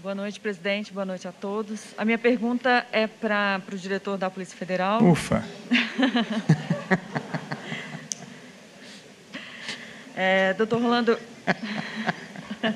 Boa 0.02 0.16
noite, 0.16 0.40
presidente. 0.40 0.92
Boa 0.92 1.06
noite 1.06 1.28
a 1.28 1.32
todos. 1.32 1.94
A 1.96 2.04
minha 2.04 2.18
pergunta 2.18 2.88
é 2.92 3.06
para 3.06 3.62
o 3.72 3.78
diretor 3.78 4.18
da 4.18 4.32
Polícia 4.32 4.58
Federal. 4.58 5.04
Ufa! 5.04 5.44
é, 10.24 10.54
doutor 10.54 10.80
Rolando, 10.80 11.18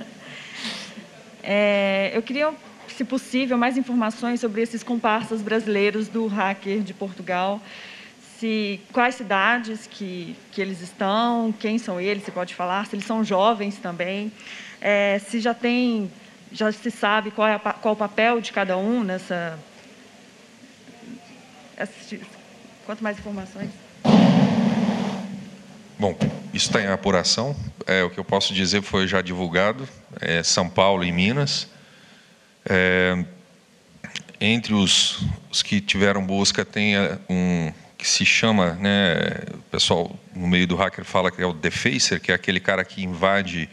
é, 1.44 2.12
eu 2.12 2.24
queria, 2.24 2.52
se 2.88 3.04
possível, 3.04 3.56
mais 3.56 3.78
informações 3.78 4.40
sobre 4.40 4.64
esses 4.64 4.82
comparsas 4.82 5.44
brasileiros 5.44 6.08
do 6.08 6.26
hacker 6.26 6.80
de 6.80 6.92
Portugal. 6.92 7.62
Se, 8.40 8.82
quais 8.92 9.14
cidades 9.14 9.86
que, 9.86 10.36
que 10.52 10.60
eles 10.60 10.82
estão, 10.82 11.54
quem 11.60 11.78
são 11.78 12.02
eles, 12.02 12.24
você 12.24 12.32
pode 12.32 12.56
falar, 12.56 12.88
se 12.88 12.96
eles 12.96 13.06
são 13.06 13.24
jovens 13.24 13.78
também, 13.78 14.32
é, 14.82 15.20
se 15.20 15.40
já 15.40 15.54
tem 15.54 16.10
já 16.52 16.72
se 16.72 16.90
sabe 16.90 17.30
qual, 17.30 17.48
é 17.48 17.54
a, 17.54 17.60
qual 17.60 17.94
o 17.94 17.98
papel 17.98 18.42
de 18.42 18.52
cada 18.52 18.76
um 18.76 19.04
nessa. 19.04 19.60
Quanto 22.88 23.04
mais 23.04 23.20
informações? 23.20 23.70
Bom, 26.00 26.16
isso 26.56 26.68
está 26.68 26.82
em 26.82 26.88
apuração. 26.88 27.53
É, 27.86 28.02
o 28.02 28.10
que 28.10 28.18
eu 28.18 28.23
posso 28.23 28.53
dizer 28.53 28.82
foi 28.82 29.07
já 29.07 29.22
divulgado. 29.22 29.88
É 30.22 30.41
São 30.41 30.69
Paulo 30.69 31.03
e 31.03 31.11
Minas. 31.11 31.68
É, 32.65 33.26
entre 34.40 34.73
os, 34.73 35.19
os, 35.52 35.61
que 35.61 35.82
tiveram 35.82 36.26
busca 36.26 36.64
tem 36.64 36.95
é, 36.95 37.19
um 37.30 37.73
que 37.98 38.07
se 38.07 38.26
chama, 38.26 38.73
né, 38.76 39.15
o 39.53 39.61
pessoal 39.69 40.18
no 40.34 40.48
meio 40.48 40.65
do 40.65 40.76
hacker 40.76 41.03
fala 41.03 41.30
que 41.30 41.41
é 41.41 41.45
o 41.45 41.52
defacer, 41.52 42.22
que 42.22 42.32
é 42.32 42.36
aquele 42.36 42.60
cara 42.61 42.86
que 42.86 43.03
invade 43.03 43.69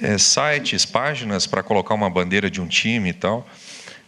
é, 0.00 0.18
sites, 0.18 0.84
páginas 0.84 1.46
para 1.46 1.62
colocar 1.62 1.94
uma 1.94 2.10
bandeira 2.10 2.50
de 2.50 2.60
um 2.60 2.66
time 2.66 3.10
e 3.10 3.12
tal. 3.12 3.46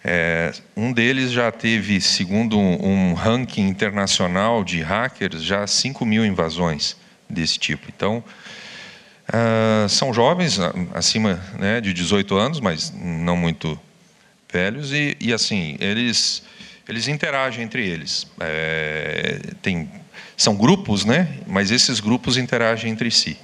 É, 0.05 0.53
um 0.77 0.93
deles 0.93 1.31
já 1.31 1.53
teve, 1.53 2.01
segundo 2.01 2.59
um, 2.59 3.11
um, 3.11 3.15
ranking 3.15 3.69
internacional 3.69 4.65
de 4.65 4.83
hackers, 4.83 5.43
já 5.43 5.65
5 5.67 6.05
mil 6.05 6.27
invasões 6.27 6.97
desse 7.29 7.59
tipo. 7.59 7.87
Então, 7.95 8.23
uh, 9.29 9.89
são 9.89 10.13
jovens, 10.13 10.59
acima 10.95 11.43
né, 11.59 11.81
de 11.81 11.93
18 11.93 12.35
anos, 12.37 12.61
mas 12.61 12.93
não 12.95 13.37
muito 13.37 13.79
velhos, 14.51 14.93
e, 14.93 15.17
e 15.21 15.33
assim, 15.33 15.77
eles, 15.81 16.43
eles 16.89 17.09
interagem 17.09 17.65
entre 17.65 17.87
eles. 17.87 18.27
É, 18.41 19.39
tem, 19.61 19.91
são 20.37 20.55
grupos, 20.57 21.05
né, 21.05 21.39
mas 21.47 21.71
esses 21.71 22.01
grupos 22.01 22.37
interagem 22.37 22.91
entre 22.91 23.11
si. 23.11 23.37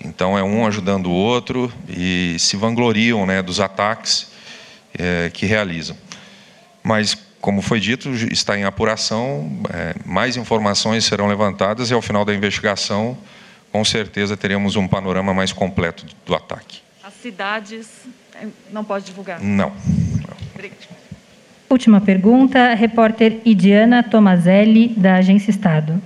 Então 0.00 0.36
é 0.36 0.42
um 0.42 0.66
ajudando 0.66 1.06
o 1.06 1.12
outro 1.12 1.72
e 1.88 2.36
se 2.38 2.56
vangloriam 2.56 3.24
né, 3.24 3.42
dos 3.42 3.60
ataques 3.60 4.28
é, 4.98 5.30
que 5.32 5.46
realizam. 5.46 5.96
Mas, 6.82 7.16
como 7.44 7.60
foi 7.60 7.78
dito, 7.78 8.08
está 8.32 8.56
em 8.58 8.64
apuração, 8.64 9.60
é, 9.68 9.94
mais 10.02 10.34
informações 10.34 11.04
serão 11.04 11.26
levantadas 11.26 11.90
e 11.90 11.92
ao 11.92 12.00
final 12.00 12.24
da 12.24 12.34
investigação, 12.34 13.18
com 13.70 13.84
certeza 13.84 14.34
teremos 14.34 14.76
um 14.76 14.88
panorama 14.88 15.34
mais 15.34 15.52
completo 15.52 16.06
do 16.24 16.34
ataque. 16.34 16.80
As 17.02 17.12
cidades 17.12 17.86
é, 18.34 18.46
não 18.72 18.82
pode 18.82 19.04
divulgar? 19.04 19.42
Não. 19.42 19.74
Última 21.68 22.00
pergunta, 22.00 22.72
repórter 22.72 23.38
Idiana 23.44 24.02
Tomazelli, 24.02 24.88
da 24.96 25.16
Agência 25.16 25.50
Estado. 25.50 26.02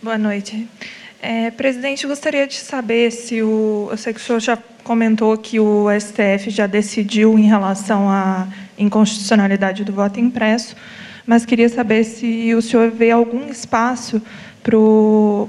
Boa 0.00 0.16
noite. 0.16 0.68
É, 1.22 1.50
presidente, 1.50 2.06
gostaria 2.06 2.46
de 2.46 2.54
saber 2.56 3.10
se 3.10 3.42
o. 3.42 3.88
Eu 3.90 3.96
sei 3.98 4.14
que 4.14 4.20
o 4.20 4.22
senhor 4.22 4.40
já 4.40 4.56
comentou 4.82 5.36
que 5.36 5.60
o 5.60 5.86
STF 6.00 6.48
já 6.48 6.66
decidiu 6.66 7.38
em 7.38 7.46
relação 7.46 8.08
à 8.08 8.48
inconstitucionalidade 8.78 9.84
do 9.84 9.92
voto 9.92 10.18
impresso, 10.18 10.74
mas 11.26 11.44
queria 11.44 11.68
saber 11.68 12.04
se 12.04 12.54
o 12.54 12.62
senhor 12.62 12.90
vê 12.90 13.10
algum 13.10 13.50
espaço 13.50 14.22
para 14.62 14.76
o 14.78 15.48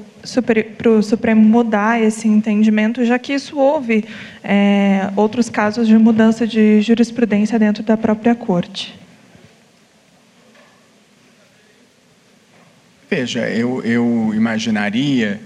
Supremo 1.02 1.41
mudar 1.41 2.02
esse 2.02 2.27
entendimento, 2.27 3.06
já 3.06 3.18
que 3.18 3.34
isso 3.34 3.57
houve 3.57 4.06
é, 4.43 5.10
outros 5.15 5.49
casos 5.49 5.88
de 5.88 5.98
mudança 5.98 6.45
de 6.45 6.81
jurisprudência 6.81 7.57
dentro 7.57 7.81
da 7.81 7.95
própria 7.95 8.35
Corte. 8.35 8.99
Veja, 13.10 13.49
eu, 13.49 13.84
eu 13.84 14.31
imaginaria, 14.34 15.41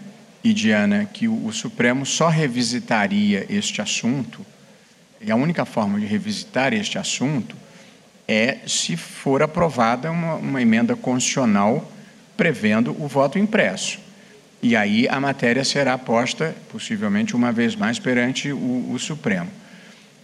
e 0.46 0.54
Diana, 0.54 1.06
que 1.12 1.28
o, 1.28 1.52
Supremo 1.52 2.06
só 2.06 2.30
revisitaria 2.30 3.48
este 3.50 3.82
assunto, 3.82 4.46
e 5.20 5.32
a 5.32 5.36
única 5.36 5.66
forma 5.66 6.00
de 6.00 6.06
revisitar 6.06 6.72
este 6.72 7.00
assunto 7.00 7.56
é 8.28 8.60
se 8.68 8.96
for 8.96 9.42
aprovada 9.42 10.12
uma, 10.12 10.36
uma 10.36 10.62
emenda 10.62 10.96
constitucional 10.96 11.92
prevendo 12.38 12.96
o 13.04 13.08
voto 13.08 13.40
impresso. 13.40 13.98
E 14.62 14.76
aí 14.76 15.08
a 15.10 15.20
matéria 15.20 15.64
será 15.64 15.98
posta, 15.98 16.56
possivelmente 16.72 17.36
uma 17.36 17.52
vez 17.52 17.76
mais, 17.76 17.98
perante 17.98 18.52
o, 18.52 18.92
o 18.94 19.00
Supremo. 19.00 19.50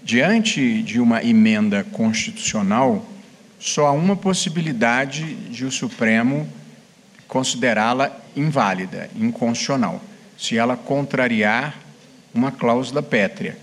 Diante 0.03 0.84
de 0.84 0.99
uma 0.99 1.23
emenda 1.23 1.84
constitucional, 1.84 3.03
só 3.60 3.88
há 3.88 3.91
uma 3.91 4.15
possibilidade 4.15 5.34
de 5.49 5.65
o 5.65 5.72
Supremo 5.72 6.48
considerá-la 7.27 8.15
inválida, 8.35 9.10
inconstitucional, 9.15 9.99
se 10.41 10.57
ela 10.57 10.76
contrariar 10.76 11.76
uma 12.34 12.51
cláusula 12.51 13.03
pétrea. 13.03 13.55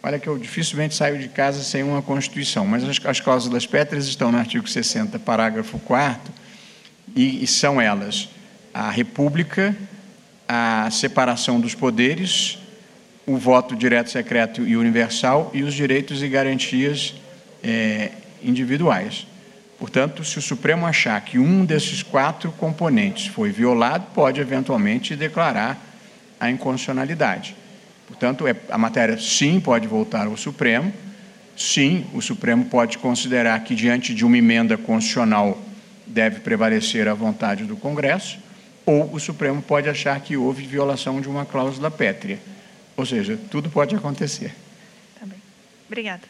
Olha 0.00 0.16
que 0.16 0.28
eu 0.28 0.38
dificilmente 0.38 0.94
saio 0.94 1.18
de 1.18 1.26
casa 1.26 1.64
sem 1.64 1.82
uma 1.82 2.00
Constituição, 2.00 2.64
mas 2.64 2.84
as, 2.84 3.04
as 3.04 3.18
cláusulas 3.18 3.66
pétreas 3.66 4.06
estão 4.06 4.30
no 4.30 4.38
artigo 4.38 4.68
60, 4.68 5.18
parágrafo 5.18 5.76
4 5.80 6.32
e, 7.16 7.42
e 7.42 7.46
são 7.48 7.80
elas 7.80 8.28
a 8.72 8.92
República, 8.92 9.76
a 10.48 10.88
separação 10.92 11.60
dos 11.60 11.74
poderes, 11.74 12.58
o 13.26 13.36
voto 13.36 13.74
direto, 13.74 14.10
secreto 14.10 14.62
e 14.62 14.76
universal 14.76 15.50
e 15.52 15.64
os 15.64 15.74
direitos 15.74 16.22
e 16.22 16.28
garantias 16.28 17.16
é, 17.60 18.12
individuais. 18.40 19.26
Portanto, 19.80 20.22
se 20.24 20.38
o 20.38 20.42
Supremo 20.42 20.86
achar 20.86 21.20
que 21.22 21.40
um 21.40 21.64
desses 21.64 22.04
quatro 22.04 22.52
componentes 22.52 23.26
foi 23.26 23.50
violado, 23.50 24.06
pode 24.14 24.40
eventualmente 24.40 25.16
declarar 25.16 25.89
a 26.40 26.50
inconstitucionalidade. 26.50 27.54
Portanto, 28.08 28.48
é, 28.48 28.56
a 28.70 28.78
matéria 28.78 29.18
sim 29.18 29.60
pode 29.60 29.86
voltar 29.86 30.26
ao 30.26 30.36
Supremo, 30.36 30.92
sim, 31.56 32.06
o 32.12 32.20
Supremo 32.20 32.64
pode 32.64 32.98
considerar 32.98 33.62
que, 33.62 33.74
diante 33.74 34.14
de 34.14 34.24
uma 34.24 34.36
emenda 34.36 34.76
constitucional, 34.76 35.60
deve 36.06 36.40
prevalecer 36.40 37.06
a 37.06 37.14
vontade 37.14 37.64
do 37.64 37.76
Congresso, 37.76 38.38
ou 38.84 39.14
o 39.14 39.20
Supremo 39.20 39.62
pode 39.62 39.88
achar 39.88 40.18
que 40.20 40.36
houve 40.36 40.66
violação 40.66 41.20
de 41.20 41.28
uma 41.28 41.44
cláusula 41.44 41.90
pétrea. 41.90 42.38
Ou 42.96 43.06
seja, 43.06 43.38
tudo 43.50 43.70
pode 43.70 43.94
acontecer. 43.94 44.52
Tá 45.18 45.26
bem. 45.26 45.38
Obrigada. 45.86 46.22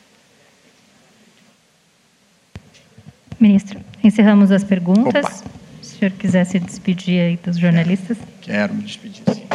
Ministro, 3.40 3.80
encerramos 4.04 4.52
as 4.52 4.62
perguntas. 4.62 5.24
Opa. 5.24 5.50
Se 5.80 5.96
o 5.96 5.98
senhor 5.98 6.12
quiser 6.12 6.44
se 6.44 6.58
despedir 6.58 7.20
aí 7.20 7.36
dos 7.38 7.56
jornalistas. 7.56 8.18
Quero 8.42 8.74
me 8.74 8.82
despedir, 8.82 9.22
sim. 9.34 9.46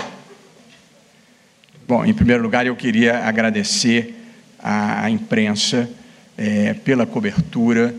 Bom, 1.88 2.04
em 2.04 2.16
primeiro 2.16 2.42
lugar, 2.42 2.66
eu 2.66 2.76
queria 2.76 3.20
agradecer 3.28 4.16
à 4.58 5.08
imprensa 5.08 5.88
é, 6.36 6.74
pela 6.74 7.06
cobertura 7.06 7.94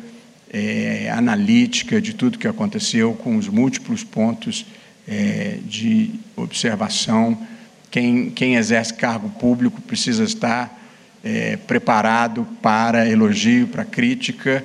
é, 0.53 1.09
analítica 1.13 2.01
de 2.01 2.13
tudo 2.13 2.37
que 2.37 2.49
aconteceu, 2.49 3.15
com 3.15 3.37
os 3.37 3.47
múltiplos 3.47 4.03
pontos 4.03 4.67
é, 5.07 5.59
de 5.65 6.11
observação. 6.35 7.39
Quem, 7.89 8.29
quem, 8.31 8.57
exerce 8.57 8.93
cargo 8.93 9.29
público 9.39 9.81
precisa 9.81 10.25
estar 10.25 10.83
é, 11.23 11.57
preparado 11.57 12.45
para 12.61 13.09
elogio, 13.09 13.69
para 13.69 13.85
crítica 13.85 14.65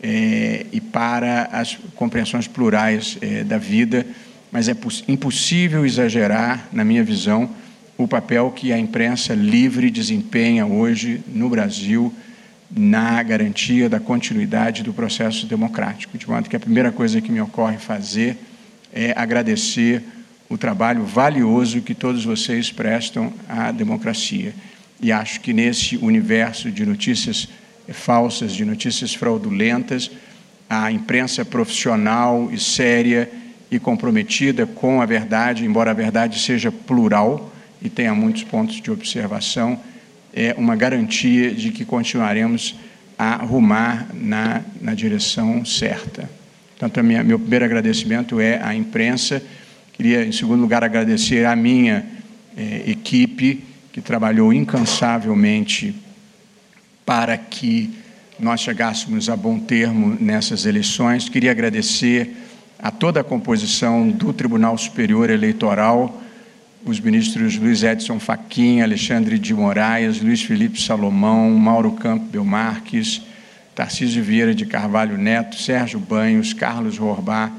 é, 0.00 0.64
e 0.70 0.80
para 0.80 1.48
as 1.50 1.76
compreensões 1.96 2.46
plurais 2.46 3.18
é, 3.20 3.42
da 3.42 3.58
vida, 3.58 4.06
mas 4.52 4.68
é 4.68 4.76
impossível 5.08 5.84
exagerar, 5.84 6.68
na 6.72 6.84
minha 6.84 7.02
visão, 7.02 7.50
o 8.02 8.08
papel 8.08 8.50
que 8.50 8.72
a 8.72 8.78
imprensa 8.78 9.34
livre 9.34 9.90
desempenha 9.90 10.64
hoje 10.64 11.22
no 11.28 11.50
Brasil 11.50 12.12
na 12.70 13.22
garantia 13.22 13.90
da 13.90 14.00
continuidade 14.00 14.82
do 14.82 14.94
processo 14.94 15.46
democrático. 15.46 16.16
De 16.16 16.26
modo 16.26 16.48
que 16.48 16.56
a 16.56 16.60
primeira 16.60 16.90
coisa 16.90 17.20
que 17.20 17.30
me 17.30 17.42
ocorre 17.42 17.76
fazer 17.76 18.38
é 18.90 19.12
agradecer 19.14 20.02
o 20.48 20.56
trabalho 20.56 21.04
valioso 21.04 21.82
que 21.82 21.94
todos 21.94 22.24
vocês 22.24 22.72
prestam 22.72 23.34
à 23.46 23.70
democracia. 23.70 24.54
E 24.98 25.12
acho 25.12 25.40
que 25.42 25.52
nesse 25.52 25.98
universo 25.98 26.70
de 26.70 26.86
notícias 26.86 27.48
falsas, 27.88 28.52
de 28.52 28.64
notícias 28.64 29.14
fraudulentas, 29.14 30.10
a 30.70 30.90
imprensa 30.90 31.44
profissional 31.44 32.48
e 32.50 32.58
séria 32.58 33.30
e 33.70 33.78
comprometida 33.78 34.64
com 34.64 35.02
a 35.02 35.06
verdade, 35.06 35.66
embora 35.66 35.90
a 35.90 35.94
verdade 35.94 36.38
seja 36.38 36.72
plural 36.72 37.50
e 37.82 37.88
tenha 37.88 38.14
muitos 38.14 38.44
pontos 38.44 38.80
de 38.80 38.90
observação, 38.90 39.80
é 40.32 40.54
uma 40.56 40.76
garantia 40.76 41.52
de 41.52 41.70
que 41.70 41.84
continuaremos 41.84 42.76
a 43.18 43.36
rumar 43.36 44.08
na, 44.14 44.62
na 44.80 44.94
direção 44.94 45.64
certa. 45.64 46.30
Portanto, 46.70 47.04
minha, 47.04 47.22
meu 47.22 47.38
primeiro 47.38 47.64
agradecimento 47.64 48.40
é 48.40 48.62
à 48.62 48.74
imprensa. 48.74 49.42
Queria, 49.92 50.24
em 50.24 50.32
segundo 50.32 50.60
lugar, 50.60 50.82
agradecer 50.82 51.44
à 51.44 51.54
minha 51.54 52.06
é, 52.56 52.90
equipe, 52.90 53.64
que 53.92 54.00
trabalhou 54.00 54.52
incansavelmente 54.52 55.94
para 57.04 57.36
que 57.36 57.90
nós 58.38 58.60
chegássemos 58.60 59.28
a 59.28 59.36
bom 59.36 59.58
termo 59.58 60.16
nessas 60.18 60.64
eleições. 60.64 61.28
Queria 61.28 61.50
agradecer 61.50 62.34
a 62.78 62.90
toda 62.90 63.20
a 63.20 63.24
composição 63.24 64.08
do 64.08 64.32
Tribunal 64.32 64.78
Superior 64.78 65.28
Eleitoral, 65.28 66.22
os 66.84 66.98
ministros 66.98 67.56
Luiz 67.56 67.82
Edson 67.82 68.18
Fachin, 68.18 68.80
Alexandre 68.80 69.38
de 69.38 69.52
Moraes, 69.52 70.20
Luiz 70.20 70.42
Felipe 70.42 70.80
Salomão, 70.80 71.50
Mauro 71.50 71.92
Campbell 71.92 72.44
Marques, 72.44 73.22
Tarcísio 73.74 74.22
Vieira 74.22 74.54
de 74.54 74.64
Carvalho 74.64 75.18
Neto, 75.18 75.56
Sérgio 75.56 75.98
Banhos, 75.98 76.52
Carlos 76.52 76.96
Rorbá 76.98 77.50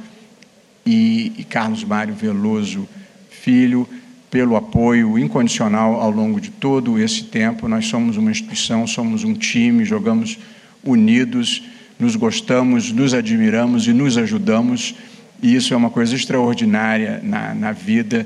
e, 0.85 1.33
e 1.37 1.43
Carlos 1.43 1.83
Mário 1.83 2.15
Veloso 2.15 2.87
Filho, 3.29 3.87
pelo 4.29 4.55
apoio 4.55 5.19
incondicional 5.19 5.99
ao 5.99 6.09
longo 6.09 6.39
de 6.39 6.49
todo 6.49 6.99
esse 6.99 7.25
tempo. 7.25 7.67
Nós 7.67 7.87
somos 7.87 8.17
uma 8.17 8.31
instituição, 8.31 8.87
somos 8.87 9.23
um 9.23 9.33
time, 9.33 9.85
jogamos 9.85 10.39
unidos, 10.83 11.63
nos 11.99 12.15
gostamos, 12.15 12.91
nos 12.91 13.13
admiramos 13.13 13.87
e 13.87 13.93
nos 13.93 14.17
ajudamos, 14.17 14.95
e 15.41 15.55
isso 15.55 15.73
é 15.73 15.77
uma 15.77 15.89
coisa 15.89 16.15
extraordinária 16.15 17.19
na, 17.23 17.53
na 17.53 17.71
vida 17.71 18.25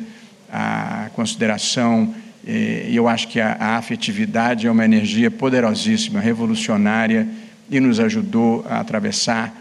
a 0.58 1.10
consideração, 1.10 2.16
eh, 2.48 2.88
e 2.90 2.96
eu 2.96 3.10
acho 3.10 3.28
que 3.28 3.42
a, 3.42 3.58
a 3.60 3.76
afetividade 3.76 4.66
é 4.66 4.72
uma 4.72 4.86
energia 4.86 5.30
poderosíssima, 5.30 6.22
revolucionária, 6.22 7.28
e 7.70 7.78
nos 7.82 8.00
ajudou 8.00 8.66
a 8.70 8.80
atravessar 8.80 9.54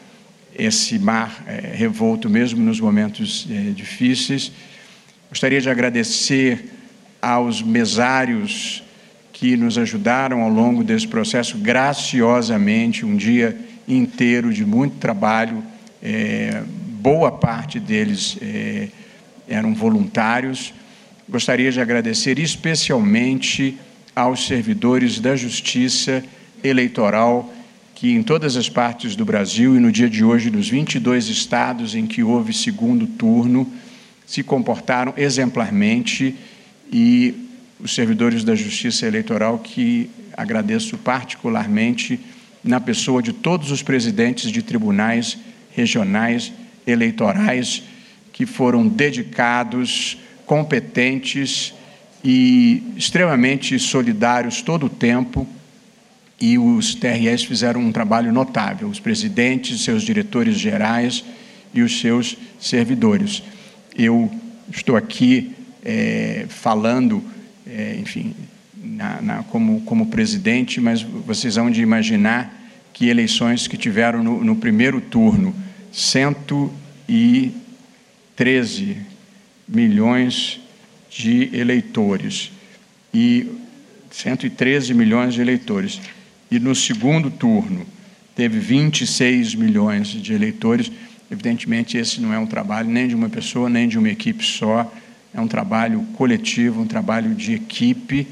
esse 0.57 0.97
mar 1.01 1.43
é, 1.49 1.73
revolto, 1.75 2.31
mesmo 2.31 2.63
nos 2.63 2.79
momentos 2.79 3.45
é, 3.51 3.71
difíceis. 3.71 4.53
Gostaria 5.29 5.61
de 5.61 5.69
agradecer 5.69 6.73
aos 7.21 7.61
mesários 7.61 8.85
que 9.33 9.57
nos 9.57 9.77
ajudaram 9.79 10.43
ao 10.43 10.49
longo 10.49 10.85
desse 10.85 11.09
processo 11.09 11.59
graciosamente, 11.59 13.05
um 13.05 13.17
dia 13.17 13.59
inteiro 13.89 14.53
de 14.53 14.65
muito 14.65 14.99
trabalho. 14.99 15.61
É, 16.01 16.63
boa 17.01 17.33
parte 17.33 17.81
deles 17.81 18.39
eram 19.49 19.75
voluntários. 19.75 20.73
Gostaria 21.27 21.73
de 21.73 21.81
agradecer 21.81 22.39
especialmente 22.39 23.79
aos 24.15 24.47
servidores 24.47 25.19
da 25.19 25.35
Justiça 25.35 26.23
Eleitoral, 26.63 27.53
que 27.95 28.13
em 28.13 28.23
todas 28.23 28.57
as 28.57 28.69
partes 28.69 29.17
do 29.17 29.25
Brasil 29.25 29.75
e 29.75 29.81
no 29.81 29.91
dia 29.91 30.09
de 30.09 30.23
hoje, 30.23 30.51
nos 30.51 30.69
22 30.69 31.29
estados 31.29 31.95
em 31.95 32.07
que 32.07 32.23
houve 32.23 32.53
segundo 32.53 33.07
turno, 33.07 33.67
se 34.27 34.43
comportaram 34.43 35.15
exemplarmente 35.17 36.37
e 36.93 37.35
os 37.81 37.95
servidores 37.95 38.45
da 38.45 38.55
Justiça 38.55 39.07
Eleitoral, 39.07 39.59
que 39.59 40.11
agradeço 40.37 40.99
particularmente 40.99 42.21
na 42.63 42.81
pessoa 42.81 43.23
de 43.23 43.33
todos 43.33 43.71
os 43.71 43.83
presidentes 43.83 44.51
de 44.51 44.63
tribunais 44.63 45.39
regionais 45.71 46.53
eleitorais 46.87 47.83
que 48.31 48.45
foram 48.45 48.87
dedicados, 48.87 50.19
competentes 50.47 51.75
e 52.25 52.83
extremamente 52.97 53.79
solidários 53.79 54.63
todo 54.63 54.87
o 54.87 54.91
tempo. 54.91 55.47
E 56.41 56.59
os 56.59 56.95
TRS 56.95 57.45
fizeram 57.45 57.81
um 57.81 57.93
trabalho 57.93 58.33
notável, 58.33 58.89
os 58.89 58.99
presidentes, 58.99 59.83
seus 59.83 60.03
diretores 60.03 60.59
gerais 60.59 61.25
e 61.73 61.81
os 61.81 62.01
seus 62.01 62.37
servidores. 62.61 63.43
Eu 63.97 64.31
estou 64.71 64.97
aqui 64.97 65.53
é, 65.85 66.47
falando, 66.49 67.23
é, 67.67 67.97
enfim, 68.01 68.35
na, 68.83 69.23
na, 69.23 69.43
como, 69.45 69.81
como 69.83 70.07
presidente, 70.07 70.81
mas 70.81 71.03
vocês 71.03 71.55
vão 71.55 71.71
de 71.71 71.81
imaginar 71.81 72.63
que 72.93 73.09
eleições 73.09 73.67
que 73.67 73.77
tiveram 73.77 74.23
no, 74.23 74.45
no 74.45 74.57
primeiro 74.57 75.01
turno, 75.01 75.55
cento 75.93 76.73
e 77.09 77.53
13 78.37 79.14
milhões 79.67 80.61
de 81.11 81.51
eleitores 81.53 82.51
e 83.13 83.47
113 84.11 84.95
milhões 84.95 85.35
de 85.35 85.41
eleitores. 85.41 86.01
E 86.51 86.59
no 86.59 86.75
segundo 86.75 87.31
turno 87.31 87.87
teve 88.35 88.59
26 88.59 89.55
milhões 89.55 90.09
de 90.09 90.33
eleitores. 90.33 90.91
Evidentemente, 91.31 91.97
esse 91.97 92.21
não 92.21 92.33
é 92.33 92.39
um 92.39 92.47
trabalho 92.47 92.89
nem 92.89 93.09
de 93.09 93.15
uma 93.15 93.29
pessoa, 93.29 93.69
nem 93.69 93.89
de 93.89 93.99
uma 93.99 94.09
equipe 94.09 94.45
só, 94.45 94.93
é 95.33 95.41
um 95.41 95.49
trabalho 95.49 96.03
coletivo, 96.17 96.81
um 96.81 96.87
trabalho 96.87 97.35
de 97.35 97.55
equipe. 97.55 98.27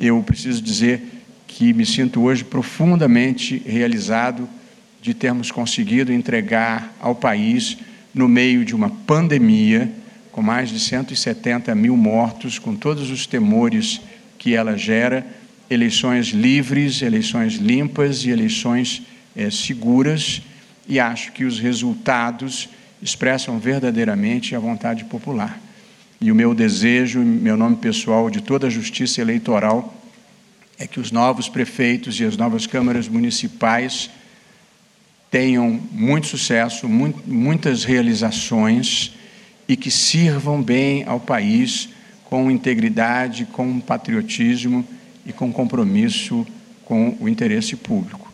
Eu 0.00 0.22
preciso 0.22 0.62
dizer 0.62 1.02
que 1.46 1.74
me 1.74 1.84
sinto 1.84 2.22
hoje 2.22 2.42
profundamente 2.42 3.62
realizado 3.66 4.48
de 5.02 5.12
termos 5.12 5.50
conseguido 5.50 6.12
entregar 6.12 6.94
ao 7.00 7.14
país 7.14 7.76
no 8.14 8.28
meio 8.28 8.64
de 8.64 8.74
uma 8.74 8.88
pandemia, 8.88 9.90
com 10.32 10.42
mais 10.42 10.70
de 10.70 10.80
170 10.80 11.74
mil 11.74 11.96
mortos, 11.96 12.58
com 12.58 12.74
todos 12.74 13.10
os 13.10 13.26
temores 13.26 14.00
que 14.38 14.54
ela 14.54 14.76
gera, 14.76 15.26
eleições 15.70 16.28
livres, 16.28 17.02
eleições 17.02 17.54
limpas 17.54 18.24
e 18.24 18.30
eleições 18.30 19.02
é, 19.36 19.50
seguras, 19.50 20.42
e 20.88 20.98
acho 20.98 21.32
que 21.32 21.44
os 21.44 21.58
resultados 21.58 22.68
expressam 23.00 23.58
verdadeiramente 23.58 24.56
a 24.56 24.58
vontade 24.58 25.04
popular. 25.04 25.60
E 26.20 26.32
o 26.32 26.34
meu 26.34 26.54
desejo, 26.54 27.20
meu 27.20 27.56
nome 27.56 27.76
pessoal, 27.76 28.30
de 28.30 28.40
toda 28.40 28.66
a 28.66 28.70
justiça 28.70 29.20
eleitoral, 29.20 29.94
é 30.78 30.86
que 30.86 30.98
os 30.98 31.12
novos 31.12 31.48
prefeitos 31.48 32.18
e 32.20 32.24
as 32.24 32.36
novas 32.36 32.66
câmaras 32.66 33.06
municipais 33.06 34.10
tenham 35.30 35.80
muito 35.92 36.26
sucesso, 36.26 36.88
muitas 36.88 37.84
realizações 37.84 39.12
e 39.72 39.76
que 39.76 39.90
sirvam 39.90 40.62
bem 40.62 41.02
ao 41.06 41.18
país 41.18 41.88
com 42.24 42.50
integridade, 42.50 43.46
com 43.46 43.80
patriotismo 43.80 44.86
e 45.24 45.32
com 45.32 45.50
compromisso 45.50 46.46
com 46.84 47.16
o 47.18 47.26
interesse 47.26 47.74
público. 47.74 48.30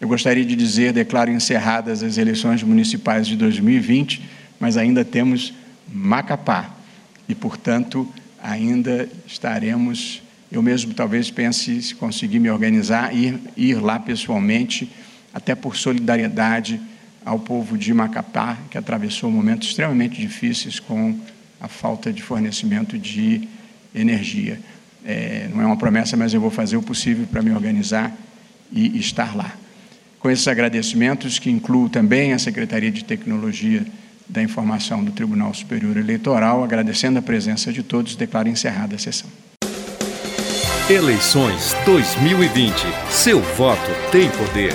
Eu 0.00 0.08
gostaria 0.08 0.44
de 0.44 0.56
dizer, 0.56 0.92
declaro 0.92 1.30
encerradas 1.30 2.02
as 2.02 2.18
eleições 2.18 2.64
municipais 2.64 3.28
de 3.28 3.36
2020, 3.36 4.20
mas 4.58 4.76
ainda 4.76 5.04
temos 5.04 5.54
Macapá 5.86 6.74
e, 7.28 7.36
portanto, 7.36 8.08
ainda 8.42 9.08
estaremos. 9.28 10.20
Eu 10.50 10.60
mesmo 10.60 10.92
talvez 10.92 11.30
pense, 11.30 11.80
se 11.82 11.94
conseguir 11.94 12.40
me 12.40 12.50
organizar, 12.50 13.14
ir, 13.14 13.38
ir 13.56 13.80
lá 13.80 14.00
pessoalmente 14.00 14.90
até 15.32 15.54
por 15.54 15.76
solidariedade 15.76 16.80
ao 17.24 17.38
povo 17.38 17.76
de 17.76 17.92
Macapá, 17.92 18.56
que 18.70 18.78
atravessou 18.78 19.30
momentos 19.30 19.68
extremamente 19.68 20.20
difíceis 20.20 20.78
com 20.80 21.18
a 21.60 21.68
falta 21.68 22.12
de 22.12 22.22
fornecimento 22.22 22.98
de 22.98 23.48
energia. 23.94 24.58
É, 25.04 25.48
não 25.52 25.62
é 25.62 25.66
uma 25.66 25.76
promessa, 25.76 26.16
mas 26.16 26.32
eu 26.32 26.40
vou 26.40 26.50
fazer 26.50 26.76
o 26.76 26.82
possível 26.82 27.26
para 27.30 27.42
me 27.42 27.50
organizar 27.50 28.12
e 28.72 28.98
estar 28.98 29.36
lá. 29.36 29.52
Com 30.18 30.30
esses 30.30 30.46
agradecimentos, 30.46 31.38
que 31.38 31.50
incluo 31.50 31.88
também 31.88 32.32
a 32.32 32.38
Secretaria 32.38 32.90
de 32.90 33.04
Tecnologia 33.04 33.84
da 34.28 34.42
Informação 34.42 35.02
do 35.02 35.10
Tribunal 35.10 35.52
Superior 35.52 35.96
Eleitoral, 35.96 36.62
agradecendo 36.62 37.18
a 37.18 37.22
presença 37.22 37.72
de 37.72 37.82
todos, 37.82 38.14
declaro 38.14 38.48
encerrada 38.48 38.96
a 38.96 38.98
sessão. 38.98 39.28
Eleições 40.88 41.74
2020. 41.84 42.74
Seu 43.10 43.40
voto 43.40 43.90
tem 44.10 44.28
poder. 44.30 44.74